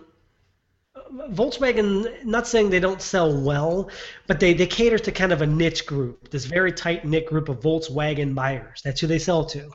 Volkswagen, 1.32 2.24
not 2.26 2.48
saying 2.48 2.70
they 2.70 2.80
don't 2.80 3.02
sell 3.02 3.36
well, 3.36 3.90
but 4.28 4.40
they, 4.40 4.54
they 4.54 4.68
cater 4.68 4.98
to 5.00 5.12
kind 5.12 5.32
of 5.32 5.42
a 5.42 5.48
niche 5.48 5.86
group, 5.86 6.30
this 6.30 6.46
very 6.46 6.72
tight 6.72 7.06
knit 7.06 7.26
group 7.28 7.50
of 7.50 7.60
Volkswagen 7.60 8.34
buyers. 8.34 8.82
That's 8.84 9.02
who 9.02 9.08
they 9.08 9.20
sell 9.20 9.46
to. 9.46 9.70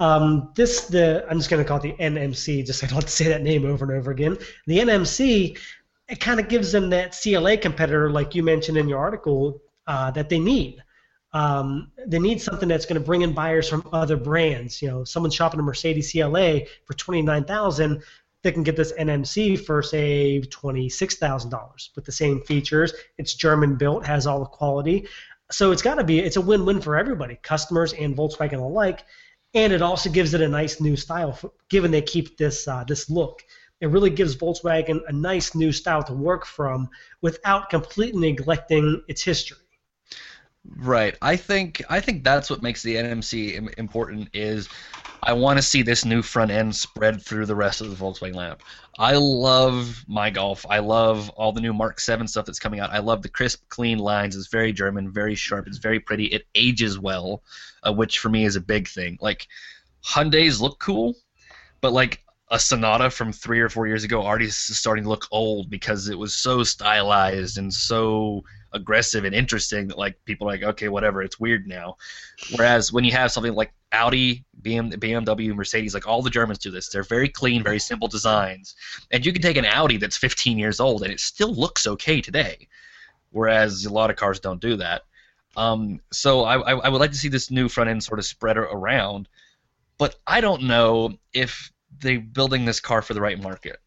Um, 0.00 0.52
this 0.54 0.86
the 0.86 1.26
I'm 1.28 1.38
just 1.38 1.50
going 1.50 1.62
to 1.62 1.68
call 1.68 1.78
it 1.78 1.82
the 1.82 2.02
NMC, 2.02 2.66
just 2.66 2.80
so 2.80 2.86
I 2.86 2.90
don't 2.90 2.96
have 2.96 3.06
to 3.06 3.10
say 3.10 3.28
that 3.28 3.42
name 3.42 3.64
over 3.64 3.84
and 3.84 3.94
over 3.94 4.10
again. 4.10 4.38
The 4.66 4.78
NMC, 4.78 5.58
it 6.08 6.20
kind 6.20 6.40
of 6.40 6.48
gives 6.48 6.72
them 6.72 6.90
that 6.90 7.18
CLA 7.20 7.56
competitor, 7.56 8.10
like 8.10 8.34
you 8.34 8.42
mentioned 8.42 8.76
in 8.76 8.88
your 8.88 8.98
article, 8.98 9.62
uh, 9.86 10.10
that 10.12 10.28
they 10.28 10.38
need. 10.38 10.82
Um, 11.32 11.90
they 12.06 12.20
need 12.20 12.40
something 12.40 12.68
that's 12.68 12.86
going 12.86 13.00
to 13.00 13.04
bring 13.04 13.22
in 13.22 13.32
buyers 13.32 13.68
from 13.68 13.88
other 13.92 14.16
brands. 14.16 14.80
You 14.80 14.88
know, 14.88 15.04
someone 15.04 15.32
shopping 15.32 15.58
a 15.58 15.62
Mercedes 15.62 16.12
CLA 16.12 16.60
for 16.84 16.94
twenty 16.94 17.22
nine 17.22 17.44
thousand 17.44 18.02
they 18.44 18.52
can 18.52 18.62
get 18.62 18.76
this 18.76 18.92
NMC 18.92 19.58
for 19.58 19.82
say 19.82 20.40
twenty-six 20.40 21.16
thousand 21.16 21.50
dollars 21.50 21.90
with 21.96 22.04
the 22.04 22.12
same 22.12 22.40
features. 22.42 22.92
It's 23.18 23.34
German 23.34 23.74
built, 23.74 24.06
has 24.06 24.26
all 24.28 24.38
the 24.38 24.46
quality, 24.46 25.08
so 25.50 25.72
it's 25.72 25.82
got 25.82 25.96
to 25.96 26.04
be 26.04 26.20
it's 26.20 26.36
a 26.36 26.40
win-win 26.40 26.80
for 26.80 26.96
everybody, 26.96 27.38
customers 27.42 27.92
and 27.94 28.16
Volkswagen 28.16 28.60
alike, 28.60 29.04
and 29.54 29.72
it 29.72 29.82
also 29.82 30.10
gives 30.10 30.34
it 30.34 30.40
a 30.40 30.48
nice 30.48 30.80
new 30.80 30.96
style, 30.96 31.32
for, 31.32 31.50
given 31.68 31.90
they 31.90 32.02
keep 32.02 32.36
this 32.36 32.68
uh, 32.68 32.84
this 32.84 33.10
look. 33.10 33.42
It 33.80 33.88
really 33.88 34.10
gives 34.10 34.36
Volkswagen 34.36 35.00
a 35.08 35.12
nice 35.12 35.54
new 35.54 35.72
style 35.72 36.02
to 36.04 36.12
work 36.12 36.46
from 36.46 36.88
without 37.22 37.70
completely 37.70 38.30
neglecting 38.30 39.02
its 39.08 39.22
history. 39.22 39.63
Right. 40.64 41.16
I 41.20 41.36
think 41.36 41.82
I 41.90 42.00
think 42.00 42.24
that's 42.24 42.48
what 42.48 42.62
makes 42.62 42.82
the 42.82 42.96
NMC 42.96 43.78
important 43.78 44.30
is 44.32 44.68
I 45.22 45.32
want 45.32 45.58
to 45.58 45.62
see 45.62 45.82
this 45.82 46.04
new 46.04 46.22
front 46.22 46.50
end 46.50 46.74
spread 46.74 47.20
through 47.22 47.46
the 47.46 47.54
rest 47.54 47.80
of 47.80 47.90
the 47.90 47.96
Volkswagen 47.96 48.34
lineup. 48.34 48.60
I 48.98 49.14
love 49.16 50.04
my 50.08 50.30
Golf. 50.30 50.64
I 50.68 50.78
love 50.78 51.30
all 51.30 51.52
the 51.52 51.60
new 51.60 51.72
Mark 51.72 52.00
7 52.00 52.26
stuff 52.28 52.46
that's 52.46 52.58
coming 52.58 52.80
out. 52.80 52.90
I 52.90 52.98
love 52.98 53.22
the 53.22 53.28
crisp, 53.28 53.68
clean 53.68 53.98
lines. 53.98 54.36
It's 54.36 54.48
very 54.48 54.72
German, 54.72 55.10
very 55.10 55.34
sharp. 55.34 55.66
It's 55.66 55.78
very 55.78 56.00
pretty. 56.00 56.26
It 56.26 56.46
ages 56.54 56.98
well, 56.98 57.42
uh, 57.86 57.92
which 57.92 58.18
for 58.18 58.28
me 58.28 58.44
is 58.44 58.56
a 58.56 58.60
big 58.60 58.88
thing. 58.88 59.18
Like 59.20 59.46
Hyundai's 60.04 60.60
look 60.60 60.78
cool, 60.78 61.14
but 61.80 61.92
like 61.92 62.22
a 62.50 62.58
Sonata 62.58 63.10
from 63.10 63.32
three 63.32 63.60
or 63.60 63.68
four 63.68 63.86
years 63.86 64.04
ago 64.04 64.22
already 64.22 64.48
starting 64.48 65.04
to 65.04 65.10
look 65.10 65.26
old 65.30 65.70
because 65.70 66.08
it 66.08 66.18
was 66.18 66.34
so 66.34 66.62
stylized 66.62 67.58
and 67.58 67.72
so 67.72 68.44
aggressive 68.74 69.24
and 69.24 69.34
interesting 69.34 69.88
that 69.88 69.98
like 69.98 70.22
people 70.24 70.48
are 70.48 70.52
like 70.52 70.62
okay 70.62 70.88
whatever 70.88 71.22
it's 71.22 71.40
weird 71.40 71.66
now. 71.66 71.96
Whereas 72.56 72.92
when 72.92 73.04
you 73.04 73.12
have 73.12 73.32
something 73.32 73.54
like 73.54 73.72
audi 73.92 74.44
bmw 74.60 75.54
mercedes 75.54 75.94
like 75.94 76.06
all 76.06 76.20
the 76.20 76.30
germans 76.30 76.58
do 76.58 76.70
this. 76.70 76.88
They're 76.88 77.04
very 77.04 77.28
clean 77.28 77.62
very 77.62 77.78
simple 77.78 78.08
designs. 78.08 78.74
And 79.10 79.24
you 79.24 79.32
can 79.32 79.42
take 79.42 79.56
an 79.56 79.66
audi 79.66 79.96
that's 79.96 80.16
15 80.16 80.58
years 80.58 80.80
old 80.80 81.02
and 81.02 81.12
it 81.12 81.20
still 81.20 81.54
looks 81.54 81.86
okay 81.86 82.20
today 82.20 82.68
whereas 83.30 83.84
a 83.84 83.92
lot 83.92 84.10
of 84.10 84.16
cars 84.16 84.38
don't 84.38 84.60
do 84.60 84.76
that. 84.76 85.02
Um, 85.56 86.00
so 86.12 86.44
I, 86.44 86.56
I 86.56 86.88
would 86.88 87.00
like 87.00 87.12
to 87.12 87.18
see 87.18 87.28
this 87.28 87.50
new 87.50 87.68
front 87.68 87.90
end 87.90 88.02
sort 88.02 88.18
of 88.18 88.24
spread 88.24 88.58
around 88.58 89.28
but 89.96 90.16
i 90.26 90.40
don't 90.40 90.64
know 90.64 91.12
if 91.32 91.72
they're 92.00 92.20
building 92.20 92.64
this 92.64 92.80
car 92.80 93.02
for 93.02 93.14
the 93.14 93.20
right 93.20 93.40
market. 93.40 93.78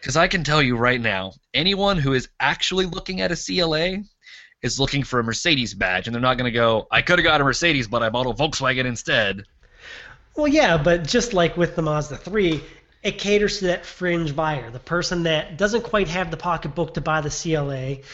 Because 0.00 0.16
I 0.16 0.28
can 0.28 0.42
tell 0.42 0.62
you 0.62 0.76
right 0.76 1.00
now, 1.00 1.34
anyone 1.52 1.98
who 1.98 2.14
is 2.14 2.28
actually 2.40 2.86
looking 2.86 3.20
at 3.20 3.32
a 3.32 3.36
CLA 3.36 3.98
is 4.62 4.78
looking 4.78 5.02
for 5.02 5.20
a 5.20 5.24
Mercedes 5.24 5.74
badge, 5.74 6.06
and 6.06 6.14
they're 6.14 6.20
not 6.20 6.36
going 6.36 6.50
to 6.50 6.56
go, 6.56 6.86
I 6.90 7.02
could 7.02 7.18
have 7.18 7.24
got 7.24 7.40
a 7.40 7.44
Mercedes, 7.44 7.88
but 7.88 8.02
I 8.02 8.10
bought 8.10 8.26
a 8.26 8.30
Volkswagen 8.30 8.84
instead. 8.84 9.44
Well, 10.36 10.48
yeah, 10.48 10.76
but 10.76 11.06
just 11.06 11.32
like 11.32 11.56
with 11.56 11.76
the 11.76 11.82
Mazda 11.82 12.16
3, 12.16 12.62
it 13.02 13.18
caters 13.18 13.58
to 13.58 13.66
that 13.66 13.86
fringe 13.86 14.36
buyer, 14.36 14.70
the 14.70 14.78
person 14.78 15.22
that 15.24 15.56
doesn't 15.56 15.82
quite 15.82 16.08
have 16.08 16.30
the 16.30 16.36
pocketbook 16.36 16.94
to 16.94 17.00
buy 17.00 17.20
the 17.20 17.30
CLA, 17.30 18.04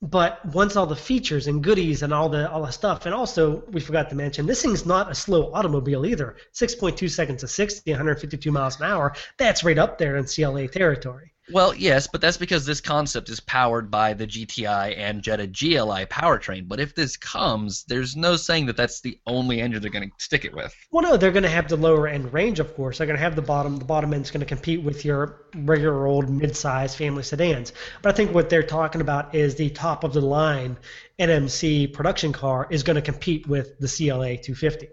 but 0.00 0.44
wants 0.46 0.76
all 0.76 0.86
the 0.86 0.94
features 0.94 1.46
and 1.46 1.64
goodies 1.64 2.02
and 2.02 2.12
all 2.12 2.28
the 2.28 2.48
all 2.50 2.62
the 2.62 2.70
stuff. 2.70 3.06
And 3.06 3.14
also, 3.14 3.64
we 3.72 3.80
forgot 3.80 4.10
to 4.10 4.14
mention, 4.14 4.46
this 4.46 4.62
thing's 4.62 4.86
not 4.86 5.10
a 5.10 5.14
slow 5.14 5.52
automobile 5.52 6.06
either. 6.06 6.36
6.2 6.54 7.10
seconds 7.10 7.40
to 7.40 7.48
60, 7.48 7.90
152 7.90 8.52
miles 8.52 8.78
an 8.80 8.86
hour. 8.86 9.14
That's 9.38 9.64
right 9.64 9.78
up 9.78 9.98
there 9.98 10.16
in 10.16 10.26
CLA 10.26 10.68
territory. 10.68 11.32
Well, 11.50 11.74
yes, 11.74 12.06
but 12.06 12.20
that's 12.20 12.36
because 12.36 12.66
this 12.66 12.80
concept 12.80 13.30
is 13.30 13.40
powered 13.40 13.90
by 13.90 14.12
the 14.12 14.26
GTI 14.26 14.98
and 14.98 15.22
Jetta 15.22 15.46
GLI 15.46 16.04
powertrain. 16.06 16.68
But 16.68 16.78
if 16.78 16.94
this 16.94 17.16
comes, 17.16 17.84
there's 17.84 18.16
no 18.16 18.36
saying 18.36 18.66
that 18.66 18.76
that's 18.76 19.00
the 19.00 19.18
only 19.26 19.60
engine 19.60 19.80
they're 19.80 19.90
going 19.90 20.10
to 20.10 20.14
stick 20.18 20.44
it 20.44 20.54
with. 20.54 20.74
Well, 20.90 21.02
no, 21.02 21.16
they're 21.16 21.32
going 21.32 21.44
to 21.44 21.48
have 21.48 21.68
the 21.68 21.76
lower 21.76 22.06
end 22.06 22.32
range, 22.34 22.60
of 22.60 22.74
course. 22.74 22.98
They're 22.98 23.06
going 23.06 23.16
to 23.16 23.22
have 23.22 23.34
the 23.34 23.42
bottom. 23.42 23.78
The 23.78 23.86
bottom 23.86 24.12
end's 24.12 24.30
going 24.30 24.40
to 24.40 24.46
compete 24.46 24.82
with 24.82 25.04
your 25.04 25.46
regular 25.54 26.06
old 26.06 26.28
mid-size 26.28 26.94
family 26.94 27.22
sedans. 27.22 27.72
But 28.02 28.12
I 28.12 28.16
think 28.16 28.34
what 28.34 28.50
they're 28.50 28.62
talking 28.62 29.00
about 29.00 29.34
is 29.34 29.54
the 29.54 29.70
top 29.70 30.04
of 30.04 30.12
the 30.12 30.20
line 30.20 30.76
NMC 31.18 31.94
production 31.94 32.32
car 32.32 32.66
is 32.70 32.82
going 32.82 32.96
to 32.96 33.02
compete 33.02 33.46
with 33.46 33.78
the 33.78 33.88
CLA 33.88 34.36
250. 34.36 34.88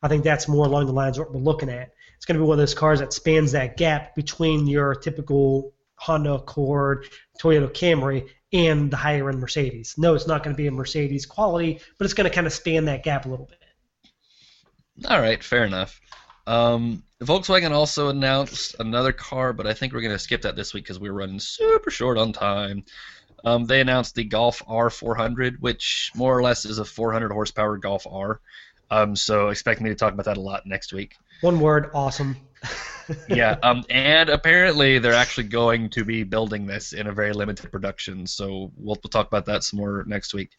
I 0.00 0.08
think 0.08 0.22
that's 0.22 0.46
more 0.46 0.66
along 0.66 0.86
the 0.86 0.92
lines 0.92 1.18
of 1.18 1.26
what 1.26 1.34
we're 1.34 1.40
looking 1.40 1.70
at. 1.70 1.90
It's 2.16 2.24
going 2.24 2.38
to 2.38 2.44
be 2.44 2.48
one 2.48 2.54
of 2.54 2.62
those 2.62 2.74
cars 2.74 3.00
that 3.00 3.12
spans 3.12 3.52
that 3.52 3.76
gap 3.76 4.14
between 4.14 4.68
your 4.68 4.94
typical 4.94 5.72
Honda 5.98 6.34
Accord, 6.34 7.06
Toyota 7.40 7.68
Camry, 7.70 8.28
and 8.52 8.90
the 8.90 8.96
higher 8.96 9.28
end 9.28 9.40
Mercedes. 9.40 9.94
No, 9.98 10.14
it's 10.14 10.26
not 10.26 10.42
going 10.42 10.54
to 10.54 10.56
be 10.56 10.66
a 10.66 10.70
Mercedes 10.70 11.26
quality, 11.26 11.80
but 11.98 12.04
it's 12.04 12.14
going 12.14 12.28
to 12.28 12.34
kind 12.34 12.46
of 12.46 12.52
span 12.52 12.86
that 12.86 13.02
gap 13.02 13.26
a 13.26 13.28
little 13.28 13.46
bit. 13.46 13.58
All 15.06 15.20
right, 15.20 15.42
fair 15.42 15.64
enough. 15.64 16.00
Um, 16.46 17.02
Volkswagen 17.22 17.72
also 17.72 18.08
announced 18.08 18.76
another 18.78 19.12
car, 19.12 19.52
but 19.52 19.66
I 19.66 19.74
think 19.74 19.92
we're 19.92 20.00
going 20.00 20.14
to 20.14 20.18
skip 20.18 20.42
that 20.42 20.56
this 20.56 20.72
week 20.72 20.84
because 20.84 20.98
we're 20.98 21.12
running 21.12 21.40
super 21.40 21.90
short 21.90 22.16
on 22.16 22.32
time. 22.32 22.84
Um, 23.44 23.66
they 23.66 23.80
announced 23.80 24.14
the 24.14 24.24
Golf 24.24 24.62
R400, 24.66 25.60
which 25.60 26.10
more 26.14 26.36
or 26.36 26.42
less 26.42 26.64
is 26.64 26.78
a 26.78 26.84
400 26.84 27.30
horsepower 27.30 27.76
Golf 27.76 28.06
R. 28.08 28.40
Um, 28.90 29.14
so 29.16 29.48
expect 29.48 29.80
me 29.80 29.90
to 29.90 29.94
talk 29.94 30.12
about 30.12 30.26
that 30.26 30.36
a 30.36 30.40
lot 30.40 30.66
next 30.66 30.92
week. 30.92 31.16
One 31.40 31.60
word, 31.60 31.90
awesome. 31.94 32.36
yeah, 33.28 33.56
um, 33.62 33.84
and 33.90 34.28
apparently 34.28 34.98
they're 34.98 35.12
actually 35.14 35.44
going 35.44 35.88
to 35.90 36.04
be 36.04 36.24
building 36.24 36.66
this 36.66 36.92
in 36.92 37.06
a 37.06 37.12
very 37.12 37.32
limited 37.32 37.70
production. 37.70 38.26
So 38.26 38.72
we'll, 38.76 38.96
we'll 39.02 39.10
talk 39.10 39.26
about 39.26 39.46
that 39.46 39.62
some 39.64 39.78
more 39.78 40.04
next 40.06 40.34
week. 40.34 40.50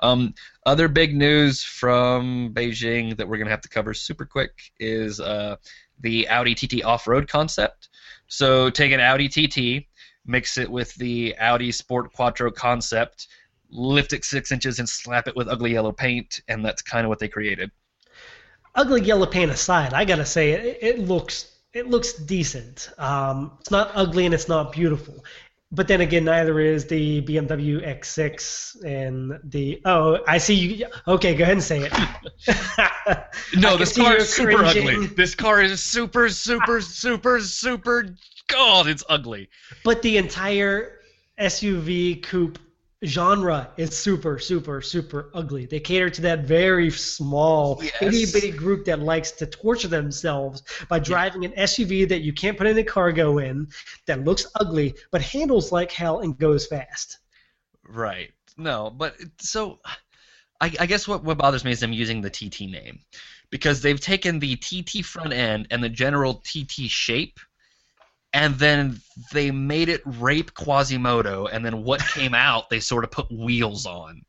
Um, 0.00 0.34
other 0.64 0.88
big 0.88 1.14
news 1.14 1.62
from 1.62 2.52
Beijing 2.54 3.16
that 3.16 3.28
we're 3.28 3.36
going 3.36 3.46
to 3.46 3.52
have 3.52 3.62
to 3.62 3.68
cover 3.68 3.94
super 3.94 4.24
quick 4.24 4.52
is 4.78 5.20
uh, 5.20 5.56
the 6.00 6.28
Audi 6.28 6.54
TT 6.54 6.84
off-road 6.84 7.28
concept. 7.28 7.88
So 8.28 8.70
take 8.70 8.92
an 8.92 9.00
Audi 9.00 9.28
TT, 9.28 9.86
mix 10.26 10.58
it 10.58 10.70
with 10.70 10.94
the 10.94 11.36
Audi 11.38 11.72
Sport 11.72 12.12
Quattro 12.12 12.50
concept, 12.50 13.28
lift 13.70 14.12
it 14.12 14.24
six 14.24 14.52
inches 14.52 14.78
and 14.78 14.88
slap 14.88 15.28
it 15.28 15.36
with 15.36 15.48
ugly 15.48 15.72
yellow 15.72 15.92
paint, 15.92 16.40
and 16.48 16.64
that's 16.64 16.82
kind 16.82 17.04
of 17.04 17.08
what 17.08 17.18
they 17.18 17.28
created. 17.28 17.70
Ugly 18.74 19.02
yellow 19.02 19.26
paint 19.26 19.50
aside, 19.50 19.92
I 19.94 20.04
gotta 20.04 20.26
say 20.26 20.52
it, 20.52 20.78
it 20.80 20.98
looks 21.00 21.58
it 21.72 21.88
looks 21.88 22.12
decent. 22.14 22.90
Um, 22.98 23.52
it's 23.60 23.70
not 23.70 23.90
ugly 23.94 24.24
and 24.24 24.34
it's 24.34 24.48
not 24.48 24.72
beautiful, 24.72 25.24
but 25.70 25.86
then 25.86 26.00
again, 26.00 26.24
neither 26.24 26.60
is 26.60 26.86
the 26.86 27.20
BMW 27.22 27.86
X6 27.86 28.84
and 28.84 29.38
the 29.44 29.80
oh, 29.84 30.18
I 30.26 30.38
see 30.38 30.54
you. 30.54 30.86
Okay, 31.06 31.34
go 31.34 31.44
ahead 31.44 31.54
and 31.54 31.62
say 31.62 31.82
it. 31.82 33.26
no, 33.56 33.76
this 33.76 33.94
car 33.94 34.16
is 34.16 34.32
super 34.32 34.56
cringing. 34.56 34.88
ugly. 34.88 35.06
This 35.08 35.34
car 35.34 35.60
is 35.60 35.82
super, 35.82 36.30
super, 36.30 36.80
super, 36.80 37.40
super. 37.40 38.16
God, 38.46 38.86
it's 38.86 39.04
ugly. 39.10 39.50
But 39.84 40.00
the 40.00 40.16
entire 40.16 41.00
SUV 41.38 42.22
coupe 42.22 42.58
genre 43.04 43.70
is 43.76 43.96
super, 43.96 44.38
super, 44.38 44.80
super 44.80 45.30
ugly. 45.34 45.66
They 45.66 45.78
cater 45.80 46.10
to 46.10 46.22
that 46.22 46.40
very 46.40 46.90
small, 46.90 47.80
yes. 47.82 47.94
itty 48.00 48.26
bitty 48.32 48.50
group 48.50 48.84
that 48.86 49.00
likes 49.00 49.30
to 49.32 49.46
torture 49.46 49.88
themselves 49.88 50.62
by 50.88 50.98
driving 50.98 51.44
an 51.44 51.52
SUV 51.52 52.08
that 52.08 52.22
you 52.22 52.32
can't 52.32 52.58
put 52.58 52.66
any 52.66 52.82
cargo 52.82 53.38
in, 53.38 53.68
that 54.06 54.24
looks 54.24 54.46
ugly, 54.60 54.94
but 55.12 55.22
handles 55.22 55.70
like 55.70 55.92
hell 55.92 56.20
and 56.20 56.36
goes 56.38 56.66
fast. 56.66 57.18
Right. 57.86 58.32
No, 58.56 58.90
but 58.90 59.14
so 59.38 59.78
I, 60.60 60.72
I 60.80 60.86
guess 60.86 61.06
what, 61.06 61.22
what 61.22 61.38
bothers 61.38 61.64
me 61.64 61.70
is 61.70 61.80
them 61.80 61.92
using 61.92 62.20
the 62.20 62.30
TT 62.30 62.62
name. 62.62 63.00
Because 63.50 63.80
they've 63.80 64.00
taken 64.00 64.40
the 64.40 64.56
TT 64.56 65.02
front 65.04 65.32
end 65.32 65.68
and 65.70 65.82
the 65.82 65.88
general 65.88 66.42
TT 66.44 66.90
shape 66.90 67.38
and 68.32 68.54
then 68.56 69.00
they 69.32 69.50
made 69.50 69.88
it 69.88 70.02
rape 70.04 70.54
Quasimodo, 70.54 71.46
and 71.46 71.64
then 71.64 71.82
what 71.84 72.00
came 72.00 72.34
out 72.34 72.70
they 72.70 72.80
sort 72.80 73.04
of 73.04 73.10
put 73.10 73.30
wheels 73.30 73.86
on. 73.86 74.22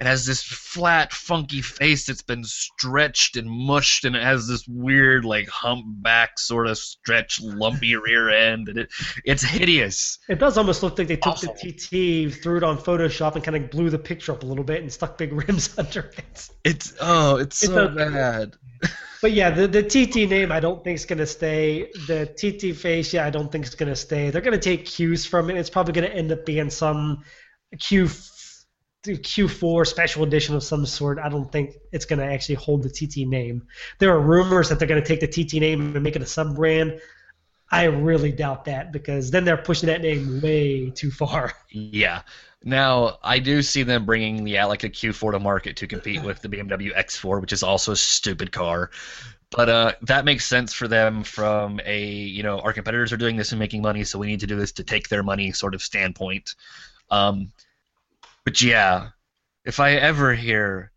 It 0.00 0.06
has 0.06 0.24
this 0.24 0.42
flat, 0.42 1.12
funky 1.12 1.60
face 1.60 2.06
that's 2.06 2.22
been 2.22 2.44
stretched 2.44 3.36
and 3.36 3.48
mushed, 3.48 4.04
and 4.04 4.16
it 4.16 4.22
has 4.22 4.46
this 4.46 4.66
weird, 4.66 5.24
like 5.24 5.48
humpback 5.48 6.38
sort 6.38 6.66
of 6.66 6.78
stretched, 6.78 7.42
lumpy 7.42 7.96
rear 7.96 8.30
end, 8.30 8.68
and 8.68 8.78
it 8.78 8.90
it's 9.24 9.42
hideous. 9.42 10.18
It 10.28 10.38
does 10.38 10.56
almost 10.56 10.82
look 10.82 10.98
like 10.98 11.08
they 11.08 11.16
took 11.16 11.34
Awful. 11.34 11.54
the 11.62 11.72
TT, 11.72 12.42
threw 12.42 12.56
it 12.56 12.62
on 12.62 12.78
Photoshop, 12.78 13.34
and 13.34 13.44
kind 13.44 13.56
of 13.56 13.70
blew 13.70 13.90
the 13.90 13.98
picture 13.98 14.32
up 14.32 14.42
a 14.42 14.46
little 14.46 14.64
bit 14.64 14.82
and 14.82 14.92
stuck 14.92 15.18
big 15.18 15.32
rims 15.48 15.76
under 15.78 16.10
it. 16.16 16.48
It's 16.64 16.94
oh, 17.00 17.36
it's 17.36 17.58
so 17.58 17.88
bad. 17.88 18.56
But 19.22 19.30
yeah, 19.34 19.50
the, 19.50 19.68
the 19.68 19.84
TT 19.84 20.28
name 20.28 20.50
I 20.50 20.58
don't 20.58 20.82
think 20.82 20.96
is 20.96 21.04
going 21.04 21.20
to 21.20 21.28
stay. 21.28 21.92
The 22.08 22.26
TT 22.26 22.76
face, 22.76 23.14
yeah, 23.14 23.24
I 23.24 23.30
don't 23.30 23.52
think 23.52 23.64
is 23.64 23.76
going 23.76 23.88
to 23.88 23.94
stay. 23.94 24.30
They're 24.32 24.42
going 24.42 24.58
to 24.58 24.60
take 24.60 24.86
cues 24.86 25.24
from 25.24 25.50
it. 25.50 25.56
It's 25.56 25.70
probably 25.70 25.92
going 25.92 26.10
to 26.10 26.16
end 26.16 26.32
up 26.32 26.44
being 26.44 26.70
some 26.70 27.24
Q 27.78 28.08
Q4 29.04 29.86
special 29.86 30.22
edition 30.22 30.54
of 30.54 30.62
some 30.62 30.86
sort. 30.86 31.18
I 31.18 31.28
don't 31.28 31.50
think 31.50 31.74
it's 31.90 32.04
going 32.04 32.20
to 32.20 32.24
actually 32.24 32.54
hold 32.56 32.82
the 32.82 32.88
TT 32.88 33.28
name. 33.28 33.66
There 33.98 34.12
are 34.12 34.20
rumors 34.20 34.68
that 34.68 34.78
they're 34.78 34.88
going 34.88 35.02
to 35.02 35.06
take 35.06 35.20
the 35.20 35.26
TT 35.26 35.54
name 35.54 35.94
and 35.94 36.02
make 36.02 36.14
it 36.14 36.22
a 36.22 36.26
sub 36.26 36.54
brand. 36.54 37.00
I 37.70 37.84
really 37.84 38.30
doubt 38.30 38.66
that 38.66 38.92
because 38.92 39.30
then 39.30 39.44
they're 39.44 39.56
pushing 39.56 39.88
that 39.88 40.02
name 40.02 40.40
way 40.40 40.90
too 40.90 41.10
far. 41.10 41.52
Yeah. 41.70 42.22
Now, 42.64 43.18
I 43.24 43.40
do 43.40 43.60
see 43.60 43.82
them 43.82 44.06
bringing 44.06 44.44
the 44.44 44.54
Aleca 44.54 44.88
Q4 44.88 45.32
to 45.32 45.40
market 45.40 45.76
to 45.78 45.88
compete 45.88 46.22
with 46.22 46.42
the 46.42 46.48
BMW 46.48 46.94
X4, 46.96 47.40
which 47.40 47.52
is 47.52 47.64
also 47.64 47.92
a 47.92 47.96
stupid 47.96 48.52
car. 48.52 48.90
But 49.54 49.68
uh, 49.68 49.92
that 50.02 50.24
makes 50.24 50.46
sense 50.46 50.72
for 50.72 50.88
them 50.88 51.24
from 51.24 51.78
a, 51.84 52.02
you 52.04 52.42
know, 52.42 52.60
our 52.60 52.72
competitors 52.72 53.12
are 53.12 53.18
doing 53.18 53.36
this 53.36 53.52
and 53.52 53.58
making 53.58 53.82
money, 53.82 54.02
so 54.04 54.18
we 54.18 54.26
need 54.26 54.40
to 54.40 54.46
do 54.46 54.56
this 54.56 54.72
to 54.72 54.84
take 54.84 55.08
their 55.08 55.22
money 55.22 55.52
sort 55.52 55.74
of 55.74 55.82
standpoint. 55.82 56.54
Um, 57.10 57.52
but 58.44 58.62
yeah, 58.62 59.10
if 59.64 59.78
I 59.78 59.92
ever 59.92 60.34
hear 60.34 60.90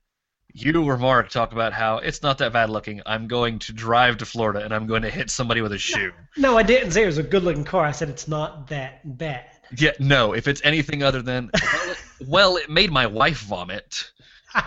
you 0.54 0.86
or 0.86 0.98
Mark 0.98 1.30
talk 1.30 1.52
about 1.52 1.74
how 1.74 1.98
it's 1.98 2.24
not 2.24 2.38
that 2.38 2.54
bad 2.54 2.70
looking, 2.70 3.02
I'm 3.06 3.28
going 3.28 3.60
to 3.60 3.74
drive 3.74 4.18
to 4.18 4.26
Florida 4.26 4.64
and 4.64 4.74
I'm 4.74 4.88
going 4.88 5.02
to 5.02 5.10
hit 5.10 5.30
somebody 5.30 5.62
with 5.62 5.74
a 5.74 5.78
shoe. 5.78 6.14
No, 6.38 6.52
no 6.52 6.58
I 6.58 6.64
didn't 6.64 6.92
say 6.92 7.04
it 7.04 7.08
was 7.08 7.18
a 7.18 7.24
good 7.24 7.44
looking 7.44 7.66
car. 7.66 7.84
I 7.84 7.92
said 7.92 8.10
it's 8.10 8.28
not 8.28 8.70
that 8.70 9.18
bad. 9.18 9.46
Yeah, 9.78 9.92
no. 10.00 10.34
If 10.34 10.48
it's 10.48 10.62
anything 10.64 11.04
other 11.04 11.22
than 11.22 11.50
well, 11.54 11.92
it, 11.92 11.98
well, 12.28 12.58
it 12.58 12.70
made 12.70 12.92
my 12.92 13.08
wife 13.08 13.42
vomit. 13.42 14.12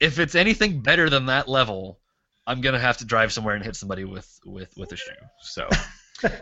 if 0.00 0.20
it's 0.20 0.36
anything 0.36 0.80
better 0.80 1.10
than 1.10 1.26
that 1.26 1.48
level, 1.48 1.99
I'm 2.50 2.60
gonna 2.60 2.80
have 2.80 2.98
to 2.98 3.04
drive 3.04 3.32
somewhere 3.32 3.54
and 3.54 3.64
hit 3.64 3.76
somebody 3.76 4.04
with 4.04 4.28
with 4.44 4.76
with 4.76 4.90
a 4.90 4.96
shoe. 4.96 5.12
So, 5.40 5.68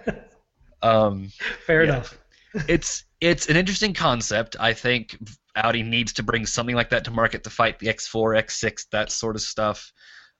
um, 0.83 1.31
fair 1.67 1.85
yeah. 1.85 1.91
enough. 1.91 2.19
it's 2.69 3.05
it's 3.21 3.51
an 3.51 3.57
interesting 3.57 3.93
concept. 3.93 4.57
I 4.59 4.73
think 4.73 5.19
Audi 5.55 5.83
needs 5.83 6.15
to 6.15 6.23
bring 6.23 6.47
something 6.47 6.75
like 6.75 6.89
that 6.91 7.05
to 7.05 7.11
market 7.11 7.45
to 7.45 7.51
fight 7.51 7.79
the 7.79 7.89
X4, 7.89 8.43
X6, 8.43 8.87
that 8.91 9.13
sort 9.13 9.37
of 9.37 9.43
stuff. 9.43 9.93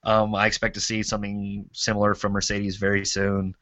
Um, 0.03 0.33
I 0.33 0.47
expect 0.47 0.73
to 0.73 0.81
see 0.81 1.03
something 1.03 1.65
similar 1.71 2.15
from 2.15 2.31
Mercedes 2.31 2.77
very 2.77 3.05
soon. 3.05 3.53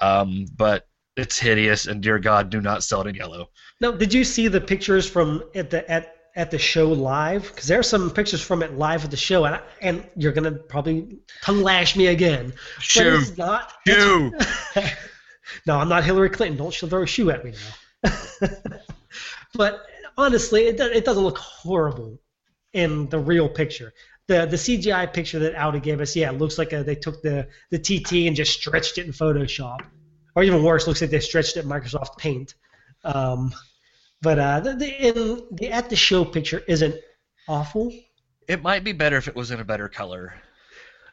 Um, 0.00 0.46
but 0.56 0.88
it's 1.16 1.38
hideous, 1.38 1.86
and 1.86 2.02
dear 2.02 2.18
God, 2.18 2.50
do 2.50 2.60
not 2.60 2.82
sell 2.82 3.02
it 3.02 3.06
in 3.06 3.14
yellow. 3.14 3.50
Now, 3.80 3.92
did 3.92 4.12
you 4.12 4.24
see 4.24 4.48
the 4.48 4.60
pictures 4.60 5.08
from 5.08 5.44
at 5.54 5.70
the 5.70 5.88
at 5.88 6.16
at 6.36 6.50
the 6.50 6.58
show 6.58 6.88
live? 6.88 7.42
Because 7.42 7.66
there 7.66 7.78
are 7.78 7.84
some 7.84 8.10
pictures 8.10 8.40
from 8.40 8.62
it 8.62 8.76
live 8.76 9.04
at 9.04 9.10
the 9.10 9.16
show, 9.16 9.44
and 9.44 9.56
I, 9.56 9.60
and 9.80 10.06
you're 10.16 10.32
gonna 10.32 10.52
probably 10.52 11.18
tongue 11.42 11.62
lash 11.62 11.96
me 11.96 12.08
again. 12.08 12.52
Shoe. 12.80 13.22
not. 13.36 13.72
Shoe. 13.86 14.32
no, 15.66 15.78
I'm 15.78 15.88
not 15.88 16.04
Hillary 16.04 16.30
Clinton. 16.30 16.58
Don't 16.58 16.74
throw 16.74 17.02
a 17.02 17.06
shoe 17.06 17.30
at 17.30 17.44
me 17.44 17.52
now. 17.52 18.48
but 19.54 19.80
honestly, 20.16 20.66
it 20.66 20.80
it 20.80 21.04
doesn't 21.04 21.22
look 21.22 21.38
horrible 21.38 22.20
in 22.72 23.08
the 23.08 23.18
real 23.18 23.48
picture. 23.48 23.92
The, 24.26 24.46
the 24.46 24.56
CGI 24.56 25.12
picture 25.12 25.38
that 25.40 25.54
Audi 25.54 25.80
gave 25.80 26.00
us, 26.00 26.16
yeah, 26.16 26.30
it 26.30 26.38
looks 26.38 26.56
like 26.56 26.72
a, 26.72 26.82
they 26.82 26.94
took 26.94 27.20
the, 27.20 27.46
the 27.70 27.78
TT 27.78 28.26
and 28.26 28.34
just 28.34 28.54
stretched 28.54 28.96
it 28.96 29.04
in 29.04 29.12
Photoshop 29.12 29.80
or 30.34 30.42
even 30.42 30.62
worse, 30.62 30.86
looks 30.86 31.00
like 31.00 31.10
they 31.10 31.20
stretched 31.20 31.56
it 31.56 31.64
in 31.64 31.70
Microsoft 31.70 32.18
Paint. 32.18 32.54
Um, 33.04 33.54
but 34.24 34.38
uh, 34.38 34.60
the, 34.60 34.74
the, 34.74 35.08
in, 35.08 35.42
the 35.52 35.70
at 35.70 35.90
the 35.90 35.96
show 35.96 36.24
picture 36.24 36.62
isn't 36.66 36.96
awful. 37.46 37.92
It 38.48 38.62
might 38.62 38.82
be 38.82 38.92
better 38.92 39.16
if 39.16 39.28
it 39.28 39.36
was 39.36 39.50
in 39.50 39.60
a 39.60 39.64
better 39.64 39.88
color. 39.88 40.34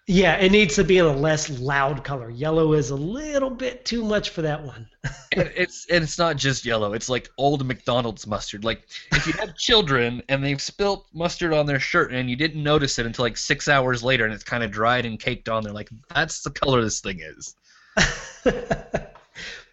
Yeah, 0.08 0.36
it 0.38 0.52
needs 0.52 0.76
to 0.76 0.84
be 0.84 0.98
in 0.98 1.06
a 1.06 1.16
less 1.16 1.50
loud 1.50 2.04
color. 2.04 2.30
Yellow 2.30 2.74
is 2.74 2.90
a 2.90 2.96
little 2.96 3.52
bit 3.52 3.86
too 3.86 4.04
much 4.04 4.32
for 4.32 4.42
that 4.42 4.64
one. 4.64 4.90
and 5.36 5.52
it's 5.56 5.86
and 5.92 6.04
it's 6.04 6.18
not 6.18 6.38
just 6.38 6.66
yellow. 6.66 6.94
It's 6.94 7.08
like 7.08 7.30
old 7.38 7.66
McDonald's 7.66 8.26
mustard. 8.26 8.64
Like 8.64 8.88
if 9.12 9.28
you 9.28 9.34
have 9.34 9.56
children 9.56 10.24
and 10.28 10.44
they've 10.44 10.62
spilt 10.62 11.08
mustard 11.14 11.54
on 11.54 11.66
their 11.66 11.80
shirt 11.80 12.12
and 12.14 12.30
you 12.30 12.36
didn't 12.36 12.64
notice 12.64 12.98
it 12.98 13.06
until 13.06 13.24
like 13.24 13.38
six 13.38 13.68
hours 13.68 14.04
later 14.04 14.26
and 14.26 14.34
it's 14.34 14.44
kind 14.44 14.64
of 14.64 14.72
dried 14.72 15.06
and 15.06 15.20
caked 15.20 15.50
on 15.50 15.64
there, 15.64 15.74
like 15.74 15.90
that's 16.14 16.42
the 16.42 16.50
color 16.50 16.82
this 16.82 17.00
thing 17.00 17.20
is. 17.20 17.56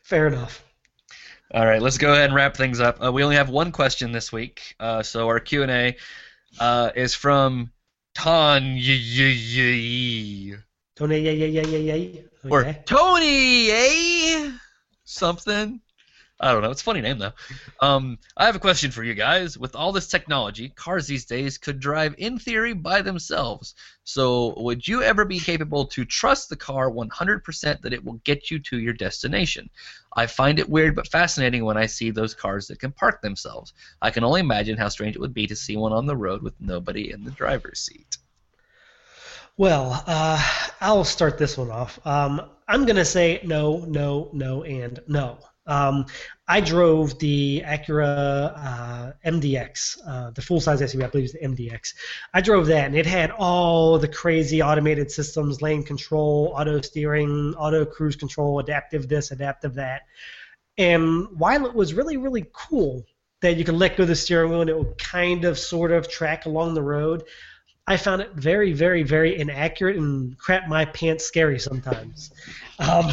Fair 0.03 0.27
enough. 0.27 0.63
All 1.55 1.65
right, 1.65 1.81
let's 1.81 1.97
go 1.97 2.13
ahead 2.13 2.27
and 2.27 2.35
wrap 2.35 2.57
things 2.57 2.79
up. 2.79 3.03
Uh, 3.03 3.11
we 3.11 3.25
only 3.25 3.37
have 3.37 3.49
one 3.49 3.73
question 3.73 4.13
this 4.13 4.31
week, 4.31 4.77
uh, 4.79 5.03
so 5.03 5.29
our 5.29 5.41
Q 5.41 5.63
and 5.63 5.71
A 5.71 5.97
uh, 6.61 6.91
is 6.95 7.15
from 7.15 7.71
Ton 8.15 8.77
Tony, 10.97 11.21
yeah, 11.21 11.31
yeah, 11.31 11.47
yeah, 11.47 11.63
yeah, 11.63 11.95
yeah. 11.95 12.21
or 12.51 12.77
Tony, 12.85 13.71
eh? 13.71 14.51
Something. 15.05 15.81
I 16.41 16.53
don't 16.53 16.63
know. 16.63 16.71
It's 16.71 16.83
a 16.83 16.85
funny 16.85 17.01
name 17.01 17.19
though. 17.19 17.33
Um, 17.81 18.19
I 18.37 18.47
have 18.47 18.55
a 18.55 18.61
question 18.61 18.93
for 18.93 19.03
you 19.03 19.15
guys. 19.15 19.59
With 19.59 19.75
all 19.75 19.91
this 19.91 20.07
technology, 20.07 20.69
cars 20.69 21.07
these 21.09 21.25
days 21.25 21.59
could 21.59 21.81
drive 21.81 22.15
in 22.19 22.39
theory 22.39 22.75
by 22.75 23.03
themselves. 23.03 23.75
So, 24.05 24.55
would 24.57 24.87
you 24.87 25.03
ever 25.03 25.25
be 25.25 25.41
capable 25.41 25.87
to 25.87 26.05
trust 26.05 26.49
the 26.49 26.57
car 26.57 26.91
100% 26.91 27.81
that 27.81 27.93
it 27.93 28.05
will 28.05 28.21
get 28.25 28.51
you 28.53 28.61
to 28.61 28.79
your 28.79 28.95
destination? 28.95 29.69
I 30.15 30.27
find 30.27 30.61
it 30.61 30.71
weird 30.71 30.95
but 30.95 31.09
fascinating 31.09 31.65
when 31.65 31.77
I 31.77 31.87
see 31.87 32.11
those 32.11 32.35
cars 32.35 32.69
that 32.69 32.79
can 32.79 32.93
park 32.93 33.21
themselves. 33.21 33.73
I 34.01 34.11
can 34.11 34.23
only 34.23 34.41
imagine 34.41 34.79
how 34.79 34.89
strange 34.89 35.17
it 35.17 35.21
would 35.21 35.35
be 35.35 35.49
to 35.49 35.57
see 35.57 35.77
one 35.77 35.93
on 35.93 36.07
the 36.07 36.17
road 36.17 36.43
with 36.43 36.55
nobody 36.61 37.11
in 37.11 37.25
the 37.25 37.33
driver's 37.33 37.81
seat. 37.81 38.17
Well, 39.57 40.05
uh, 40.07 40.41
I'll 40.81 41.03
start 41.03 41.37
this 41.37 41.59
one 41.59 41.73
off. 41.73 41.99
Um, 42.07 42.49
I'm 42.69 42.85
going 42.85 42.97
to 42.97 43.05
say 43.05 43.41
no, 43.43 43.79
no, 43.89 44.31
no, 44.33 44.63
and 44.63 45.01
no. 45.09 45.39
Um, 45.69 46.07
I 46.49 46.61
drove 46.61 47.19
the 47.19 47.63
Acura 47.65 48.53
uh, 48.57 49.13
MDX, 49.25 49.99
uh, 50.07 50.31
the 50.31 50.41
full-size 50.41 50.81
SUV, 50.81 51.05
I 51.05 51.09
believe 51.09 51.27
is 51.27 51.33
the 51.33 51.41
MDX. 51.41 51.95
I 52.33 52.41
drove 52.41 52.67
that, 52.67 52.87
and 52.87 52.97
it 52.97 53.05
had 53.07 53.31
all 53.33 53.99
the 53.99 54.09
crazy 54.09 54.63
automated 54.63 55.11
systems, 55.11 55.61
lane 55.61 55.83
control, 55.83 56.55
auto 56.57 56.81
steering, 56.81 57.55
auto 57.57 57.85
cruise 57.85 58.17
control, 58.17 58.59
adaptive 58.61 59.09
this, 59.09 59.31
adaptive 59.31 59.75
that. 59.75 60.03
And 60.79 61.29
while 61.39 61.67
it 61.67 61.75
was 61.75 61.93
really, 61.93 62.17
really 62.17 62.47
cool 62.53 63.05
that 63.43 63.57
you 63.57 63.65
could 63.65 63.75
let 63.75 63.97
go 63.97 64.03
of 64.03 64.09
the 64.09 64.17
steering 64.17 64.51
wheel 64.51 64.63
and 64.63 64.71
it 64.71 64.79
would 64.79 64.97
kind 64.97 65.45
of, 65.45 65.59
sort 65.59 65.93
of 65.93 66.09
track 66.09 66.47
along 66.47 66.75
the 66.75 66.83
road, 66.83 67.25
I 67.87 67.97
found 67.97 68.23
it 68.23 68.33
very, 68.35 68.73
very, 68.73 69.03
very 69.03 69.39
inaccurate 69.39 69.97
and 69.97 70.37
crap 70.39 70.69
my 70.69 70.85
pants 70.87 71.25
scary 71.25 71.59
sometimes. 71.59 72.31
Um, 72.79 73.11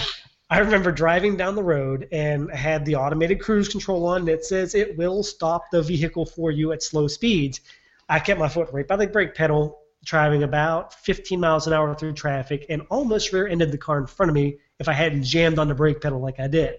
I 0.56 0.60
remember 0.60 0.90
driving 0.90 1.36
down 1.36 1.56
the 1.56 1.64
road 1.64 2.08
and 2.14 2.50
I 2.50 2.56
had 2.56 2.86
the 2.86 2.96
automated 2.96 3.42
cruise 3.42 3.68
control 3.68 4.06
on 4.06 4.24
that 4.24 4.46
says 4.46 4.74
it 4.74 4.98
will 4.98 5.22
stop 5.22 5.70
the 5.70 5.82
vehicle 5.82 6.26
for 6.26 6.50
you 6.50 6.72
at 6.72 6.82
slow 6.82 7.10
speeds. 7.10 7.60
I 8.08 8.20
kept 8.20 8.40
my 8.40 8.48
foot 8.48 8.70
right 8.72 8.88
by 8.88 8.96
the 8.96 9.06
brake 9.06 9.36
pedal, 9.36 9.80
driving 10.06 10.44
about 10.44 10.94
15 10.94 11.42
miles 11.42 11.68
an 11.68 11.74
hour 11.74 11.94
through 11.94 12.14
traffic, 12.14 12.68
and 12.70 12.84
almost 12.90 13.34
rear-ended 13.34 13.70
the 13.70 13.78
car 13.78 13.98
in 13.98 14.08
front 14.08 14.30
of 14.30 14.34
me 14.34 14.60
if 14.80 14.88
I 14.88 14.94
hadn't 14.94 15.24
jammed 15.24 15.60
on 15.60 15.68
the 15.68 15.76
brake 15.76 16.00
pedal 16.00 16.22
like 16.22 16.40
I 16.40 16.48
did. 16.48 16.76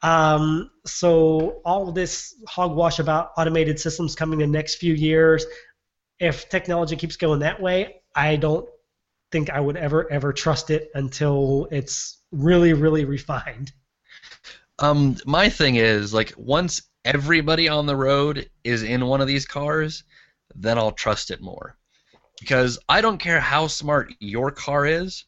Um, 0.00 0.70
so 0.86 1.60
all 1.66 1.92
this 1.92 2.34
hogwash 2.48 2.98
about 2.98 3.32
automated 3.36 3.78
systems 3.78 4.14
coming 4.14 4.40
in 4.40 4.50
the 4.50 4.56
next 4.56 4.76
few 4.76 4.94
years, 4.94 5.44
if 6.18 6.48
technology 6.48 6.96
keeps 6.96 7.18
going 7.18 7.40
that 7.40 7.60
way, 7.60 8.00
I 8.14 8.36
don't 8.36 8.66
think 9.36 9.50
I 9.50 9.60
would 9.60 9.76
ever 9.76 10.10
ever 10.10 10.32
trust 10.32 10.70
it 10.70 10.88
until 10.94 11.68
it's 11.70 12.22
really 12.32 12.72
really 12.72 13.04
refined. 13.04 13.70
Um, 14.78 15.16
my 15.26 15.50
thing 15.50 15.76
is 15.76 16.14
like 16.14 16.32
once 16.38 16.80
everybody 17.04 17.68
on 17.68 17.84
the 17.84 17.96
road 17.96 18.48
is 18.64 18.82
in 18.82 19.04
one 19.04 19.20
of 19.20 19.26
these 19.26 19.44
cars, 19.44 20.04
then 20.54 20.78
I'll 20.78 20.92
trust 20.92 21.30
it 21.30 21.42
more. 21.42 21.76
Because 22.40 22.78
I 22.88 23.02
don't 23.02 23.18
care 23.18 23.40
how 23.40 23.66
smart 23.66 24.14
your 24.20 24.50
car 24.50 24.86
is, 24.86 25.26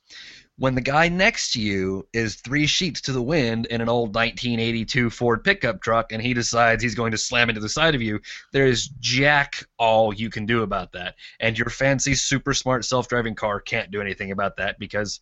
when 0.59 0.75
the 0.75 0.81
guy 0.81 1.09
next 1.09 1.53
to 1.53 1.61
you 1.61 2.07
is 2.13 2.35
three 2.35 2.67
sheets 2.67 3.01
to 3.01 3.13
the 3.13 3.23
wind 3.23 3.67
in 3.67 3.81
an 3.81 3.89
old 3.89 4.15
1982 4.15 5.09
Ford 5.09 5.45
pickup 5.45 5.81
truck 5.81 6.11
and 6.11 6.21
he 6.21 6.35
decides 6.35 6.83
he's 6.83 6.97
going 6.97 7.13
to 7.13 7.19
slam 7.19 7.49
into 7.49 7.61
the 7.61 7.69
side 7.69 7.95
of 7.95 8.03
you, 8.03 8.21
there 8.53 8.67
is 8.67 8.89
jack 8.99 9.65
all 9.79 10.13
you 10.13 10.29
can 10.29 10.47
do 10.47 10.63
about 10.63 10.91
that. 10.93 11.15
And 11.39 11.57
your 11.57 11.71
fancy 11.71 12.17
super 12.17 12.55
smart 12.55 12.85
self-driving 12.85 13.37
car 13.37 13.61
can't 13.61 13.93
do 13.93 14.01
anything 14.01 14.33
about 14.33 14.57
that 14.57 14.81
because 14.81 15.21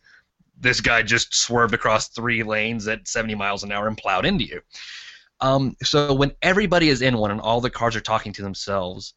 this 0.59 0.81
guy 0.81 1.03
just 1.03 1.35
swerved 1.35 1.75
across 1.75 2.07
three 2.07 2.41
lanes 2.41 2.87
at 2.87 3.07
70 3.07 3.35
miles 3.35 3.63
an 3.63 3.71
hour 3.71 3.87
and 3.87 3.97
plowed 3.97 4.25
into 4.25 4.43
you. 4.43 4.61
Um, 5.39 5.77
so 5.83 6.15
when 6.15 6.31
everybody 6.41 6.89
is 6.89 7.03
in 7.03 7.15
one 7.15 7.29
and 7.29 7.41
all 7.41 7.61
the 7.61 7.69
cars 7.69 7.95
are 7.95 8.01
talking 8.01 8.33
to 8.33 8.41
themselves, 8.41 9.13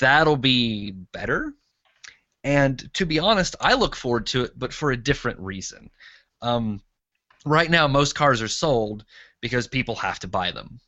that'll 0.00 0.38
be 0.38 0.92
better. 0.92 1.52
And 2.46 2.88
to 2.94 3.04
be 3.04 3.18
honest, 3.18 3.56
I 3.60 3.74
look 3.74 3.96
forward 3.96 4.26
to 4.26 4.44
it, 4.44 4.56
but 4.56 4.72
for 4.72 4.92
a 4.92 4.96
different 4.96 5.40
reason. 5.40 5.90
Um, 6.42 6.80
right 7.44 7.68
now, 7.68 7.88
most 7.88 8.14
cars 8.14 8.40
are 8.40 8.46
sold 8.46 9.04
because 9.40 9.66
people 9.66 9.96
have 9.96 10.20
to 10.20 10.28
buy 10.28 10.52
them. 10.52 10.78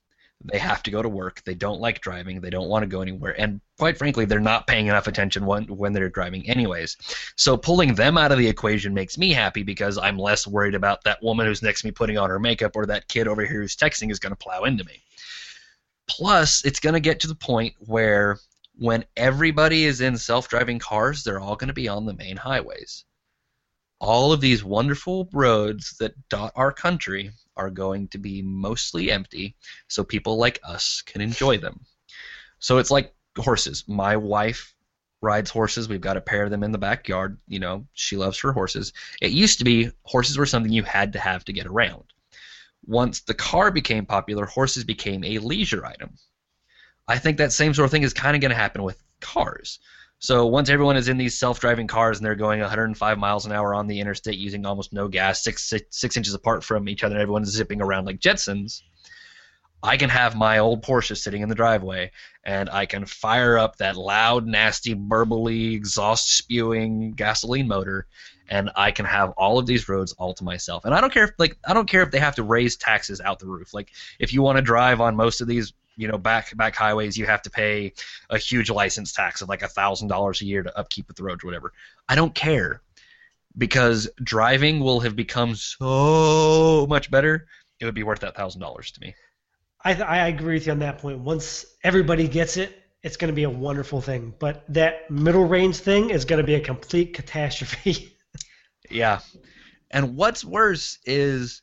They 0.45 0.59
have 0.59 0.85
to 0.85 0.93
go 0.93 1.03
to 1.03 1.09
work. 1.09 1.43
They 1.45 1.57
don't 1.57 1.81
like 1.81 2.01
driving. 2.01 2.41
They 2.41 2.49
don't 2.49 2.69
want 2.69 2.85
to 2.85 2.87
go 2.87 3.01
anywhere. 3.01 3.35
And 3.41 3.61
quite 3.77 3.99
frankly, 3.99 4.25
they're 4.25 4.39
not 4.39 4.69
paying 4.69 4.87
enough 4.87 5.09
attention 5.09 5.47
when, 5.47 5.65
when 5.65 5.93
they're 5.93 6.09
driving, 6.09 6.49
anyways. 6.49 6.97
So 7.35 7.57
pulling 7.57 7.97
them 7.97 8.17
out 8.17 8.31
of 8.31 8.39
the 8.39 8.47
equation 8.47 8.95
makes 8.95 9.19
me 9.19 9.33
happy 9.33 9.65
because 9.65 9.99
I'm 9.99 10.17
less 10.17 10.47
worried 10.47 10.77
about 10.77 11.03
that 11.03 11.21
woman 11.25 11.47
who's 11.47 11.61
next 11.61 11.81
to 11.81 11.89
me 11.89 11.91
putting 11.91 12.19
on 12.19 12.31
her 12.31 12.39
makeup 12.39 12.77
or 12.77 12.87
that 12.87 13.09
kid 13.09 13.27
over 13.27 13.45
here 13.45 13.63
who's 13.63 13.75
texting 13.75 14.13
is 14.13 14.21
going 14.21 14.31
to 14.33 14.37
plow 14.37 14.63
into 14.63 14.85
me. 14.85 15.03
Plus, 16.07 16.65
it's 16.65 16.79
going 16.79 16.95
to 16.95 17.01
get 17.01 17.19
to 17.19 17.27
the 17.27 17.35
point 17.35 17.75
where 17.81 18.39
when 18.79 19.05
everybody 19.17 19.85
is 19.85 20.01
in 20.01 20.17
self-driving 20.17 20.79
cars, 20.79 21.25
they're 21.25 21.41
all 21.41 21.57
going 21.57 21.69
to 21.69 21.75
be 21.75 21.89
on 21.89 22.07
the 22.07 22.15
main 22.15 22.37
highways. 22.37 23.05
All 23.99 24.33
of 24.33 24.41
these 24.41 24.63
wonderful 24.63 25.29
roads 25.33 25.97
that 25.99 26.15
dot 26.29 26.53
our 26.55 26.71
country 26.71 27.33
are 27.57 27.71
going 27.71 28.07
to 28.09 28.19
be 28.19 28.41
mostly 28.41 29.11
empty, 29.11 29.57
so 29.89 30.05
people 30.05 30.37
like 30.37 30.61
us 30.63 31.03
can 31.05 31.21
enjoy 31.21 31.59
them. 31.59 31.81
So 32.61 32.79
it's 32.79 32.93
like 32.93 33.13
horses. 33.37 33.83
My 33.89 34.17
wife 34.17 34.73
rides 35.21 35.51
horses. 35.51 35.89
We've 35.89 36.01
got 36.01 36.17
a 36.17 36.21
pair 36.21 36.45
of 36.45 36.51
them 36.53 36.63
in 36.63 36.71
the 36.71 36.79
backyard. 36.79 37.37
You 37.49 37.59
know, 37.59 37.85
she 37.95 38.17
loves 38.17 38.39
her 38.39 38.53
horses. 38.53 38.93
It 39.21 39.33
used 39.33 39.59
to 39.59 39.65
be 39.65 39.91
horses 40.05 40.39
were 40.39 40.47
something 40.47 40.73
you 40.73 40.85
had 40.85 41.13
to 41.15 41.19
have 41.19 41.45
to 41.47 41.53
get 41.53 41.67
around. 41.67 42.05
Once 42.87 43.23
the 43.23 43.35
car 43.35 43.73
became 43.73 44.07
popular, 44.07 44.47
horses 44.47 44.85
became 44.85 45.25
a 45.25 45.41
leisure 45.41 45.85
item. 45.85 46.17
I 47.09 47.19
think 47.19 47.39
that 47.39 47.53
same 47.53 47.75
sort 47.75 47.87
of 47.87 47.91
thing 47.91 48.03
is 48.03 48.13
kind 48.13 48.37
of 48.37 48.41
going 48.41 48.51
to 48.51 48.57
happen 48.57 48.83
with 48.83 49.03
cars. 49.21 49.81
So 50.21 50.47
once 50.47 50.69
everyone 50.69 50.97
is 50.97 51.09
in 51.09 51.17
these 51.17 51.39
self-driving 51.39 51.87
cars 51.87 52.19
and 52.19 52.27
they're 52.27 52.35
going 52.35 52.61
105 52.61 53.19
miles 53.19 53.47
an 53.47 53.53
hour 53.53 53.73
on 53.75 53.87
the 53.87 54.01
interstate 54.01 54.37
using 54.37 54.67
almost 54.67 54.93
no 54.93 55.09
gas, 55.09 55.43
six, 55.43 55.63
six, 55.63 55.97
six 55.97 56.17
inches 56.17 56.35
apart 56.35 56.65
from 56.65 56.89
each 56.89 57.05
other, 57.05 57.15
and 57.15 57.23
everyone's 57.23 57.51
zipping 57.51 57.81
around 57.81 58.05
like 58.05 58.19
Jetsons, 58.19 58.83
I 59.83 59.97
can 59.97 60.11
have 60.11 60.37
my 60.37 60.59
old 60.59 60.83
Porsche 60.83 61.17
sitting 61.17 61.43
in 61.43 61.49
the 61.49 61.55
driveway 61.55 62.11
and 62.45 62.69
I 62.69 62.87
can 62.87 63.07
fire 63.07 63.57
up 63.57 63.77
that 63.77 63.97
loud, 63.97 64.45
nasty, 64.45 64.95
burbly, 64.95 65.75
exhaust 65.75 66.37
spewing 66.37 67.13
gasoline 67.13 67.69
motor 67.69 68.09
and 68.49 68.71
I 68.75 68.91
can 68.91 69.05
have 69.05 69.31
all 69.37 69.59
of 69.59 69.67
these 69.67 69.89
roads 69.89 70.13
all 70.15 70.35
to 70.35 70.43
myself. 70.43 70.85
And 70.85 70.95
I 70.95 71.01
don't 71.01 71.13
care 71.13 71.25
if 71.25 71.31
like 71.39 71.57
I 71.65 71.75
don't 71.75 71.89
care 71.89 72.03
if 72.03 72.11
they 72.11 72.19
have 72.19 72.35
to 72.37 72.43
raise 72.43 72.77
taxes 72.77 73.21
out 73.21 73.39
the 73.39 73.47
roof. 73.47 73.73
Like 73.73 73.93
if 74.19 74.33
you 74.33 74.43
want 74.43 74.57
to 74.57 74.63
drive 74.63 75.01
on 75.01 75.15
most 75.15 75.41
of 75.41 75.47
these 75.47 75.73
you 75.99 76.09
know 76.09 76.17
back 76.17 76.57
back 76.57 76.75
highways 76.75 77.19
you 77.19 77.27
have 77.27 77.43
to 77.43 77.51
pay 77.51 77.93
a 78.31 78.39
huge 78.39 78.71
license 78.71 79.13
tax 79.13 79.43
of 79.43 79.49
like 79.49 79.63
a 79.63 79.69
thousand 79.69 80.09
dollars 80.09 80.41
a 80.41 80.47
year 80.47 80.63
to 80.63 80.79
upkeep 80.79 81.07
with 81.09 81.17
the 81.17 81.23
roads 81.23 81.45
or 81.45 81.49
whatever 81.49 81.73
i 82.09 82.15
don't 82.15 82.35
care 82.35 82.81
because 83.59 84.09
driving 84.23 84.81
will 84.81 85.01
have 85.01 85.17
become 85.17 85.55
so 85.55 86.87
much 86.89 87.11
better 87.11 87.47
it 87.81 87.85
would 87.85 87.95
be 87.95 88.03
worth 88.03 88.21
that 88.21 88.37
thousand 88.37 88.61
dollars 88.61 88.91
to 88.91 89.01
me 89.01 89.15
I, 89.85 89.95
I 89.95 90.27
agree 90.27 90.55
with 90.55 90.67
you 90.67 90.73
on 90.73 90.81
that 90.81 90.99
point. 90.99 91.21
Once 91.21 91.65
everybody 91.85 92.27
gets 92.27 92.57
it, 92.57 92.83
it's 93.05 93.17
going 93.17 93.31
to 93.31 93.35
be 93.35 93.45
a 93.45 93.51
wonderful 93.51 94.01
thing. 94.01 94.35
But 94.37 94.65
that 94.71 95.09
middle 95.09 95.45
range 95.45 95.77
thing 95.77 96.11
is 96.11 96.25
going 96.25 96.41
to 96.41 96.45
be 96.45 96.57
a 96.57 96.61
complete 96.61 97.15
catastrophe. 97.15 98.13
yeah 98.91 99.21
and 99.91 100.17
what's 100.17 100.45
worse 100.45 100.99
is 101.05 101.63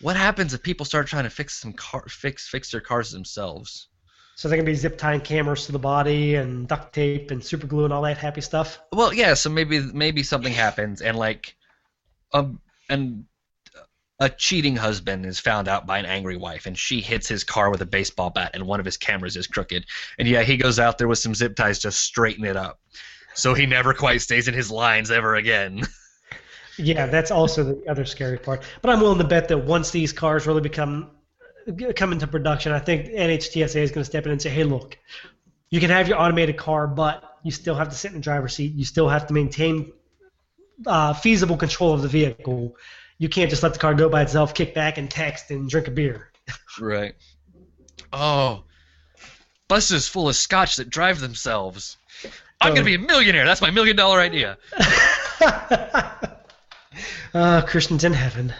what 0.00 0.16
happens 0.16 0.54
if 0.54 0.62
people 0.62 0.86
start 0.86 1.06
trying 1.06 1.24
to 1.24 1.30
fix 1.30 1.60
some 1.60 1.72
car 1.72 2.04
fix 2.08 2.48
fix 2.48 2.70
their 2.70 2.80
cars 2.80 3.10
themselves 3.10 3.88
so 4.40 4.48
they're 4.48 4.56
to 4.56 4.64
be 4.64 4.74
zip 4.74 4.96
tying 4.96 5.20
cameras 5.20 5.66
to 5.66 5.72
the 5.72 5.78
body 5.78 6.36
and 6.36 6.66
duct 6.66 6.94
tape 6.94 7.30
and 7.30 7.44
super 7.44 7.66
glue 7.66 7.84
and 7.84 7.92
all 7.92 8.00
that 8.00 8.16
happy 8.16 8.40
stuff. 8.40 8.80
Well, 8.90 9.12
yeah. 9.12 9.34
So 9.34 9.50
maybe 9.50 9.80
maybe 9.80 10.22
something 10.22 10.54
happens, 10.54 11.02
and 11.02 11.18
like, 11.18 11.54
um, 12.32 12.58
and 12.88 13.26
a 14.18 14.30
cheating 14.30 14.76
husband 14.76 15.26
is 15.26 15.38
found 15.38 15.68
out 15.68 15.86
by 15.86 15.98
an 15.98 16.06
angry 16.06 16.38
wife, 16.38 16.64
and 16.64 16.78
she 16.78 17.02
hits 17.02 17.28
his 17.28 17.44
car 17.44 17.70
with 17.70 17.82
a 17.82 17.86
baseball 17.86 18.30
bat, 18.30 18.52
and 18.54 18.66
one 18.66 18.80
of 18.80 18.86
his 18.86 18.96
cameras 18.96 19.36
is 19.36 19.46
crooked, 19.46 19.84
and 20.18 20.26
yeah, 20.26 20.42
he 20.42 20.56
goes 20.56 20.78
out 20.78 20.96
there 20.96 21.06
with 21.08 21.18
some 21.18 21.34
zip 21.34 21.54
ties 21.54 21.80
to 21.80 21.92
straighten 21.92 22.46
it 22.46 22.56
up, 22.56 22.80
so 23.34 23.52
he 23.52 23.66
never 23.66 23.92
quite 23.92 24.22
stays 24.22 24.48
in 24.48 24.54
his 24.54 24.70
lines 24.70 25.10
ever 25.10 25.34
again. 25.34 25.82
Yeah, 26.80 27.06
that's 27.06 27.30
also 27.30 27.62
the 27.64 27.88
other 27.90 28.04
scary 28.04 28.38
part. 28.38 28.62
But 28.82 28.90
I'm 28.90 29.00
willing 29.00 29.18
to 29.18 29.24
bet 29.24 29.48
that 29.48 29.58
once 29.58 29.90
these 29.90 30.12
cars 30.12 30.46
really 30.46 30.60
become 30.62 31.10
come 31.94 32.12
into 32.12 32.26
production, 32.26 32.72
I 32.72 32.78
think 32.78 33.06
NHTSA 33.08 33.76
is 33.82 33.90
going 33.90 34.02
to 34.02 34.04
step 34.04 34.24
in 34.26 34.32
and 34.32 34.40
say, 34.40 34.50
"Hey, 34.50 34.64
look, 34.64 34.96
you 35.70 35.78
can 35.80 35.90
have 35.90 36.08
your 36.08 36.18
automated 36.18 36.56
car, 36.56 36.86
but 36.86 37.36
you 37.42 37.50
still 37.50 37.74
have 37.74 37.88
to 37.90 37.94
sit 37.94 38.08
in 38.12 38.14
the 38.18 38.22
driver's 38.22 38.54
seat. 38.54 38.72
You 38.74 38.84
still 38.84 39.08
have 39.08 39.26
to 39.28 39.34
maintain 39.34 39.92
uh, 40.86 41.12
feasible 41.12 41.56
control 41.56 41.92
of 41.92 42.02
the 42.02 42.08
vehicle. 42.08 42.76
You 43.18 43.28
can't 43.28 43.50
just 43.50 43.62
let 43.62 43.74
the 43.74 43.78
car 43.78 43.94
go 43.94 44.08
by 44.08 44.22
itself, 44.22 44.54
kick 44.54 44.74
back, 44.74 44.96
and 44.98 45.10
text 45.10 45.50
and 45.50 45.68
drink 45.68 45.86
a 45.88 45.90
beer." 45.90 46.28
Right. 46.80 47.14
Oh, 48.12 48.64
buses 49.68 50.08
full 50.08 50.28
of 50.28 50.34
scotch 50.36 50.76
that 50.76 50.88
drive 50.88 51.20
themselves. 51.20 51.96
I'm 52.60 52.72
Oh. 52.72 52.74
gonna 52.74 52.84
be 52.86 52.94
a 52.94 52.98
millionaire. 52.98 53.44
That's 53.44 53.60
my 53.60 53.70
million 53.70 53.96
dollar 53.96 54.18
idea. 54.20 54.56
uh, 57.34 57.62
Christian's 57.62 58.04
in 58.04 58.12
heaven. 58.12 58.52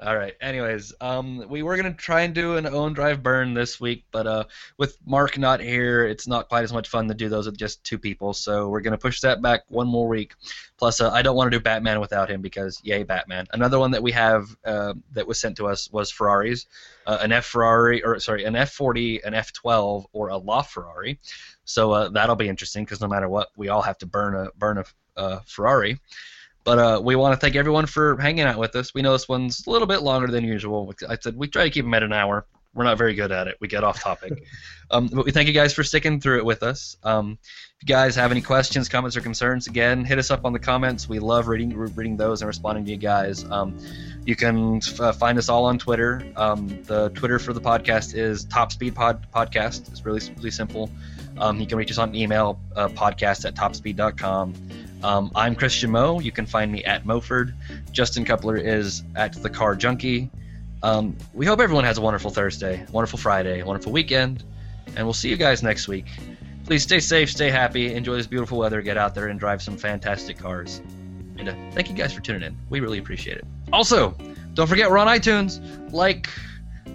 All 0.00 0.16
right. 0.16 0.34
Anyways, 0.40 0.92
um, 1.00 1.46
we 1.48 1.62
were 1.62 1.76
gonna 1.76 1.94
try 1.94 2.22
and 2.22 2.34
do 2.34 2.56
an 2.56 2.66
own 2.66 2.92
drive 2.92 3.22
burn 3.22 3.54
this 3.54 3.80
week, 3.80 4.04
but 4.10 4.26
uh, 4.26 4.44
with 4.76 4.98
Mark 5.06 5.38
not 5.38 5.60
here, 5.60 6.04
it's 6.04 6.26
not 6.26 6.48
quite 6.48 6.64
as 6.64 6.72
much 6.72 6.88
fun 6.88 7.08
to 7.08 7.14
do 7.14 7.28
those 7.28 7.46
with 7.46 7.56
just 7.56 7.82
two 7.84 7.98
people. 7.98 8.34
So 8.34 8.68
we're 8.68 8.80
gonna 8.80 8.98
push 8.98 9.20
that 9.20 9.40
back 9.40 9.62
one 9.68 9.86
more 9.86 10.06
week. 10.06 10.34
Plus, 10.76 11.00
uh, 11.00 11.10
I 11.10 11.22
don't 11.22 11.36
want 11.36 11.50
to 11.50 11.58
do 11.58 11.62
Batman 11.62 12.00
without 12.00 12.28
him 12.28 12.42
because 12.42 12.80
yay, 12.84 13.02
Batman. 13.02 13.46
Another 13.52 13.78
one 13.78 13.92
that 13.92 14.02
we 14.02 14.12
have 14.12 14.54
uh, 14.66 14.94
that 15.12 15.26
was 15.26 15.40
sent 15.40 15.56
to 15.56 15.68
us 15.68 15.90
was 15.90 16.10
Ferraris, 16.10 16.66
uh, 17.06 17.18
an 17.22 17.32
F 17.32 17.46
Ferrari 17.46 18.02
or 18.04 18.18
sorry, 18.20 18.44
an 18.44 18.54
F40, 18.54 19.24
an 19.24 19.32
F12, 19.32 20.04
or 20.12 20.28
a 20.28 20.36
La 20.36 20.62
Ferrari. 20.62 21.18
So 21.64 21.92
uh, 21.92 22.08
that'll 22.10 22.36
be 22.36 22.48
interesting 22.48 22.84
because 22.84 23.00
no 23.00 23.08
matter 23.08 23.28
what, 23.28 23.48
we 23.56 23.68
all 23.68 23.82
have 23.82 23.98
to 23.98 24.06
burn 24.06 24.34
a 24.34 24.50
burn 24.58 24.78
a 24.78 24.84
uh, 25.16 25.40
Ferrari. 25.46 25.98
But 26.64 26.78
uh, 26.78 27.00
we 27.04 27.14
want 27.14 27.34
to 27.34 27.40
thank 27.40 27.56
everyone 27.56 27.86
for 27.86 28.16
hanging 28.16 28.44
out 28.44 28.58
with 28.58 28.74
us. 28.74 28.94
We 28.94 29.02
know 29.02 29.12
this 29.12 29.28
one's 29.28 29.66
a 29.66 29.70
little 29.70 29.86
bit 29.86 30.02
longer 30.02 30.28
than 30.28 30.44
usual. 30.44 30.92
I 31.08 31.18
said 31.20 31.36
we 31.36 31.46
try 31.46 31.64
to 31.64 31.70
keep 31.70 31.84
them 31.84 31.94
at 31.94 32.02
an 32.02 32.12
hour. 32.12 32.46
We're 32.74 32.84
not 32.84 32.98
very 32.98 33.14
good 33.14 33.30
at 33.30 33.46
it. 33.46 33.56
We 33.60 33.68
get 33.68 33.84
off 33.84 34.00
topic. 34.02 34.42
um, 34.90 35.08
but 35.08 35.24
we 35.24 35.30
thank 35.30 35.46
you 35.46 35.54
guys 35.54 35.72
for 35.72 35.84
sticking 35.84 36.20
through 36.20 36.38
it 36.38 36.44
with 36.44 36.62
us. 36.62 36.96
Um, 37.04 37.38
if 37.42 37.82
you 37.82 37.86
guys 37.86 38.16
have 38.16 38.32
any 38.32 38.40
questions, 38.40 38.88
comments, 38.88 39.16
or 39.16 39.20
concerns, 39.20 39.66
again, 39.66 40.04
hit 40.04 40.18
us 40.18 40.30
up 40.30 40.44
on 40.44 40.52
the 40.52 40.58
comments. 40.58 41.08
We 41.08 41.18
love 41.18 41.46
reading 41.48 41.76
reading 41.76 42.16
those 42.16 42.40
and 42.40 42.48
responding 42.48 42.84
to 42.86 42.90
you 42.90 42.96
guys. 42.96 43.44
Um, 43.44 43.78
you 44.24 44.34
can 44.34 44.80
uh, 44.98 45.12
find 45.12 45.38
us 45.38 45.48
all 45.48 45.66
on 45.66 45.78
Twitter. 45.78 46.26
Um, 46.34 46.82
the 46.84 47.10
Twitter 47.10 47.38
for 47.38 47.52
the 47.52 47.60
podcast 47.60 48.16
is 48.16 48.44
Top 48.44 48.72
Speed 48.72 48.94
Pod 48.94 49.26
Podcast. 49.32 49.88
It's 49.88 50.04
really 50.04 50.20
really 50.36 50.50
simple. 50.50 50.90
Um, 51.38 51.60
you 51.60 51.66
can 51.66 51.78
reach 51.78 51.90
us 51.90 51.98
on 51.98 52.14
email, 52.14 52.58
uh, 52.74 52.88
podcast 52.88 53.44
at 53.44 53.54
topspeed.com. 53.54 54.54
Um, 55.04 55.30
I'm 55.34 55.54
Christian 55.54 55.90
Moe. 55.90 56.18
You 56.18 56.32
can 56.32 56.46
find 56.46 56.72
me 56.72 56.82
at 56.84 57.04
Moford. 57.04 57.52
Justin 57.92 58.24
Cupler 58.24 58.56
is 58.56 59.02
at 59.14 59.34
the 59.34 59.50
Car 59.50 59.76
Junkie. 59.76 60.30
Um, 60.82 61.14
we 61.34 61.44
hope 61.44 61.60
everyone 61.60 61.84
has 61.84 61.98
a 61.98 62.00
wonderful 62.00 62.30
Thursday, 62.30 62.86
wonderful 62.90 63.18
Friday, 63.18 63.62
wonderful 63.62 63.92
weekend, 63.92 64.44
and 64.96 65.04
we'll 65.04 65.12
see 65.12 65.28
you 65.28 65.36
guys 65.36 65.62
next 65.62 65.88
week. 65.88 66.06
Please 66.64 66.82
stay 66.82 67.00
safe, 67.00 67.30
stay 67.30 67.50
happy, 67.50 67.92
enjoy 67.92 68.16
this 68.16 68.26
beautiful 68.26 68.56
weather, 68.56 68.80
get 68.80 68.96
out 68.96 69.14
there 69.14 69.28
and 69.28 69.38
drive 69.38 69.60
some 69.60 69.76
fantastic 69.76 70.38
cars. 70.38 70.80
And 71.36 71.50
uh, 71.50 71.54
thank 71.72 71.90
you 71.90 71.94
guys 71.94 72.14
for 72.14 72.22
tuning 72.22 72.42
in. 72.42 72.56
We 72.70 72.80
really 72.80 72.98
appreciate 72.98 73.36
it. 73.36 73.44
Also, 73.74 74.16
don't 74.54 74.68
forget 74.68 74.88
we're 74.88 74.96
on 74.96 75.08
iTunes. 75.08 75.60
Like, 75.92 76.30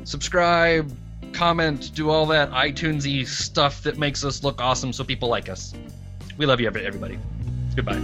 subscribe, 0.04 0.92
comment, 1.32 1.94
do 1.94 2.10
all 2.10 2.26
that 2.26 2.50
iTunesy 2.50 3.28
stuff 3.28 3.84
that 3.84 4.00
makes 4.00 4.26
us 4.26 4.44
look 4.44 4.60
awesome 4.60 4.94
so 4.94 5.04
people 5.04 5.30
like 5.30 5.48
us. 5.48 5.76
We 6.38 6.48
love 6.48 6.60
you, 6.60 6.68
everybody. 6.68 7.20
Goodbye. 7.80 8.04